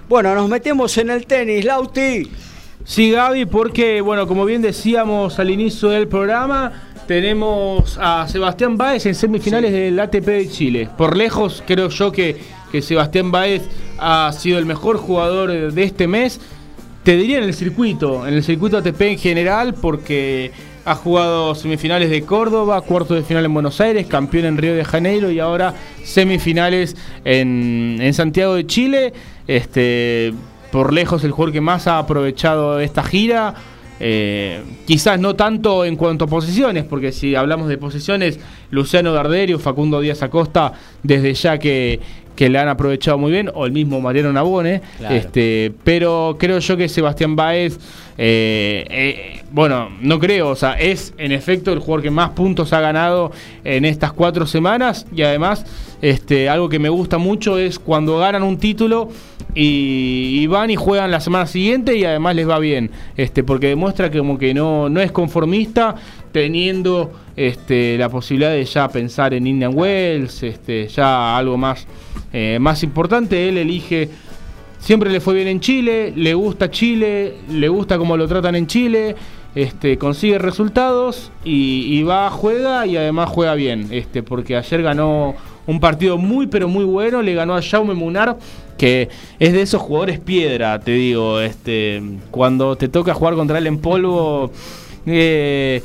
Bueno, 0.07 0.35
nos 0.35 0.49
metemos 0.49 0.97
en 0.97 1.09
el 1.09 1.26
tenis, 1.26 1.65
Lauti. 1.65 2.30
Sí, 2.84 3.09
Gaby, 3.09 3.47
porque, 3.47 4.01
bueno, 4.01 4.27
como 4.27 4.45
bien 4.45 4.61
decíamos 4.61 5.39
al 5.39 5.49
inicio 5.49 5.89
del 5.89 6.07
programa, 6.07 6.72
tenemos 7.07 7.97
a 7.99 8.27
Sebastián 8.27 8.77
Báez 8.77 9.05
en 9.07 9.15
semifinales 9.15 9.72
sí. 9.72 9.77
del 9.77 9.99
ATP 9.99 10.26
de 10.26 10.49
Chile. 10.49 10.89
Por 10.95 11.17
lejos, 11.17 11.63
creo 11.65 11.89
yo 11.89 12.11
que, 12.11 12.38
que 12.72 12.81
Sebastián 12.81 13.31
Báez 13.31 13.63
ha 13.97 14.31
sido 14.34 14.59
el 14.59 14.65
mejor 14.65 14.97
jugador 14.97 15.72
de 15.72 15.84
este 15.84 16.07
mes. 16.07 16.39
Te 17.03 17.15
diría 17.15 17.39
en 17.39 17.45
el 17.45 17.53
circuito, 17.53 18.27
en 18.27 18.35
el 18.35 18.43
circuito 18.43 18.77
ATP 18.77 19.01
en 19.01 19.17
general, 19.17 19.73
porque 19.73 20.51
ha 20.86 20.95
jugado 20.95 21.56
semifinales 21.56 22.12
de 22.12 22.22
Córdoba, 22.22 22.80
cuartos 22.82 23.18
de 23.18 23.24
final 23.24 23.44
en 23.44 23.53
Buenos 23.53 23.82
Aires, 23.82 24.06
campeón 24.06 24.45
en 24.45 24.57
Río 24.57 24.76
de 24.76 24.86
Janeiro 24.86 25.32
y 25.32 25.40
ahora 25.40 25.74
semifinales 26.03 26.95
en, 27.26 27.98
en 27.99 28.14
Santiago 28.14 28.53
de 28.53 28.68
Chile. 28.68 29.14
Este, 29.48 30.34
por 30.72 30.94
lejos 30.94 31.24
el 31.24 31.32
jugador 31.32 31.53
que 31.53 31.62
más 31.62 31.88
ha 31.88 31.98
aprovechado 31.99 32.80
esta 32.80 33.03
gira. 33.03 33.56
Eh, 33.99 34.62
quizás 34.86 35.18
no 35.20 35.36
tanto 35.36 35.86
en 35.86 35.95
cuanto 35.95 36.26
a 36.26 36.28
posiciones, 36.28 36.84
porque 36.84 37.14
si 37.14 37.34
hablamos 37.34 37.70
de 37.70 37.78
posiciones, 37.78 38.40
Luciano 38.70 39.14
Darderio, 39.14 39.57
Facundo 39.57 40.02
Díaz 40.02 40.22
Acosta, 40.22 40.74
desde 41.02 41.34
ya 41.34 41.57
que, 41.57 42.02
que 42.36 42.49
le 42.49 42.60
han 42.60 42.68
aprovechado 42.68 43.18
muy 43.18 43.32
bien, 43.32 43.49
o 43.53 43.66
el 43.66 43.72
mismo 43.72 44.02
Mariano 44.02 44.34
Nabone, 44.34 44.82
este, 45.10 45.72
pero 45.84 46.36
creo 46.40 46.60
yo 46.60 46.78
que 46.78 46.90
Sebastián 46.90 47.36
Baez, 47.36 47.80
eh, 48.18 48.86
eh, 48.90 49.44
bueno, 49.52 49.90
no 50.02 50.20
creo, 50.20 50.49
o 50.49 50.56
sea, 50.56 50.74
es 50.74 51.14
en 51.18 51.32
efecto 51.32 51.72
el 51.74 51.80
jugador 51.80 52.03
que 52.03 52.12
más 52.12 52.32
puntos 52.32 52.74
ha 52.74 52.80
ganado 52.80 53.32
en 53.64 53.86
estas 53.86 54.14
cuatro 54.14 54.45
semanas 54.45 55.06
y 55.16 55.22
además 55.24 55.66
este, 56.02 56.49
algo 56.49 56.70
que 56.70 56.80
me 56.80 56.90
gusta 56.90 57.18
mucho 57.18 57.57
es 57.57 57.80
cuando 57.80 58.18
ganan 58.18 58.44
un 58.44 58.57
título 58.57 59.10
y, 59.53 60.45
van 60.48 60.70
y 60.70 60.76
juegan 60.76 61.12
la 61.12 61.20
semana 61.20 61.48
siguiente 61.48 61.95
y 61.95 62.03
además 62.03 62.36
les 62.36 62.48
va 62.48 62.60
bien, 62.60 62.91
este, 63.16 63.44
porque 63.44 63.68
demuestra 63.68 64.12
que 64.12 64.20
como 64.20 64.38
que 64.38 64.53
no, 64.53 64.90
no 64.90 65.02
es 65.02 65.12
conformista 65.12 65.95
teniendo 66.36 67.14
este, 67.38 67.98
la 67.98 68.10
posibilidad 68.10 68.52
de 68.52 68.66
ya 68.66 68.90
pensar 68.90 69.34
en 69.34 69.48
Indian 69.48 69.72
Wells, 69.74 70.44
este, 70.44 70.86
ya 70.90 71.38
algo 71.38 71.56
más, 71.56 71.88
eh, 72.34 72.57
más 72.60 72.84
importante, 72.84 73.48
él 73.48 73.57
elige, 73.57 74.10
siempre 74.78 75.10
le 75.10 75.22
fue 75.22 75.34
bien 75.36 75.48
en 75.48 75.62
Chile, 75.62 76.12
le 76.14 76.34
gusta 76.34 76.70
Chile, 76.70 77.36
le 77.49 77.70
gusta 77.70 77.98
cómo 77.98 78.18
lo 78.18 78.28
tratan 78.28 78.56
en 78.56 78.68
Chile, 78.68 79.16
este, 79.56 79.98
consigue 79.98 80.38
resultados 80.38 81.32
y, 81.45 82.03
va, 82.03 82.30
juega 82.32 82.86
y 82.86 82.98
además 82.98 83.30
juega 83.30 83.56
bien, 83.56 83.88
este, 83.91 84.22
porque 84.22 84.57
ayer 84.57 84.82
ganó 84.82 85.36
un 85.68 85.80
partido 85.80 86.18
muy 86.18 86.48
pero 86.48 86.68
muy 86.68 86.84
bueno, 86.84 87.22
le 87.22 87.34
ganó 87.34 87.56
a 87.56 87.62
Jaume 87.62 87.94
Munar, 87.94 88.36
que 88.78 89.07
es 89.40 89.53
de 89.53 89.62
esos 89.62 89.82
jugadores 89.82 90.20
piedra, 90.20 90.82
te 90.82 90.91
digo, 90.91 91.40
este, 91.40 92.03
cuando 92.30 92.76
te 92.76 92.90
toca 92.90 93.14
jugar 93.14 93.36
contra 93.36 93.57
él 93.57 93.68
en 93.68 93.78
polvo, 93.78 94.52
eh, 95.06 95.82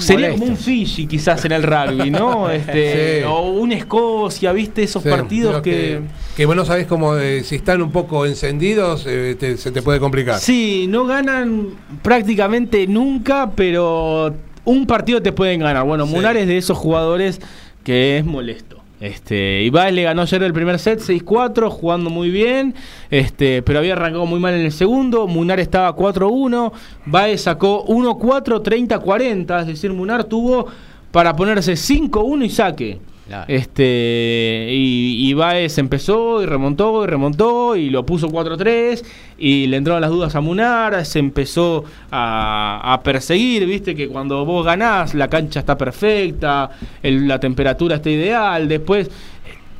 sería 0.00 0.32
como 0.32 0.46
un 0.46 0.56
Fiji 0.56 1.06
quizás 1.06 1.44
en 1.44 1.52
el 1.52 1.62
rugby, 1.62 2.10
¿no? 2.10 2.50
Este, 2.56 3.24
O 3.24 3.50
un 3.50 3.72
Escocia, 3.72 4.52
¿viste? 4.52 4.82
Esos 4.82 5.02
partidos 5.02 5.62
que, 5.62 6.00
que... 6.36 6.46
vos 6.46 6.56
no 6.56 6.64
sabés 6.64 6.86
cómo, 6.86 7.16
eh, 7.16 7.42
si 7.44 7.56
están 7.56 7.82
un 7.82 7.92
poco 7.92 8.26
encendidos, 8.26 9.04
eh, 9.06 9.36
se 9.56 9.70
te 9.70 9.82
puede 9.82 10.00
complicar. 10.00 10.40
Sí, 10.40 10.86
no 10.88 11.06
ganan 11.06 11.70
prácticamente 12.02 12.86
nunca, 12.86 13.50
pero 13.54 14.34
un 14.64 14.86
partido 14.86 15.22
te 15.22 15.32
pueden 15.32 15.60
ganar. 15.60 15.84
Bueno, 15.84 16.06
Munar 16.06 16.36
es 16.36 16.46
de 16.46 16.58
esos 16.58 16.76
jugadores 16.76 17.40
que 17.84 18.18
es 18.18 18.24
molesto. 18.24 18.75
Este, 19.00 19.62
Ibáez 19.62 19.92
le 19.92 20.04
ganó 20.04 20.22
ayer 20.22 20.42
el 20.42 20.54
primer 20.54 20.78
set 20.78 21.00
6-4, 21.00 21.68
jugando 21.68 22.08
muy 22.08 22.30
bien, 22.30 22.74
este, 23.10 23.60
pero 23.62 23.78
había 23.78 23.92
arrancado 23.92 24.24
muy 24.24 24.40
mal 24.40 24.54
en 24.54 24.62
el 24.62 24.72
segundo. 24.72 25.26
Munar 25.26 25.60
estaba 25.60 25.94
4-1, 25.94 26.72
Baez 27.04 27.42
sacó 27.42 27.84
1-4, 27.86 28.62
30-40, 28.62 29.60
es 29.60 29.66
decir, 29.66 29.92
Munar 29.92 30.24
tuvo 30.24 30.66
para 31.12 31.36
ponerse 31.36 31.74
5-1 31.74 32.44
y 32.44 32.50
saque. 32.50 33.00
Este, 33.48 34.68
y, 34.70 35.28
y 35.28 35.34
Baez 35.34 35.78
empezó 35.78 36.42
y 36.42 36.46
remontó 36.46 37.02
y 37.02 37.06
remontó 37.08 37.74
y 37.74 37.90
lo 37.90 38.06
puso 38.06 38.28
4-3 38.28 39.04
y 39.38 39.66
le 39.66 39.78
entraron 39.78 40.00
las 40.00 40.10
dudas 40.10 40.34
a 40.36 40.40
Munar, 40.40 41.04
se 41.04 41.18
empezó 41.18 41.84
a, 42.12 43.00
perseguir, 43.02 43.66
viste 43.66 43.94
que 43.94 44.08
cuando 44.08 44.44
vos 44.44 44.64
ganás 44.64 45.14
la 45.14 45.28
cancha 45.28 45.60
está 45.60 45.76
perfecta, 45.76 46.70
la 47.02 47.40
temperatura 47.40 47.96
está 47.96 48.10
ideal, 48.10 48.68
después 48.68 49.10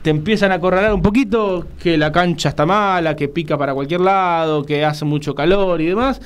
te 0.02 0.10
empiezan 0.10 0.52
a 0.52 0.60
corralar 0.60 0.92
un 0.92 1.02
poquito 1.02 1.66
que 1.82 1.96
la 1.96 2.12
cancha 2.12 2.50
está 2.50 2.66
mala, 2.66 3.16
que 3.16 3.28
pica 3.28 3.56
para 3.56 3.74
cualquier 3.74 4.00
lado, 4.00 4.64
que 4.64 4.84
hace 4.84 5.04
mucho 5.04 5.34
calor 5.34 5.80
y 5.80 5.86
demás. 5.86 6.20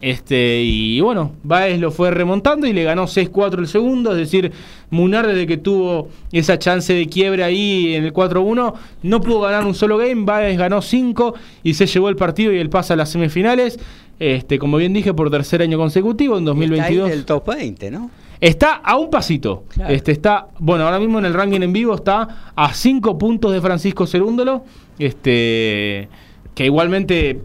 Este, 0.00 0.60
y 0.62 1.00
bueno, 1.00 1.32
Baez 1.44 1.80
lo 1.80 1.90
fue 1.90 2.10
remontando 2.10 2.66
y 2.66 2.74
le 2.74 2.84
ganó 2.84 3.04
6-4 3.04 3.60
el 3.60 3.68
segundo, 3.68 4.12
es 4.12 4.18
decir, 4.18 4.52
Munar 4.90 5.26
desde 5.26 5.46
que 5.46 5.56
tuvo 5.56 6.08
esa 6.30 6.58
chance 6.58 6.92
de 6.92 7.06
quiebre 7.08 7.42
ahí 7.42 7.94
en 7.94 8.04
el 8.04 8.12
4-1, 8.12 8.74
no 9.02 9.20
pudo 9.22 9.40
ganar 9.40 9.64
un 9.64 9.74
solo 9.74 9.96
game, 9.96 10.24
Baez 10.24 10.58
ganó 10.58 10.82
5 10.82 11.34
y 11.62 11.74
se 11.74 11.86
llevó 11.86 12.10
el 12.10 12.16
partido 12.16 12.52
y 12.52 12.58
él 12.58 12.68
pasa 12.68 12.94
a 12.94 12.96
las 12.98 13.10
semifinales, 13.10 13.78
este, 14.18 14.58
como 14.58 14.76
bien 14.76 14.92
dije, 14.92 15.14
por 15.14 15.30
tercer 15.30 15.62
año 15.62 15.78
consecutivo 15.78 16.36
en 16.36 16.44
2022. 16.44 17.08
Está 17.08 17.18
el 17.18 17.24
top 17.24 17.54
20, 17.54 17.90
¿no? 17.90 18.10
Está 18.40 18.74
a 18.74 18.96
un 18.98 19.08
pasito. 19.08 19.64
Este 19.88 20.12
está, 20.12 20.48
bueno, 20.58 20.84
ahora 20.84 20.98
mismo 20.98 21.18
en 21.18 21.24
el 21.24 21.32
ranking 21.32 21.62
en 21.62 21.72
vivo 21.72 21.94
está 21.94 22.52
a 22.54 22.74
5 22.74 23.16
puntos 23.16 23.52
de 23.52 23.60
Francisco 23.62 24.06
Cerúndolo. 24.06 24.64
Este 24.98 26.08
que 26.54 26.66
igualmente 26.66 27.40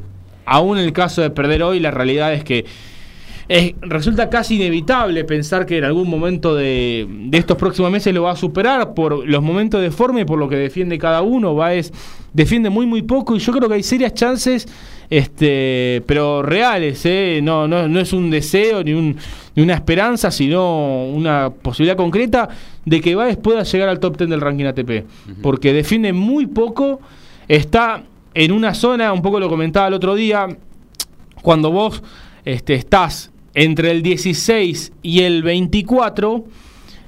aún 0.50 0.78
en 0.78 0.86
el 0.86 0.94
caso 0.94 1.22
de 1.22 1.30
perder 1.30 1.64
hoy, 1.64 1.80
la 1.80 1.92
realidad 1.92 2.34
es 2.34 2.44
que 2.44 2.66
resulta 3.82 4.30
casi 4.30 4.58
inevitable 4.58 5.24
pensar 5.24 5.66
que 5.66 5.80
en 5.80 5.84
algún 5.84 6.08
momento 6.08 6.54
de, 6.54 7.08
estos 7.32 7.58
próximos 7.58 7.92
meses 7.92 8.14
lo 8.14 8.24
va 8.24 8.32
a 8.32 8.36
superar 8.36 8.94
por 8.94 9.28
los 9.28 9.42
momentos 9.42 9.82
de 9.82 9.90
forma 9.90 10.22
y 10.22 10.26
por 10.26 10.38
lo 10.38 10.48
que 10.48 10.56
defiende 10.56 11.00
cada 11.00 11.24
uno. 11.24 11.56
Baez 11.56 11.92
defiende 12.32 12.70
muy, 12.70 12.86
muy 12.86 13.02
poco 13.02 13.36
y 13.36 13.40
yo 13.40 13.52
creo 13.52 13.68
que 13.68 13.76
hay 13.76 13.84
serias 13.84 14.14
chances, 14.14 14.68
este, 15.10 16.04
pero 16.06 16.44
reales. 16.44 17.04
¿eh? 17.06 17.40
No, 17.42 17.68
no, 17.68 17.88
no 17.88 18.00
es 18.00 18.14
un 18.14 18.30
deseo 18.30 18.84
ni, 18.84 18.94
un, 18.94 19.18
ni 19.56 19.64
una 19.64 19.74
esperanza, 19.74 20.30
sino 20.30 21.06
una 21.08 21.50
posibilidad 21.50 21.98
concreta 21.98 22.50
de 22.86 23.02
que 23.02 23.16
Baez 23.16 23.38
pueda 23.38 23.64
llegar 23.64 23.90
al 23.90 24.00
top 24.00 24.16
10 24.16 24.30
del 24.30 24.42
ranking 24.42 24.66
ATP. 24.66 25.06
Porque 25.42 25.74
defiende 25.74 26.14
muy 26.14 26.46
poco, 26.46 27.02
está 27.48 28.04
en 28.40 28.54
una 28.54 28.74
zona, 28.74 29.12
un 29.12 29.22
poco 29.22 29.38
lo 29.38 29.50
comentaba 29.50 29.90
el 29.90 29.94
otro 29.94 30.16
día, 30.16 30.48
cuando 31.42 31.72
vos 31.72 32.02
este, 32.46 32.74
estás 32.74 33.32
entre 33.54 33.92
el 33.92 34.02
16 34.02 34.94
y 35.02 35.24
el 35.24 35.44
24, 35.44 36.46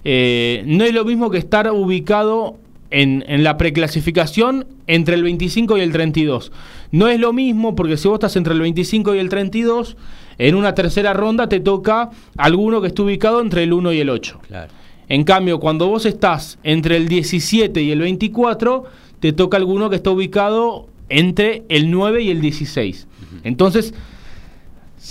eh, 0.03 0.61
no 0.65 0.83
es 0.83 0.93
lo 0.93 1.05
mismo 1.05 1.29
que 1.29 1.37
estar 1.37 1.71
ubicado 1.71 2.57
en, 2.89 3.23
en, 3.27 3.45
la 3.45 3.55
preclasificación 3.55 4.67
entre 4.87 5.15
el 5.15 5.23
25 5.23 5.77
y 5.77 5.79
el 5.81 5.93
32. 5.93 6.51
No 6.91 7.07
es 7.07 7.17
lo 7.17 7.31
mismo 7.31 7.75
porque 7.77 7.95
si 7.95 8.09
vos 8.09 8.15
estás 8.15 8.35
entre 8.35 8.53
el 8.53 8.59
25 8.59 9.15
y 9.15 9.19
el 9.19 9.29
32, 9.29 9.95
en 10.37 10.55
una 10.55 10.75
tercera 10.75 11.13
ronda 11.13 11.47
te 11.47 11.61
toca 11.61 12.09
alguno 12.35 12.81
que 12.81 12.87
esté 12.87 13.03
ubicado 13.03 13.39
entre 13.39 13.63
el 13.63 13.71
1 13.71 13.93
y 13.93 13.99
el 14.01 14.09
8. 14.09 14.37
En 15.07 15.23
cambio, 15.23 15.61
cuando 15.61 15.87
vos 15.87 16.05
estás 16.05 16.59
entre 16.63 16.97
el 16.97 17.07
17 17.07 17.81
y 17.81 17.91
el 17.91 17.99
24, 18.01 18.83
te 19.21 19.31
toca 19.31 19.55
alguno 19.55 19.89
que 19.89 19.95
está 19.95 20.09
ubicado 20.09 20.90
entre 21.11 21.63
el 21.69 21.91
9 21.91 22.23
y 22.23 22.31
el 22.31 22.41
16. 22.41 23.07
Entonces, 23.43 23.93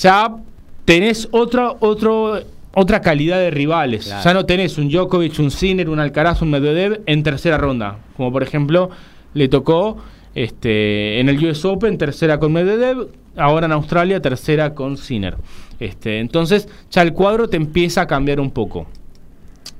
ya 0.01 0.37
tenés 0.85 1.29
otra, 1.31 1.75
otro, 1.81 2.41
otra 2.75 3.01
calidad 3.01 3.39
de 3.39 3.51
rivales. 3.51 4.07
Ya 4.07 4.35
no 4.35 4.47
tenés 4.47 4.79
un 4.79 4.89
Djokovic, 4.89 5.39
un 5.39 5.51
Sinner, 5.51 5.89
un 5.89 6.01
Alcaraz, 6.01 6.43
un 6.43 6.51
Medvedev 6.51 7.03
en 7.07 7.23
tercera 7.23 7.59
ronda. 7.59 7.99
Como 8.17 8.33
por 8.33 8.43
ejemplo, 8.43 8.91
le 9.35 9.49
tocó 9.49 9.99
este, 10.35 11.21
en 11.21 11.29
el 11.29 11.45
US 11.45 11.65
Open, 11.65 11.99
tercera 11.99 12.39
con 12.39 12.53
Medvedev, 12.53 13.09
ahora 13.37 13.67
en 13.67 13.73
Australia, 13.73 14.21
tercera 14.21 14.75
con 14.75 14.97
Sinner. 14.97 15.37
Este, 15.79 16.19
entonces, 16.19 16.69
ya 16.91 17.03
el 17.03 17.13
cuadro 17.13 17.49
te 17.49 17.57
empieza 17.57 18.03
a 18.03 18.07
cambiar 18.07 18.41
un 18.41 18.51
poco. 18.51 18.87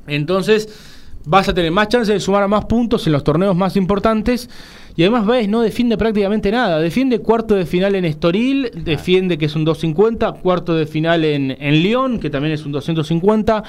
Entonces, 0.07 0.69
vas 1.25 1.49
a 1.49 1.55
tener 1.55 1.71
más 1.71 1.89
chance 1.89 2.13
de 2.13 2.21
sumar 2.21 2.47
más 2.49 2.65
puntos 2.65 3.07
en 3.07 3.13
los 3.13 3.23
torneos 3.23 3.55
más 3.55 3.77
importantes 3.77 4.49
y 4.97 5.03
además 5.03 5.27
Baez 5.27 5.49
no 5.49 5.61
defiende 5.61 5.97
prácticamente 5.97 6.51
nada. 6.51 6.81
Defiende 6.81 7.21
cuarto 7.21 7.55
de 7.55 7.67
final 7.67 7.95
en 7.95 8.05
Estoril, 8.05 8.71
defiende 8.75 9.39
que 9.39 9.47
es 9.47 9.55
un 9.55 9.65
250, 9.65 10.33
cuarto 10.33 10.75
de 10.75 10.87
final 10.87 11.25
en, 11.25 11.57
en 11.59 11.83
Lyon, 11.83 12.19
que 12.19 12.31
también 12.31 12.53
es 12.55 12.65
un 12.67 12.73
250, 12.73 13.63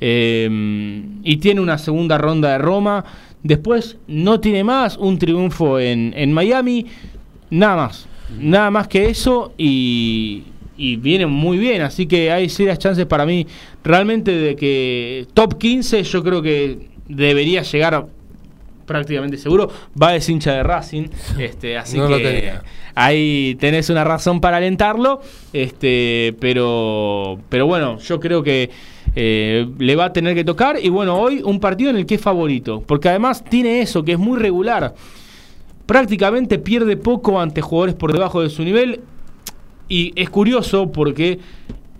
eh, 0.00 1.02
y 1.22 1.36
tiene 1.38 1.60
una 1.60 1.78
segunda 1.78 2.18
ronda 2.18 2.52
de 2.52 2.58
Roma. 2.58 3.04
Después 3.42 3.96
no 4.06 4.40
tiene 4.40 4.64
más, 4.64 4.96
un 4.96 5.18
triunfo 5.18 5.80
en, 5.80 6.12
en 6.16 6.32
Miami, 6.32 6.86
nada 7.50 7.76
más. 7.76 8.06
Nada 8.38 8.70
más 8.70 8.86
que 8.86 9.06
eso 9.08 9.52
y, 9.58 10.44
y 10.76 10.96
viene 10.96 11.26
muy 11.26 11.58
bien, 11.58 11.82
así 11.82 12.06
que 12.06 12.30
hay 12.30 12.48
serias 12.48 12.78
chances 12.78 13.04
para 13.06 13.26
mí 13.26 13.46
realmente 13.82 14.30
de 14.30 14.56
que 14.56 15.26
top 15.34 15.58
15 15.58 16.04
yo 16.04 16.22
creo 16.22 16.40
que 16.40 16.88
debería 17.08 17.62
llegar 17.62 18.06
prácticamente 18.90 19.38
seguro. 19.38 19.70
Va 20.00 20.10
de 20.10 20.22
hincha 20.26 20.52
de 20.52 20.64
Racing, 20.64 21.04
este, 21.38 21.78
así 21.78 21.96
que 21.96 22.54
ahí 22.96 23.56
tenés 23.60 23.88
una 23.88 24.02
razón 24.02 24.40
para 24.40 24.56
alentarlo. 24.56 25.20
Este, 25.52 26.34
pero, 26.40 27.38
pero 27.48 27.68
bueno, 27.68 27.98
yo 28.00 28.18
creo 28.18 28.42
que 28.42 28.68
eh, 29.14 29.68
le 29.78 29.94
va 29.94 30.06
a 30.06 30.12
tener 30.12 30.34
que 30.34 30.42
tocar. 30.42 30.76
Y 30.82 30.88
bueno, 30.88 31.16
hoy 31.16 31.40
un 31.44 31.60
partido 31.60 31.90
en 31.90 31.98
el 31.98 32.06
que 32.06 32.16
es 32.16 32.20
favorito, 32.20 32.82
porque 32.84 33.08
además 33.08 33.44
tiene 33.44 33.80
eso, 33.80 34.02
que 34.02 34.12
es 34.12 34.18
muy 34.18 34.40
regular. 34.40 34.92
Prácticamente 35.86 36.58
pierde 36.58 36.96
poco 36.96 37.40
ante 37.40 37.62
jugadores 37.62 37.94
por 37.94 38.12
debajo 38.12 38.42
de 38.42 38.50
su 38.50 38.64
nivel. 38.64 39.02
Y 39.88 40.12
es 40.20 40.30
curioso 40.30 40.90
porque 40.90 41.38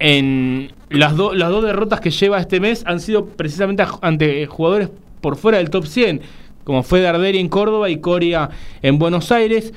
en 0.01 0.73
las, 0.89 1.13
las 1.13 1.51
dos 1.51 1.63
derrotas 1.63 2.01
que 2.01 2.11
lleva 2.11 2.41
este 2.41 2.59
mes 2.59 2.83
han 2.85 2.99
sido 2.99 3.27
precisamente 3.27 3.85
ante 4.03 4.45
jugadores 4.47 4.91
por 5.21 5.37
fuera 5.37 5.59
del 5.59 5.71
top 5.71 5.87
100, 5.87 6.21
como 6.65 6.83
fue 6.83 7.01
Darderi 7.01 7.39
en 7.39 7.49
Córdoba 7.49 7.91
y 7.91 7.99
Coria 7.99 8.51
en 8.83 8.99
Buenos 8.99 9.33
Aires. 9.33 9.73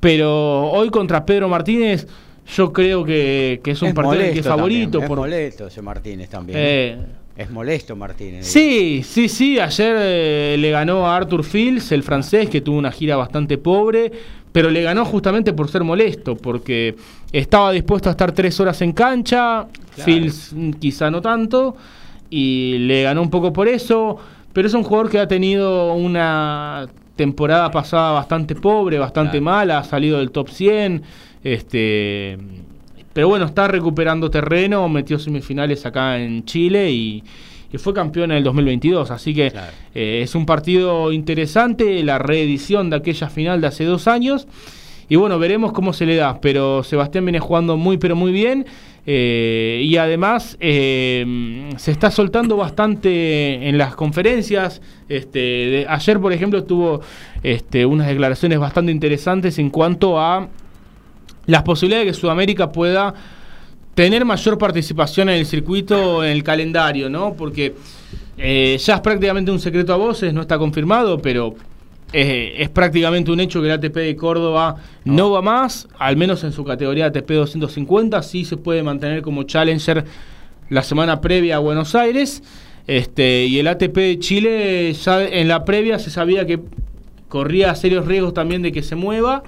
Pero 0.00 0.70
hoy 0.70 0.90
contra 0.90 1.24
Pedro 1.24 1.48
Martínez, 1.48 2.06
yo 2.54 2.72
creo 2.72 3.04
que, 3.04 3.60
es 3.64 3.82
un 3.82 3.94
partido 3.94 4.32
que 4.32 4.40
es 4.40 4.46
favorito. 4.46 5.02
Es 5.02 5.08
molesto 5.08 5.66
ese 5.66 5.80
Martínez 5.80 6.28
también. 6.28 6.58
Eh, 6.60 6.98
es 7.36 7.50
molesto 7.50 7.96
Martínez. 7.96 8.46
Sí, 8.46 9.02
sí, 9.02 9.28
sí. 9.28 9.58
Ayer 9.58 9.96
eh, 9.98 10.56
le 10.58 10.70
ganó 10.70 11.06
a 11.06 11.16
Arthur 11.16 11.42
Fields, 11.42 11.90
el 11.92 12.02
francés, 12.02 12.48
que 12.48 12.60
tuvo 12.60 12.78
una 12.78 12.92
gira 12.92 13.16
bastante 13.16 13.58
pobre, 13.58 14.12
pero 14.52 14.70
le 14.70 14.82
ganó 14.82 15.04
justamente 15.04 15.52
por 15.52 15.68
ser 15.68 15.82
molesto, 15.82 16.36
porque 16.36 16.94
estaba 17.32 17.72
dispuesto 17.72 18.08
a 18.08 18.12
estar 18.12 18.30
tres 18.30 18.60
horas 18.60 18.80
en 18.82 18.92
cancha, 18.92 19.66
Fields 19.96 20.52
mm, 20.52 20.70
quizá 20.74 21.10
no 21.10 21.20
tanto, 21.20 21.76
y 22.30 22.78
le 22.78 23.02
ganó 23.02 23.22
un 23.22 23.30
poco 23.30 23.52
por 23.52 23.66
eso, 23.66 24.16
pero 24.54 24.66
es 24.66 24.72
un 24.72 24.82
jugador 24.82 25.10
que 25.10 25.18
ha 25.18 25.28
tenido 25.28 25.92
una 25.92 26.86
temporada 27.16 27.70
pasada 27.70 28.12
bastante 28.12 28.54
pobre, 28.54 28.98
bastante 28.98 29.40
mala, 29.40 29.78
ha 29.78 29.84
salido 29.84 30.18
del 30.18 30.30
top 30.30 30.48
100, 30.48 31.02
este 31.42 32.38
pero 33.14 33.28
bueno, 33.28 33.46
está 33.46 33.68
recuperando 33.68 34.28
terreno, 34.28 34.88
metió 34.88 35.18
semifinales 35.20 35.86
acá 35.86 36.18
en 36.18 36.44
Chile 36.44 36.90
y, 36.90 37.24
fue 37.76 37.92
campeón 37.92 38.30
en 38.30 38.36
el 38.38 38.44
2022. 38.44 39.10
Así 39.10 39.34
que 39.34 39.52
eh, 39.94 40.20
es 40.22 40.36
un 40.36 40.46
partido 40.46 41.10
interesante, 41.10 42.04
la 42.04 42.18
reedición 42.18 42.88
de 42.88 42.96
aquella 42.96 43.28
final 43.28 43.60
de 43.60 43.66
hace 43.66 43.84
dos 43.84 44.06
años. 44.06 44.46
Y 45.08 45.16
bueno, 45.16 45.40
veremos 45.40 45.72
cómo 45.72 45.92
se 45.92 46.06
le 46.06 46.14
da. 46.14 46.40
Pero 46.40 46.84
Sebastián 46.84 47.24
viene 47.24 47.40
jugando 47.40 47.76
muy, 47.76 47.98
pero 47.98 48.14
muy 48.14 48.30
bien. 48.30 48.66
Eh, 49.06 49.82
y 49.84 49.96
además 49.98 50.56
eh, 50.60 51.70
se 51.76 51.90
está 51.90 52.10
soltando 52.10 52.56
bastante 52.56 53.68
en 53.68 53.76
las 53.76 53.94
conferencias. 53.94 54.80
Este, 55.08 55.86
ayer, 55.88 56.18
por 56.20 56.32
ejemplo, 56.32 56.64
tuvo 56.64 57.00
este, 57.42 57.84
unas 57.84 58.08
declaraciones 58.08 58.58
bastante 58.58 58.92
interesantes 58.92 59.58
en 59.58 59.70
cuanto 59.70 60.18
a 60.18 60.48
las 61.46 61.62
posibilidades 61.62 62.06
de 62.06 62.12
que 62.12 62.18
Sudamérica 62.18 62.72
pueda 62.72 63.14
tener 63.94 64.24
mayor 64.24 64.58
participación 64.58 65.28
en 65.28 65.36
el 65.36 65.46
circuito, 65.46 66.24
en 66.24 66.30
el 66.30 66.42
calendario, 66.42 67.08
¿no? 67.08 67.34
Porque 67.34 67.74
eh, 68.36 68.76
ya 68.80 68.94
es 68.94 69.00
prácticamente 69.00 69.50
un 69.50 69.60
secreto 69.60 69.92
a 69.92 69.96
voces, 69.96 70.32
no 70.32 70.40
está 70.40 70.58
confirmado, 70.58 71.18
pero 71.18 71.54
eh, 72.12 72.54
es 72.58 72.68
prácticamente 72.68 73.32
un 73.32 73.40
hecho 73.40 73.60
que 73.60 73.66
el 73.66 73.72
ATP 73.72 73.96
de 73.96 74.16
Córdoba 74.16 74.76
no. 75.04 75.30
va 75.30 75.42
más, 75.42 75.88
al 75.98 76.16
menos 76.16 76.44
en 76.44 76.52
su 76.52 76.64
categoría 76.64 77.06
ATP 77.06 77.30
250, 77.30 78.22
sí 78.22 78.44
se 78.44 78.56
puede 78.56 78.82
mantener 78.82 79.22
como 79.22 79.42
challenger 79.44 80.04
la 80.68 80.82
semana 80.82 81.20
previa 81.20 81.56
a 81.56 81.58
Buenos 81.58 81.94
Aires. 81.94 82.42
Este, 82.86 83.46
y 83.46 83.58
el 83.58 83.66
ATP 83.66 83.96
de 83.96 84.18
Chile, 84.18 84.92
ya 84.92 85.24
en 85.24 85.48
la 85.48 85.64
previa 85.64 85.98
se 85.98 86.10
sabía 86.10 86.46
que 86.46 86.60
corría 87.28 87.74
serios 87.74 88.06
riesgos 88.06 88.34
también 88.34 88.62
de 88.62 88.72
que 88.72 88.82
se 88.82 88.94
mueva 88.94 89.42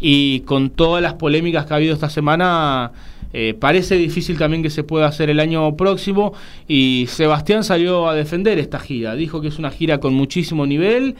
y 0.00 0.40
con 0.40 0.70
todas 0.70 1.00
las 1.00 1.14
polémicas 1.14 1.64
que 1.64 1.72
ha 1.72 1.76
habido 1.76 1.94
esta 1.94 2.10
semana, 2.10 2.92
eh, 3.32 3.54
parece 3.58 3.94
difícil 3.94 4.36
también 4.36 4.62
que 4.62 4.68
se 4.68 4.82
pueda 4.82 5.06
hacer 5.06 5.30
el 5.30 5.40
año 5.40 5.76
próximo 5.76 6.34
y 6.66 7.06
Sebastián 7.08 7.62
salió 7.62 8.08
a 8.08 8.14
defender 8.14 8.58
esta 8.58 8.80
gira, 8.80 9.14
dijo 9.14 9.40
que 9.40 9.48
es 9.48 9.58
una 9.58 9.70
gira 9.70 9.98
con 9.98 10.12
muchísimo 10.12 10.66
nivel, 10.66 11.14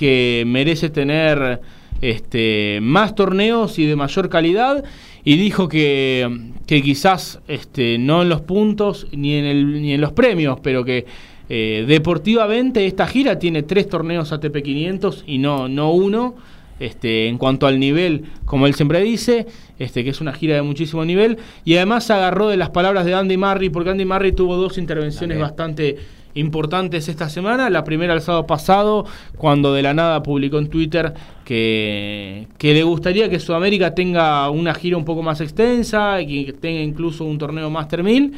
que 0.00 0.44
merece 0.46 0.88
tener 0.88 1.60
este, 2.00 2.78
más 2.80 3.14
torneos 3.14 3.78
y 3.78 3.84
de 3.84 3.96
mayor 3.96 4.30
calidad. 4.30 4.82
Y 5.24 5.36
dijo 5.36 5.68
que, 5.68 6.52
que 6.66 6.80
quizás 6.80 7.40
este, 7.48 7.98
no 7.98 8.22
en 8.22 8.30
los 8.30 8.40
puntos 8.40 9.08
ni 9.12 9.34
en, 9.34 9.44
el, 9.44 9.82
ni 9.82 9.92
en 9.92 10.00
los 10.00 10.12
premios, 10.12 10.58
pero 10.62 10.86
que 10.86 11.04
eh, 11.50 11.84
deportivamente 11.86 12.86
esta 12.86 13.06
gira 13.06 13.38
tiene 13.38 13.62
tres 13.62 13.90
torneos 13.90 14.32
ATP 14.32 14.62
500 14.62 15.24
y 15.26 15.36
no, 15.36 15.68
no 15.68 15.92
uno 15.92 16.34
este, 16.78 17.28
en 17.28 17.36
cuanto 17.36 17.66
al 17.66 17.78
nivel, 17.78 18.24
como 18.46 18.66
él 18.66 18.72
siempre 18.72 19.02
dice, 19.02 19.46
este, 19.78 20.02
que 20.02 20.08
es 20.08 20.22
una 20.22 20.32
gira 20.32 20.54
de 20.54 20.62
muchísimo 20.62 21.04
nivel, 21.04 21.36
y 21.66 21.76
además 21.76 22.04
se 22.04 22.14
agarró 22.14 22.48
de 22.48 22.56
las 22.56 22.70
palabras 22.70 23.04
de 23.04 23.12
Andy 23.12 23.36
Murray, 23.36 23.68
porque 23.68 23.90
Andy 23.90 24.06
Murray 24.06 24.32
tuvo 24.32 24.56
dos 24.56 24.78
intervenciones 24.78 25.38
bastante 25.38 25.98
importantes 26.34 27.08
esta 27.08 27.28
semana. 27.28 27.70
La 27.70 27.84
primera 27.84 28.14
el 28.14 28.20
sábado 28.20 28.46
pasado, 28.46 29.06
cuando 29.36 29.72
de 29.74 29.82
la 29.82 29.94
nada 29.94 30.22
publicó 30.22 30.58
en 30.58 30.68
Twitter 30.68 31.12
que, 31.44 32.48
que 32.58 32.74
le 32.74 32.82
gustaría 32.82 33.28
que 33.28 33.40
Sudamérica 33.40 33.94
tenga 33.94 34.48
una 34.50 34.74
gira 34.74 34.96
un 34.96 35.04
poco 35.04 35.22
más 35.22 35.40
extensa 35.40 36.20
y 36.20 36.46
que 36.46 36.52
tenga 36.52 36.80
incluso 36.80 37.24
un 37.24 37.38
torneo 37.38 37.70
Master 37.70 38.02
1000. 38.02 38.34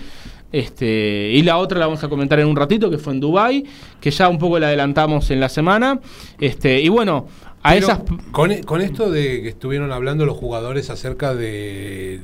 Este, 0.52 1.30
y 1.32 1.42
la 1.42 1.56
otra 1.56 1.78
la 1.78 1.86
vamos 1.86 2.04
a 2.04 2.08
comentar 2.10 2.38
en 2.38 2.46
un 2.46 2.56
ratito, 2.56 2.90
que 2.90 2.98
fue 2.98 3.14
en 3.14 3.20
Dubai, 3.20 3.64
que 3.98 4.10
ya 4.10 4.28
un 4.28 4.38
poco 4.38 4.58
la 4.58 4.66
adelantamos 4.66 5.30
en 5.30 5.40
la 5.40 5.48
semana. 5.48 5.98
Este, 6.38 6.78
y 6.78 6.90
bueno, 6.90 7.26
con, 8.32 8.62
con, 8.62 8.80
esto 8.80 9.10
de 9.10 9.40
que 9.40 9.48
estuvieron 9.48 9.92
hablando 9.92 10.26
los 10.26 10.36
jugadores 10.36 10.90
acerca 10.90 11.32
de, 11.32 12.20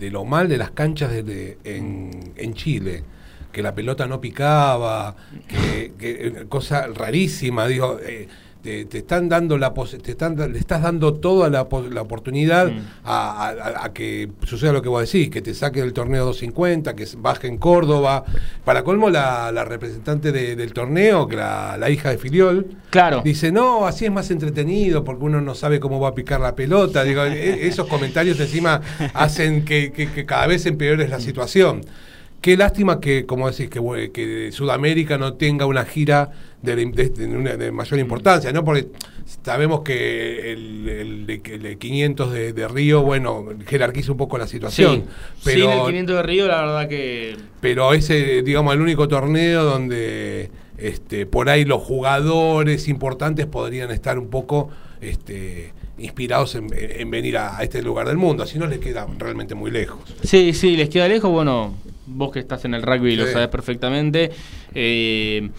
lo 0.00 0.24
mal 0.24 0.48
de 0.48 0.56
las 0.56 0.70
canchas 0.70 1.10
de, 1.10 1.58
en, 1.64 2.32
en, 2.36 2.54
Chile, 2.54 3.04
que 3.52 3.62
la 3.62 3.74
pelota 3.74 4.06
no 4.06 4.20
picaba, 4.20 5.16
que, 5.48 6.46
cosa 6.48 6.86
rarísima, 6.88 7.66
digo, 7.66 7.98
eh, 8.02 8.28
te, 8.62 8.98
están 8.98 9.28
dando 9.28 9.56
la 9.56 9.72
te 9.72 10.10
están, 10.10 10.36
le 10.36 10.58
estás 10.58 10.82
dando 10.82 11.14
toda 11.14 11.48
la, 11.48 11.66
la 11.90 12.02
oportunidad 12.02 12.70
mm. 12.70 12.80
a, 13.04 13.90
que 13.94 14.30
suceda 14.44 14.72
lo 14.72 14.82
que 14.82 14.88
vos 14.88 15.00
decís, 15.00 15.30
que 15.30 15.40
te 15.40 15.54
saque 15.54 15.80
del 15.80 15.92
torneo 15.92 16.24
250, 16.24 16.94
que 16.94 17.06
baje 17.18 17.46
en 17.46 17.58
Córdoba. 17.58 18.24
Para 18.64 18.82
colmo, 18.82 19.10
la, 19.10 19.50
representante 19.64 20.32
del 20.32 20.72
torneo, 20.72 21.28
que 21.28 21.36
la, 21.36 21.90
hija 21.90 22.10
de 22.10 22.18
Filiol, 22.18 22.66
claro. 22.90 23.22
dice, 23.24 23.52
no, 23.52 23.86
así 23.86 24.04
es 24.04 24.12
más 24.12 24.30
entretenido 24.30 25.04
porque 25.04 25.24
uno 25.24 25.40
no 25.40 25.54
sabe 25.54 25.80
cómo 25.80 26.00
va 26.00 26.08
a 26.08 26.14
picar 26.14 26.40
la 26.40 26.54
pelota. 26.54 27.04
Digo, 27.04 27.24
e, 27.24 27.66
esos 27.66 27.86
comentarios 27.86 28.38
encima 28.40 28.80
hacen 29.14 29.64
que, 29.64 29.92
que, 29.92 30.26
cada 30.26 30.46
vez 30.46 30.66
empeores 30.66 31.08
la 31.08 31.20
situación. 31.20 31.82
Qué 32.40 32.56
lástima 32.56 33.00
que, 33.00 33.26
como 33.26 33.50
decís, 33.50 33.68
que, 33.68 34.10
que 34.12 34.52
Sudamérica 34.52 35.18
no 35.18 35.34
tenga 35.34 35.66
una 35.66 35.84
gira 35.84 36.30
de, 36.62 37.72
mayor 37.72 37.98
importancia, 37.98 38.52
¿no? 38.52 38.64
Porque 38.64 38.88
sabemos 39.42 39.80
que 39.80 40.52
el, 40.52 41.26
de, 41.26 41.76
500 41.78 42.32
de, 42.32 42.68
Río, 42.68 43.02
bueno, 43.02 43.46
jerarquiza 43.66 44.12
un 44.12 44.18
poco 44.18 44.38
la 44.38 44.46
situación. 44.46 45.04
pero, 45.44 45.86
el 45.86 45.86
500 45.86 46.16
de 46.16 46.22
Río, 46.22 46.46
la 46.46 46.60
verdad 46.60 46.88
que... 46.88 47.36
Pero 47.60 47.92
ese, 47.92 48.42
digamos, 48.42 48.72
el 48.74 48.82
único 48.82 49.08
torneo 49.08 49.64
donde 49.64 50.50
este, 50.76 51.26
por 51.26 51.48
ahí 51.48 51.64
los 51.64 51.82
jugadores 51.82 52.86
importantes 52.88 53.46
podrían 53.46 53.90
estar 53.90 54.18
un 54.18 54.28
poco... 54.28 54.70
Este, 55.00 55.72
inspirados 55.98 56.54
en, 56.54 57.10
venir 57.10 57.38
a, 57.38 57.62
este 57.62 57.82
lugar 57.82 58.06
del 58.06 58.16
mundo, 58.16 58.44
así 58.44 58.58
no 58.58 58.66
les 58.66 58.78
queda 58.78 59.06
realmente 59.18 59.54
muy 59.54 59.70
lejos. 59.70 59.98
Sí, 60.22 60.52
sí, 60.54 60.76
les 60.76 60.88
queda 60.88 61.08
lejos, 61.08 61.30
bueno, 61.30 61.74
vos 62.08 62.32
que 62.32 62.38
estás 62.38 62.64
en 62.64 62.74
el 62.74 62.82
rugby 62.82 63.16
lo 63.16 63.26
sabes 63.26 63.48
perfectamente. 63.48 64.30
Eh, 64.74 65.50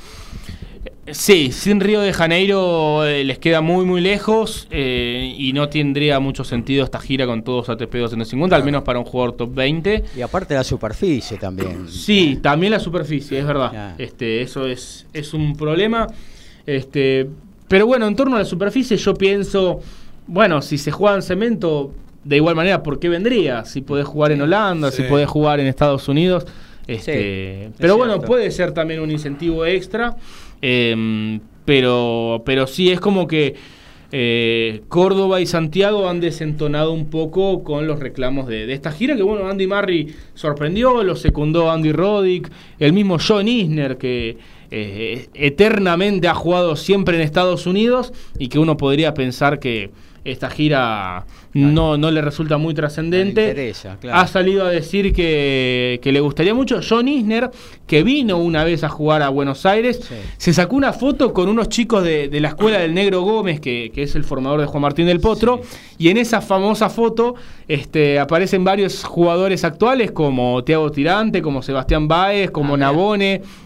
Sí, 1.12 1.52
sin 1.52 1.80
Río 1.80 2.02
de 2.02 2.14
Janeiro 2.14 3.06
eh, 3.06 3.24
les 3.24 3.40
queda 3.40 3.62
muy 3.62 3.86
muy 3.86 4.02
lejos 4.02 4.68
eh, 4.70 5.34
y 5.38 5.54
no 5.54 5.68
tendría 5.70 6.20
mucho 6.20 6.44
sentido 6.44 6.84
esta 6.84 7.00
gira 7.00 7.26
con 7.26 7.44
todos 7.44 7.70
ATP 7.70 7.96
250, 7.96 8.56
al 8.56 8.64
menos 8.64 8.84
para 8.84 9.00
un 9.00 9.06
jugador 9.06 9.36
top 9.36 9.54
20. 9.54 10.04
Y 10.16 10.22
aparte 10.22 10.54
la 10.54 10.64
superficie 10.64 11.38
también. 11.38 11.88
Sí, 11.90 12.40
también 12.42 12.72
la 12.72 12.80
superficie, 12.80 13.40
es 13.40 13.46
verdad. 13.46 13.96
Este, 13.98 14.42
eso 14.42 14.68
es, 14.68 15.08
es 15.14 15.34
un 15.34 15.56
problema. 15.56 16.08
Este, 16.66 17.28
pero 17.68 17.88
bueno, 17.88 18.08
en 18.08 18.16
torno 18.16 18.36
a 18.36 18.40
la 18.40 18.46
superficie 18.46 18.98
yo 18.98 19.14
pienso, 19.16 19.82
bueno, 20.28 20.62
si 20.62 20.78
se 20.78 20.92
juega 20.92 21.16
en 21.16 21.22
cemento, 21.22 21.92
de 22.30 22.36
igual 22.36 22.56
manera, 22.56 22.84
¿por 22.84 23.00
qué 23.00 23.10
vendría? 23.10 23.66
Si 23.66 23.82
podés 23.82 24.06
jugar 24.06 24.32
en 24.32 24.42
Holanda, 24.42 24.92
si 24.92 25.02
podés 25.02 25.28
jugar 25.28 25.60
en 25.60 25.66
Estados 25.66 26.08
Unidos. 26.08 26.46
Este, 26.86 27.72
pero 27.80 27.98
bueno, 27.98 28.22
puede 28.22 28.52
ser 28.52 28.72
también 28.72 29.00
un 29.00 29.10
incentivo 29.10 29.66
extra. 29.66 30.16
Em, 30.62 31.40
pero, 31.66 32.44
pero 32.46 32.68
sí 32.68 32.92
es 32.92 33.00
como 33.00 33.26
que 33.26 33.56
eh, 34.12 34.84
Córdoba 34.90 35.42
y 35.42 35.48
Santiago 35.48 36.08
han 36.08 36.20
desentonado 36.20 36.94
un 36.94 37.10
poco 37.10 37.64
con 37.64 37.88
los 37.88 38.00
reclamos 38.00 38.48
de, 38.48 38.72
esta 38.74 38.92
gira, 38.92 39.16
que 39.16 39.24
bueno, 39.24 39.48
Andy 39.48 39.66
Murray 39.66 40.14
sorprendió, 40.36 41.04
lo 41.04 41.16
secundó 41.16 41.72
Andy 41.72 41.92
Roddick, 41.92 42.52
el 42.78 42.94
mismo 42.94 43.18
John 43.20 43.48
Isner, 43.48 43.98
que 43.98 44.38
eh, 44.70 45.30
eternamente 45.34 46.28
ha 46.28 46.36
jugado 46.36 46.76
siempre 46.76 47.16
en 47.16 47.24
Estados 47.24 47.66
Unidos 47.66 48.14
y 48.38 48.50
que 48.50 48.60
uno 48.60 48.78
podría 48.78 49.16
pensar 49.16 49.60
que 49.60 49.90
esta 50.26 50.50
gira 50.50 51.26
no, 51.54 51.98
no 51.98 52.12
le 52.12 52.22
resulta 52.22 52.58
muy 52.58 52.74
trascendente. 52.74 53.42
interesa, 53.50 53.98
claro. 54.00 54.20
Ha 54.20 54.28
salido 54.28 54.66
a 54.66 54.70
decir 54.70 55.14
que, 55.14 56.00
que 56.04 56.12
le 56.12 56.20
gustaría 56.20 56.54
mucho. 56.54 56.80
John 56.88 57.08
Isner, 57.08 57.50
que 57.88 58.04
vino 58.04 58.38
una 58.38 58.64
vez 58.64 58.84
a 58.84 58.90
jugar 58.90 59.22
a 59.22 59.30
Buenos 59.30 59.66
Aires, 59.66 60.00
Sí. 60.04 60.16
se 60.38 60.54
sacó 60.54 60.76
una 60.76 60.94
foto 60.94 61.34
con 61.34 61.50
unos 61.50 61.70
chicos 61.70 62.04
de, 62.04 62.28
de 62.30 62.40
la 62.40 62.50
escuela 62.50 62.80
del 62.80 62.94
Negro 62.94 63.22
Gómez, 63.22 63.60
que, 63.60 63.92
que 63.94 64.04
es 64.04 64.16
el 64.16 64.24
formador 64.24 64.60
de 64.62 64.66
Juan 64.68 64.82
Martín 64.82 65.06
del 65.08 65.20
Potro, 65.20 65.62
y 65.98 66.10
en 66.10 66.18
esa 66.18 66.42
famosa 66.42 66.90
foto 66.90 67.36
este, 67.68 68.20
aparecen 68.20 68.64
varios 68.64 69.04
jugadores 69.04 69.64
actuales 69.64 70.12
como 70.12 70.64
Tiago 70.64 70.92
Tirante, 70.92 71.42
como 71.42 71.62
Sebastián 71.62 72.08
Báez, 72.08 72.52
como 72.52 72.74
Ah, 72.74 72.78
bien. 72.78 72.80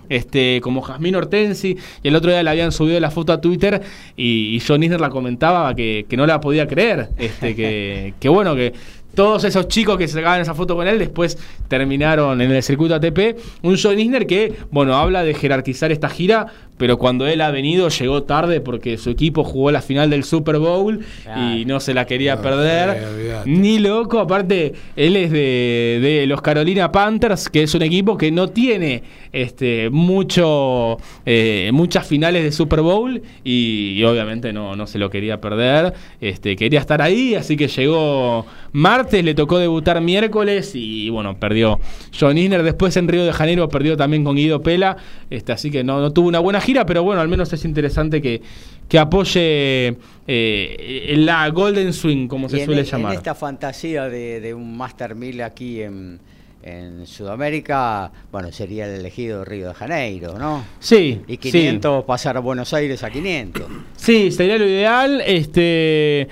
Este, 0.10 0.60
como 0.62 0.82
Jazmín 0.82 1.16
Hortensi, 1.16 1.78
y 2.04 2.08
el 2.08 2.16
otro 2.16 2.32
día 2.32 2.44
le 2.44 2.50
habían 2.50 2.72
subido 2.72 3.00
la 3.00 3.12
foto 3.12 3.34
a 3.34 3.42
Twitter 3.42 3.82
y, 4.16 4.56
y 4.56 4.60
John 4.60 4.84
Isner 4.84 5.00
la 5.00 5.10
comentaba 5.10 5.74
que, 5.76 6.06
que 6.10 6.18
no 6.18 6.26
la 6.26 6.42
podía 6.42 6.68
creer, 6.68 7.10
este, 7.18 7.56
que, 7.56 8.14
que 8.20 8.30
bueno, 8.30 8.56
que 8.56 8.74
todos 9.14 9.44
esos 9.44 9.68
chicos 9.68 9.98
que 9.98 10.08
se 10.08 10.16
sacaban 10.16 10.42
esa 10.42 10.56
foto 10.56 10.76
con 10.76 10.88
él 10.88 10.98
después 10.98 11.38
terminaron 11.68 12.42
en 12.42 12.52
el 12.52 12.64
circuito 12.64 12.96
ATP. 12.96 13.38
Un 13.62 13.78
John 13.82 14.00
Isner 14.00 14.26
que, 14.26 14.54
bueno, 14.72 14.96
habla 14.96 15.24
de 15.24 15.36
jerarquizar 15.36 15.92
esta 15.92 16.10
gira, 16.10 16.48
pero 16.84 16.98
cuando 16.98 17.26
él 17.28 17.40
ha 17.40 17.50
venido 17.50 17.88
llegó 17.88 18.24
tarde 18.24 18.60
porque 18.60 18.98
su 18.98 19.10
equipo 19.10 19.46
jugó 19.46 19.72
la 19.72 19.82
final 19.82 20.10
del 20.10 20.26
Super 20.26 20.58
Bowl 20.58 21.00
Claro. 21.24 21.56
y 21.56 21.64
no 21.64 21.80
se 21.80 21.94
la 21.94 22.06
quería 22.06 22.36
No, 22.36 22.42
perder. 22.42 23.44
Ni 23.46 23.80
loco, 23.80 24.20
aparte, 24.20 24.74
él 24.98 25.16
es 25.16 25.32
de, 25.32 26.00
de 26.02 26.26
los 26.28 26.42
Carolina 26.42 26.92
Panthers, 26.92 27.48
que 27.48 27.64
es 27.64 27.74
un 27.74 27.84
equipo 27.84 28.18
que 28.18 28.32
no 28.34 28.50
tiene 28.50 29.02
este, 29.32 29.90
mucho, 29.92 30.98
eh, 31.26 31.70
muchas 31.72 32.06
finales 32.06 32.44
de 32.44 32.52
Super 32.52 32.82
Bowl 32.82 33.22
y, 33.46 33.94
y 33.96 34.04
obviamente 34.04 34.52
no, 34.52 34.76
no 34.76 34.86
se 34.86 35.00
lo 35.00 35.10
quería 35.10 35.40
perder. 35.40 35.94
Este, 36.20 36.58
quería 36.58 36.82
estar 36.82 37.02
ahí, 37.02 37.36
así 37.36 37.56
que 37.56 37.70
llegó 37.70 38.46
martes, 38.74 39.24
le 39.24 39.36
tocó 39.36 39.58
debutar 39.58 40.02
miércoles 40.02 40.72
y 40.76 41.10
bueno, 41.10 41.38
perdió 41.40 41.80
John 42.20 42.38
Isner. 42.38 42.62
Después 42.62 42.98
en 42.98 43.08
Río 43.08 43.24
de 43.24 43.32
Janeiro 43.32 43.70
perdió 43.70 43.96
también 43.96 44.26
con 44.26 44.36
Guido 44.36 44.62
Pela, 44.62 44.98
este, 45.30 45.54
así 45.54 45.72
que 45.72 45.84
no, 45.86 46.02
no 46.02 46.12
tuvo 46.12 46.28
una 46.28 46.40
buena 46.40 46.60
gira, 46.60 46.73
pero 46.86 47.04
bueno, 47.04 47.22
al 47.22 47.28
menos 47.28 47.52
es 47.54 47.64
interesante 47.66 48.22
que, 48.22 48.42
que 48.90 49.00
apoye 49.00 49.96
eh, 50.28 51.14
la 51.18 51.48
Golden 51.50 51.94
Swing, 51.94 52.28
como 52.28 52.48
Y 52.48 52.52
se 52.52 52.66
suele 52.66 52.82
en 52.82 52.88
llamar. 52.88 53.16
esta 53.16 53.36
fantasía 53.36 54.10
de, 54.10 54.42
de 54.42 54.54
un 54.54 54.76
Master 54.76 55.16
1000 55.16 55.42
aquí 55.42 55.82
en, 55.82 56.20
en 56.64 57.06
Sudamérica, 57.06 58.12
bueno, 58.32 58.52
sería 58.52 58.86
el 58.86 59.00
elegido 59.00 59.44
Río 59.46 59.70
de 59.70 59.74
Janeiro, 59.74 60.38
¿no? 60.40 60.64
Sí, 60.80 61.22
Y 61.28 61.34
sí. 61.34 61.52
500 61.52 62.06
pasar 62.06 62.38
a 62.38 62.40
Buenos 62.40 62.74
Aires 62.74 63.04
a 63.04 63.10
500. 63.12 63.64
Sí, 63.96 64.32
sería 64.32 64.58
lo 64.58 64.66
ideal. 64.66 65.22
Este. 65.26 66.28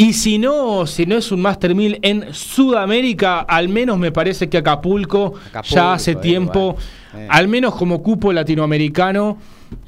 Y 0.00 0.12
si 0.12 0.38
no, 0.38 0.86
si 0.86 1.06
no 1.06 1.16
es 1.16 1.32
un 1.32 1.40
Master 1.42 1.74
1000 1.74 1.98
en 2.02 2.32
Sudamérica, 2.32 3.40
al 3.40 3.68
menos 3.68 3.98
me 3.98 4.12
parece 4.12 4.48
que 4.48 4.58
Acapulco, 4.58 5.34
Acapulco, 5.48 5.74
ya 5.74 5.94
hace 5.94 6.12
eh, 6.12 6.16
tiempo, 6.16 6.76
bueno, 7.12 7.26
eh. 7.26 7.28
al 7.28 7.48
menos 7.48 7.74
como 7.74 8.00
cupo 8.00 8.32
latinoamericano, 8.32 9.38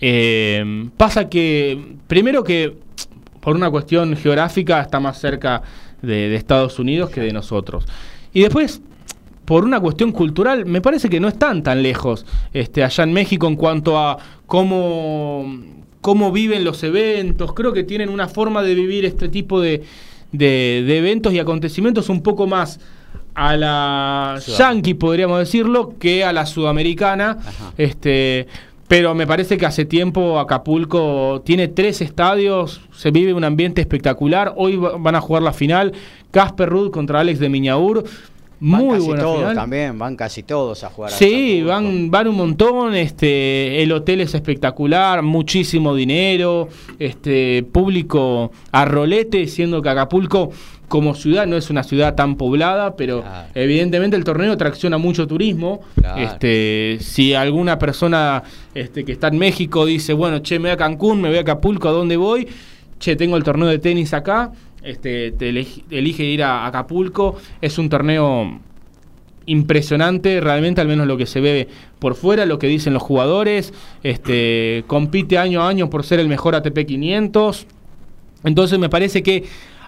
eh, 0.00 0.88
pasa 0.96 1.28
que, 1.28 1.96
primero 2.06 2.42
que 2.44 2.76
por 3.40 3.56
una 3.56 3.70
cuestión 3.70 4.16
geográfica 4.16 4.80
está 4.80 5.00
más 5.00 5.18
cerca 5.18 5.62
de, 6.02 6.28
de 6.28 6.36
Estados 6.36 6.78
Unidos 6.78 7.10
que 7.10 7.20
de 7.20 7.32
nosotros. 7.32 7.86
Y 8.32 8.42
después, 8.42 8.80
por 9.44 9.64
una 9.64 9.80
cuestión 9.80 10.12
cultural, 10.12 10.66
me 10.66 10.80
parece 10.80 11.08
que 11.08 11.20
no 11.20 11.28
están 11.28 11.62
tan 11.62 11.82
lejos 11.82 12.26
este, 12.52 12.84
allá 12.84 13.04
en 13.04 13.12
México 13.12 13.46
en 13.48 13.56
cuanto 13.56 13.98
a 13.98 14.18
cómo, 14.46 15.58
cómo 16.00 16.32
viven 16.32 16.64
los 16.64 16.82
eventos. 16.84 17.52
Creo 17.54 17.72
que 17.72 17.82
tienen 17.84 18.08
una 18.10 18.28
forma 18.28 18.62
de 18.62 18.74
vivir 18.74 19.04
este 19.04 19.28
tipo 19.28 19.60
de, 19.60 19.82
de- 20.32 20.84
de 20.86 20.98
eventos 20.98 21.32
y 21.32 21.38
acontecimientos 21.38 22.08
un 22.08 22.22
poco 22.22 22.46
más 22.46 22.78
a 23.34 23.56
la 23.56 24.34
Sudam- 24.38 24.58
yankee, 24.58 24.94
podríamos 24.94 25.38
decirlo, 25.38 25.94
que 25.98 26.24
a 26.24 26.32
la 26.32 26.46
sudamericana. 26.46 27.38
Ajá. 27.40 27.72
Este, 27.78 28.46
pero 28.90 29.14
me 29.14 29.24
parece 29.24 29.56
que 29.56 29.66
hace 29.66 29.84
tiempo 29.84 30.40
Acapulco 30.40 31.42
tiene 31.44 31.68
tres 31.68 32.00
estadios, 32.00 32.80
se 32.90 33.12
vive 33.12 33.32
un 33.32 33.44
ambiente 33.44 33.80
espectacular. 33.80 34.52
Hoy 34.56 34.74
va- 34.78 34.96
van 34.98 35.14
a 35.14 35.20
jugar 35.20 35.44
la 35.44 35.52
final, 35.52 35.92
Casper 36.32 36.68
Ruud 36.68 36.90
contra 36.90 37.20
Alex 37.20 37.38
de 37.38 37.48
Miñaur. 37.48 38.02
Van 38.62 38.84
Muy 38.84 38.94
casi 38.96 39.06
buena 39.06 39.22
todos 39.22 39.38
final. 39.38 39.54
también, 39.54 39.98
van 39.98 40.16
casi 40.16 40.42
todos 40.42 40.84
a 40.84 40.90
jugar. 40.90 41.10
Sí, 41.12 41.62
van, 41.62 42.10
van 42.10 42.28
un 42.28 42.36
montón, 42.36 42.94
este, 42.94 43.82
el 43.82 43.90
hotel 43.92 44.20
es 44.20 44.34
espectacular, 44.34 45.22
muchísimo 45.22 45.94
dinero, 45.94 46.68
este, 46.98 47.62
público 47.72 48.52
a 48.70 48.84
rolete, 48.84 49.46
siendo 49.46 49.80
que 49.80 49.88
Acapulco 49.88 50.50
como 50.88 51.14
ciudad 51.14 51.46
no 51.46 51.56
es 51.56 51.70
una 51.70 51.84
ciudad 51.84 52.14
tan 52.16 52.36
poblada, 52.36 52.96
pero 52.96 53.22
Claro. 53.22 53.48
evidentemente 53.54 54.16
el 54.16 54.24
torneo 54.24 54.56
tracciona 54.56 54.98
mucho 54.98 55.26
turismo. 55.26 55.80
Claro. 55.94 56.20
Este, 56.20 56.98
si 57.00 57.32
alguna 57.32 57.78
persona 57.78 58.42
este, 58.74 59.04
que 59.04 59.12
está 59.12 59.28
en 59.28 59.38
México 59.38 59.86
dice, 59.86 60.12
bueno, 60.12 60.40
che, 60.40 60.58
me 60.58 60.68
voy 60.68 60.72
a 60.72 60.76
Cancún, 60.76 61.20
me 61.22 61.28
voy 61.28 61.38
a 61.38 61.42
Acapulco, 61.42 61.88
¿a 61.88 61.92
dónde 61.92 62.16
voy? 62.16 62.46
Che, 62.98 63.16
tengo 63.16 63.36
el 63.38 63.44
torneo 63.44 63.68
de 63.68 63.78
tenis 63.78 64.12
acá, 64.12 64.50
este, 64.82 65.32
te 65.32 65.48
elige 65.48 66.24
ir 66.24 66.42
a 66.42 66.66
Acapulco, 66.66 67.36
es 67.60 67.78
un 67.78 67.88
torneo 67.88 68.60
impresionante, 69.46 70.40
realmente 70.40 70.80
al 70.80 70.88
menos 70.88 71.06
lo 71.06 71.16
que 71.16 71.26
se 71.26 71.40
ve 71.40 71.68
por 71.98 72.14
fuera, 72.14 72.46
lo 72.46 72.58
que 72.58 72.66
dicen 72.66 72.94
los 72.94 73.02
jugadores, 73.02 73.74
este, 74.02 74.84
compite 74.86 75.38
año 75.38 75.62
a 75.62 75.68
año 75.68 75.90
por 75.90 76.04
ser 76.04 76.20
el 76.20 76.28
mejor 76.28 76.54
ATP 76.54 76.86
500, 76.86 77.66
entonces 78.44 78.78
me 78.78 78.88
parece 78.88 79.22
que 79.22 79.44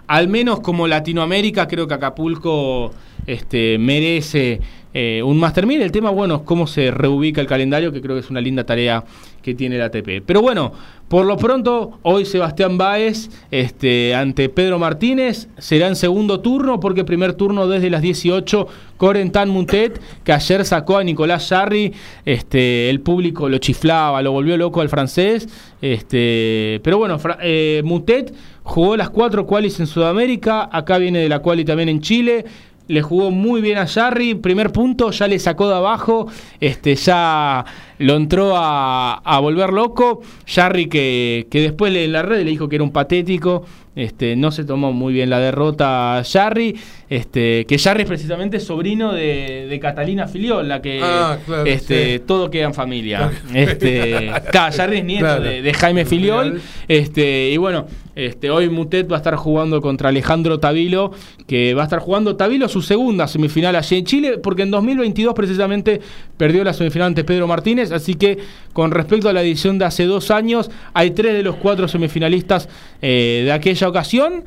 al 0.07 0.29
menos 0.29 0.61
como 0.61 0.89
Latinoamérica 0.89 1.69
creo 1.69 1.87
que 1.87 1.95
Acapulco 1.95 2.93
este, 3.27 3.79
merece 3.79 4.61
eh, 4.95 5.23
un 5.23 5.39
Master 5.39 5.67
1000. 5.67 5.83
El 5.83 5.93
tema, 5.93 6.11
bueno, 6.11 6.37
es 6.37 6.43
cómo 6.43 6.67
se 6.67 6.91
reubica 6.91 7.41
el 7.41 7.47
calendario, 7.47 7.93
que 7.93 8.01
creo 8.01 8.17
que 8.17 8.21
es 8.21 8.31
una 8.31 8.41
linda 8.41 8.65
tarea 8.65 9.05
que 9.43 9.55
tiene 9.55 9.77
el 9.77 9.83
ATP. 9.83 10.23
Pero 10.25 10.41
bueno, 10.41 10.73
por 11.09 11.27
lo 11.27 11.37
pronto, 11.37 11.99
hoy 12.03 12.25
Sebastián 12.25 12.79
Báez 12.79 13.29
este, 13.51 14.15
ante 14.15 14.49
Pedro 14.49 14.79
Martínez 14.79 15.49
será 15.59 15.89
en 15.89 15.97
segundo 15.97 16.41
turno, 16.41 16.81
porque 16.81 17.05
primer 17.05 17.35
turno 17.35 17.67
desde 17.67 17.91
las 17.91 18.01
18, 18.01 18.67
Corentin 18.97 19.49
Mutet, 19.49 20.01
que 20.25 20.33
ayer 20.33 20.65
sacó 20.65 20.99
a 20.99 21.05
Nicolás 21.05 21.49
Jarry, 21.49 21.93
este, 22.25 22.89
el 22.89 23.01
público 23.01 23.49
lo 23.49 23.59
chiflaba, 23.59 24.23
lo 24.23 24.33
volvió 24.33 24.57
loco 24.57 24.81
al 24.81 24.89
francés. 24.89 25.49
Este, 25.83 26.81
pero 26.85 26.99
bueno, 26.99 27.19
eh, 27.43 27.83
Mutet 27.85 28.33
jugó 28.63 28.97
las 28.97 29.11
cuatro 29.11 29.47
qualis 29.47 29.81
en 29.81 29.87
Sudamérica, 29.87 30.69
acá 30.73 30.99
viene 30.99 31.19
de 31.19 31.29
la 31.29 31.41
quali 31.41 31.65
también 31.65 31.89
en 31.89 32.01
Chile. 32.01 32.45
Le 32.93 33.01
jugó 33.01 33.31
muy 33.31 33.63
bien 33.63 33.79
a 33.79 33.87
Jarry, 33.87 34.35
primer 34.35 34.71
punto, 34.71 35.13
ya 35.13 35.27
le 35.27 35.39
sacó 35.39 35.67
de 35.67 35.77
abajo, 35.77 36.27
este, 36.61 36.95
ya 36.95 37.65
lo 37.97 38.17
entró 38.17 38.55
a, 38.55 39.15
a 39.15 39.41
volver 39.41 39.73
loco. 39.73 40.21
Jarry 40.47 40.91
que, 40.91 41.47
que 41.51 41.63
después 41.63 41.95
en 41.97 42.13
la 42.13 42.21
red 42.21 42.45
le 42.45 42.51
dijo 42.51 42.69
que 42.69 42.77
era 42.77 42.85
un 42.85 42.93
patético, 42.93 43.65
este, 43.95 44.37
no 44.37 44.51
se 44.51 44.65
tomó 44.65 44.93
muy 44.93 45.13
bien 45.13 45.29
la 45.31 45.39
derrota 45.39 46.19
a 46.19 46.25
Jarry, 46.25 46.77
este, 47.11 47.67
que 47.67 47.79
Jarry 47.79 48.03
es 48.03 48.09
precisamente 48.09 48.59
sobrino 48.61 49.13
de, 49.13 49.67
de 49.69 49.81
Catalina 49.81 50.27
Filiol, 50.29 50.69
la 50.69 50.81
que 50.81 51.01
Ah, 51.03 51.39
claro, 51.45 51.67
este, 51.67 52.19
sí. 52.19 52.23
todo 52.27 52.51
queda 52.51 52.65
en 52.67 52.75
familia. 52.75 53.31
Este, 53.55 54.31
Jarry 54.53 54.99
es 54.99 55.05
nieto 55.05 55.25
Claro. 55.27 55.43
de, 55.43 55.63
de 55.63 55.75
Jaime 55.75 56.05
Filiol. 56.05 56.45
Filiol. 56.45 56.63
Este, 56.89 57.51
y 57.51 57.57
bueno, 57.59 57.87
este, 58.15 58.51
hoy 58.51 58.69
Mutet 58.69 59.11
va 59.11 59.17
a 59.17 59.19
estar 59.19 59.37
jugando 59.37 59.81
contra 59.81 60.09
Alejandro 60.11 60.59
Tavilo, 60.61 61.13
que 61.47 61.75
va 61.75 61.83
a 61.83 61.85
estar 61.85 61.99
jugando 62.01 62.37
Tavilo 62.37 62.69
su 62.69 62.83
segunda 62.83 63.27
semifinal 63.29 63.77
allí 63.77 63.97
en 63.99 64.05
Chile, 64.05 64.39
porque 64.39 64.63
en 64.63 64.71
2022 64.71 65.35
precisamente 65.35 66.01
perdió 66.37 66.65
la 66.65 66.73
semifinal 66.73 67.09
ante 67.09 67.25
Pedro 67.25 67.47
Martínez, 67.47 67.93
así 67.93 68.15
que 68.15 68.39
con 68.73 68.91
respecto 68.91 69.29
a 69.29 69.33
la 69.33 69.43
edición 69.43 69.79
de 69.79 69.85
hace 69.85 70.05
dos 70.07 70.31
años, 70.31 70.71
hay 70.95 71.11
tres 71.13 71.35
de 71.35 71.43
los 71.43 71.57
cuatro 71.57 71.89
semifinalistas 71.89 72.69
eh, 73.01 73.43
de 73.45 73.53
aquella 73.53 73.82
ocasión. 73.89 74.45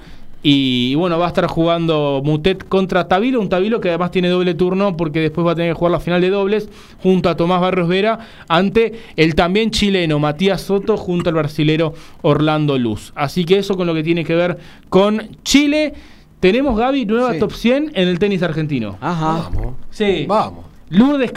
Y 0.47 0.93
bueno, 0.93 1.17
va 1.17 1.25
a 1.25 1.29
estar 1.29 1.47
jugando 1.47 2.21
Mutet 2.23 2.67
contra 2.67 3.07
Tavilo, 3.07 3.41
un 3.41 3.49
Tavilo 3.49 3.81
que 3.81 3.89
además 3.89 4.11
tiene 4.11 4.29
doble 4.29 4.53
turno 4.53 4.95
porque 4.95 5.19
después 5.19 5.47
va 5.47 5.53
a 5.53 5.55
tener 5.55 5.71
que 5.71 5.77
jugar 5.79 5.91
la 5.93 5.99
final 5.99 6.21
de 6.21 6.29
dobles 6.29 6.69
junto 7.01 7.29
a 7.29 7.35
Tomás 7.35 7.59
Barrios 7.61 7.87
Vera 7.87 8.19
ante 8.47 8.93
el 9.15 9.33
también 9.33 9.71
chileno 9.71 10.19
Matías 10.19 10.61
Soto 10.61 10.97
junto 10.97 11.29
al 11.31 11.35
brasilero 11.35 11.95
Orlando 12.21 12.77
Luz. 12.77 13.11
Así 13.15 13.43
que 13.43 13.57
eso 13.57 13.75
con 13.75 13.87
lo 13.87 13.95
que 13.95 14.03
tiene 14.03 14.23
que 14.23 14.35
ver 14.35 14.59
con 14.89 15.29
Chile. 15.43 15.93
Tenemos, 16.39 16.77
Gaby, 16.77 17.07
nueva 17.07 17.33
Sí. 17.33 17.39
top 17.39 17.51
100 17.51 17.91
en 17.95 18.07
el 18.07 18.19
tenis 18.19 18.43
argentino. 18.43 18.97
Ajá. 19.01 19.49
Vamos. 19.51 19.73
Sí. 19.89 20.25
Vamos. 20.27 20.65
Lourdes 20.89 21.31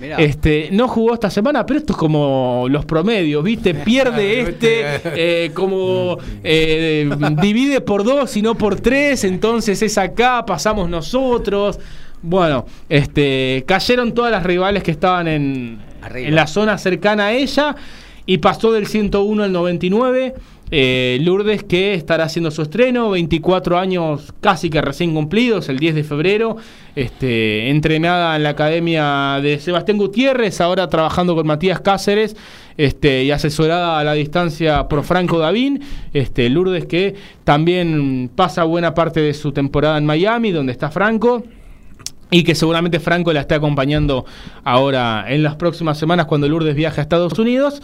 Mirá. 0.00 0.16
este, 0.16 0.68
no 0.72 0.88
jugó 0.88 1.14
esta 1.14 1.30
semana, 1.30 1.64
pero 1.64 1.78
esto 1.78 1.92
es 1.92 1.96
como 1.96 2.66
los 2.68 2.84
promedios, 2.84 3.44
¿viste? 3.44 3.74
Pierde 3.74 4.40
este, 4.48 5.00
eh, 5.04 5.50
como 5.54 6.18
eh, 6.42 7.08
divide 7.40 7.80
por 7.80 8.02
dos 8.02 8.36
y 8.36 8.42
no 8.42 8.56
por 8.56 8.80
tres, 8.80 9.24
entonces 9.24 9.80
es 9.82 9.96
acá, 9.96 10.44
pasamos 10.44 10.88
nosotros. 10.88 11.78
Bueno, 12.22 12.66
este, 12.88 13.64
cayeron 13.66 14.12
todas 14.12 14.32
las 14.32 14.42
rivales 14.42 14.82
que 14.82 14.90
estaban 14.90 15.28
en, 15.28 15.78
en 16.14 16.34
la 16.34 16.46
zona 16.46 16.76
cercana 16.76 17.26
a 17.26 17.32
ella 17.32 17.76
y 18.26 18.38
pasó 18.38 18.72
del 18.72 18.86
101 18.86 19.42
al 19.44 19.52
99. 19.52 20.34
Eh, 20.72 21.18
Lourdes 21.22 21.64
que 21.64 21.94
estará 21.94 22.24
haciendo 22.24 22.50
su 22.50 22.62
estreno, 22.62 23.10
24 23.10 23.78
años 23.78 24.32
casi 24.40 24.70
que 24.70 24.80
recién 24.80 25.14
cumplidos, 25.14 25.68
el 25.68 25.78
10 25.78 25.96
de 25.96 26.04
febrero, 26.04 26.56
este, 26.94 27.70
entrenada 27.70 28.36
en 28.36 28.44
la 28.44 28.50
academia 28.50 29.40
de 29.42 29.58
Sebastián 29.58 29.98
Gutiérrez, 29.98 30.60
ahora 30.60 30.88
trabajando 30.88 31.34
con 31.34 31.46
Matías 31.46 31.80
Cáceres 31.80 32.36
este, 32.76 33.24
y 33.24 33.32
asesorada 33.32 33.98
a 33.98 34.04
la 34.04 34.12
distancia 34.12 34.86
por 34.88 35.02
Franco 35.02 35.38
Davín. 35.38 35.82
Este, 36.12 36.48
Lourdes 36.48 36.86
que 36.86 37.16
también 37.42 38.30
pasa 38.34 38.62
buena 38.62 38.94
parte 38.94 39.20
de 39.20 39.34
su 39.34 39.50
temporada 39.52 39.98
en 39.98 40.06
Miami, 40.06 40.52
donde 40.52 40.72
está 40.72 40.90
Franco 40.90 41.42
y 42.30 42.44
que 42.44 42.54
seguramente 42.54 43.00
Franco 43.00 43.32
la 43.32 43.40
está 43.40 43.56
acompañando 43.56 44.24
ahora 44.62 45.24
en 45.28 45.42
las 45.42 45.56
próximas 45.56 45.98
semanas 45.98 46.26
cuando 46.26 46.48
Lourdes 46.48 46.76
viaje 46.76 47.00
a 47.00 47.02
Estados 47.02 47.38
Unidos. 47.38 47.82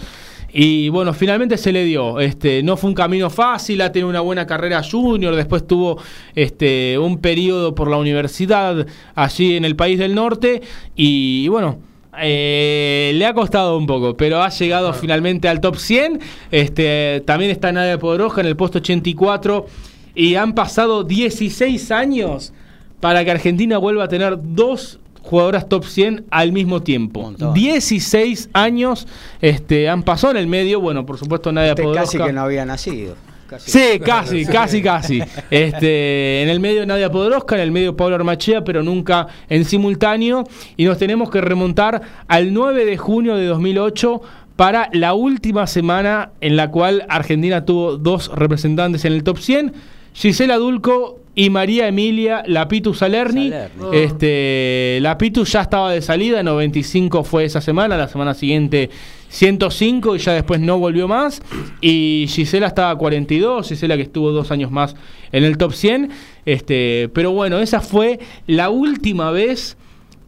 Y 0.59 0.89
bueno, 0.89 1.13
finalmente 1.13 1.59
se 1.59 1.71
le 1.71 1.85
dio. 1.85 2.19
Este, 2.19 2.63
no 2.63 2.79
fue 2.79 2.89
un 2.89 2.95
camino 2.95 3.29
fácil, 3.29 3.83
ha 3.83 3.93
tenido 3.93 4.09
una 4.09 4.23
buena 4.23 4.47
carrera 4.47 4.83
junior, 4.83 5.37
después 5.37 5.67
tuvo 5.67 6.01
este, 6.35 6.99
un 6.99 7.19
periodo 7.19 7.75
por 7.75 7.91
la 7.91 7.99
universidad 7.99 8.87
allí 9.15 9.57
en 9.57 9.67
el 9.67 9.77
país 9.77 9.99
del 9.99 10.15
norte. 10.15 10.63
Y, 10.95 11.47
bueno, 11.49 11.79
eh, 12.19 13.13
le 13.17 13.27
ha 13.27 13.35
costado 13.35 13.77
un 13.77 13.87
poco, 13.87 14.17
pero 14.17 14.43
ha 14.43 14.49
llegado 14.49 14.95
finalmente 14.95 15.47
al 15.47 15.61
top 15.61 15.77
100. 15.77 16.21
Este, 16.51 17.23
también 17.27 17.51
está 17.51 17.71
Nadia 17.71 17.99
Podroja 17.99 18.41
en 18.41 18.47
el 18.47 18.57
puesto 18.57 18.79
84. 18.79 19.67
Y 20.15 20.37
han 20.37 20.55
pasado 20.55 21.05
16 21.05 21.91
años 21.91 22.55
para 23.01 23.23
que 23.27 23.31
Argentina 23.31 23.77
vuelva 23.77 24.05
a 24.05 24.09
tener 24.09 24.39
dos 24.43 25.01
jugadoras 25.27 25.69
top 25.69 25.85
100 25.85 26.25
al 26.31 26.53
mismo 26.53 26.83
tiempo. 26.83 27.33
16 27.55 28.51
años 28.53 29.07
este, 29.41 29.89
han 29.89 30.03
pasado 30.03 30.33
en 30.33 30.37
el 30.39 30.47
medio. 30.47 30.81
Bueno, 30.81 31.05
por 31.05 31.19
supuesto, 31.19 31.53
Nadia 31.53 31.73
Usted 31.73 31.83
Podoroska. 31.83 32.19
casi 32.19 32.19
que 32.19 32.33
no 32.33 32.43
había 32.43 32.65
nacido. 32.65 33.17
Casi. 33.49 33.71
Sí, 33.71 34.01
casi, 34.05 34.47
casi, 34.47 34.83
casi. 34.83 35.23
Este, 35.51 36.43
en 36.43 36.49
el 36.49 36.61
medio 36.61 36.87
Nadia 36.87 37.11
Podoroska, 37.11 37.57
en 37.57 37.63
el 37.63 37.73
medio 37.73 37.97
Pablo 37.97 38.15
Armachea, 38.17 38.63
pero 38.65 38.83
nunca 38.83 39.27
en 39.49 39.65
simultáneo. 39.65 40.45
Y 40.77 40.85
nos 40.85 40.99
tenemos 40.99 41.31
que 41.31 41.41
remontar 41.41 42.01
al 42.29 42.53
9 42.53 42.85
de 42.85 42.97
junio 42.97 43.37
de 43.37 43.47
2008 43.47 44.23
para 44.55 44.89
la 44.93 45.13
última 45.15 45.67
semana 45.67 46.31
en 46.41 46.57
la 46.57 46.71
cual 46.71 47.05
Argentina 47.09 47.65
tuvo 47.65 47.99
dos 47.99 48.31
representantes 48.35 49.05
en 49.05 49.13
el 49.13 49.23
top 49.23 49.39
100. 49.39 49.73
Gisela 50.17 50.57
Dulco 50.57 51.21
y 51.35 51.51
María 51.51 51.87
Emilia 51.89 52.43
Lapitu 52.47 52.95
Salerni. 52.95 53.51
Salerni. 53.51 53.87
Este, 53.93 54.99
Lapitu 55.03 55.45
ya 55.45 55.61
estaba 55.61 55.93
de 55.93 56.01
salida, 56.01 56.43
95 56.43 57.23
fue 57.23 57.45
esa 57.45 57.61
semana, 57.61 57.99
la 57.99 58.09
semana 58.09 58.33
siguiente 58.33 58.89
105 59.29 60.17
y 60.17 60.19
ya 60.19 60.33
después 60.33 60.59
no 60.61 60.79
volvió 60.79 61.07
más. 61.07 61.43
Y 61.83 62.25
Gisela 62.31 62.69
estaba 62.69 62.93
a 62.93 62.97
42, 62.97 63.69
Gisela 63.69 63.97
que 63.97 64.05
estuvo 64.05 64.33
dos 64.33 64.51
años 64.51 64.71
más 64.71 64.97
en 65.33 65.45
el 65.45 65.59
top 65.59 65.75
100. 65.75 66.11
Este, 66.47 67.11
pero 67.13 67.33
bueno, 67.33 67.59
esa 67.59 67.83
fue 67.83 68.19
la 68.47 68.71
última 68.71 69.31
vez. 69.31 69.77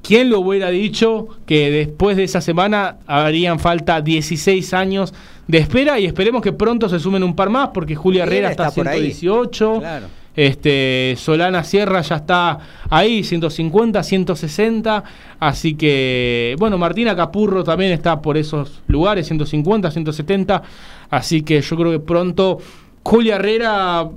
¿Quién 0.02 0.30
lo 0.30 0.40
hubiera 0.40 0.68
dicho 0.70 1.28
que 1.46 1.70
después 1.70 2.16
de 2.16 2.24
esa 2.24 2.40
semana 2.40 2.98
harían 3.06 3.58
falta 3.58 4.00
16 4.00 4.72
años 4.74 5.12
de 5.48 5.58
espera? 5.58 5.98
Y 5.98 6.04
esperemos 6.06 6.40
que 6.42 6.52
pronto 6.52 6.88
se 6.88 7.00
sumen 7.00 7.24
un 7.24 7.34
par 7.34 7.50
más, 7.50 7.70
porque 7.74 7.96
Julia 7.96 8.22
Herrera 8.22 8.50
está, 8.50 8.66
a 8.66 8.68
está 8.68 8.80
por 8.82 8.88
ahí. 8.88 9.10
118. 9.12 9.78
Claro. 9.80 10.06
Este, 10.36 11.14
Solana 11.18 11.64
Sierra 11.64 12.00
ya 12.02 12.14
está 12.16 12.58
ahí, 12.90 13.24
150, 13.24 14.00
160. 14.04 15.02
Así 15.40 15.74
que, 15.74 16.54
bueno, 16.60 16.78
Martina 16.78 17.16
Capurro 17.16 17.64
también 17.64 17.90
está 17.90 18.22
por 18.22 18.36
esos 18.36 18.82
lugares, 18.86 19.26
150, 19.26 19.90
170. 19.90 20.62
Así 21.10 21.42
que 21.42 21.60
yo 21.60 21.76
creo 21.76 21.90
que 21.90 21.98
pronto 21.98 22.58
Julia 23.02 23.34
Herrera, 23.36 24.08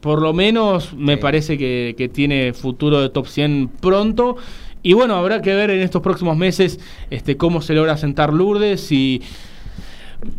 por 0.00 0.20
lo 0.20 0.34
menos, 0.34 0.92
me 0.94 1.14
Sí. 1.14 1.20
parece 1.22 1.56
que, 1.56 1.94
que 1.96 2.08
tiene 2.10 2.52
futuro 2.52 3.00
de 3.00 3.08
top 3.08 3.26
100 3.26 3.70
pronto. 3.80 4.36
Y 4.82 4.92
bueno, 4.94 5.14
habrá 5.14 5.40
que 5.40 5.54
ver 5.54 5.70
en 5.70 5.80
estos 5.80 6.02
próximos 6.02 6.36
meses 6.36 6.80
este, 7.08 7.36
cómo 7.38 7.62
se 7.62 7.72
logra 7.72 7.96
sentar 7.96 8.32
Lourdes, 8.34 8.80
si 8.80 9.22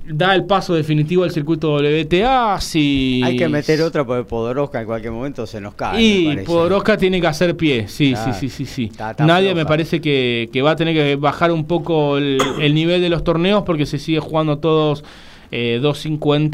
da 0.06 0.34
el 0.36 0.46
paso 0.46 0.74
definitivo 0.74 1.24
al 1.24 1.32
circuito 1.32 1.76
WTA, 1.76 2.60
si... 2.62 3.22
Hay 3.24 3.36
que 3.36 3.50
meter 3.50 3.82
otra 3.82 4.06
porque 4.06 4.24
Podoroska 4.24 4.80
en 4.82 4.86
cualquier 4.86 5.12
momento 5.12 5.46
se 5.46 5.60
nos 5.60 5.74
cae. 5.76 6.02
Y. 6.02 6.38
Podoroska 6.46 6.98
tiene 6.98 7.20
que 7.20 7.28
hacer 7.28 7.58
pie, 7.58 7.88
sí, 7.88 8.12
Claro. 8.14 8.34
sí, 8.34 8.40
sí, 8.40 8.50
sí, 8.50 8.66
sí. 8.66 8.84
Está- 8.86 9.12
está 9.12 9.26
Nadie 9.26 9.54
me 9.54 9.66
parece 9.66 10.00
que, 10.02 10.50
que 10.54 10.62
va 10.62 10.72
a 10.72 10.76
tener 10.76 10.94
que 10.96 11.16
bajar 11.18 11.52
un 11.52 11.66
poco 11.66 12.18
el, 12.18 12.38
el 12.62 12.74
nivel 12.74 13.02
de 13.02 13.10
los 13.10 13.24
torneos 13.24 13.64
porque 13.64 13.86
se 13.86 14.00
sigue 14.00 14.20
jugando 14.20 14.58
todos 14.60 15.04
eh, 15.52 15.80
2.50, 15.82 16.50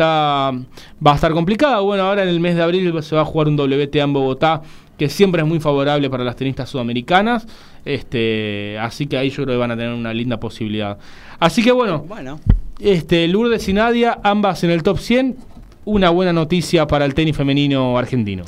va 1.06 1.12
a 1.12 1.16
estar 1.16 1.32
complicado. 1.34 1.84
Bueno, 1.86 2.04
ahora 2.04 2.24
en 2.24 2.30
el 2.30 2.40
mes 2.40 2.56
de 2.56 2.64
abril 2.64 2.92
se 3.04 3.16
va 3.16 3.22
a 3.22 3.26
jugar 3.26 3.48
un 3.48 3.56
WTA 3.60 4.04
en 4.04 4.14
Bogotá 4.14 4.62
que 4.98 5.08
siempre 5.08 5.42
es 5.42 5.48
muy 5.48 5.60
favorable 5.62 6.10
para 6.10 6.24
las 6.26 6.36
tenistas 6.36 6.70
sudamericanas. 6.70 7.48
Este, 7.86 8.78
así 8.80 9.08
que 9.08 9.18
ahí 9.18 9.30
yo 9.30 9.44
creo 9.44 9.56
que 9.56 9.58
van 9.58 9.72
a 9.72 9.78
tener 9.78 9.94
una 9.94 10.14
linda 10.14 10.40
posibilidad. 10.40 10.98
Así 11.40 11.64
que 11.64 11.72
bueno, 11.72 12.00
Bueno, 12.00 12.40
este, 12.80 13.28
Lourdes 13.28 13.68
y 13.68 13.74
Nadia, 13.74 14.20
ambas 14.24 14.64
en 14.64 14.72
el 14.72 14.84
top 14.84 15.00
100. 15.00 15.38
Una 15.86 16.10
buena 16.10 16.34
noticia 16.34 16.88
para 16.88 17.06
el 17.06 17.14
tenis 17.14 17.36
femenino 17.36 17.98
argentino. 17.98 18.44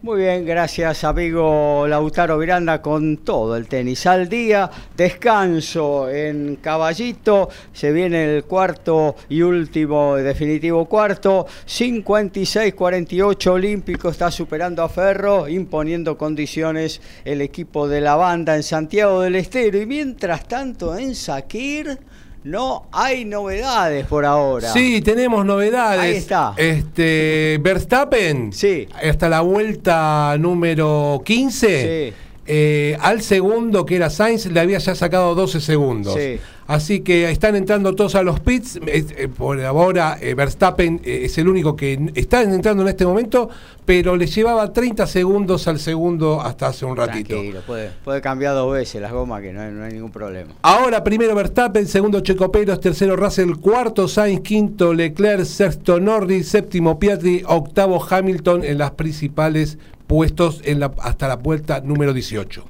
muy 0.00 0.20
bien, 0.20 0.46
gracias 0.46 1.04
amigo 1.04 1.86
Lautaro 1.86 2.38
Miranda 2.38 2.80
con 2.80 3.18
todo 3.18 3.56
el 3.56 3.68
tenis 3.68 4.06
al 4.06 4.28
día. 4.28 4.70
Descanso 4.96 6.08
en 6.08 6.56
Caballito, 6.56 7.50
se 7.72 7.92
viene 7.92 8.36
el 8.36 8.44
cuarto 8.44 9.16
y 9.28 9.42
último, 9.42 10.16
definitivo 10.16 10.86
cuarto. 10.86 11.46
56-48 11.66 13.46
Olímpico 13.48 14.08
está 14.08 14.30
superando 14.30 14.82
a 14.82 14.88
Ferro, 14.88 15.48
imponiendo 15.48 16.16
condiciones 16.16 17.02
el 17.24 17.42
equipo 17.42 17.86
de 17.86 18.00
la 18.00 18.16
banda 18.16 18.56
en 18.56 18.62
Santiago 18.62 19.20
del 19.20 19.36
Estero. 19.36 19.80
Y 19.80 19.86
mientras 19.86 20.48
tanto 20.48 20.96
en 20.96 21.14
Sakir 21.14 21.98
no 22.44 22.86
hay 22.92 23.24
novedades 23.24 24.06
por 24.06 24.24
ahora. 24.24 24.72
Sí, 24.72 25.00
tenemos 25.02 25.44
novedades. 25.44 26.00
Ahí 26.00 26.16
está. 26.16 26.54
Este, 26.56 27.58
Verstappen. 27.60 28.52
Sí. 28.52 28.88
Hasta 29.02 29.28
la 29.28 29.40
vuelta 29.40 30.36
número 30.38 31.20
15. 31.24 32.10
Sí. 32.10 32.27
Eh, 32.48 32.96
al 33.00 33.20
segundo, 33.20 33.84
que 33.84 33.96
era 33.96 34.08
Sainz, 34.08 34.46
le 34.46 34.58
había 34.58 34.78
ya 34.78 34.94
sacado 34.94 35.34
12 35.34 35.60
segundos. 35.60 36.14
Sí. 36.14 36.40
Así 36.66 37.00
que 37.00 37.30
están 37.30 37.56
entrando 37.56 37.94
todos 37.94 38.14
a 38.14 38.22
los 38.22 38.40
pits. 38.40 38.78
Eh, 38.86 39.28
por 39.28 39.62
ahora, 39.62 40.18
eh, 40.20 40.34
Verstappen 40.34 41.00
es 41.04 41.36
el 41.38 41.48
único 41.48 41.76
que 41.76 42.10
está 42.14 42.42
entrando 42.42 42.82
en 42.82 42.88
este 42.88 43.06
momento, 43.06 43.48
pero 43.84 44.16
le 44.16 44.26
llevaba 44.26 44.72
30 44.72 45.06
segundos 45.06 45.68
al 45.68 45.78
segundo 45.78 46.40
hasta 46.40 46.68
hace 46.68 46.86
un 46.86 46.96
ratito. 46.96 47.34
Tranquilo, 47.34 47.60
puede, 47.66 47.90
puede 48.04 48.20
cambiar 48.20 48.54
dos 48.54 48.72
veces 48.72 49.00
las 49.00 49.12
gomas 49.12 49.42
que 49.42 49.52
no 49.52 49.60
hay, 49.62 49.72
no 49.72 49.84
hay 49.84 49.92
ningún 49.92 50.12
problema. 50.12 50.52
Ahora 50.62 51.04
primero 51.04 51.34
Verstappen, 51.34 51.86
segundo 51.86 52.20
Checo 52.20 52.50
Pérez, 52.50 52.80
tercero 52.80 53.16
Russell, 53.16 53.52
cuarto 53.56 54.08
Sainz, 54.08 54.40
quinto 54.40 54.92
Leclerc, 54.92 55.44
sexto 55.44 56.00
Norris, 56.00 56.48
séptimo 56.48 56.98
Piatri, 56.98 57.42
octavo 57.46 58.02
Hamilton 58.10 58.64
en 58.64 58.78
las 58.78 58.90
principales 58.92 59.78
puestos 60.08 60.62
en 60.64 60.80
la, 60.80 60.90
hasta 60.98 61.28
la 61.28 61.36
vuelta 61.36 61.80
número 61.80 62.12
18. 62.12 62.64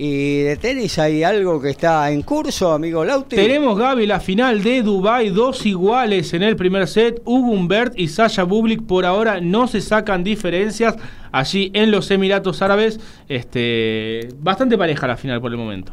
¿Y 0.00 0.42
de 0.42 0.56
tenis 0.56 0.96
hay 1.00 1.24
algo 1.24 1.60
que 1.60 1.70
está 1.70 2.08
en 2.12 2.22
curso, 2.22 2.72
amigo 2.72 3.04
Lauti? 3.04 3.34
Tenemos, 3.34 3.76
Gaby, 3.76 4.06
la 4.06 4.20
final 4.20 4.62
de 4.62 4.82
Dubai 4.82 5.30
dos 5.30 5.66
iguales 5.66 6.32
en 6.34 6.44
el 6.44 6.54
primer 6.54 6.86
set. 6.86 7.20
Hugo 7.24 7.50
Humbert 7.50 7.98
y 7.98 8.06
Sasha 8.06 8.44
Bublik 8.44 8.82
por 8.82 9.04
ahora 9.04 9.40
no 9.40 9.66
se 9.66 9.80
sacan 9.80 10.22
diferencias 10.22 10.94
allí 11.32 11.72
en 11.74 11.90
los 11.90 12.12
Emiratos 12.12 12.62
Árabes. 12.62 13.00
Este, 13.28 14.28
bastante 14.38 14.78
pareja 14.78 15.08
la 15.08 15.16
final 15.16 15.40
por 15.40 15.50
el 15.50 15.58
momento. 15.58 15.92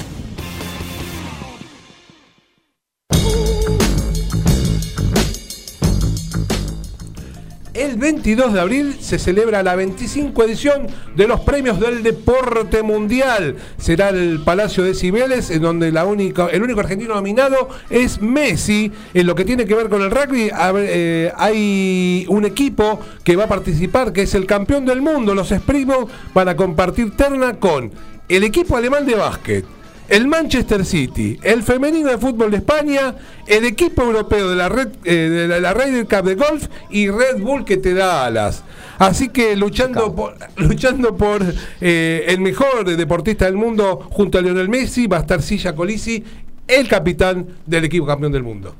El 7.81 7.95
22 7.95 8.53
de 8.53 8.61
abril 8.61 8.97
se 8.99 9.17
celebra 9.17 9.63
la 9.63 9.75
25 9.75 10.43
edición 10.43 10.85
de 11.15 11.27
los 11.27 11.39
premios 11.39 11.79
del 11.79 12.03
deporte 12.03 12.83
mundial. 12.83 13.55
Será 13.79 14.09
el 14.09 14.39
Palacio 14.45 14.83
de 14.83 14.93
Cibeles, 14.93 15.49
en 15.49 15.63
donde 15.63 15.91
la 15.91 16.05
única, 16.05 16.45
el 16.51 16.61
único 16.61 16.81
argentino 16.81 17.15
nominado 17.15 17.69
es 17.89 18.21
Messi. 18.21 18.91
En 19.15 19.25
lo 19.25 19.33
que 19.33 19.45
tiene 19.45 19.65
que 19.65 19.73
ver 19.73 19.89
con 19.89 20.03
el 20.03 20.11
rugby, 20.11 20.51
eh, 20.53 21.31
hay 21.35 22.27
un 22.29 22.45
equipo 22.45 22.99
que 23.23 23.35
va 23.35 23.45
a 23.45 23.47
participar, 23.47 24.13
que 24.13 24.21
es 24.21 24.35
el 24.35 24.45
campeón 24.45 24.85
del 24.85 25.01
mundo, 25.01 25.33
los 25.33 25.51
Springboks, 25.51 26.13
van 26.35 26.49
a 26.49 26.55
compartir 26.55 27.17
terna 27.17 27.55
con 27.55 27.91
el 28.29 28.43
equipo 28.43 28.77
alemán 28.77 29.07
de 29.07 29.15
básquet. 29.15 29.80
El 30.11 30.27
Manchester 30.27 30.85
City, 30.85 31.39
el 31.41 31.63
femenino 31.63 32.09
de 32.09 32.17
fútbol 32.17 32.51
de 32.51 32.57
España, 32.57 33.15
el 33.47 33.63
equipo 33.63 34.03
europeo 34.03 34.49
de 34.49 34.57
la 34.57 34.67
Red 34.67 34.89
eh, 35.05 35.47
de 35.47 35.61
la, 35.61 35.73
Ryder 35.73 36.05
Cup 36.05 36.25
de 36.25 36.35
golf 36.35 36.67
y 36.89 37.09
Red 37.09 37.39
Bull 37.39 37.63
que 37.63 37.77
te 37.77 37.93
da 37.93 38.25
alas. 38.25 38.65
Así 38.99 39.29
que 39.29 39.55
luchando 39.55 40.13
por, 40.13 40.35
luchando 40.57 41.15
por 41.15 41.41
eh, 41.79 42.25
el 42.27 42.41
mejor 42.41 42.83
deportista 42.97 43.45
del 43.45 43.55
mundo 43.55 44.05
junto 44.11 44.37
a 44.37 44.41
Lionel 44.41 44.67
Messi 44.67 45.07
va 45.07 45.15
a 45.17 45.21
estar 45.21 45.41
Silla 45.41 45.73
Colisi, 45.73 46.21
el 46.67 46.89
capitán 46.89 47.47
del 47.65 47.85
equipo 47.85 48.05
campeón 48.05 48.33
del 48.33 48.43
mundo. 48.43 48.75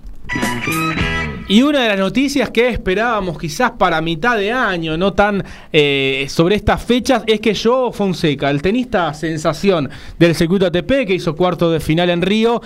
Y 1.51 1.63
una 1.63 1.81
de 1.81 1.89
las 1.89 1.99
noticias 1.99 2.49
que 2.49 2.69
esperábamos 2.69 3.37
quizás 3.37 3.71
para 3.71 3.99
mitad 3.99 4.37
de 4.37 4.53
año, 4.53 4.95
no 4.95 5.11
tan 5.11 5.43
eh, 5.73 6.25
sobre 6.29 6.55
estas 6.55 6.81
fechas, 6.81 7.23
es 7.27 7.41
que 7.41 7.53
Joe 7.53 7.91
Fonseca, 7.91 8.49
el 8.49 8.61
tenista 8.61 9.13
sensación 9.13 9.89
del 10.17 10.33
circuito 10.33 10.67
ATP 10.67 11.05
que 11.05 11.15
hizo 11.15 11.35
cuarto 11.35 11.69
de 11.69 11.81
final 11.81 12.09
en 12.09 12.21
Río, 12.21 12.61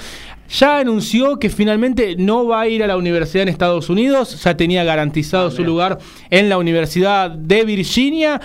ya 0.48 0.78
anunció 0.78 1.40
que 1.40 1.50
finalmente 1.50 2.16
no 2.16 2.46
va 2.46 2.62
a 2.62 2.68
ir 2.68 2.84
a 2.84 2.88
la 2.88 2.96
universidad 2.96 3.42
en 3.42 3.50
Estados 3.50 3.90
Unidos, 3.90 4.44
ya 4.44 4.56
tenía 4.56 4.84
garantizado 4.84 5.48
ah, 5.48 5.52
su 5.52 5.64
lugar 5.64 5.98
en 6.30 6.48
la 6.48 6.60
Universidad 6.60 7.32
de 7.32 7.66
Virginia 7.66 8.40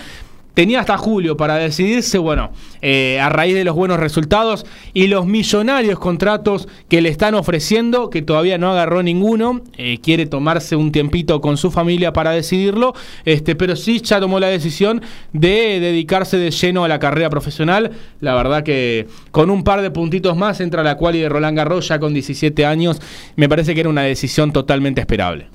tenía 0.53 0.79
hasta 0.81 0.97
julio 0.97 1.37
para 1.37 1.55
decidirse, 1.55 2.17
bueno, 2.17 2.51
eh, 2.81 3.19
a 3.19 3.29
raíz 3.29 3.55
de 3.55 3.63
los 3.63 3.75
buenos 3.75 3.99
resultados 3.99 4.65
y 4.93 5.07
los 5.07 5.25
millonarios 5.25 5.99
contratos 5.99 6.67
que 6.89 7.01
le 7.01 7.09
están 7.09 7.35
ofreciendo, 7.35 8.09
que 8.09 8.21
todavía 8.21 8.57
no 8.57 8.71
agarró 8.71 9.03
ninguno, 9.03 9.61
eh, 9.77 9.99
quiere 10.01 10.25
tomarse 10.25 10.75
un 10.75 10.91
tiempito 10.91 11.41
con 11.41 11.57
su 11.57 11.71
familia 11.71 12.13
para 12.13 12.31
decidirlo, 12.31 12.93
este, 13.25 13.55
pero 13.55 13.75
sí 13.75 14.01
ya 14.01 14.19
tomó 14.19 14.39
la 14.39 14.47
decisión 14.47 15.01
de 15.33 15.79
dedicarse 15.79 16.37
de 16.37 16.51
lleno 16.51 16.83
a 16.83 16.87
la 16.87 16.99
carrera 16.99 17.29
profesional. 17.29 17.91
La 18.19 18.35
verdad 18.35 18.63
que 18.63 19.07
con 19.31 19.49
un 19.49 19.63
par 19.63 19.81
de 19.81 19.91
puntitos 19.91 20.35
más 20.35 20.59
entra 20.61 20.83
la 20.83 20.97
quali 20.97 21.19
de 21.19 21.29
Roland 21.29 21.57
Garros 21.57 21.87
ya 21.87 21.99
con 21.99 22.13
17 22.13 22.65
años, 22.65 23.01
me 23.35 23.47
parece 23.47 23.73
que 23.73 23.81
era 23.81 23.89
una 23.89 24.03
decisión 24.03 24.51
totalmente 24.51 25.01
esperable. 25.01 25.47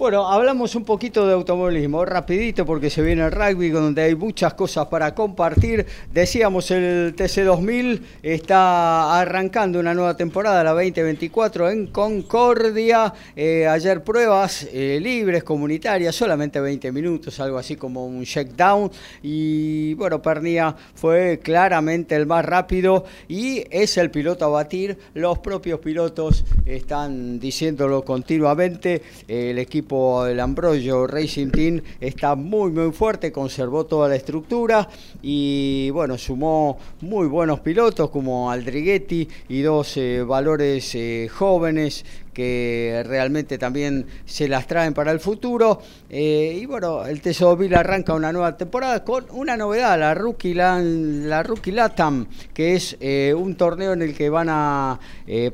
Bueno, 0.00 0.26
hablamos 0.26 0.74
un 0.76 0.84
poquito 0.86 1.26
de 1.26 1.34
automovilismo, 1.34 2.06
rapidito 2.06 2.64
porque 2.64 2.88
se 2.88 3.02
viene 3.02 3.22
el 3.22 3.30
rugby 3.30 3.68
donde 3.68 4.00
hay 4.00 4.14
muchas 4.14 4.54
cosas 4.54 4.86
para 4.86 5.14
compartir. 5.14 5.84
Decíamos 6.10 6.70
el 6.70 7.14
TC2000 7.14 8.00
está 8.22 9.20
arrancando 9.20 9.78
una 9.78 9.92
nueva 9.92 10.16
temporada, 10.16 10.64
la 10.64 10.70
2024 10.70 11.68
en 11.68 11.88
Concordia. 11.88 13.12
Eh, 13.36 13.66
ayer 13.66 14.02
pruebas 14.02 14.66
eh, 14.72 14.98
libres, 15.02 15.44
comunitarias, 15.44 16.14
solamente 16.14 16.60
20 16.60 16.92
minutos, 16.92 17.38
algo 17.38 17.58
así 17.58 17.76
como 17.76 18.06
un 18.06 18.24
check-down. 18.24 18.90
Y 19.22 19.92
bueno, 19.94 20.22
Pernía 20.22 20.74
fue 20.94 21.40
claramente 21.42 22.16
el 22.16 22.24
más 22.24 22.42
rápido 22.46 23.04
y 23.28 23.64
es 23.70 23.98
el 23.98 24.10
piloto 24.10 24.46
a 24.46 24.48
batir. 24.48 24.96
Los 25.12 25.40
propios 25.40 25.78
pilotos 25.80 26.46
están 26.64 27.38
diciéndolo 27.38 28.02
continuamente. 28.02 29.02
el 29.28 29.58
equipo 29.58 29.89
el 29.90 30.38
Ambrogio 30.38 31.06
Racing 31.08 31.50
Team 31.50 31.80
está 32.00 32.36
muy 32.36 32.70
muy 32.70 32.92
fuerte, 32.92 33.32
conservó 33.32 33.86
toda 33.86 34.08
la 34.08 34.14
estructura 34.14 34.88
y 35.20 35.90
bueno, 35.90 36.16
sumó 36.16 36.78
muy 37.00 37.26
buenos 37.26 37.58
pilotos 37.60 38.08
como 38.10 38.50
Aldriguetti 38.52 39.26
y 39.48 39.62
dos 39.62 39.96
eh, 39.96 40.22
valores 40.22 40.94
eh, 40.94 41.28
jóvenes 41.28 42.04
que 42.32 43.02
realmente 43.06 43.58
también 43.58 44.06
se 44.24 44.48
las 44.48 44.66
traen 44.66 44.94
para 44.94 45.12
el 45.12 45.20
futuro. 45.20 45.80
Eh, 46.08 46.58
y 46.60 46.66
bueno, 46.66 47.04
el 47.06 47.20
Tesobil 47.20 47.74
arranca 47.74 48.14
una 48.14 48.32
nueva 48.32 48.56
temporada 48.56 49.04
con 49.04 49.26
una 49.30 49.56
novedad, 49.56 49.98
la 49.98 50.14
Rookie, 50.14 50.54
la 50.54 51.42
Rookie 51.42 51.72
Latam, 51.72 52.26
que 52.54 52.74
es 52.74 52.96
un 53.34 53.56
torneo 53.56 53.92
en 53.92 54.02
el 54.02 54.14
que 54.14 54.30
van 54.30 54.48
a 54.48 54.98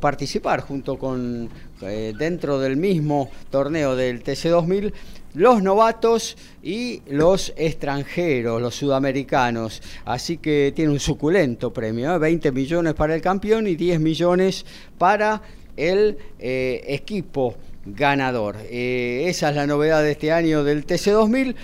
participar 0.00 0.60
junto 0.60 0.98
con 0.98 1.50
eh, 1.82 2.14
dentro 2.16 2.58
del 2.58 2.78
mismo 2.78 3.30
torneo 3.50 3.96
del 3.96 4.24
TC2000 4.24 4.94
los 5.34 5.62
novatos 5.62 6.38
y 6.62 7.02
los 7.06 7.52
extranjeros, 7.58 8.62
los 8.62 8.74
sudamericanos. 8.74 9.82
Así 10.06 10.38
que 10.38 10.72
tiene 10.74 10.92
un 10.92 11.00
suculento 11.00 11.74
premio, 11.74 12.18
20 12.18 12.48
¿eh? 12.48 12.52
millones 12.52 12.94
para 12.94 13.14
el 13.14 13.20
campeón 13.20 13.66
y 13.66 13.76
10 13.76 14.00
millones 14.00 14.64
para 14.96 15.42
el 15.76 16.18
eh, 16.38 16.82
equipo 16.88 17.54
ganador. 17.84 18.56
esa 18.68 19.50
es 19.50 19.56
la 19.56 19.66
novedad 19.66 20.02
de 20.02 20.10
este 20.10 20.32
año 20.32 20.64
del 20.64 20.84
TC2000. 20.84 21.54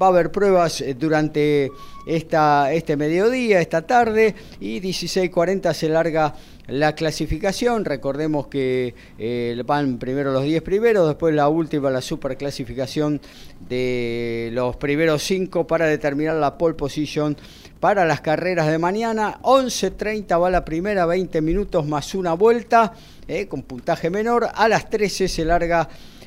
va 0.00 0.06
a 0.06 0.08
haber 0.08 0.30
pruebas 0.30 0.84
durante 0.98 1.70
esta, 2.06 2.72
este 2.72 2.96
mediodía, 2.96 3.60
esta 3.60 3.82
tarde, 3.82 4.34
y 4.60 4.80
16.40 4.80 5.72
se 5.72 5.88
larga 5.88 6.34
la 6.66 6.94
clasificación. 6.94 7.84
Recordemos 7.84 8.46
que 8.46 8.94
eh, 9.18 9.62
van 9.66 9.98
primero 9.98 10.32
los 10.32 10.44
10 10.44 10.62
primeros, 10.62 11.06
después 11.06 11.34
la 11.34 11.48
última, 11.48 11.90
la 11.90 12.00
superclasificación 12.00 13.20
de 13.68 14.50
los 14.52 14.76
primeros 14.76 15.22
5 15.22 15.66
para 15.66 15.86
determinar 15.86 16.36
la 16.36 16.56
pole 16.56 16.74
position 16.74 17.36
para 17.84 18.06
las 18.06 18.22
carreras 18.22 18.66
de 18.68 18.78
mañana. 18.78 19.40
11.30 19.42 20.40
va 20.40 20.48
la 20.48 20.64
primera, 20.64 21.04
20 21.04 21.42
minutos 21.42 21.84
más 21.86 22.14
una 22.14 22.32
vuelta, 22.32 22.94
eh, 23.28 23.46
con 23.46 23.60
puntaje 23.60 24.08
menor. 24.08 24.48
A 24.54 24.68
las 24.68 24.88
13 24.88 25.28
se 25.28 25.44
larga 25.44 25.86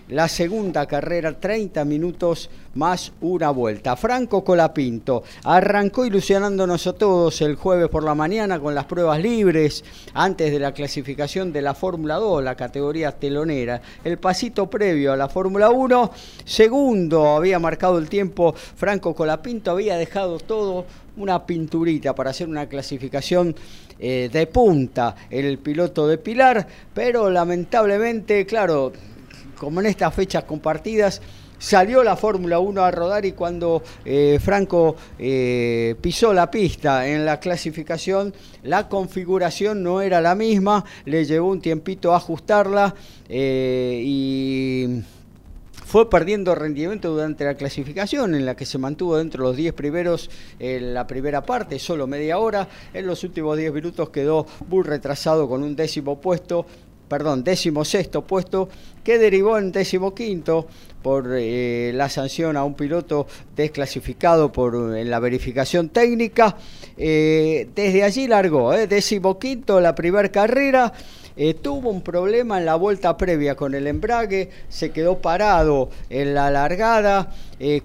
la 0.09 0.27
segunda 0.27 0.85
carrera, 0.85 1.34
30 1.34 1.84
minutos 1.84 2.51
más 2.75 3.11
una 3.21 3.49
vuelta. 3.49 3.95
Franco 3.95 4.43
Colapinto 4.43 5.23
arrancó 5.45 6.05
ilusionándonos 6.05 6.85
a 6.85 6.93
todos 6.93 7.41
el 7.41 7.55
jueves 7.55 7.89
por 7.89 8.03
la 8.03 8.13
mañana 8.13 8.59
con 8.59 8.75
las 8.75 8.85
pruebas 8.85 9.19
libres 9.19 9.84
antes 10.13 10.51
de 10.51 10.59
la 10.59 10.73
clasificación 10.73 11.51
de 11.51 11.63
la 11.63 11.73
Fórmula 11.73 12.17
2, 12.17 12.43
la 12.43 12.53
categoría 12.53 13.13
telonera. 13.13 13.81
El 14.03 14.19
pasito 14.19 14.69
previo 14.69 15.11
a 15.11 15.17
la 15.17 15.27
Fórmula 15.27 15.71
1, 15.71 16.11
segundo 16.45 17.29
había 17.29 17.57
marcado 17.57 17.97
el 17.97 18.09
tiempo 18.09 18.53
Franco 18.53 19.15
Colapinto, 19.15 19.71
había 19.71 19.97
dejado 19.97 20.38
todo 20.38 20.85
una 21.18 21.45
pinturita 21.45 22.15
para 22.15 22.30
hacer 22.30 22.48
una 22.48 22.68
clasificación 22.68 23.56
eh, 23.99 24.30
de 24.31 24.48
punta 24.48 25.15
el 25.30 25.57
piloto 25.57 26.07
de 26.07 26.18
Pilar, 26.18 26.68
pero 26.94 27.30
lamentablemente, 27.30 28.45
claro, 28.45 28.94
como 29.57 29.80
en 29.80 29.88
estas 29.88 30.14
fechas 30.14 30.44
compartidas, 30.44 31.22
salió 31.60 32.03
la 32.03 32.15
Fórmula 32.15 32.60
1 32.60 32.84
a 32.84 32.91
rodar 32.91 33.26
y 33.26 33.31
cuando 33.31 33.81
eh, 34.06 34.38
Franco 34.39 34.95
eh, 35.18 35.95
pisó 35.99 36.31
la 36.31 36.52
pista 36.52 37.07
en 37.07 37.26
la 37.26 37.39
clasificación, 37.39 38.34
la 38.61 38.88
configuración 38.88 39.81
no 39.81 40.02
era 40.02 40.22
la 40.22 40.35
misma, 40.35 40.85
le 41.06 41.26
llevó 41.26 41.49
un 41.49 41.60
tiempito 41.60 42.14
a 42.14 42.18
ajustarla 42.18 42.94
y 43.30 45.02
fue 45.88 46.09
perdiendo 46.09 46.53
rendimiento 46.53 47.11
durante 47.11 47.45
la 47.45 47.55
clasificación, 47.55 48.35
en 48.35 48.45
la 48.45 48.57
que 48.57 48.65
se 48.65 48.77
mantuvo 48.77 49.15
dentro 49.15 49.43
de 49.43 49.49
los 49.49 49.55
10 49.55 49.73
primeros 49.73 50.30
en 50.59 50.93
la 50.93 51.07
primera 51.07 51.43
parte, 51.43 51.80
solo 51.80 52.07
media 52.07 52.39
hora. 52.39 52.68
En 52.93 53.07
los 53.07 53.23
últimos 53.23 53.57
10 53.57 53.72
minutos 53.72 54.09
quedó 54.09 54.45
muy 54.68 54.84
retrasado 54.84 55.47
con 55.47 55.64
un 55.64 55.77
décimo 55.77 56.19
puesto 56.19 56.65
perdón, 57.07 57.41
décimo 57.41 57.85
sexto 57.85 58.22
puesto, 58.23 58.68
que 59.01 59.18
derivó 59.18 59.57
en 59.57 59.72
décimo 59.72 60.14
quinto 60.14 60.68
por 61.01 61.30
eh, 61.38 61.91
la 61.93 62.09
sanción 62.09 62.57
a 62.57 62.65
un 62.65 62.73
piloto 62.73 63.27
desclasificado 63.55 64.51
por, 64.51 64.97
en 64.97 65.09
la 65.09 65.19
verificación 65.19 65.88
técnica. 65.88 66.57
Eh, 66.97 67.69
desde 67.73 68.03
allí 68.03 68.27
largó, 68.27 68.73
eh, 68.73 68.88
décimo 68.88 69.39
quinto 69.39 69.80
la 69.80 69.95
primera 69.95 70.30
carrera. 70.30 70.91
Eh, 71.38 71.53
tuvo 71.53 71.89
un 71.89 72.01
problema 72.01 72.57
en 72.57 72.65
la 72.65 72.76
vuelta 72.76 73.15
previa 73.15 73.55
con 73.55 73.76
el 73.76 73.85
embrague, 73.88 74.49
se 74.69 74.91
quedó 74.91 75.19
parado 75.19 75.89
en 76.09 76.34
la 76.34 76.49
largada, 76.49 77.31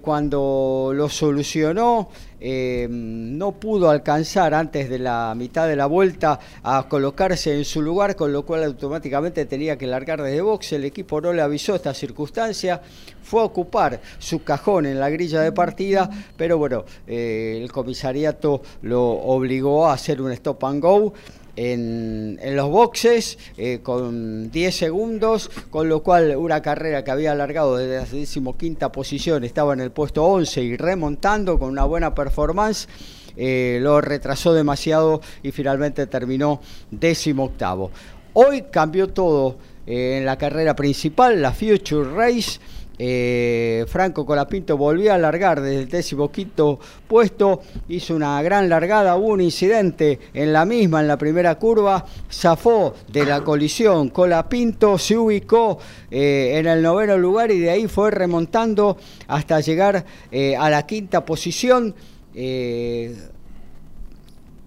cuando 0.02 0.92
lo 0.94 1.08
solucionó 1.08 2.08
eh, 2.44 2.88
no 2.90 3.52
pudo 3.52 3.88
alcanzar 3.88 4.52
antes 4.52 4.90
de 4.90 4.98
la 4.98 5.32
mitad 5.36 5.68
de 5.68 5.76
la 5.76 5.86
vuelta 5.86 6.40
a 6.64 6.88
colocarse 6.88 7.56
en 7.56 7.64
su 7.64 7.80
lugar, 7.80 8.16
con 8.16 8.32
lo 8.32 8.44
cual 8.44 8.64
automáticamente 8.64 9.46
tenía 9.46 9.78
que 9.78 9.86
largar 9.86 10.20
desde 10.20 10.40
boxe. 10.40 10.74
El 10.74 10.84
equipo 10.84 11.20
no 11.20 11.32
le 11.32 11.40
avisó 11.40 11.76
esta 11.76 11.94
circunstancia, 11.94 12.82
fue 13.22 13.42
a 13.42 13.44
ocupar 13.44 14.00
su 14.18 14.42
cajón 14.42 14.86
en 14.86 14.98
la 14.98 15.08
grilla 15.08 15.40
de 15.40 15.52
partida, 15.52 16.10
pero 16.36 16.58
bueno, 16.58 16.84
eh, 17.06 17.60
el 17.62 17.70
comisariato 17.70 18.60
lo 18.82 19.04
obligó 19.04 19.86
a 19.86 19.92
hacer 19.92 20.20
un 20.20 20.32
stop 20.32 20.64
and 20.64 20.82
go 20.82 21.12
en, 21.56 22.38
los 22.56 22.70
boxes 22.70 23.38
eh, 23.56 23.80
con 23.82 24.50
10 24.50 24.74
segundos, 24.74 25.50
con 25.70 25.88
lo 25.88 26.02
cual 26.02 26.36
una 26.36 26.62
carrera 26.62 27.04
que 27.04 27.10
había 27.10 27.32
alargado 27.32 27.76
desde 27.76 27.96
la 27.96 28.04
decimoquinta 28.04 28.92
posición 28.92 29.44
estaba 29.44 29.72
en 29.72 29.80
el 29.80 29.90
puesto 29.90 30.24
11 30.24 30.62
y 30.62 30.76
remontando 30.76 31.58
con 31.58 31.70
una 31.70 31.84
buena 31.84 32.14
performance. 32.14 32.88
Eh, 33.36 33.78
lo 33.80 34.00
retrasó 34.00 34.52
demasiado 34.52 35.22
y 35.42 35.52
finalmente 35.52 36.06
terminó 36.06 36.60
décimo 36.90 37.44
octavo. 37.44 37.90
Hoy 38.34 38.62
cambió 38.70 39.08
todo 39.08 39.56
eh, 39.86 40.18
en 40.18 40.26
la 40.26 40.36
carrera 40.36 40.76
principal, 40.76 41.40
la 41.40 41.52
Future 41.52 42.10
Race 42.14 42.60
eh, 42.98 43.84
Franco 43.88 44.26
Colapinto 44.26 44.76
volvió 44.76 45.12
a 45.12 45.18
largar 45.18 45.60
desde 45.60 45.80
el 45.80 45.88
décimo 45.88 46.30
quinto 46.30 46.78
puesto, 47.08 47.62
hizo 47.88 48.14
una 48.14 48.40
gran 48.42 48.68
largada, 48.68 49.16
hubo 49.16 49.28
un 49.28 49.40
incidente 49.40 50.18
en 50.34 50.52
la 50.52 50.64
misma, 50.64 51.00
en 51.00 51.08
la 51.08 51.16
primera 51.16 51.54
curva, 51.56 52.04
zafó 52.30 52.94
de 53.10 53.24
la 53.24 53.42
colisión, 53.42 54.10
Colapinto 54.10 54.98
se 54.98 55.16
ubicó 55.16 55.78
eh, 56.10 56.58
en 56.58 56.66
el 56.66 56.82
noveno 56.82 57.16
lugar 57.16 57.50
y 57.50 57.60
de 57.60 57.70
ahí 57.70 57.88
fue 57.88 58.10
remontando 58.10 58.98
hasta 59.26 59.60
llegar 59.60 60.04
eh, 60.30 60.56
a 60.56 60.68
la 60.70 60.86
quinta 60.86 61.24
posición. 61.24 61.94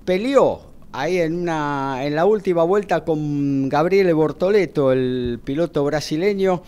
peleó 0.05 0.61
ahí 0.91 1.19
en, 1.19 1.47
en 1.47 2.15
la 2.15 2.25
última 2.25 2.63
vuelta 2.63 3.03
con 3.03 3.69
Gabriele 3.69 4.13
Bortoleto, 4.13 4.91
el 4.91 5.39
piloto 5.43 5.83
brasileño 5.83 6.63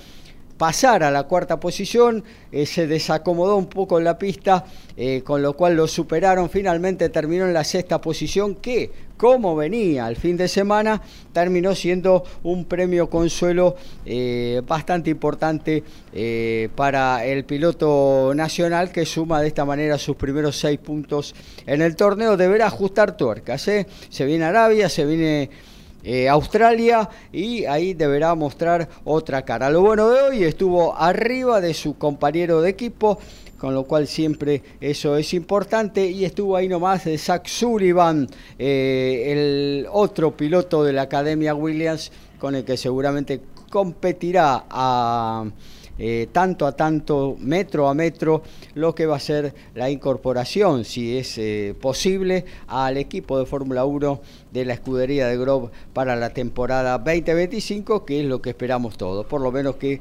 pasar 0.57 1.03
a 1.03 1.11
la 1.11 1.23
cuarta 1.23 1.59
posición, 1.59 2.23
eh, 2.51 2.65
se 2.65 2.87
desacomodó 2.87 3.55
un 3.57 3.67
poco 3.67 3.97
en 3.97 4.03
la 4.03 4.17
pista, 4.17 4.65
eh, 4.95 5.21
con 5.23 5.41
lo 5.41 5.53
cual 5.53 5.75
lo 5.75 5.87
superaron, 5.87 6.49
finalmente 6.49 7.09
terminó 7.09 7.45
en 7.45 7.53
la 7.53 7.63
sexta 7.63 8.01
posición, 8.01 8.55
que 8.55 9.07
como 9.17 9.55
venía 9.55 10.07
el 10.07 10.15
fin 10.15 10.37
de 10.37 10.47
semana, 10.47 11.01
terminó 11.33 11.73
siendo 11.73 12.23
un 12.43 12.65
premio 12.65 13.09
consuelo 13.09 13.75
eh, 14.05 14.61
bastante 14.67 15.09
importante 15.09 15.83
para 16.75 17.25
el 17.25 17.43
piloto 17.43 18.33
nacional 18.35 18.91
que 18.91 19.05
suma 19.05 19.41
de 19.41 19.47
esta 19.47 19.65
manera 19.65 19.97
sus 19.99 20.15
primeros 20.15 20.57
seis 20.57 20.79
puntos 20.79 21.35
en 21.65 21.81
el 21.81 21.95
torneo. 21.95 22.37
Deberá 22.37 22.67
ajustar 22.67 23.17
tuercas, 23.17 23.61
se 23.61 24.25
viene 24.25 24.45
Arabia, 24.45 24.89
se 24.89 25.05
viene... 25.05 25.49
Eh, 26.03 26.29
Australia 26.29 27.09
y 27.33 27.65
ahí 27.65 27.93
deberá 27.93 28.33
mostrar 28.35 28.87
otra 29.03 29.43
cara. 29.43 29.69
Lo 29.69 29.81
bueno 29.81 30.09
de 30.09 30.21
hoy 30.21 30.43
estuvo 30.43 30.95
arriba 30.95 31.59
de 31.59 31.73
su 31.73 31.97
compañero 31.97 32.61
de 32.61 32.69
equipo, 32.69 33.19
con 33.57 33.73
lo 33.73 33.83
cual 33.83 34.07
siempre 34.07 34.61
eso 34.79 35.17
es 35.17 35.33
importante. 35.33 36.05
Y 36.07 36.23
estuvo 36.23 36.55
ahí 36.55 36.67
nomás 36.67 37.05
de 37.05 37.17
Zach 37.17 37.47
Sullivan, 37.47 38.27
eh, 38.57 39.23
el 39.27 39.87
otro 39.91 40.37
piloto 40.37 40.83
de 40.83 40.93
la 40.93 41.03
Academia 41.03 41.53
Williams, 41.55 42.11
con 42.39 42.55
el 42.55 42.63
que 42.63 42.77
seguramente 42.77 43.41
competirá 43.69 44.65
a 44.69 45.45
eh, 45.99 46.27
tanto 46.31 46.65
a 46.65 46.73
tanto, 46.73 47.35
metro 47.39 47.87
a 47.87 47.93
metro, 47.93 48.43
lo 48.75 48.93
que 48.93 49.05
va 49.05 49.15
a 49.15 49.19
ser 49.19 49.53
la 49.75 49.89
incorporación, 49.89 50.85
si 50.85 51.17
es 51.17 51.37
eh, 51.37 51.75
posible, 51.79 52.45
al 52.67 52.97
equipo 52.97 53.39
de 53.39 53.45
Fórmula 53.45 53.85
1 53.85 54.21
de 54.51 54.65
la 54.65 54.73
escudería 54.73 55.27
de 55.27 55.37
Grove 55.37 55.69
para 55.93 56.15
la 56.15 56.31
temporada 56.31 56.97
2025, 56.97 58.05
que 58.05 58.21
es 58.21 58.25
lo 58.25 58.41
que 58.41 58.51
esperamos 58.51 58.97
todos, 58.97 59.25
por 59.25 59.41
lo 59.41 59.51
menos 59.51 59.75
que 59.75 59.99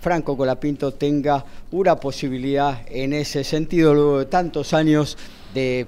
Franco 0.00 0.36
Colapinto 0.36 0.92
tenga 0.92 1.44
una 1.70 1.96
posibilidad 1.96 2.82
en 2.88 3.12
ese 3.12 3.44
sentido 3.44 3.94
luego 3.94 4.18
de 4.20 4.26
tantos 4.26 4.74
años 4.74 5.16
de 5.54 5.86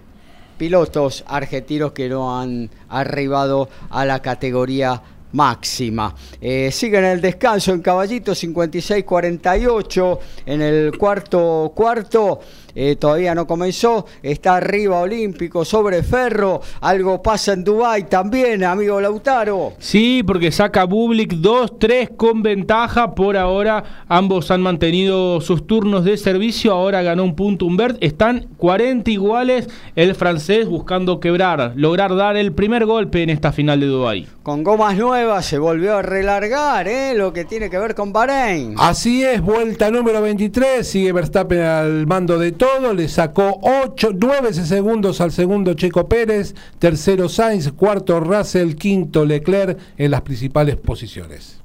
pilotos 0.58 1.24
argentinos 1.26 1.92
que 1.92 2.08
no 2.08 2.38
han 2.38 2.70
arribado 2.88 3.68
a 3.88 4.04
la 4.04 4.20
categoría 4.20 5.02
máxima. 5.32 6.14
Eh, 6.40 6.70
siguen 6.72 7.04
el 7.04 7.20
descanso 7.20 7.72
en 7.72 7.80
Caballito 7.80 8.32
56-48 8.32 10.18
en 10.46 10.62
el 10.62 10.96
cuarto 10.98 11.72
cuarto. 11.74 12.40
Eh, 12.74 12.96
todavía 12.96 13.34
no 13.34 13.46
comenzó, 13.46 14.06
está 14.22 14.56
arriba 14.56 15.00
Olímpico 15.00 15.64
sobre 15.64 16.02
Ferro, 16.02 16.60
algo 16.80 17.22
pasa 17.22 17.52
en 17.52 17.64
Dubái 17.64 18.04
también, 18.04 18.64
amigo 18.64 19.00
Lautaro. 19.00 19.72
Sí, 19.78 20.22
porque 20.26 20.52
saca 20.52 20.84
Bublik 20.84 21.34
2-3 21.34 22.16
con 22.16 22.42
ventaja, 22.42 23.14
por 23.14 23.36
ahora 23.36 24.04
ambos 24.08 24.50
han 24.50 24.62
mantenido 24.62 25.40
sus 25.40 25.66
turnos 25.66 26.04
de 26.04 26.16
servicio, 26.16 26.72
ahora 26.72 27.02
ganó 27.02 27.24
un 27.24 27.34
punto 27.34 27.66
Humbert, 27.66 27.96
están 28.00 28.48
40 28.56 29.10
iguales, 29.10 29.68
el 29.96 30.14
francés 30.14 30.68
buscando 30.68 31.20
quebrar, 31.20 31.72
lograr 31.76 32.14
dar 32.16 32.36
el 32.36 32.52
primer 32.52 32.86
golpe 32.86 33.22
en 33.22 33.30
esta 33.30 33.52
final 33.52 33.80
de 33.80 33.86
Dubái. 33.86 34.28
Con 34.42 34.64
gomas 34.64 34.96
nuevas 34.96 35.46
se 35.46 35.58
volvió 35.58 35.96
a 35.96 36.02
relargar, 36.02 36.88
¿eh? 36.88 37.14
lo 37.14 37.32
que 37.32 37.44
tiene 37.44 37.70
que 37.70 37.78
ver 37.78 37.94
con 37.94 38.12
Bahrein. 38.12 38.74
Así 38.78 39.24
es, 39.24 39.40
vuelta 39.40 39.90
número 39.90 40.22
23, 40.22 40.86
sigue 40.86 41.12
Verstappen 41.12 41.60
al 41.60 42.06
mando 42.06 42.38
de 42.38 42.52
todo, 42.60 42.92
le 42.92 43.08
sacó 43.08 43.58
8, 43.62 44.10
9 44.20 44.52
segundos 44.52 45.22
al 45.22 45.32
segundo 45.32 45.72
Checo 45.72 46.06
Pérez, 46.06 46.54
tercero 46.78 47.30
Sainz, 47.30 47.72
cuarto 47.72 48.20
Russell, 48.20 48.74
quinto 48.74 49.24
Leclerc 49.24 49.78
en 49.96 50.10
las 50.10 50.20
principales 50.20 50.76
posiciones. 50.76 51.58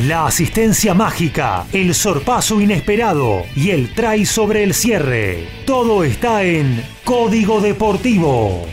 La 0.00 0.26
asistencia 0.26 0.92
mágica, 0.92 1.64
el 1.72 1.94
sorpaso 1.94 2.60
inesperado 2.60 3.44
y 3.56 3.70
el 3.70 3.94
try 3.94 4.26
sobre 4.26 4.62
el 4.62 4.74
cierre. 4.74 5.48
Todo 5.64 6.04
está 6.04 6.44
en 6.44 6.84
Código 7.02 7.62
Deportivo. 7.62 8.66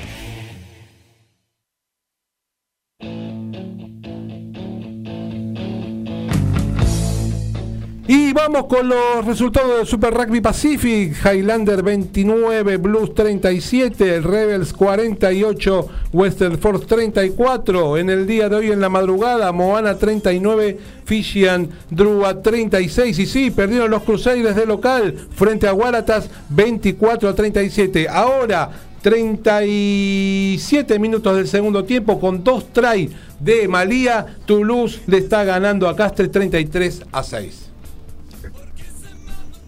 Y 8.12 8.34
vamos 8.34 8.66
con 8.66 8.90
los 8.90 9.24
resultados 9.24 9.78
del 9.78 9.86
Super 9.86 10.12
Rugby 10.12 10.42
Pacific. 10.42 11.16
Highlander 11.24 11.84
29, 11.84 12.78
Blues 12.78 13.14
37, 13.14 14.22
Rebels 14.22 14.74
48, 14.74 15.88
Western 16.12 16.58
Force 16.58 16.88
34. 16.88 17.98
En 17.98 18.10
el 18.10 18.26
día 18.26 18.50
de 18.50 18.56
hoy 18.56 18.72
en 18.72 18.82
la 18.82 18.90
madrugada, 18.90 19.52
Moana 19.52 19.96
39, 19.96 20.80
Fishian 21.06 21.70
Drua 21.92 22.42
36. 22.42 23.20
Y 23.20 23.28
sí, 23.28 23.52
perdieron 23.52 23.92
los 23.92 24.02
Crusaders 24.02 24.56
de 24.56 24.66
local 24.66 25.14
frente 25.36 25.68
a 25.68 25.76
Waratahs 25.76 26.32
24 26.50 27.30
a 27.30 27.36
37. 27.36 28.10
Ahora 28.10 28.72
37 29.04 30.98
minutos 30.98 31.36
del 31.38 31.48
segundo 31.48 31.84
tiempo 31.84 32.20
con 32.20 32.44
dos 32.44 32.74
tries 32.74 33.12
de 33.40 33.68
Malía. 33.68 34.26
Toulouse 34.48 35.00
le 35.06 35.20
está 35.20 35.44
ganando 35.44 35.88
a 35.88 35.96
Castre 35.96 36.28
33 36.28 37.04
a 37.12 37.22
6. 37.22 37.69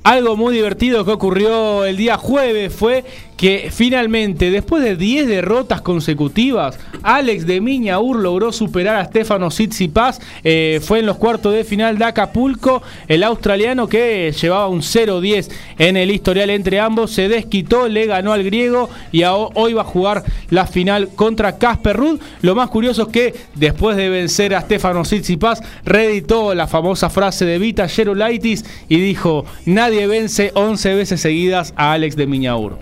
Algo 0.03 0.36
muy 0.36 0.56
divertido 0.56 1.06
que 1.06 1.11
ocurrió 1.11 1.86
el 1.86 1.95
día 1.95 2.18
jueves 2.18 2.73
fue 2.73 3.06
que 3.41 3.69
finalmente, 3.72 4.51
después 4.51 4.84
de 4.84 4.95
10 4.95 5.26
derrotas 5.26 5.81
consecutivas, 5.81 6.77
Alex 7.01 7.47
de 7.47 7.59
Miñaur 7.59 8.19
logró 8.19 8.51
superar 8.51 8.97
a 8.97 9.05
Stefano 9.05 9.49
Tsitsipas. 9.49 10.22
Eh, 10.43 10.80
fue 10.84 10.99
en 10.99 11.07
los 11.07 11.18
cuartos 11.18 11.51
de 11.51 11.63
final 11.63 11.97
de 11.97 12.05
Acapulco. 12.05 12.84
El 13.07 13.23
australiano 13.23 13.88
que 13.88 14.31
llevaba 14.39 14.68
un 14.68 14.81
0-10 14.81 15.49
en 15.80 15.97
el 15.97 16.11
historial 16.11 16.51
entre 16.51 16.80
ambos 16.80 17.13
se 17.13 17.30
desquitó, 17.30 17.88
le 17.88 18.05
ganó 18.05 18.31
al 18.31 18.43
griego 18.43 18.91
y 19.11 19.23
hoy 19.23 19.73
va 19.73 19.81
a 19.81 19.85
jugar 19.85 20.23
la 20.51 20.68
final 20.68 21.09
contra 21.15 21.57
Casper 21.57 21.97
Ruud. 21.97 22.19
Lo 22.43 22.53
más 22.53 22.69
curioso 22.69 23.07
es 23.07 23.07
que 23.07 23.34
después 23.55 23.97
de 23.97 24.09
vencer 24.09 24.53
a 24.53 24.61
Stefano 24.61 25.01
Tsitsipas, 25.01 25.63
reeditó 25.84 26.53
la 26.53 26.68
famosa 26.68 27.09
frase 27.09 27.45
de 27.45 27.57
Vita 27.57 27.88
Gerolaitis 27.88 28.65
y 28.88 28.99
dijo: 28.99 29.45
Nadie 29.65 30.05
vence 30.05 30.51
11 30.53 30.93
veces 30.93 31.22
seguidas 31.22 31.73
a 31.76 31.93
Alex 31.93 32.15
de 32.15 32.27
Miñaur. 32.27 32.77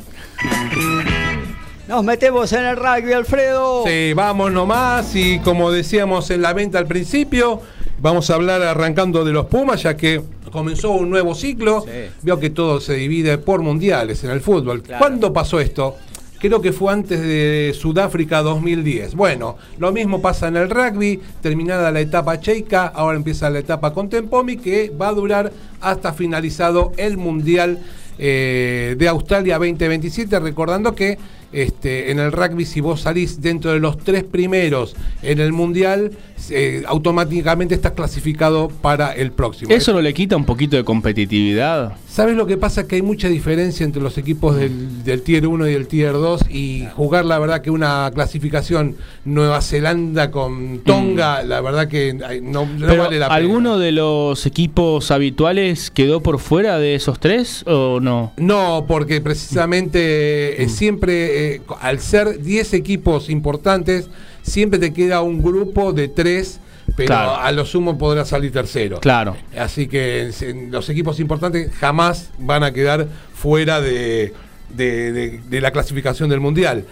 Nos 1.88 2.04
metemos 2.04 2.54
en 2.54 2.66
el 2.66 2.76
rugby, 2.76 3.14
Alfredo. 3.14 3.84
Sí, 3.86 4.14
vamos 4.14 4.52
nomás. 4.52 5.16
Y 5.16 5.40
como 5.40 5.72
decíamos 5.72 6.30
en 6.30 6.44
la 6.44 6.54
venta 6.54 6.78
al 6.78 6.86
principio, 6.86 7.62
vamos 8.00 8.30
a 8.30 8.36
hablar 8.36 8.62
arrancando 8.62 9.26
de 9.26 9.34
los 9.34 9.48
Pumas, 9.48 9.82
ya 9.82 9.98
que 9.98 10.22
comenzó 10.52 10.92
un 10.92 11.10
nuevo 11.10 11.34
ciclo. 11.34 11.84
Veo 12.22 12.40
que 12.40 12.52
todo 12.52 12.80
se 12.80 12.94
divide 12.94 13.40
por 13.40 13.62
mundiales 13.62 14.24
en 14.24 14.30
el 14.30 14.42
fútbol. 14.42 14.84
¿Cuándo 15.00 15.34
pasó 15.34 15.60
esto? 15.60 15.96
Creo 16.40 16.62
que 16.62 16.72
fue 16.72 16.94
antes 16.94 17.20
de 17.20 17.76
Sudáfrica 17.78 18.42
2010. 18.44 19.16
Bueno, 19.16 19.58
lo 19.78 19.92
mismo 19.92 20.22
pasa 20.22 20.48
en 20.48 20.56
el 20.56 20.70
rugby. 20.70 21.20
Terminada 21.42 21.92
la 21.92 22.00
etapa 22.00 22.40
cheika, 22.40 22.86
ahora 22.86 23.18
empieza 23.18 23.50
la 23.50 23.60
etapa 23.60 23.94
con 23.94 24.10
Tempomi, 24.10 24.56
que 24.58 24.90
va 24.90 25.10
a 25.10 25.14
durar 25.14 25.52
hasta 25.82 26.14
finalizado 26.14 26.94
el 26.98 27.18
mundial 27.18 27.80
eh, 28.20 28.96
de 28.98 29.08
Australia 29.08 29.58
2027, 29.58 30.40
recordando 30.40 30.94
que 30.94 31.18
este, 31.52 32.12
en 32.12 32.20
el 32.20 32.32
rugby 32.32 32.66
si 32.66 32.80
vos 32.82 33.02
salís 33.02 33.42
dentro 33.42 33.72
de 33.72 33.80
los 33.80 33.98
tres 33.98 34.24
primeros 34.24 34.96
en 35.22 35.40
el 35.40 35.52
mundial, 35.52 36.12
eh, 36.50 36.84
automáticamente 36.86 37.76
estás 37.76 37.94
clasificado 37.94 38.68
para 38.68 39.14
el 39.14 39.32
próximo. 39.32 39.72
¿Eso 39.72 39.94
no 39.94 40.02
le 40.02 40.14
quita 40.14 40.36
un 40.36 40.46
poquito 40.46 40.76
de 40.76 40.84
competitividad? 40.84 41.94
¿Sabes 42.10 42.36
lo 42.36 42.48
que 42.48 42.58
pasa? 42.58 42.88
Que 42.88 42.96
hay 42.96 43.02
mucha 43.04 43.28
diferencia 43.30 43.86
entre 43.86 44.02
los 44.02 44.18
equipos 44.18 44.56
del, 44.56 45.22
Tier 45.22 45.46
1 45.46 45.70
y 45.70 45.74
el 45.74 45.88
Tier 45.88 46.14
2 46.14 46.50
y 46.50 46.88
jugar 46.96 47.24
la 47.24 47.38
verdad 47.38 47.62
que 47.62 47.70
una 47.70 48.10
clasificación 48.12 48.96
Nueva 49.26 49.62
Zelanda 49.62 50.32
con 50.32 50.80
Tonga, 50.80 51.44
mm. 51.44 51.48
la 51.48 51.62
verdad 51.62 51.88
que 51.88 52.16
no, 52.42 52.66
vale 52.66 53.20
la 53.20 53.28
pena. 53.28 53.28
¿Alguno 53.28 53.78
de 53.78 53.92
los 53.92 54.48
equipos 54.48 55.12
habituales 55.12 55.92
quedó 55.92 56.24
por 56.24 56.40
fuera 56.40 56.80
de 56.80 56.96
esos 56.96 57.20
tres 57.20 57.64
o 57.68 58.00
no? 58.00 58.34
No, 58.38 58.86
porque 58.88 59.22
precisamente 59.22 60.64
eh, 60.64 60.66
mm. 60.66 60.70
siempre, 60.70 61.54
eh, 61.56 61.62
al 61.80 62.00
ser 62.00 62.42
10 62.42 62.74
equipos 62.74 63.30
importantes, 63.30 64.10
siempre 64.42 64.80
te 64.80 64.94
queda 64.94 65.22
un 65.22 65.44
grupo 65.44 65.94
de 65.94 66.08
tres 66.08 66.60
pero 66.96 67.08
Claro. 67.08 67.36
a 67.38 67.52
lo 67.52 67.66
sumo 67.66 67.98
podrá 67.98 68.26
salir 68.26 68.52
tercero. 68.52 69.00
Claro. 69.00 69.36
Así 69.58 69.88
que 69.88 70.32
en- 70.42 70.72
los 70.72 70.90
equipos 70.90 71.20
importantes 71.20 71.72
jamás 71.76 72.30
van 72.40 72.64
a 72.64 72.72
quedar 72.74 73.08
fuera 73.34 73.80
de, 73.82 74.34
de- 74.76 75.12
de- 75.12 75.40
de 75.50 75.62
la 75.62 75.72
clasificación 75.72 76.30
del 76.30 76.40
Mundial. 76.40 76.86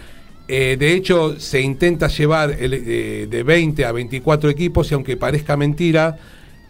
Eh, 0.49 0.77
de 0.79 0.93
hecho, 0.93 1.39
se 1.39 1.59
intenta 1.61 2.07
llevar 2.07 2.51
el, 2.51 2.73
eh, 2.73 3.27
de 3.29 3.43
20 3.43 3.83
a 3.85 3.91
24 3.91 4.49
equipos 4.49 4.89
y 4.89 4.93
aunque 4.93 5.17
parezca 5.17 5.57
mentira, 5.57 6.17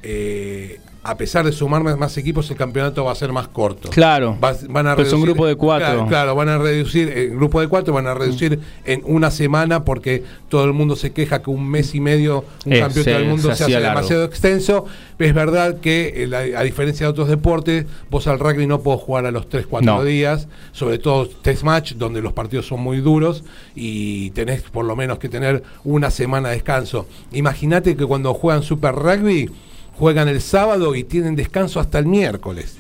eh, 0.02 0.80
a 1.08 1.16
pesar 1.16 1.46
de 1.46 1.52
sumar 1.54 1.82
más, 1.84 2.18
equipos, 2.18 2.50
el 2.52 2.58
campeonato 2.58 3.06
va 3.06 3.14
a 3.14 3.16
ser 3.16 3.32
más 3.32 3.48
corto. 3.48 3.90
Claro. 3.90 4.38
Va- 4.44 4.56
van 4.70 4.88
a 4.88 4.94
es 4.94 4.98
un 5.00 5.06
reducir- 5.06 5.22
grupo 5.22 5.46
de 5.48 5.56
cuatro. 5.56 5.88
Claro, 5.88 6.08
claro, 6.08 6.36
van 6.36 6.50
a 6.50 6.58
reducir, 6.58 7.10
el 7.10 7.30
grupo 7.32 7.62
de 7.62 7.68
cuatro 7.70 7.94
van 7.94 8.08
a 8.08 8.14
reducir 8.14 8.60
en 8.86 9.02
una 9.06 9.32
semana 9.32 9.86
porque 9.86 10.24
todo 10.50 10.66
el 10.66 10.74
mundo 10.74 10.96
se 10.98 11.14
queja 11.14 11.42
que 11.42 11.50
un 11.50 11.68
mes 11.70 11.96
y 11.96 12.02
medio 12.02 12.44
un 12.66 12.74
Eh, 12.74 12.80
campeonato 12.82 13.18
del 13.18 13.26
mundo 13.30 13.56
se 13.56 13.64
hace 13.64 13.72
largo. 13.80 13.88
demasiado 14.00 14.26
extenso. 14.26 14.86
Es 15.18 15.34
verdad 15.34 15.80
que, 15.80 16.14
eh, 16.24 16.28
la- 16.28 16.60
a 16.60 16.64
diferencia 16.64 17.06
de 17.06 17.12
otros 17.12 17.30
deportes, 17.30 17.86
vos 18.12 18.28
al 18.28 18.38
rugby 18.40 18.68
no 18.68 18.82
podés 18.82 19.02
jugar 19.02 19.26
a 19.26 19.32
los 19.32 19.48
3-4 19.50 19.98
No. 20.00 20.04
días, 20.04 20.48
sobre 20.74 21.00
todo 21.00 21.28
test 21.28 21.64
match, 21.64 21.94
donde 21.94 22.22
los 22.22 22.34
partidos 22.34 22.68
son 22.68 22.82
muy 22.82 22.98
duros 22.98 23.44
y 23.76 24.32
tenés 24.32 24.62
por 24.64 24.86
lo 24.86 24.96
menos 24.96 25.20
que 25.20 25.30
tener 25.30 25.64
una 25.84 26.12
semana 26.12 26.50
de 26.50 26.56
descanso. 26.56 27.08
Imagínate 27.32 27.96
que 27.96 28.06
cuando 28.06 28.34
juegan 28.34 28.62
Super 28.62 28.94
Rugby, 28.94 29.50
juegan 29.98 30.28
el 30.28 30.42
sábado 30.42 30.96
y 30.96 31.04
tienen 31.04 31.36
descanso 31.36 31.80
hasta 31.80 32.00
el 32.00 32.06
miércoles. 32.06 32.78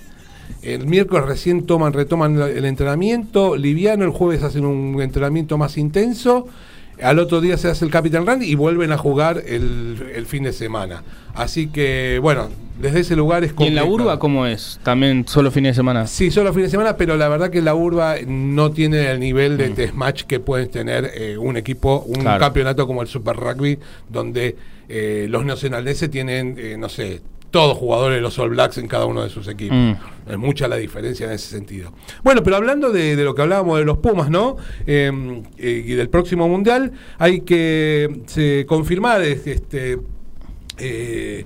El 0.61 0.87
miércoles 0.87 1.25
recién 1.25 1.65
toman, 1.65 1.93
retoman 1.93 2.39
el 2.39 2.65
entrenamiento 2.65 3.55
liviano, 3.55 4.05
el 4.05 4.11
jueves 4.11 4.43
hacen 4.43 4.65
un 4.65 5.01
entrenamiento 5.01 5.57
más 5.57 5.77
intenso, 5.77 6.47
al 7.01 7.19
otro 7.19 7.41
día 7.41 7.57
se 7.57 7.67
hace 7.69 7.85
el 7.85 7.91
Capital 7.91 8.25
Run 8.25 8.41
y 8.43 8.55
vuelven 8.55 8.91
a 8.91 8.97
jugar 8.97 9.43
el, 9.45 10.11
el 10.15 10.25
fin 10.25 10.43
de 10.43 10.53
semana. 10.53 11.03
Así 11.35 11.67
que, 11.67 12.19
bueno, 12.21 12.49
desde 12.79 13.01
ese 13.01 13.15
lugar 13.15 13.43
es 13.43 13.51
¿Y 13.59 13.65
en 13.67 13.75
la 13.75 13.81
complicado. 13.81 13.89
urba 14.09 14.19
cómo 14.19 14.45
es? 14.47 14.79
También 14.83 15.27
solo 15.27 15.51
fines 15.51 15.71
de 15.71 15.75
semana. 15.75 16.07
Sí, 16.07 16.31
solo 16.31 16.51
fines 16.53 16.67
de 16.67 16.71
semana, 16.71 16.97
pero 16.97 17.15
la 17.17 17.27
verdad 17.27 17.49
que 17.51 17.61
la 17.61 17.75
urba 17.75 18.15
no 18.25 18.71
tiene 18.71 19.11
el 19.11 19.19
nivel 19.19 19.53
Mm. 19.53 19.57
de 19.57 19.69
test 19.69 19.93
match 19.93 20.23
que 20.23 20.39
pueden 20.39 20.69
tener 20.69 21.11
eh, 21.15 21.37
un 21.37 21.57
equipo, 21.57 22.03
un 22.07 22.21
Claro. 22.21 22.39
campeonato 22.39 22.87
como 22.87 23.01
el 23.03 23.07
Super 23.07 23.35
Rugby, 23.35 23.77
donde 24.09 24.55
eh, 24.89 25.27
los 25.29 25.43
neozelandeses 25.45 26.09
tienen, 26.09 26.55
eh, 26.57 26.75
no 26.79 26.87
sé, 26.89 27.21
todos 27.51 27.77
jugadores 27.77 28.17
de 28.17 28.21
los 28.21 28.37
All 28.39 28.49
Blacks 28.49 28.77
en 28.77 28.87
cada 28.87 29.05
uno 29.05 29.23
de 29.23 29.29
sus 29.29 29.47
equipos. 29.47 29.77
Mm. 29.77 29.93
Es 30.31 30.37
mucha 30.37 30.67
la 30.67 30.75
diferencia 30.75 31.25
en 31.25 31.33
ese 31.33 31.49
sentido. 31.49 31.93
Bueno, 32.23 32.43
pero 32.43 32.57
hablando 32.57 32.91
de, 32.91 33.15
de 33.15 33.23
lo 33.23 33.33
que 33.33 33.41
hablábamos 33.41 33.79
de 33.79 33.85
los 33.85 33.97
Pumas, 33.99 34.29
¿no? 34.29 34.57
Eh, 34.85 35.11
eh, 35.57 35.83
y 35.85 35.93
del 35.93 36.09
próximo 36.09 36.47
Mundial, 36.47 36.91
hay 37.17 37.41
que 37.41 38.21
se, 38.27 38.65
confirmar 38.67 39.21
este, 39.21 39.99
eh, 40.77 41.45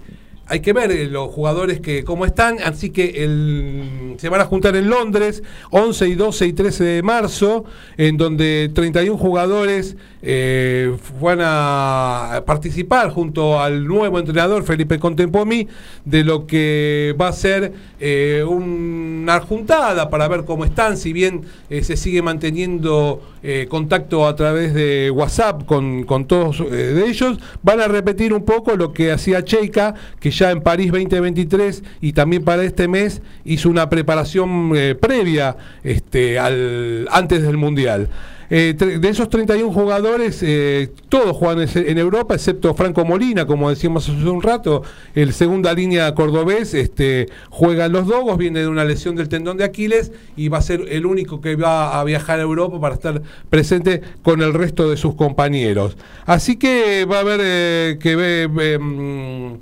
hay 0.51 0.59
que 0.59 0.73
ver 0.73 0.91
eh, 0.91 1.05
los 1.05 1.31
jugadores 1.31 1.79
que 1.79 2.03
cómo 2.03 2.25
están, 2.25 2.57
así 2.59 2.89
que 2.89 3.23
el, 3.23 4.15
se 4.17 4.27
van 4.27 4.41
a 4.41 4.45
juntar 4.45 4.75
en 4.75 4.89
Londres 4.89 5.43
11 5.69 6.09
y 6.09 6.15
12 6.15 6.47
y 6.47 6.53
13 6.53 6.83
de 6.83 7.03
marzo, 7.03 7.63
en 7.95 8.17
donde 8.17 8.69
31 8.73 9.17
jugadores 9.17 9.95
eh, 10.21 10.95
van 11.19 11.39
a 11.41 12.43
participar 12.45 13.09
junto 13.09 13.59
al 13.59 13.85
nuevo 13.87 14.19
entrenador 14.19 14.63
Felipe 14.63 14.99
Contempomi 14.99 15.67
de 16.05 16.23
lo 16.23 16.45
que 16.45 17.15
va 17.19 17.29
a 17.29 17.33
ser 17.33 17.73
eh, 17.99 18.43
una 18.47 19.39
juntada 19.41 20.09
para 20.09 20.27
ver 20.27 20.45
cómo 20.45 20.65
están, 20.65 20.97
si 20.97 21.13
bien 21.13 21.41
eh, 21.69 21.83
se 21.83 21.97
sigue 21.97 22.21
manteniendo 22.21 23.21
eh, 23.43 23.67
contacto 23.69 24.27
a 24.27 24.35
través 24.35 24.73
de 24.73 25.11
WhatsApp 25.11 25.65
con, 25.65 26.03
con 26.03 26.25
todos 26.25 26.59
eh, 26.59 26.65
de 26.65 27.07
ellos, 27.07 27.37
van 27.63 27.81
a 27.81 27.87
repetir 27.87 28.33
un 28.33 28.43
poco 28.43 28.75
lo 28.75 28.93
que 28.93 29.11
hacía 29.11 29.43
Cheika, 29.43 29.95
que 30.19 30.31
ya 30.31 30.51
en 30.51 30.61
París 30.61 30.91
2023 30.91 31.83
y 32.01 32.13
también 32.13 32.43
para 32.43 32.63
este 32.63 32.87
mes 32.87 33.21
hizo 33.45 33.69
una 33.69 33.89
preparación 33.89 34.73
previa 34.99 35.57
este, 35.83 36.39
al, 36.39 37.07
antes 37.11 37.41
del 37.41 37.57
Mundial. 37.57 38.09
Eh, 38.53 38.73
de 38.73 39.07
esos 39.07 39.29
31 39.29 39.71
jugadores, 39.71 40.43
eh, 40.43 40.91
todos 41.07 41.37
juegan 41.37 41.65
en- 41.73 41.97
Europa, 41.97 42.35
excepto 42.35 42.73
Franco 42.73 43.05
Molina, 43.05 43.45
como 43.45 43.69
decíamos 43.69 44.09
hace 44.09 44.27
un 44.27 44.41
rato, 44.41 44.83
el 45.15 45.31
segunda 45.31 45.73
línea 45.73 46.13
cordobés, 46.13 46.73
este, 46.73 47.27
juega 47.49 47.85
en 47.85 47.93
los 47.93 48.07
Dogos, 48.07 48.37
viene 48.37 48.59
de 48.59 48.67
una 48.67 48.83
lesión 48.83 49.15
del 49.15 49.29
tendón 49.29 49.55
de 49.55 49.63
Aquiles 49.63 50.11
y 50.35 50.49
va 50.49 50.57
a 50.57 50.61
ser 50.61 50.83
el 50.89 51.05
único 51.05 51.39
que 51.39 51.55
va 51.55 51.97
a 51.97 52.03
viajar 52.03 52.39
a 52.39 52.43
Europa 52.43 52.77
para 52.81 52.95
estar 52.95 53.21
presente 53.49 54.01
con 54.21 54.41
el 54.41 54.53
resto 54.53 54.89
de 54.89 54.97
sus 54.97 55.15
compañeros. 55.15 55.95
Así 56.25 56.57
que 56.57 57.05
va 57.05 57.17
a 57.17 57.21
haber 57.21 57.39
eh, 57.41 57.97
que 58.01 58.15
ver... 58.17 58.79
mm, 58.81 59.59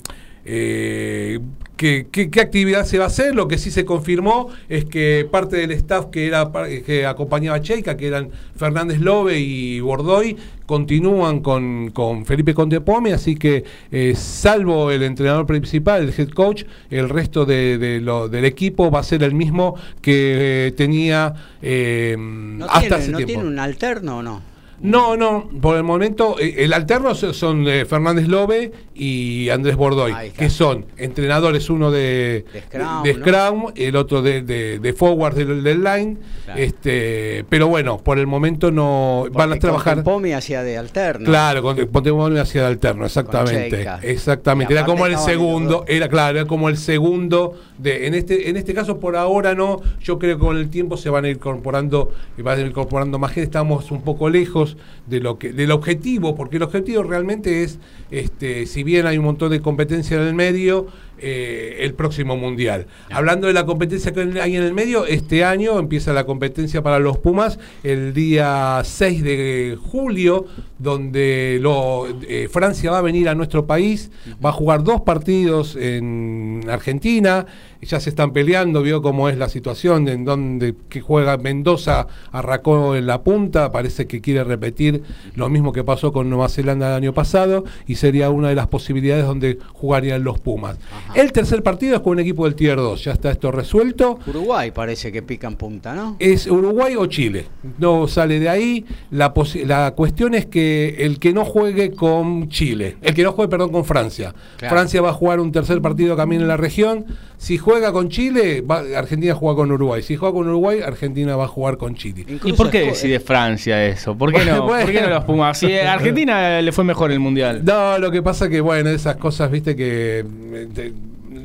qué, 1.79 2.07
qué- 2.11 2.29
qué 2.29 2.41
actividad 2.41 2.85
se 2.85 2.97
va 2.97 3.05
a 3.05 3.07
hacer. 3.07 3.33
Lo 3.33 3.47
que 3.47 3.57
sí 3.57 3.71
se 3.71 3.85
confirmó 3.85 4.49
es 4.67 4.83
que 4.83 5.25
parte 5.31 5.55
del 5.55 5.71
staff 5.71 6.07
que 6.11 6.27
era 6.27 6.51
que 6.85 7.05
acompañaba 7.05 7.55
a 7.57 7.61
Cheika, 7.61 7.95
que 7.95 8.07
eran 8.07 8.29
Fernández 8.57 8.99
Lobe 8.99 9.39
y 9.39 9.79
Bordoy, 9.79 10.35
continúan 10.65 11.39
con, 11.39 11.89
con 11.91 12.25
Felipe 12.25 12.53
Contepome, 12.53 13.13
así 13.13 13.35
que 13.35 13.63
eh, 13.91 14.13
salvo 14.15 14.91
el 14.91 15.01
entrenador 15.03 15.45
principal, 15.47 16.03
el 16.03 16.13
head 16.15 16.29
coach, 16.29 16.63
el 16.91 17.07
resto 17.09 17.45
de, 17.45 17.77
de 17.77 18.01
lo- 18.01 18.27
del 18.27 18.43
equipo 18.45 18.91
va 18.91 18.99
a 18.99 19.03
ser 19.03 19.23
el 19.23 19.33
mismo 19.33 19.75
que 20.01 20.67
eh, 20.67 20.71
tenía 20.73 21.33
eh, 21.61 22.15
¿No, 22.19 22.65
hasta 22.65 22.97
tiene, 22.97 23.07
¿no 23.11 23.17
tiempo. 23.17 23.25
tiene 23.33 23.43
un 23.47 23.57
alterno 23.59 24.17
o 24.17 24.21
no? 24.21 24.48
No, 24.81 25.17
no, 25.17 25.49
por 25.61 25.75
el 25.77 25.83
momento 25.83 26.37
eh, 26.39 26.55
el 26.59 26.73
alterno 26.73 27.13
so- 27.15 27.33
son 27.33 27.67
eh, 27.67 27.85
Fernández 27.85 28.27
Lobe 28.27 28.71
y 28.95 29.49
Andrés 29.49 29.75
Bordoy, 29.75 30.13
que 30.37 30.49
son 30.49 30.85
entrenadores, 30.97 31.69
uno 31.69 31.91
de, 31.91 32.45
De 32.53 32.61
Scrum, 32.61 33.03
de 33.03 33.13
¿no? 33.13 33.19
Scrum, 33.19 33.65
el 33.75 33.95
otro 33.95 34.21
de, 34.21 34.41
de, 34.41 34.79
de 34.79 34.93
forward 34.93 35.35
del, 35.35 35.63
del 35.63 35.83
line, 35.83 36.17
Claro. 36.45 36.61
este, 36.61 37.45
pero 37.49 37.67
bueno, 37.67 37.97
por 37.99 38.17
el 38.19 38.25
momento 38.27 38.71
no 38.71 39.25
van 39.31 39.53
a 39.53 39.59
trabajar. 39.59 40.03
Pomi 40.03 40.31
hacía 40.33 40.63
de 40.63 40.77
alterno. 40.77 41.25
Claro, 41.25 41.61
con 41.61 41.77
Pontemorio 41.87 42.41
hacia 42.41 42.61
el 42.61 42.67
alterno, 42.67 43.05
exactamente. 43.05 43.85
Exactamente. 44.01 44.73
Era 44.73 44.85
como 44.85 45.05
el 45.05 45.17
segundo, 45.17 45.85
era 45.87 46.07
claro, 46.09 46.39
era 46.39 46.47
como 46.47 46.69
el 46.69 46.77
segundo 46.77 47.53
de 47.77 48.07
en 48.07 48.13
este 48.15 48.49
en 48.49 48.57
este 48.57 48.73
caso 48.73 48.99
por 48.99 49.15
ahora 49.15 49.55
no, 49.55 49.79
yo 50.01 50.19
creo 50.19 50.37
que 50.37 50.45
con 50.45 50.57
el 50.57 50.69
tiempo 50.69 50.97
se 50.97 51.09
van 51.09 51.25
a 51.25 51.29
ir 51.29 51.35
incorporando 51.35 52.11
y 52.37 52.41
van 52.41 52.57
a 52.57 52.61
ir 52.61 52.67
incorporando 52.67 53.19
más 53.19 53.31
gente, 53.31 53.45
estamos 53.45 53.91
un 53.91 54.01
poco 54.01 54.29
lejos 54.29 54.68
de 55.07 55.19
lo 55.19 55.37
que 55.37 55.53
del 55.53 55.71
objetivo, 55.71 56.35
porque 56.35 56.57
el 56.57 56.63
objetivo 56.63 57.03
realmente 57.03 57.63
es 57.63 57.79
este 58.11 58.65
si 58.65 58.83
bien 58.83 59.07
hay 59.07 59.17
un 59.17 59.25
montón 59.25 59.51
de 59.51 59.61
competencia 59.61 60.17
en 60.17 60.27
el 60.27 60.33
medio, 60.33 60.87
eh, 61.21 61.77
el 61.81 61.93
próximo 61.93 62.37
mundial. 62.37 62.87
Hablando 63.09 63.47
de 63.47 63.53
la 63.53 63.65
competencia 63.65 64.11
que 64.11 64.21
hay 64.41 64.55
en 64.55 64.63
el 64.63 64.73
medio, 64.73 65.05
este 65.05 65.43
año 65.43 65.79
empieza 65.79 66.13
la 66.13 66.25
competencia 66.25 66.81
para 66.81 66.99
los 66.99 67.17
Pumas 67.17 67.59
el 67.83 68.13
día 68.13 68.81
6 68.83 69.23
de 69.23 69.77
julio, 69.81 70.45
donde 70.77 71.59
lo, 71.61 72.07
eh, 72.27 72.47
Francia 72.51 72.91
va 72.91 72.99
a 72.99 73.01
venir 73.01 73.29
a 73.29 73.35
nuestro 73.35 73.65
país, 73.65 74.11
va 74.43 74.49
a 74.49 74.53
jugar 74.53 74.83
dos 74.83 75.01
partidos 75.01 75.75
en 75.75 76.65
Argentina, 76.69 77.45
ya 77.81 77.99
se 77.99 78.09
están 78.09 78.31
peleando, 78.31 78.81
vio 78.81 79.01
cómo 79.01 79.29
es 79.29 79.37
la 79.37 79.49
situación, 79.49 80.07
en 80.07 80.25
donde 80.25 80.75
que 80.89 81.01
juega 81.01 81.37
Mendoza, 81.37 82.07
arrancó 82.31 82.95
en 82.95 83.07
la 83.07 83.21
punta, 83.23 83.71
parece 83.71 84.07
que 84.07 84.21
quiere 84.21 84.43
repetir 84.43 85.03
lo 85.35 85.49
mismo 85.49 85.71
que 85.71 85.83
pasó 85.83 86.11
con 86.11 86.29
Nueva 86.29 86.49
Zelanda 86.49 86.89
el 86.89 86.95
año 86.95 87.13
pasado, 87.13 87.63
y 87.87 87.95
sería 87.95 88.29
una 88.29 88.49
de 88.49 88.55
las 88.55 88.67
posibilidades 88.67 89.25
donde 89.25 89.59
jugarían 89.73 90.23
los 90.23 90.39
Pumas. 90.39 90.77
El 91.15 91.31
tercer 91.31 91.63
partido 91.63 91.95
es 91.95 92.01
con 92.01 92.13
un 92.13 92.19
equipo 92.19 92.45
del 92.45 92.55
Tier 92.55 92.77
2, 92.77 93.03
ya 93.03 93.13
está 93.13 93.31
esto 93.31 93.51
resuelto. 93.51 94.19
Uruguay 94.27 94.71
parece 94.71 95.11
que 95.11 95.21
pican 95.21 95.55
punta, 95.55 95.93
¿no? 95.93 96.15
Es 96.19 96.47
Uruguay 96.47 96.95
o 96.95 97.05
Chile. 97.07 97.47
No 97.77 98.07
sale 98.07 98.39
de 98.39 98.49
ahí. 98.49 98.85
La, 99.11 99.33
la 99.65 99.91
cuestión 99.91 100.33
es 100.33 100.45
que 100.45 100.97
el 100.99 101.19
que 101.19 101.33
no 101.33 101.45
juegue 101.45 101.91
con 101.91 102.49
Chile, 102.49 102.97
el 103.01 103.13
que 103.13 103.23
no 103.23 103.31
juegue, 103.31 103.49
perdón, 103.49 103.71
con 103.71 103.85
Francia. 103.85 104.33
Claro. 104.57 104.75
Francia 104.75 105.01
va 105.01 105.09
a 105.09 105.13
jugar 105.13 105.39
un 105.39 105.51
tercer 105.51 105.81
partido 105.81 106.15
también 106.15 106.41
en 106.41 106.47
la 106.47 106.57
región. 106.57 107.05
Si 107.39 107.57
juega 107.57 107.93
con 107.93 108.09
Chile, 108.09 108.59
va- 108.61 108.83
Argentina 108.97 109.33
juega 109.33 109.55
con 109.55 109.71
Uruguay. 109.71 110.03
Si 110.03 110.17
juega 110.17 110.33
con 110.33 110.47
Uruguay, 110.49 110.81
Argentina 110.85 111.37
va 111.37 111.45
a 111.45 111.47
jugar 111.47 111.77
con 111.77 111.95
Chile. 111.95 112.25
¿Y 112.43 112.51
por 112.51 112.69
qué 112.69 112.81
decide 112.81 113.21
Francia 113.21 113.83
eso? 113.85 114.13
¿Por 114.13 114.33
qué 114.33 114.43
no, 114.43 114.63
Bueno. 114.67 114.83
¿Por 114.83 114.93
qué 114.93 115.01
no 115.01 115.07
los 115.09 115.23
Pumas? 115.23 115.57
Si 115.57 115.71
a 115.73 115.93
Argentina 115.93 116.61
le 116.61 116.71
fue 116.73 116.83
mejor 116.83 117.13
el 117.13 117.19
Mundial. 117.19 117.61
No, 117.63 117.97
lo 117.97 118.11
que 118.11 118.21
pasa 118.21 118.49
que, 118.49 118.59
bueno, 118.59 118.89
esas 118.89 119.15
cosas, 119.15 119.49
viste, 119.49 119.73
que. 119.73 120.19
eh, 120.19 120.67
te- 120.75 120.93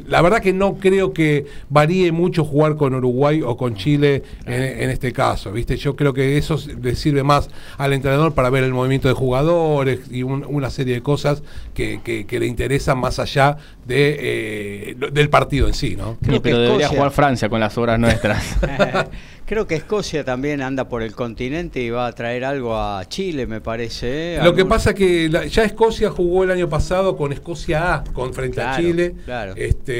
la 0.06 0.20
verdad 0.22 0.40
que 0.40 0.52
no 0.52 0.74
creo 0.76 1.12
que 1.12 1.47
varíe 1.68 2.12
mucho 2.12 2.44
jugar 2.44 2.76
con 2.76 2.94
Uruguay 2.94 3.43
o 3.43 3.56
con 3.56 3.74
Chile 3.74 4.22
en, 4.47 4.62
en 4.62 4.90
este 4.90 5.12
caso, 5.12 5.52
¿viste? 5.52 5.76
Yo 5.76 5.97
creo 5.97 6.12
que 6.12 6.36
eso 6.39 6.59
le 6.82 6.94
sirve 6.94 7.22
más 7.22 7.48
al 7.78 7.93
entrenador 7.93 8.35
para 8.35 8.51
ver 8.51 8.64
el 8.64 8.72
movimiento 8.72 9.09
de 9.09 9.14
jugadores 9.14 10.01
y 10.10 10.22
un- 10.22 10.44
una 10.48 10.70
serie 10.70 10.94
de 10.94 11.02
cosas 11.02 11.43
que, 11.74 12.01
que- 12.05 12.26
que 12.26 12.39
le 12.40 12.47
interesan 12.47 12.98
más 12.98 13.18
allá 13.18 13.56
de, 13.86 14.16
eh, 14.20 14.97
del 15.12 15.28
partido 15.31 15.66
en 15.68 15.74
sí, 15.74 15.97
¿no? 15.97 16.16
Creo 16.22 16.35
Sí, 16.36 16.40
pero 16.43 16.56
que 16.56 16.62
debería 16.62 16.86
Escocia- 16.86 16.97
jugar 16.97 17.10
Francia 17.12 17.48
con 17.48 17.60
las 17.60 17.76
obras 17.78 17.98
nuestras. 17.98 18.56
Creo 19.47 19.66
que 19.66 19.74
Escocia 19.74 20.24
también 20.24 20.62
anda 20.62 20.89
por 20.89 21.02
el 21.02 21.12
continente 21.14 21.82
y 21.82 21.90
va 21.90 22.06
a 22.06 22.12
traer 22.12 22.47
algo 22.47 22.78
a 22.78 23.05
Chile, 23.06 23.47
me 23.47 23.60
parece. 23.60 24.36
¿eh? 24.36 24.40
Lo 24.43 24.55
que 24.55 24.64
pasa 24.64 24.94
que 24.94 25.28
la- 25.28 25.44
ya 25.44 25.64
Escocia 25.64 26.09
jugó 26.10 26.44
el 26.44 26.51
año 26.51 26.66
pasado 26.70 27.14
con 27.14 27.31
Escocia 27.31 27.94
A, 27.97 28.05
con 28.05 28.32
frente 28.32 28.62
a 28.62 28.74
Chile, 28.78 29.14
claro. 29.26 29.52
este, 29.55 29.94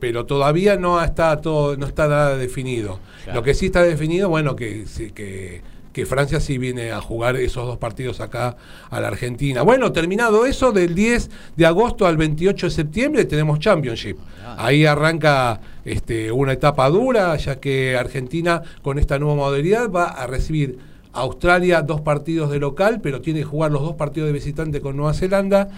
pero 0.00 0.26
todavía 0.26 0.76
no 0.76 1.02
está 1.02 1.40
todo, 1.40 1.76
no 1.76 1.86
está 1.86 2.08
nada 2.08 2.36
definido. 2.36 3.00
Claro. 3.24 3.40
Lo 3.40 3.44
que 3.44 3.54
sí 3.54 3.66
está 3.66 3.82
definido, 3.82 4.28
bueno, 4.28 4.56
que, 4.56 4.84
que 5.98 6.06
Francia 6.06 6.38
sí 6.38 6.58
viene 6.58 6.92
a 6.92 7.00
jugar 7.00 7.36
esos 7.36 7.66
dos 7.66 7.78
partidos 7.78 8.20
acá 8.20 8.56
a 8.88 9.00
la 9.00 9.08
Argentina. 9.08 9.62
Bueno, 9.62 9.90
terminado 9.90 10.46
eso, 10.46 10.70
del 10.70 10.94
10 10.94 11.28
de 11.56 11.66
agosto 11.66 12.06
al 12.06 12.16
28 12.16 12.66
de 12.66 12.70
septiembre 12.70 13.24
tenemos 13.24 13.58
Championship. 13.58 14.16
Ah. 14.44 14.66
Ahí 14.66 14.86
arranca 14.86 15.60
este, 15.84 16.30
una 16.30 16.52
etapa 16.52 16.88
dura, 16.88 17.36
ya 17.36 17.58
que 17.58 17.96
Argentina 17.96 18.62
con 18.82 18.98
esta 18.98 19.18
nueva 19.18 19.34
modalidad 19.34 19.90
va 19.90 20.04
a 20.04 20.28
recibir 20.28 20.78
Australia 21.12 21.82
dos 21.82 22.00
partidos 22.00 22.50
de 22.50 22.60
local, 22.60 23.00
pero 23.02 23.20
tiene 23.20 23.40
que 23.40 23.46
jugar 23.46 23.72
los 23.72 23.82
dos 23.82 23.96
partidos 23.96 24.28
de 24.28 24.32
visitante 24.32 24.80
con 24.80 24.96
Nueva 24.96 25.14
Zelanda. 25.14 25.68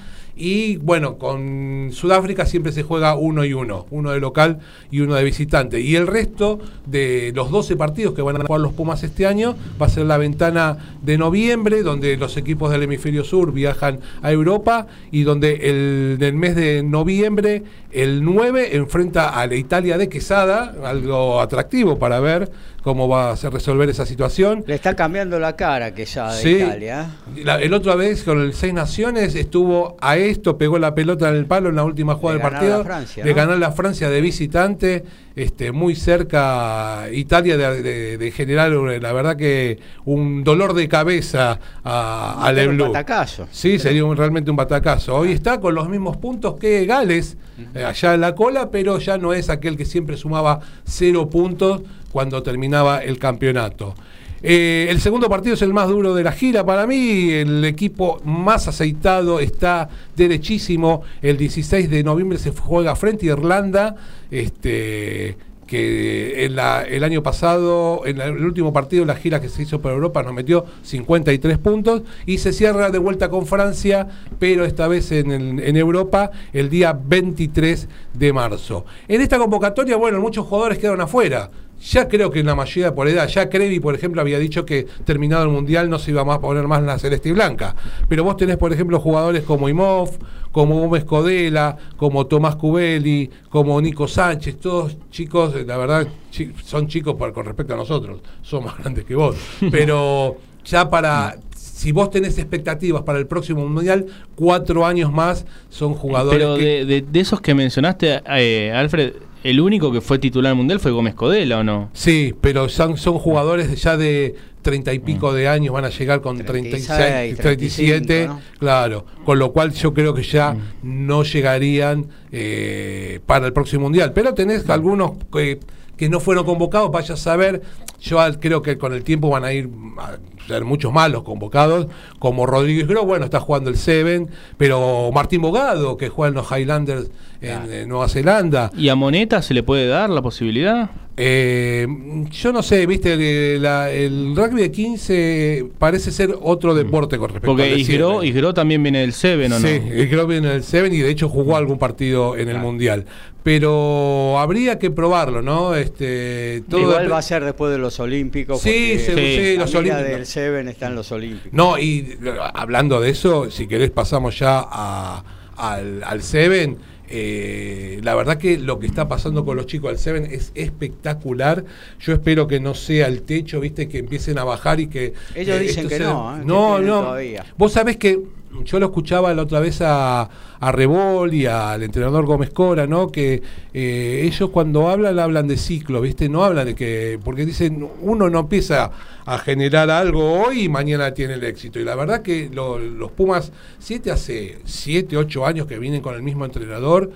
Y 0.41 0.79
bueno, 0.79 1.19
con 1.19 1.91
Sudáfrica 1.93 2.47
siempre 2.47 2.73
se 2.73 2.83
juega 2.83 3.15
uno 3.15 3.45
y 3.45 3.53
uno, 3.53 3.87
uno 3.91 4.11
de 4.11 4.21
local 4.21 4.61
y 4.91 5.01
uno 5.01 5.15
de 5.15 5.23
visitante. 5.23 5.83
Y 5.83 5.97
el 5.97 6.07
resto 6.07 6.59
de 6.87 7.31
los 7.35 7.51
12 7.51 7.77
partidos 7.77 8.15
que 8.15 8.23
van 8.23 8.41
a 8.41 8.45
jugar 8.47 8.63
los 8.63 8.73
Pumas 8.73 9.03
este 9.03 9.27
año 9.27 9.55
va 9.81 9.85
a 9.85 9.91
ser 9.91 10.07
la 10.07 10.17
ventana 10.17 10.97
de 11.03 11.19
noviembre, 11.19 11.83
donde 11.83 12.17
los 12.17 12.39
equipos 12.39 12.71
del 12.71 12.85
hemisferio 12.85 13.23
sur 13.23 13.53
viajan 13.53 14.01
a 14.23 14.33
Europa 14.33 14.87
y 15.11 15.25
donde 15.25 15.69
el 15.69 16.17
del 16.19 16.33
mes 16.33 16.57
de 16.57 16.83
noviembre, 16.83 17.63
el 17.93 18.25
9, 18.25 18.77
enfrenta 18.77 19.29
a 19.41 19.47
la 19.47 19.55
Italia 19.55 19.99
de 19.99 20.09
Quesada, 20.09 20.75
algo 20.85 21.41
atractivo 21.41 21.99
para 21.99 22.21
ver 22.21 22.51
cómo 22.83 23.09
va 23.09 23.33
a 23.33 23.37
resolver 23.51 23.89
esa 23.91 24.07
situación. 24.07 24.65
Le 24.67 24.75
está 24.75 24.97
cambiando 24.97 25.39
la 25.39 25.55
cara 25.57 25.93
que 25.95 26.05
ya 26.07 26.33
de 26.33 26.41
Sí. 26.43 26.51
Italia. 26.63 27.11
¿eh? 27.37 27.43
La- 27.45 27.61
el 27.61 27.75
otra 27.75 27.95
vez 27.95 28.23
con 28.23 28.41
el 28.41 28.55
Seis 28.55 28.73
Naciones 28.73 29.35
estuvo 29.35 29.97
a 30.01 30.17
esto, 30.17 30.57
pegó 30.57 30.79
la 30.79 30.95
pelota 30.95 31.29
en 31.29 31.37
el 31.37 31.47
palo 31.47 31.69
en 31.69 31.77
la 31.77 31.85
última 31.85 32.15
jugada 32.15 32.39
De 32.39 32.43
del 32.45 32.51
ganar 32.51 32.61
partido. 32.63 32.85
Francia, 32.85 33.25
de 33.25 33.31
¿no? 33.31 33.37
ganar 33.37 33.59
la 33.59 33.73
Francia 33.73 34.09
de 34.09 34.21
visitante, 34.21 35.05
este, 35.43 35.73
muy 35.73 35.95
cerca 35.95 37.07
Italia 37.13 37.57
de, 37.57 37.83
de- 37.83 38.19
de 38.19 38.31
generar, 38.31 38.71
la 38.71 39.13
verdad 39.13 39.37
que 39.37 39.79
un 40.05 40.45
dolor 40.45 40.75
de 40.75 40.89
cabeza 40.89 41.59
a, 41.85 42.47
a 42.47 42.53
un 42.87 42.93
batacazo. 42.93 43.47
Sí, 43.51 43.79
sería 43.79 44.05
un- 44.05 44.17
realmente 44.17 44.51
un 44.51 44.57
batacazo. 44.57 45.15
Hoy 45.17 45.33
está 45.33 45.61
con 45.61 45.75
los 45.75 45.89
mismos 45.89 46.17
puntos 46.19 46.57
que 46.59 46.85
Gales, 46.87 47.37
eh, 47.75 47.85
allá 47.85 48.15
en 48.15 48.21
la 48.21 48.35
cola, 48.35 48.71
pero 48.71 48.99
ya 48.99 49.19
no 49.19 49.33
es 49.33 49.49
aquel 49.51 49.77
que 49.77 49.85
siempre 49.85 50.17
sumaba 50.17 50.61
cero 50.85 51.29
puntos 51.31 51.83
cuando 52.13 52.43
terminaba 52.43 52.99
el 52.99 53.19
campeonato. 53.19 53.95
Eh, 54.43 54.87
el 54.89 55.01
segundo 55.01 55.29
partido 55.29 55.55
es 55.55 55.63
el 55.63 55.73
más 55.73 55.89
duro 55.89 56.15
de 56.15 56.25
la 56.25 56.33
gira 56.33 56.65
para 56.65 56.87
mí. 56.87 57.31
El 57.31 57.65
equipo 57.65 58.21
más 58.25 58.69
aceitado 58.69 59.41
está 59.41 59.89
derechísimo. 60.17 61.03
El 61.23 61.37
16 61.37 61.91
de 61.91 62.03
noviembre 62.03 62.39
se 62.39 62.51
juega 62.51 62.97
frente 62.97 63.27
a 63.27 63.33
Irlanda. 63.33 63.97
Este, 64.31 65.37
que 65.71 66.47
el 66.47 67.05
año 67.05 67.23
pasado, 67.23 68.03
en 68.05 68.21
el 68.21 68.45
último 68.45 68.73
partido 68.73 69.03
de 69.03 69.07
la 69.07 69.15
gira 69.15 69.41
que 69.41 69.49
se 69.49 69.63
hizo 69.63 69.81
por 69.81 69.93
Europa, 69.93 70.21
nos 70.25 70.35
metió 70.35 70.65
53 70.83 71.59
puntos 71.59 72.03
y 72.27 72.39
se 72.39 72.53
cierra 72.53 72.91
de 72.91 72.99
vuelta 72.99 73.31
con 73.31 73.47
Francia, 73.47 74.09
pero 74.41 74.65
esta 74.65 74.89
vez 74.89 75.13
en, 75.13 75.31
en 75.31 75.77
Europa 75.77 76.33
el 76.53 76.71
día 76.71 76.93
23 76.93 77.87
de 78.15 78.33
marzo. 78.33 78.85
En 79.07 79.21
esta 79.21 79.39
convocatoria, 79.39 79.97
bueno, 79.97 80.21
muchos 80.21 80.45
jugadores 80.45 80.79
quedaron 80.79 81.03
afuera. 81.03 81.49
Ya 81.83 82.09
creo 82.09 82.31
que 82.31 82.41
en 82.41 82.47
la 82.47 82.55
mayoría 82.55 82.95
por 82.95 83.09
edad, 83.09 83.27
ya 83.27 83.49
Crevi, 83.49 83.81
por 83.81 83.95
ejemplo, 83.95 84.21
había 84.21 84.39
dicho 84.39 84.67
que 84.67 84.87
terminado 85.05 85.45
el 85.45 85.49
Mundial 85.49 85.89
no 85.89 85.99
se 85.99 86.11
iba 86.11 86.25
más 86.25 86.37
a 86.37 86.41
poner 86.41 86.67
más 86.69 86.83
la 86.83 86.99
celeste 86.99 87.31
y 87.31 87.33
blanca. 87.33 87.75
Pero 88.09 88.23
vos 88.23 88.37
tenés, 88.37 88.59
por 88.59 88.73
ejemplo, 88.73 89.01
jugadores 89.01 89.45
como 89.45 89.69
Imov, 89.69 90.11
como 90.53 90.79
Gómez 90.79 91.05
Codela, 91.05 91.77
como 91.97 92.27
Tomás 92.27 92.57
Cubeli, 92.57 93.31
como 93.49 93.81
Nico 93.81 94.07
Sánchez, 94.09 94.59
todos 94.61 94.97
chicos, 95.11 95.55
la 95.67 95.77
verdad, 95.79 96.07
chi- 96.31 96.53
son 96.65 96.87
chicos 96.87 97.15
por- 97.15 97.33
con 97.33 97.47
respecto 97.47 97.73
a 97.73 97.77
nosotros, 97.79 98.21
son 98.43 98.65
más 98.65 98.77
grandes 98.79 99.05
que 99.05 99.15
vos. 99.15 99.37
Pero 99.71 100.37
ya 100.65 100.91
para... 100.91 101.37
Si 101.57 101.93
vos 101.93 102.11
tenés 102.11 102.37
expectativas 102.37 103.03
para 103.05 103.19
el 103.19 103.27
próximo 103.27 103.67
mundial, 103.67 104.05
cuatro 104.35 104.85
años 104.85 105.11
más 105.11 105.47
son 105.71 105.95
jugadores 105.95 106.39
Pero 106.39 106.57
que, 106.57 106.63
de, 106.63 106.85
de- 106.85 107.05
de 107.11 107.21
esos 107.21 107.41
que 107.41 107.55
mencionaste, 107.55 108.21
eh, 108.37 108.71
Alfred, 108.75 109.15
el 109.45 109.61
único 109.61 109.91
que 109.93 110.01
fue 110.01 110.19
titular 110.19 110.55
mundial 110.55 110.81
fue 110.81 110.91
Gómez 110.91 111.15
Codela, 111.15 111.59
¿o 111.59 111.65
no? 111.65 111.91
Sí, 111.93 112.35
pero 112.41 112.69
son, 112.69 112.97
son 112.97 113.19
jugadores 113.19 113.71
de 113.71 113.77
ya 113.77 113.97
de 113.97 114.35
treinta 114.63 114.93
y 114.93 114.99
pico 114.99 115.33
de 115.33 115.49
años, 115.49 115.73
van 115.73 115.87
a 115.87 115.89
llegar 115.89 116.21
con 116.21 116.37
36, 116.37 116.87
36, 116.87 117.37
37, 117.39 118.01
35, 118.07 118.35
¿no? 118.35 118.41
claro, 118.59 119.07
con 119.25 119.39
lo 119.39 119.53
cual 119.53 119.73
yo 119.73 119.95
creo 119.95 120.13
que 120.13 120.23
ya 120.23 120.55
no 120.83 121.23
llegarían 121.23 122.07
eh, 122.31 123.21
para 123.27 123.47
el 123.47 123.53
próximo 123.55 123.85
mundial. 123.85 124.13
Pero 124.13 124.35
tenés 124.35 124.69
algunos 124.69 125.13
que, 125.33 125.61
que 125.97 126.09
no 126.11 126.21
fueron 126.21 126.45
convocados, 126.45 126.91
vaya 126.91 127.15
a 127.15 127.17
saber, 127.17 127.63
yo 128.03 128.21
al- 128.21 128.39
creo 128.39 128.61
que 128.61 128.77
con 128.77 128.93
el 128.93 129.03
tiempo 129.03 129.31
van 129.31 129.45
a 129.45 129.53
ir 129.55 129.71
a 129.99 130.19
ser 130.47 130.65
muchos 130.65 130.93
más 130.93 131.11
los 131.11 131.23
convocados, 131.23 131.87
como 132.19 132.45
Rodríguez 132.45 132.87
Gro, 132.87 133.05
bueno, 133.07 133.25
está 133.25 133.41
jugando 133.41 133.71
el 133.71 133.77
Seven, 133.77 134.29
pero 134.59 135.11
Martín 135.13 135.41
Bogado, 135.41 135.97
que 135.97 136.09
juega 136.11 136.29
en 136.29 136.35
los 136.35 136.51
Highlanders 136.51 137.11
en, 137.41 137.73
en 137.73 137.89
Nueva 137.89 138.09
Zelanda. 138.09 138.71
¿Y 138.77 138.89
a 138.89 138.95
Moneta 138.95 139.43
se 139.43 139.55
le 139.55 139.63
puede 139.63 139.87
dar 139.87 140.11
la 140.11 140.23
posibilidad? 140.23 140.91
Eh, 141.23 141.87
yo 142.31 142.51
no 142.53 142.63
sé, 142.63 142.87
viste, 142.87 143.13
el, 143.55 143.63
la- 143.63 143.91
el 143.91 144.35
rugby 144.35 144.63
de 144.63 144.71
15 144.73 145.67
parece 145.79 146.13
ser 146.13 146.35
otro 146.41 146.75
deporte 146.75 147.19
con 147.19 147.29
respecto 147.29 147.49
Porque 147.49 147.77
Isgro, 147.77 148.55
también 148.55 148.83
viene 148.83 149.01
del 149.01 149.13
Seven, 149.13 149.53
¿o 149.53 149.59
no? 149.59 149.69
Sí, 149.69 149.75
Isgro 149.97 150.27
viene 150.27 150.49
en 150.49 150.55
el 150.57 150.63
7 150.63 150.89
y 150.95 150.99
de 151.01 151.11
hecho 151.11 151.29
jugó 151.29 151.57
algún 151.57 151.79
partido 151.79 152.37
en 152.39 152.49
el 152.49 152.59
Mundial. 152.59 153.05
Pero 153.43 154.39
habría 154.39 154.79
que 154.79 154.91
probarlo, 154.91 155.43
¿no? 155.43 155.75
Este, 155.75 156.63
todo 156.71 156.81
Igual 156.81 157.13
va 157.13 157.19
a 157.19 157.23
ser 157.23 157.45
después 157.45 157.73
de 157.73 157.79
los 157.79 157.99
Olímpicos. 158.01 158.61
Sí, 158.61 158.99
se- 158.99 159.15
sí, 159.15 159.57
la 159.57 159.65
los 159.65 159.75
Olímpicos. 159.75 160.09
del 160.09 160.27
Seven 160.27 160.69
está 160.69 160.87
en 160.87 160.95
los 160.95 161.11
Olímpicos. 161.13 161.53
No, 161.53 161.79
y 161.79 162.17
eh, 162.23 162.33
hablando 162.55 163.01
de 163.01 163.11
eso, 163.11 163.51
si 163.51 163.67
querés 163.67 163.91
pasamos 163.91 164.39
ya 164.39 164.61
a- 164.71 165.23
al, 165.57 166.03
al 166.05 166.23
Seven. 166.23 166.79
Eh, 167.13 168.01
la 168.05 168.15
verdad 168.15 168.39
que 168.39 168.57
lo 168.57 168.79
que 168.79 168.87
está 168.87 169.09
pasando 169.09 169.45
con 169.45 169.57
los 169.57 169.67
chicos 169.67 169.91
del 169.91 169.99
Seven 169.99 170.27
es 170.31 170.53
espectacular. 170.55 171.65
Yo 172.01 172.13
espero 172.13 172.47
que 172.47 172.61
no 172.61 172.75
sea 172.75 173.09
el 173.09 173.23
techo, 173.23 173.61
viste, 173.61 173.89
que 173.89 173.99
empiecen 173.99 174.39
a 174.39 174.45
bajar 174.45 174.79
y 174.81 174.87
que... 174.87 175.13
Ellos 175.35 175.59
dicen 175.61 175.79
esto 175.87 175.89
que 175.89 175.97
sea- 175.99 176.07
no, 176.13 176.37
¿eh? 176.37 176.43
no, 176.45 176.79
no. 176.79 177.01
todavía. 177.03 177.45
Vos 177.59 177.73
sabés 177.73 177.97
que 177.97 178.21
yo 178.65 178.81
lo 178.81 178.87
escuchaba 178.87 179.33
la 179.35 179.43
otra 179.43 179.61
vez 179.61 179.81
a, 179.81 180.23
a 180.61 180.73
Rebol 180.73 181.33
y 181.35 181.47
al 181.47 181.83
entrenador 181.83 182.27
Gómez 182.27 182.51
Cora, 182.51 182.87
¿no? 182.87 183.11
Que 183.13 183.43
eh, 183.73 184.23
ellos 184.25 184.51
cuando 184.51 184.89
hablan, 184.89 185.19
hablan 185.19 185.47
de 185.49 185.57
ciclo, 185.57 186.01
¿viste? 186.01 186.29
No 186.29 186.45
hablan 186.45 186.67
de 186.67 186.75
que. 186.75 187.19
Porque 187.25 187.47
dicen, 187.47 187.89
uno 188.01 188.29
no 188.29 188.41
empieza 188.41 188.91
a 189.25 189.39
generar 189.39 189.91
algo 189.91 190.43
hoy 190.43 190.65
y 190.65 190.69
mañana 190.69 191.15
tiene 191.15 191.35
el 191.35 191.45
éxito. 191.45 191.79
Y 191.79 191.85
la 191.85 191.95
verdad 191.95 192.23
que 192.23 192.51
lo- 192.53 192.79
los 192.79 193.13
Pumas, 193.13 193.53
siete 193.79 194.11
hace 194.11 194.59
siete, 194.65 195.17
ocho 195.17 195.47
años 195.47 195.67
que 195.67 195.79
vienen 195.79 196.01
con 196.03 196.15
el 196.15 196.23
mismo 196.23 196.45
entrenador. 196.45 197.11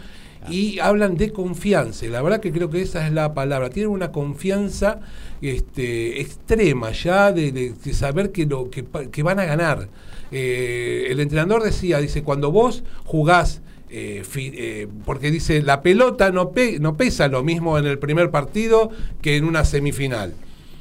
Y 0.47 0.79
hablan 0.79 1.17
de 1.17 1.33
confianza, 1.33 2.05
y 2.05 2.11
la 2.11 2.21
verdad 2.21 2.39
que 2.39 2.53
creo 2.53 2.69
que 2.69 2.83
esa 2.83 3.07
es 3.07 3.15
la 3.15 3.33
palabra. 3.33 3.71
Tienen 3.71 3.91
una 3.91 4.13
confianza 4.13 5.01
este, 5.41 6.21
extrema 6.21 6.91
ya 6.93 7.33
de, 7.33 7.51
de- 7.51 7.95
saber 7.95 8.31
que, 8.31 8.45
lo, 8.47 8.69
que, 8.71 8.85
que 9.11 9.23
van 9.23 9.39
a 9.41 9.47
ganar. 9.47 9.89
Eh, 10.37 11.13
el 11.13 11.21
entrenador 11.21 11.63
decía, 11.63 11.99
dice, 11.99 12.25
cuando 12.25 12.51
vos 12.51 12.83
jugás, 13.05 13.63
eh, 13.89 14.25
eh, 14.35 14.89
porque 15.05 15.31
dice, 15.31 15.63
la 15.63 15.81
pelota 15.81 16.33
no, 16.33 16.51
no 16.81 16.97
pesa 16.97 17.29
lo 17.29 17.45
mismo 17.45 17.79
en 17.79 17.87
el 17.87 18.01
primer 18.01 18.33
partido 18.33 18.91
que 19.23 19.37
en 19.37 19.45
una 19.45 19.65
semifinal. 19.65 20.35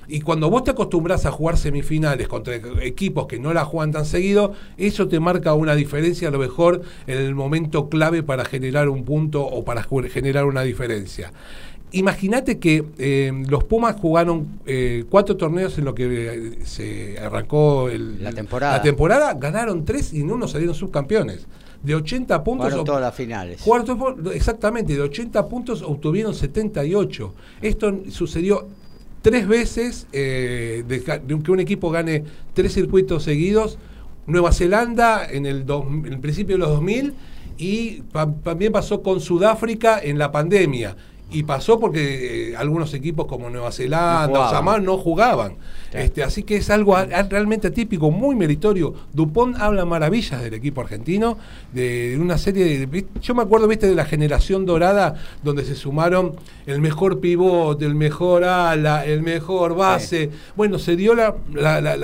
Y 0.07 0.21
cuando 0.21 0.49
vos 0.49 0.63
te 0.63 0.71
acostumbras 0.71 1.27
a 1.27 1.31
jugar 1.31 1.57
semifinales 1.57 2.27
contra 2.27 2.55
equipos 2.81 3.27
que 3.27 3.37
no 3.37 3.53
la 3.53 3.63
juegan 3.63 3.91
tan 3.91 4.05
seguido, 4.05 4.53
eso 4.77 5.07
te 5.07 5.19
marca 5.19 5.53
una 5.53 5.75
diferencia 5.75 6.29
a 6.29 6.31
lo 6.31 6.39
mejor 6.39 6.81
en 7.05 7.19
el 7.19 7.35
momento 7.35 7.89
clave 7.89 8.23
para 8.23 8.45
generar 8.45 8.89
un 8.89 9.05
punto 9.05 9.45
o 9.45 9.63
para 9.63 9.85
generar 10.09 10.45
una 10.45 10.63
diferencia. 10.63 11.31
Imagínate 11.93 12.57
que 12.59 12.83
eh, 12.97 13.31
los 13.47 13.63
Pumas 13.65 13.95
jugaron 13.99 14.47
eh, 14.65 15.05
cuatro 15.09 15.37
torneos 15.37 15.77
en 15.77 15.85
lo 15.85 15.93
que 15.93 16.05
eh, 16.09 16.59
se 16.65 17.19
arrancó 17.19 17.87
el- 17.89 18.23
La 18.23 18.31
temporada. 18.33 18.77
la 18.77 18.81
temporada, 18.81 19.33
ganaron 19.35 19.85
tres 19.85 20.11
y 20.13 20.21
en 20.21 20.31
uno 20.31 20.47
salieron 20.47 20.75
subcampeones. 20.75 21.45
De 21.83 21.93
80 21.95 22.43
puntos. 22.43 22.65
Jugaron 22.67 22.85
todas 22.85 23.01
las 23.01 23.13
finales. 23.13 23.61
Jugaron 23.61 24.25
exactamente, 24.33 24.93
de 24.95 25.01
80 25.01 25.47
puntos 25.49 25.81
obtuvieron 25.83 26.33
78. 26.33 27.33
Esto 27.61 27.99
sucedió 28.09 28.67
tres 29.21 29.47
veces 29.47 30.07
eh, 30.13 30.83
de, 30.87 31.03
que 31.03 31.51
un 31.51 31.59
equipo 31.59 31.91
gane 31.91 32.23
tres 32.53 32.73
circuitos 32.73 33.23
seguidos. 33.23 33.77
Nueva 34.25 34.51
Zelanda 34.53 35.27
en 35.29 35.45
el, 35.45 35.65
dos- 35.65 35.85
en 35.85 36.13
el 36.13 36.19
principio 36.19 36.55
de 36.55 36.59
los 36.59 36.69
2000 36.69 37.13
y 37.57 38.01
pa- 38.13 38.33
también 38.43 38.71
pasó 38.71 39.03
con 39.03 39.19
Sudáfrica 39.19 39.99
en 40.01 40.17
la 40.17 40.31
pandemia. 40.31 40.95
Y 41.33 41.43
pasó 41.43 41.79
porque 41.79 42.51
eh, 42.51 42.55
algunos 42.55 42.93
equipos 42.93 43.25
como 43.25 43.49
Nueva 43.49 43.71
Zelanda 43.71 44.27
No 44.27 44.45
o 44.47 44.49
Samar 44.49 44.81
no 44.81 44.97
jugaban. 44.97 45.55
Claro. 45.91 46.05
Este, 46.05 46.23
así 46.23 46.43
que 46.43 46.55
es 46.57 46.69
algo 46.69 46.95
a- 46.95 47.01
a- 47.01 47.23
realmente 47.23 47.67
atípico, 47.67 48.09
muy 48.11 48.35
meritorio. 48.35 48.93
Dupont 49.13 49.57
habla 49.59 49.85
maravillas 49.85 50.41
del 50.41 50.53
equipo 50.53 50.81
argentino, 50.81 51.37
de, 51.71 52.11
de 52.11 52.19
una 52.19 52.37
serie 52.37 52.87
de... 52.87 53.05
Yo 53.21 53.35
me 53.35 53.43
acuerdo, 53.43 53.67
viste, 53.67 53.87
de 53.87 53.95
la 53.95 54.05
generación 54.05 54.65
dorada, 54.65 55.15
donde 55.43 55.63
se 55.65 55.75
sumaron 55.75 56.35
el 56.65 56.81
mejor 56.81 57.19
pivote, 57.19 57.85
el 57.85 57.95
mejor 57.95 58.43
ala, 58.43 59.05
el 59.05 59.21
mejor 59.21 59.75
base. 59.75 60.29
Bueno, 60.55 60.79
se 60.79 60.95
dio 60.95 61.13
la, 61.15 61.35
la, 61.53 61.81
la- 61.81 61.97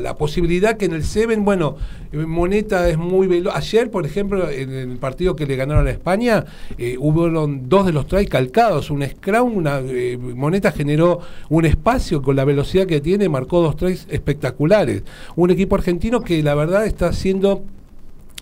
la- 0.00 0.14
posibilidad 0.16 0.76
que 0.76 0.84
en 0.84 0.92
el 0.92 1.04
Seven, 1.04 1.44
bueno, 1.44 1.76
eh, 2.12 2.16
Moneta 2.18 2.88
es 2.88 2.98
muy 2.98 3.26
veloz. 3.26 3.54
Ayer, 3.56 3.90
por 3.90 4.04
ejemplo, 4.04 4.50
en 4.50 4.70
el 4.70 4.96
partido 4.98 5.34
que 5.34 5.46
le 5.46 5.56
ganaron 5.56 5.86
a 5.86 5.90
España, 5.90 6.44
eh, 6.76 6.96
hubo 6.98 7.28
dos 7.28 7.86
de 7.86 7.92
los 7.92 8.06
tries 8.06 8.28
calcados, 8.28 8.69
un 8.90 9.06
scrum, 9.06 9.56
una 9.56 9.80
eh, 9.80 10.16
Moneta 10.16 10.72
generó 10.72 11.20
un 11.48 11.64
espacio 11.64 12.22
con 12.22 12.36
la 12.36 12.44
velocidad 12.44 12.86
que 12.86 13.00
tiene, 13.00 13.28
marcó 13.28 13.60
dos 13.60 13.76
tries 13.76 14.06
espectaculares. 14.10 15.02
Un 15.36 15.50
equipo 15.50 15.74
argentino 15.76 16.20
que 16.20 16.42
la 16.42 16.54
verdad 16.54 16.86
está 16.86 17.08
haciendo 17.08 17.64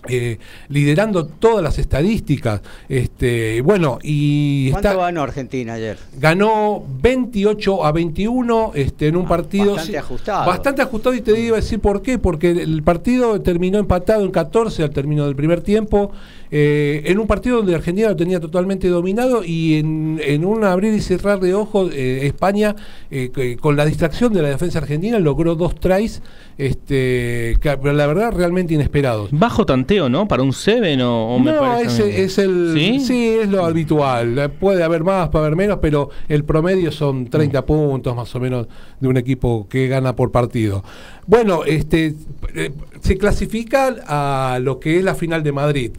eh, 0.07 0.37
liderando 0.69 1.25
todas 1.25 1.63
las 1.63 1.77
estadísticas. 1.79 2.61
Este, 2.87 3.61
bueno, 3.61 3.99
y 4.01 4.71
¿Cuánto 4.71 4.89
está, 4.89 5.01
ganó 5.01 5.23
Argentina 5.23 5.73
ayer? 5.73 5.97
ganó 6.17 6.83
28 7.01 7.85
a 7.85 7.91
21 7.91 8.71
este, 8.75 9.07
en 9.07 9.15
un 9.17 9.25
Ah, 9.25 9.29
partido 9.29 9.71
bastante 9.73 9.91
sí, 9.91 9.97
ajustado. 9.97 10.45
Bastante 10.47 10.81
ajustado 10.81 11.15
y 11.15 11.21
te 11.21 11.39
iba 11.39 11.57
a 11.57 11.61
decir 11.61 11.79
por 11.79 12.01
qué, 12.01 12.17
porque 12.17 12.51
el 12.51 12.81
partido 12.83 13.39
terminó 13.41 13.77
empatado 13.79 14.23
en 14.23 14.31
14 14.31 14.83
al 14.83 14.89
término 14.91 15.25
del 15.25 15.35
primer 15.35 15.61
tiempo, 15.61 16.11
eh, 16.51 17.03
en 17.05 17.19
un 17.19 17.27
partido 17.27 17.57
donde 17.57 17.75
Argentina 17.75 18.09
lo 18.09 18.15
tenía 18.15 18.39
totalmente 18.39 18.87
dominado 18.87 19.43
y 19.43 19.75
en, 19.75 20.19
en 20.23 20.45
un 20.45 20.63
abrir 20.63 20.93
y 20.93 21.01
cerrar 21.01 21.39
de 21.39 21.53
ojos, 21.53 21.91
eh, 21.93 22.25
España, 22.25 22.75
eh, 23.11 23.57
con 23.61 23.75
la 23.75 23.85
distracción 23.85 24.33
de 24.33 24.41
la 24.41 24.49
defensa 24.49 24.79
argentina, 24.79 25.19
logró 25.19 25.55
dos 25.55 25.75
tries, 25.75 26.21
este, 26.57 27.57
que, 27.61 27.77
pero 27.81 27.93
la 27.93 28.07
verdad 28.07 28.31
realmente 28.35 28.73
inesperados. 28.73 29.29
Bajo 29.31 29.65
tanteo, 29.89 30.09
¿no? 30.09 30.27
Para 30.27 30.43
un 30.43 30.53
Seven 30.53 31.01
o, 31.01 31.35
o 31.35 31.39
me 31.39 31.51
No, 31.51 31.59
parece 31.59 32.09
ese 32.09 32.23
es 32.23 32.37
el. 32.37 32.73
¿Sí? 32.75 32.99
¿Sí? 32.99 33.27
es 33.41 33.49
lo 33.49 33.65
habitual. 33.65 34.51
Puede 34.59 34.83
haber 34.83 35.03
más, 35.03 35.29
puede 35.29 35.45
haber 35.45 35.57
menos, 35.57 35.79
pero 35.81 36.09
el 36.27 36.43
promedio 36.43 36.91
son 36.91 37.27
30 37.27 37.65
puntos 37.65 38.15
más 38.15 38.33
o 38.35 38.39
menos 38.39 38.67
de 38.99 39.07
un 39.07 39.17
equipo 39.17 39.67
que 39.67 39.87
gana 39.87 40.15
por 40.15 40.31
partido. 40.31 40.83
Bueno, 41.25 41.63
este 41.65 42.15
eh, 42.55 42.71
se 43.01 43.17
clasifican 43.17 43.97
a 44.05 44.59
lo 44.61 44.79
que 44.79 44.97
es 44.97 45.03
la 45.03 45.15
final 45.15 45.41
de 45.43 45.51
Madrid. 45.51 45.91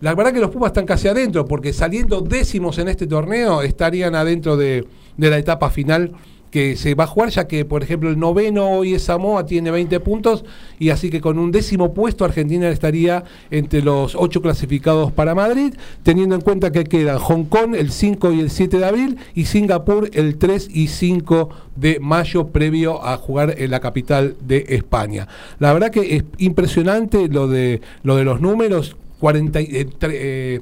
La 0.00 0.14
verdad 0.14 0.32
que 0.32 0.40
los 0.40 0.50
Pumas 0.50 0.68
están 0.68 0.84
casi 0.84 1.08
adentro, 1.08 1.46
porque 1.46 1.72
saliendo 1.72 2.20
décimos 2.20 2.78
en 2.78 2.88
este 2.88 3.06
torneo 3.06 3.62
estarían 3.62 4.14
adentro 4.14 4.56
de, 4.56 4.86
de 5.16 5.30
la 5.30 5.38
etapa 5.38 5.70
final 5.70 6.12
que 6.50 6.76
se 6.76 6.94
va 6.94 7.04
a 7.04 7.06
jugar, 7.06 7.28
ya 7.30 7.46
que, 7.46 7.64
por 7.64 7.82
ejemplo, 7.82 8.08
el 8.08 8.18
noveno 8.18 8.70
hoy 8.70 8.94
es 8.94 9.02
Samoa, 9.04 9.44
tiene 9.46 9.70
20 9.70 10.00
puntos, 10.00 10.44
y 10.78 10.90
así 10.90 11.10
que 11.10 11.20
con 11.20 11.38
un 11.38 11.52
décimo 11.52 11.92
puesto 11.92 12.24
Argentina 12.24 12.68
estaría 12.68 13.24
entre 13.50 13.82
los 13.82 14.14
ocho 14.14 14.40
clasificados 14.40 15.12
para 15.12 15.34
Madrid, 15.34 15.74
teniendo 16.02 16.34
en 16.34 16.40
cuenta 16.40 16.72
que 16.72 16.84
quedan 16.84 17.18
Hong 17.18 17.44
Kong 17.44 17.74
el 17.76 17.90
5 17.90 18.32
y 18.32 18.40
el 18.40 18.50
7 18.50 18.78
de 18.78 18.84
abril, 18.86 19.16
y 19.34 19.44
Singapur 19.46 20.08
el 20.14 20.38
3 20.38 20.68
y 20.72 20.88
5 20.88 21.50
de 21.74 21.98
mayo, 22.00 22.46
previo 22.48 23.04
a 23.04 23.16
jugar 23.18 23.54
en 23.58 23.70
la 23.70 23.80
capital 23.80 24.36
de 24.40 24.64
España. 24.68 25.28
La 25.58 25.72
verdad 25.74 25.90
que 25.90 26.16
es 26.16 26.24
impresionante 26.38 27.28
lo 27.28 27.48
de, 27.48 27.80
lo 28.02 28.16
de 28.16 28.24
los 28.24 28.40
números, 28.40 28.96
40, 29.20 29.60
y- 29.60 29.68
eh, 29.72 29.86
tre- 29.86 30.10
eh, 30.14 30.60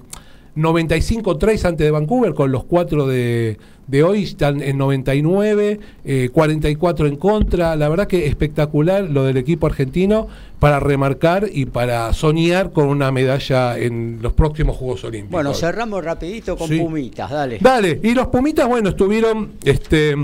95 0.56 1.36
3 1.36 1.64
antes 1.64 1.84
de 1.84 1.90
Vancouver, 1.90 2.32
con 2.34 2.52
los 2.52 2.64
cuatro 2.64 3.06
de, 3.08 3.58
de 3.86 4.02
hoy 4.02 4.24
están 4.24 4.62
en 4.62 4.78
99, 4.78 5.80
eh, 6.04 6.30
44 6.32 7.06
en 7.06 7.16
contra. 7.16 7.76
La 7.76 7.88
verdad 7.88 8.06
que 8.06 8.26
espectacular 8.26 9.04
lo 9.04 9.24
del 9.24 9.36
equipo 9.36 9.66
argentino 9.66 10.28
para 10.58 10.80
remarcar 10.80 11.48
y 11.52 11.66
para 11.66 12.12
soñar 12.12 12.72
con 12.72 12.88
una 12.88 13.12
medalla 13.12 13.78
en 13.78 14.20
los 14.22 14.32
próximos 14.32 14.76
Juegos 14.76 15.04
Olímpicos. 15.04 15.32
Bueno, 15.32 15.54
cerramos 15.54 16.02
rapidito 16.04 16.56
con 16.56 16.68
Sí. 16.68 16.78
Pumitas, 16.78 17.30
dale. 17.30 17.58
Dale, 17.60 18.00
y 18.02 18.14
los 18.14 18.28
Pumitas, 18.28 18.66
bueno, 18.66 18.88
estuvieron 18.90 19.52
este, 19.64 20.12
eh, 20.12 20.16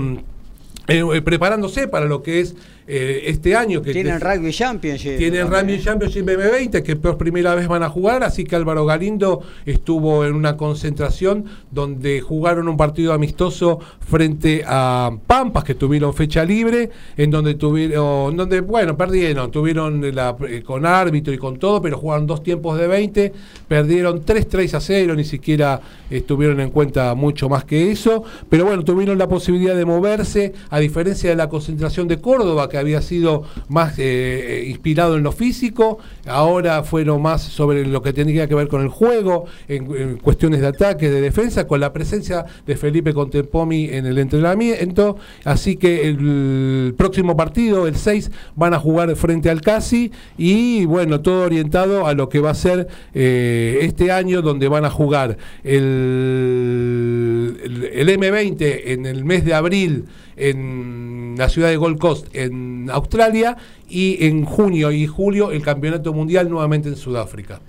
eh, 0.87 1.21
preparándose 1.21 1.87
para 1.87 2.05
lo 2.05 2.23
que 2.23 2.39
es 2.39 2.55
eh, 2.87 3.23
este 3.27 3.55
año. 3.55 3.81
que 3.81 3.93
Tienen 3.93 4.19
Rugby 4.19 4.51
Championship. 4.51 5.17
tienen. 5.17 5.47
Rugby 5.47 5.81
Championship 5.81 6.25
BB20 6.25 6.83
que 6.83 6.95
por 6.95 7.17
primera 7.17 7.55
vez 7.55 7.67
van 7.67 7.83
a 7.83 7.89
jugar, 7.89 8.23
así 8.23 8.43
que 8.43 8.55
Álvaro 8.55 8.85
Galindo 8.85 9.41
estuvo 9.65 10.25
en 10.25 10.33
una 10.33 10.57
concentración 10.57 11.45
donde 11.69 12.21
jugaron 12.21 12.67
un 12.67 12.77
partido 12.77 13.13
amistoso 13.13 13.79
frente 13.99 14.63
a 14.65 15.11
Pampas 15.27 15.63
que 15.63 15.75
tuvieron 15.75 16.13
fecha 16.13 16.43
libre, 16.43 16.89
en 17.17 17.31
donde 17.31 17.55
tuvieron, 17.55 18.35
donde 18.35 18.61
bueno, 18.61 18.97
perdieron, 18.97 19.51
tuvieron 19.51 20.15
la, 20.15 20.35
eh, 20.47 20.61
con 20.63 20.85
árbitro 20.85 21.33
y 21.33 21.37
con 21.37 21.57
todo, 21.57 21.81
pero 21.81 21.97
jugaron 21.97 22.27
dos 22.27 22.43
tiempos 22.43 22.77
de 22.77 22.87
20, 22.87 23.33
perdieron 23.67 24.25
3-3 24.25 24.73
a 24.73 24.79
0, 24.79 25.15
ni 25.15 25.23
siquiera 25.23 25.79
estuvieron 26.09 26.59
en 26.59 26.71
cuenta 26.71 27.13
mucho 27.15 27.49
más 27.49 27.63
que 27.63 27.91
eso, 27.91 28.23
pero 28.49 28.65
bueno, 28.65 28.83
tuvieron 28.83 29.17
la 29.17 29.27
posibilidad 29.27 29.75
de 29.75 29.85
moverse, 29.85 30.53
a 30.69 30.79
diferencia 30.79 31.29
de 31.29 31.35
la 31.35 31.49
concentración 31.49 32.07
de 32.07 32.19
Córdoba, 32.19 32.67
que 32.71 32.79
había 32.79 33.01
sido 33.01 33.43
más 33.67 33.93
eh, 33.99 34.65
inspirado 34.67 35.17
en 35.17 35.23
lo 35.23 35.31
físico, 35.31 35.99
ahora 36.25 36.83
fueron 36.83 37.21
más 37.21 37.43
sobre 37.43 37.85
lo 37.85 38.01
que 38.01 38.13
tenía 38.13 38.47
que 38.47 38.55
ver 38.55 38.67
con 38.67 38.81
el 38.81 38.87
juego, 38.87 39.45
en, 39.67 40.17
cuestiones 40.17 40.61
de 40.61 40.67
ataque, 40.67 41.11
de 41.11 41.21
defensa, 41.21 41.67
con 41.67 41.79
la 41.79 41.93
presencia 41.93 42.45
de 42.65 42.75
Felipe 42.75 43.13
Contempomi 43.13 43.89
en 43.91 44.07
el 44.07 44.17
entrenamiento, 44.17 45.17
así 45.43 45.75
que 45.75 46.07
el 46.07 46.95
próximo 46.97 47.37
partido, 47.37 47.85
el 47.87 47.95
6, 47.95 48.31
van 48.55 48.73
a 48.73 48.79
jugar 48.79 49.15
frente 49.15 49.49
al 49.49 49.61
Casi 49.61 50.11
y 50.37 50.85
bueno, 50.85 51.21
todo 51.21 51.43
orientado 51.43 52.07
a 52.07 52.13
lo 52.13 52.29
que 52.29 52.39
va 52.39 52.51
a 52.51 52.55
ser 52.55 52.87
eh, 53.13 53.79
este 53.81 54.11
año 54.11 54.41
donde 54.41 54.67
van 54.67 54.85
a 54.85 54.89
jugar 54.89 55.37
el, 55.63 55.81
el 57.93 58.09
M20 58.09 58.81
en 58.85 59.05
el 59.05 59.25
mes 59.25 59.45
de 59.45 59.53
abril 59.53 60.05
en 60.35 61.35
la 61.37 61.49
ciudad 61.49 61.69
de 61.69 61.77
Gold 61.77 61.99
Coast 61.99 62.27
en 62.33 62.89
Australia 62.91 63.57
y 63.89 64.25
en 64.25 64.45
junio 64.45 64.91
y 64.91 65.07
julio 65.07 65.51
el 65.51 65.61
campeonato 65.61 66.13
mundial 66.13 66.49
nuevamente 66.49 66.89
en 66.89 66.95
Sudáfrica. 66.95 67.59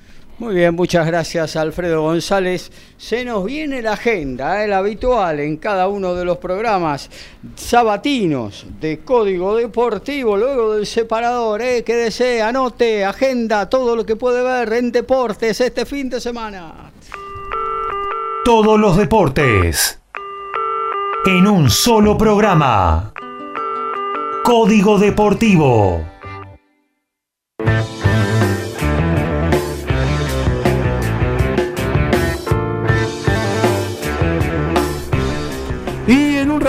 Muy 0.42 0.56
bien, 0.56 0.74
muchas 0.74 1.06
gracias 1.06 1.54
Alfredo 1.54 2.02
González. 2.02 2.72
Se 2.96 3.24
nos 3.24 3.44
viene 3.44 3.80
la 3.80 3.92
agenda, 3.92 4.64
el 4.64 4.72
habitual 4.72 5.38
en 5.38 5.56
cada 5.56 5.86
uno 5.86 6.14
de 6.14 6.24
los 6.24 6.38
programas 6.38 7.08
sabatinos 7.54 8.66
de 8.80 8.98
Código 9.04 9.56
Deportivo, 9.56 10.36
luego 10.36 10.74
del 10.74 10.86
separador, 10.86 11.62
¿eh? 11.62 11.84
quédese, 11.84 12.42
anote, 12.42 13.04
agenda, 13.04 13.68
todo 13.68 13.94
lo 13.94 14.04
que 14.04 14.16
puede 14.16 14.42
ver 14.42 14.72
en 14.72 14.90
deportes 14.90 15.60
este 15.60 15.86
fin 15.86 16.10
de 16.10 16.20
semana. 16.20 16.90
Todos 18.44 18.80
los 18.80 18.96
deportes. 18.96 20.01
En 21.24 21.46
un 21.46 21.70
solo 21.70 22.18
programa. 22.18 23.12
Código 24.42 24.98
Deportivo. 24.98 26.04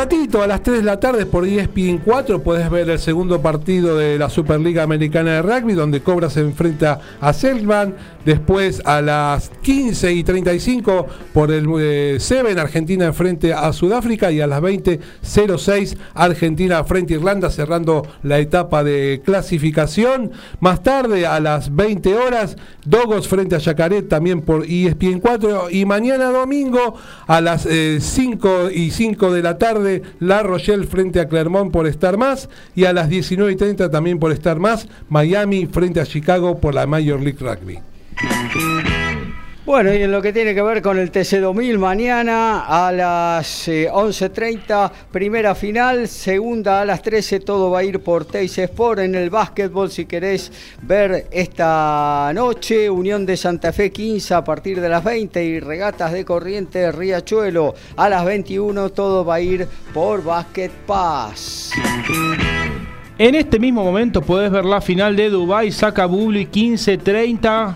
Ratito, 0.04 0.42
a 0.42 0.48
las 0.48 0.62
3 0.64 0.80
de 0.80 0.84
la 0.84 1.00
tarde, 1.00 1.26
por 1.26 1.48
ESPN 1.48 2.00
4, 2.04 2.44
puedes 2.44 2.70
ver 2.70 2.90
el 2.90 3.00
segundo 3.00 3.42
partido 3.42 3.98
de 3.98 4.20
la 4.20 4.30
Superliga 4.30 4.84
Americana 4.84 5.32
de 5.32 5.42
Rugby, 5.42 5.76
donde 5.76 6.02
Cobra 6.02 6.30
se 6.30 6.42
enfrenta 6.42 7.00
a 7.22 7.32
Selman. 7.32 7.96
Después, 8.26 8.82
a 8.86 9.02
las 9.02 9.50
15 9.62 10.14
y 10.14 10.24
35, 10.24 11.08
por 11.34 11.52
el 11.52 11.68
eh, 11.80 12.18
Seven, 12.20 12.58
Argentina 12.60 13.06
enfrente 13.06 13.54
a 13.54 13.72
Sudáfrica. 13.72 14.32
Y 14.32 14.42
a 14.42 14.48
las 14.48 14.62
20.06, 14.62 15.98
Argentina 16.14 16.84
frente 16.84 17.14
a 17.14 17.18
Irlanda, 17.18 17.50
cerrando 17.50 18.06
la 18.24 18.40
etapa 18.40 18.84
de 18.84 19.22
clasificación. 19.24 20.32
Más 20.60 20.84
tarde, 20.84 21.26
a 21.26 21.40
las 21.40 21.74
20 21.76 22.16
horas, 22.16 22.58
Dogos 22.86 23.28
frente 23.30 23.56
a 23.56 23.60
Yacaret, 23.60 24.10
también 24.10 24.42
por 24.42 24.66
ESPN 24.66 25.20
4. 25.20 25.70
Y 25.70 25.86
mañana 25.86 26.26
domingo, 26.26 26.96
a 27.28 27.40
las 27.40 27.66
eh, 27.66 28.00
5 28.02 28.72
y 28.72 28.92
5 28.92 29.34
de 29.34 29.42
la 29.42 29.58
tarde, 29.58 29.93
La 30.20 30.44
Rochelle 30.44 30.88
frente 30.88 31.20
a 31.20 31.28
Clermont 31.28 31.72
por 31.72 31.88
Star 31.88 32.18
Más. 32.18 32.50
Y 32.76 32.86
a 32.86 32.94
las 32.94 33.10
19 33.10 33.52
y 33.52 33.56
30 33.56 33.92
también 33.92 34.20
por 34.20 34.32
Star 34.32 34.60
Más, 34.60 34.88
Miami 35.10 35.68
frente 35.68 36.00
a 36.00 36.06
Chicago 36.06 36.60
por 36.60 36.74
la 36.74 36.88
Major 36.88 37.22
League 37.22 37.40
Rugby. 37.40 37.80
Bueno, 39.66 39.94
y 39.94 40.02
en 40.02 40.12
lo 40.12 40.22
que 40.22 40.34
tiene 40.34 40.54
que 40.54 40.62
ver 40.62 40.82
con 40.82 41.00
el 41.00 41.10
TC2000, 41.10 41.78
mañana 41.78 42.66
a 42.66 42.92
las 42.92 43.70
11.30, 43.70 44.88
eh, 44.88 44.94
primera 45.10 45.56
final, 45.56 46.10
segunda 46.10 46.82
a 46.82 46.86
las 46.86 47.02
13, 47.02 47.40
todo 47.40 47.72
va 47.72 47.80
a 47.80 47.84
ir 47.86 48.02
por 48.02 48.26
Teis 48.26 48.58
Sport 48.58 49.00
en 49.00 49.16
el 49.16 49.30
básquetbol. 49.30 49.90
Si 49.90 50.06
querés 50.06 50.52
ver 50.82 51.28
esta 51.32 52.30
noche, 52.36 52.90
Unión 52.90 53.26
de 53.26 53.38
Santa 53.38 53.72
Fe 53.72 53.90
15 53.90 54.34
a 54.34 54.44
partir 54.44 54.82
de 54.82 54.90
las 54.90 55.02
20 55.02 55.42
y 55.42 55.62
regatas 55.62 56.12
de 56.12 56.26
corriente 56.26 56.92
Riachuelo 56.92 57.74
a 57.96 58.10
las 58.10 58.26
21, 58.26 58.90
todo 58.90 59.24
va 59.24 59.36
a 59.36 59.40
ir 59.40 59.66
por 59.94 60.26
Basket 60.26 60.72
Pass. 60.86 61.72
En 63.20 63.36
este 63.36 63.60
mismo 63.60 63.84
momento 63.84 64.24
podés 64.24 64.52
ver 64.52 64.66
la 64.66 64.82
final 64.82 65.16
de 65.16 65.30
Dubai, 65.30 65.72
saca 65.72 66.08
Bubli 66.08 66.48
15-30, 66.48 67.76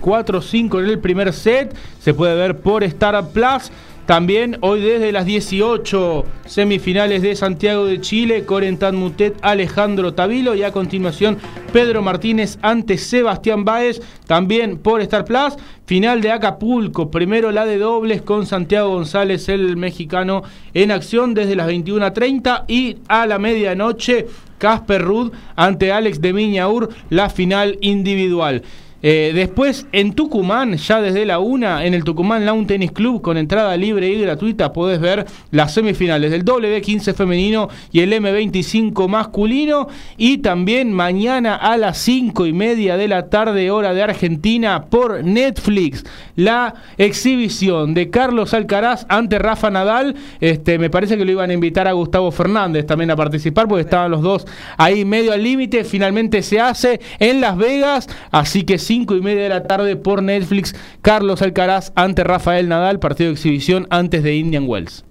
4-5 0.00 0.80
en 0.80 0.86
el 0.86 0.98
primer 0.98 1.34
set. 1.34 1.76
Se 2.00 2.14
puede 2.14 2.34
ver 2.34 2.56
por 2.56 2.82
Star 2.84 3.28
Plus. 3.28 3.70
También 4.08 4.56
hoy 4.62 4.80
desde 4.80 5.12
las 5.12 5.26
18 5.26 6.24
semifinales 6.46 7.20
de 7.20 7.36
Santiago 7.36 7.84
de 7.84 8.00
Chile, 8.00 8.46
Corentan 8.46 8.96
Mutet, 8.96 9.36
Alejandro 9.42 10.14
Tavilo 10.14 10.54
y 10.54 10.62
a 10.62 10.72
continuación 10.72 11.36
Pedro 11.74 12.00
Martínez 12.00 12.58
ante 12.62 12.96
Sebastián 12.96 13.66
Báez, 13.66 14.00
también 14.26 14.78
por 14.78 15.02
Star 15.02 15.26
Plus. 15.26 15.58
Final 15.84 16.22
de 16.22 16.30
Acapulco, 16.30 17.10
primero 17.10 17.52
la 17.52 17.66
de 17.66 17.76
dobles 17.76 18.22
con 18.22 18.46
Santiago 18.46 18.88
González, 18.94 19.50
el 19.50 19.76
mexicano, 19.76 20.42
en 20.72 20.90
acción 20.90 21.34
desde 21.34 21.54
las 21.54 21.68
21.30 21.68 22.64
y 22.66 22.96
a 23.08 23.26
la 23.26 23.38
medianoche 23.38 24.26
Casper 24.56 25.02
Rudd 25.02 25.32
ante 25.54 25.92
Alex 25.92 26.22
de 26.22 26.32
Miñaur, 26.32 26.88
la 27.10 27.28
final 27.28 27.76
individual. 27.82 28.62
Eh, 29.00 29.30
después, 29.34 29.86
en 29.92 30.12
Tucumán, 30.12 30.76
ya 30.76 31.00
desde 31.00 31.24
la 31.24 31.38
una, 31.38 31.84
en 31.84 31.94
el 31.94 32.02
Tucumán 32.02 32.44
Lawn 32.44 32.66
Tennis 32.66 32.90
Club, 32.90 33.22
con 33.22 33.36
entrada 33.36 33.76
libre 33.76 34.08
y 34.08 34.20
gratuita, 34.20 34.72
podés 34.72 34.98
ver 35.00 35.24
las 35.52 35.72
semifinales 35.72 36.32
del 36.32 36.44
W15 36.44 37.14
femenino 37.14 37.68
y 37.92 38.00
el 38.00 38.12
M25 38.12 39.08
masculino. 39.08 39.88
Y 40.16 40.38
también 40.38 40.92
mañana 40.92 41.54
a 41.54 41.76
las 41.76 41.98
cinco 41.98 42.46
y 42.46 42.52
media 42.52 42.96
de 42.96 43.06
la 43.06 43.28
tarde, 43.28 43.70
hora 43.70 43.94
de 43.94 44.02
Argentina, 44.02 44.86
por 44.86 45.24
Netflix, 45.24 46.04
la 46.34 46.74
exhibición 46.96 47.94
de 47.94 48.10
Carlos 48.10 48.52
Alcaraz 48.52 49.06
ante 49.08 49.38
Rafa 49.38 49.70
Nadal. 49.70 50.16
Este, 50.40 50.78
me 50.78 50.90
parece 50.90 51.16
que 51.16 51.24
lo 51.24 51.30
iban 51.30 51.50
a 51.50 51.54
invitar 51.54 51.86
a 51.86 51.92
Gustavo 51.92 52.32
Fernández 52.32 52.84
también 52.86 53.12
a 53.12 53.16
participar, 53.16 53.68
porque 53.68 53.82
estaban 53.82 54.10
los 54.10 54.22
dos 54.22 54.44
ahí 54.76 55.04
medio 55.04 55.32
al 55.32 55.42
límite. 55.42 55.84
Finalmente 55.84 56.42
se 56.42 56.58
hace 56.58 57.00
en 57.20 57.40
Las 57.40 57.56
Vegas, 57.56 58.08
así 58.32 58.64
que 58.64 58.87
5 58.88 59.16
y 59.16 59.20
media 59.20 59.42
de 59.42 59.48
la 59.50 59.64
tarde 59.64 59.96
por 59.96 60.22
Netflix, 60.22 60.74
Carlos 61.02 61.42
Alcaraz 61.42 61.92
ante 61.94 62.24
Rafael 62.24 62.70
Nadal, 62.70 63.00
partido 63.00 63.28
de 63.28 63.34
exhibición 63.34 63.86
antes 63.90 64.22
de 64.22 64.34
Indian 64.34 64.64
Wells. 64.66 65.04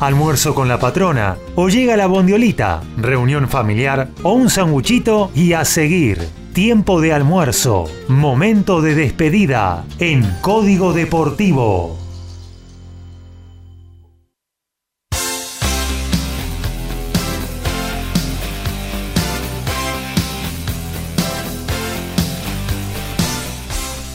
Almuerzo 0.00 0.56
con 0.56 0.66
la 0.66 0.80
patrona, 0.80 1.36
o 1.54 1.68
llega 1.68 1.96
la 1.96 2.08
bondiolita, 2.08 2.80
reunión 2.96 3.48
familiar 3.48 4.08
o 4.24 4.32
un 4.32 4.50
sanguchito 4.50 5.30
y 5.36 5.52
a 5.52 5.64
seguir. 5.64 6.18
Tiempo 6.52 7.00
de 7.00 7.12
almuerzo, 7.12 7.84
momento 8.08 8.82
de 8.82 8.96
despedida 8.96 9.84
en 10.00 10.24
Código 10.40 10.92
Deportivo. 10.92 11.99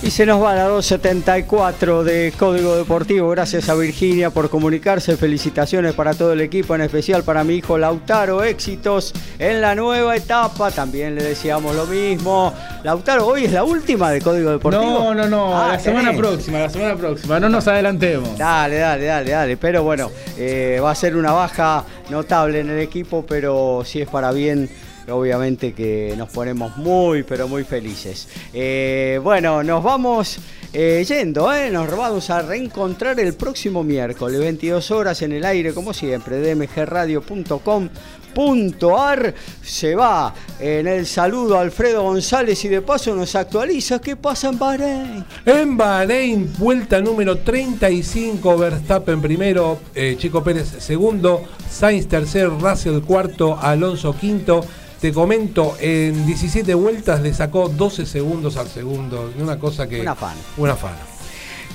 Y 0.05 0.11
se 0.11 0.23
nos 0.27 0.39
va 0.39 0.53
la 0.53 0.65
274 0.65 2.03
de 2.03 2.31
Código 2.37 2.75
Deportivo. 2.75 3.27
Gracias 3.29 3.69
a 3.69 3.73
Virginia 3.73 4.29
por 4.29 4.51
comunicarse. 4.51 5.17
Felicitaciones 5.17 5.95
para 5.95 6.13
todo 6.13 6.33
el 6.33 6.41
equipo, 6.41 6.75
en 6.75 6.81
especial 6.81 7.23
para 7.23 7.43
mi 7.43 7.55
hijo 7.55 7.75
Lautaro. 7.79 8.43
Éxitos 8.43 9.13
en 9.39 9.61
la 9.61 9.73
nueva 9.73 10.15
etapa. 10.15 10.69
También 10.69 11.15
le 11.15 11.23
decíamos 11.23 11.75
lo 11.75 11.87
mismo. 11.87 12.53
Lautaro, 12.83 13.25
hoy 13.25 13.45
es 13.45 13.53
la 13.53 13.63
última 13.63 14.11
de 14.11 14.21
Código 14.21 14.51
Deportivo. 14.51 14.83
No, 14.83 15.15
no, 15.15 15.27
no. 15.27 15.57
Ah, 15.57 15.69
la 15.69 15.79
semana 15.79 16.11
tenés. 16.11 16.19
próxima, 16.19 16.59
la 16.59 16.69
semana 16.69 16.95
próxima. 16.95 17.39
No 17.39 17.49
nos 17.49 17.67
adelantemos. 17.67 18.37
Dale, 18.37 18.77
dale, 18.77 19.05
dale, 19.05 19.31
dale. 19.31 19.57
Pero 19.57 19.81
bueno, 19.81 20.11
eh, 20.37 20.79
va 20.83 20.91
a 20.91 20.95
ser 20.95 21.15
una 21.15 21.31
baja 21.31 21.83
notable 22.11 22.59
en 22.59 22.69
el 22.69 22.77
equipo, 22.77 23.25
pero 23.27 23.81
si 23.83 24.01
es 24.01 24.07
para 24.07 24.31
bien, 24.31 24.69
obviamente 25.09 25.73
que 25.73 26.13
nos 26.17 26.29
ponemos 26.29 26.77
muy, 26.77 27.23
pero 27.23 27.47
muy 27.47 27.63
felices. 27.63 28.27
Eh, 28.53 29.19
bueno, 29.23 29.63
nos 29.63 29.83
vamos 29.83 30.37
eh, 30.73 31.05
yendo, 31.07 31.53
¿eh? 31.53 31.69
nos 31.69 31.95
vamos 31.95 32.29
a 32.29 32.41
reencontrar 32.41 33.17
el 33.19 33.33
próximo 33.33 33.83
miércoles, 33.83 34.39
22 34.39 34.91
horas 34.91 35.21
en 35.21 35.33
el 35.33 35.45
aire, 35.45 35.73
como 35.73 35.93
siempre, 35.93 36.41
dmgradio.com.ar. 36.41 39.33
Se 39.63 39.95
va 39.95 40.33
en 40.59 40.87
el 40.87 41.05
saludo 41.05 41.59
Alfredo 41.59 42.03
González 42.03 42.65
y 42.65 42.67
de 42.67 42.81
paso 42.81 43.15
nos 43.15 43.33
actualiza 43.35 44.01
qué 44.01 44.17
pasa 44.17 44.49
en 44.49 44.59
Bahrein. 44.59 45.23
En 45.45 45.77
Bahrein, 45.77 46.51
vuelta 46.57 46.99
número 46.99 47.37
35, 47.37 48.57
Verstappen 48.57 49.21
primero, 49.21 49.79
Chico 50.17 50.43
Pérez 50.43 50.67
segundo, 50.79 51.43
Sainz 51.69 52.07
tercero, 52.07 52.57
Russell 52.59 52.99
cuarto, 52.99 53.57
Alonso 53.57 54.13
quinto. 54.13 54.65
Te 54.99 55.11
comento, 55.11 55.75
en 55.79 56.25
17 56.25 56.73
vueltas 56.73 57.21
le 57.21 57.33
sacó 57.33 57.69
12 57.69 58.05
segundos 58.05 58.57
al 58.57 58.67
segundo. 58.67 59.31
Una 59.39 59.59
cosa 59.59 59.87
que. 59.87 60.01
Un 60.01 60.07
afano. 60.07 60.39
Un 60.57 60.69
afano. 60.69 61.15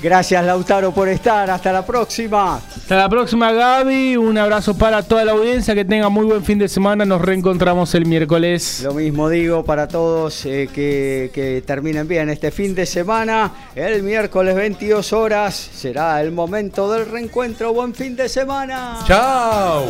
Gracias 0.01 0.43
Lautaro 0.43 0.91
por 0.91 1.07
estar, 1.09 1.51
hasta 1.51 1.71
la 1.71 1.85
próxima. 1.85 2.55
Hasta 2.55 2.95
la 2.95 3.07
próxima, 3.07 3.51
Gaby. 3.51 4.17
Un 4.17 4.35
abrazo 4.35 4.75
para 4.75 5.03
toda 5.03 5.23
la 5.23 5.33
audiencia. 5.33 5.75
Que 5.75 5.85
tenga 5.85 6.09
muy 6.09 6.25
buen 6.25 6.43
fin 6.43 6.57
de 6.57 6.67
semana. 6.67 7.05
Nos 7.05 7.21
reencontramos 7.21 7.93
el 7.93 8.07
miércoles. 8.07 8.81
Lo 8.83 8.95
mismo 8.95 9.29
digo 9.29 9.63
para 9.63 9.87
todos 9.87 10.43
eh, 10.47 10.67
que, 10.73 11.29
que 11.31 11.61
terminen 11.63 12.07
bien 12.07 12.29
este 12.29 12.49
fin 12.49 12.73
de 12.73 12.87
semana. 12.87 13.51
El 13.75 14.01
miércoles 14.01 14.55
22 14.55 15.13
horas 15.13 15.55
será 15.55 16.19
el 16.21 16.31
momento 16.31 16.91
del 16.91 17.05
reencuentro. 17.05 17.71
Buen 17.71 17.93
fin 17.93 18.15
de 18.15 18.27
semana. 18.27 19.01
¡Chao! 19.05 19.85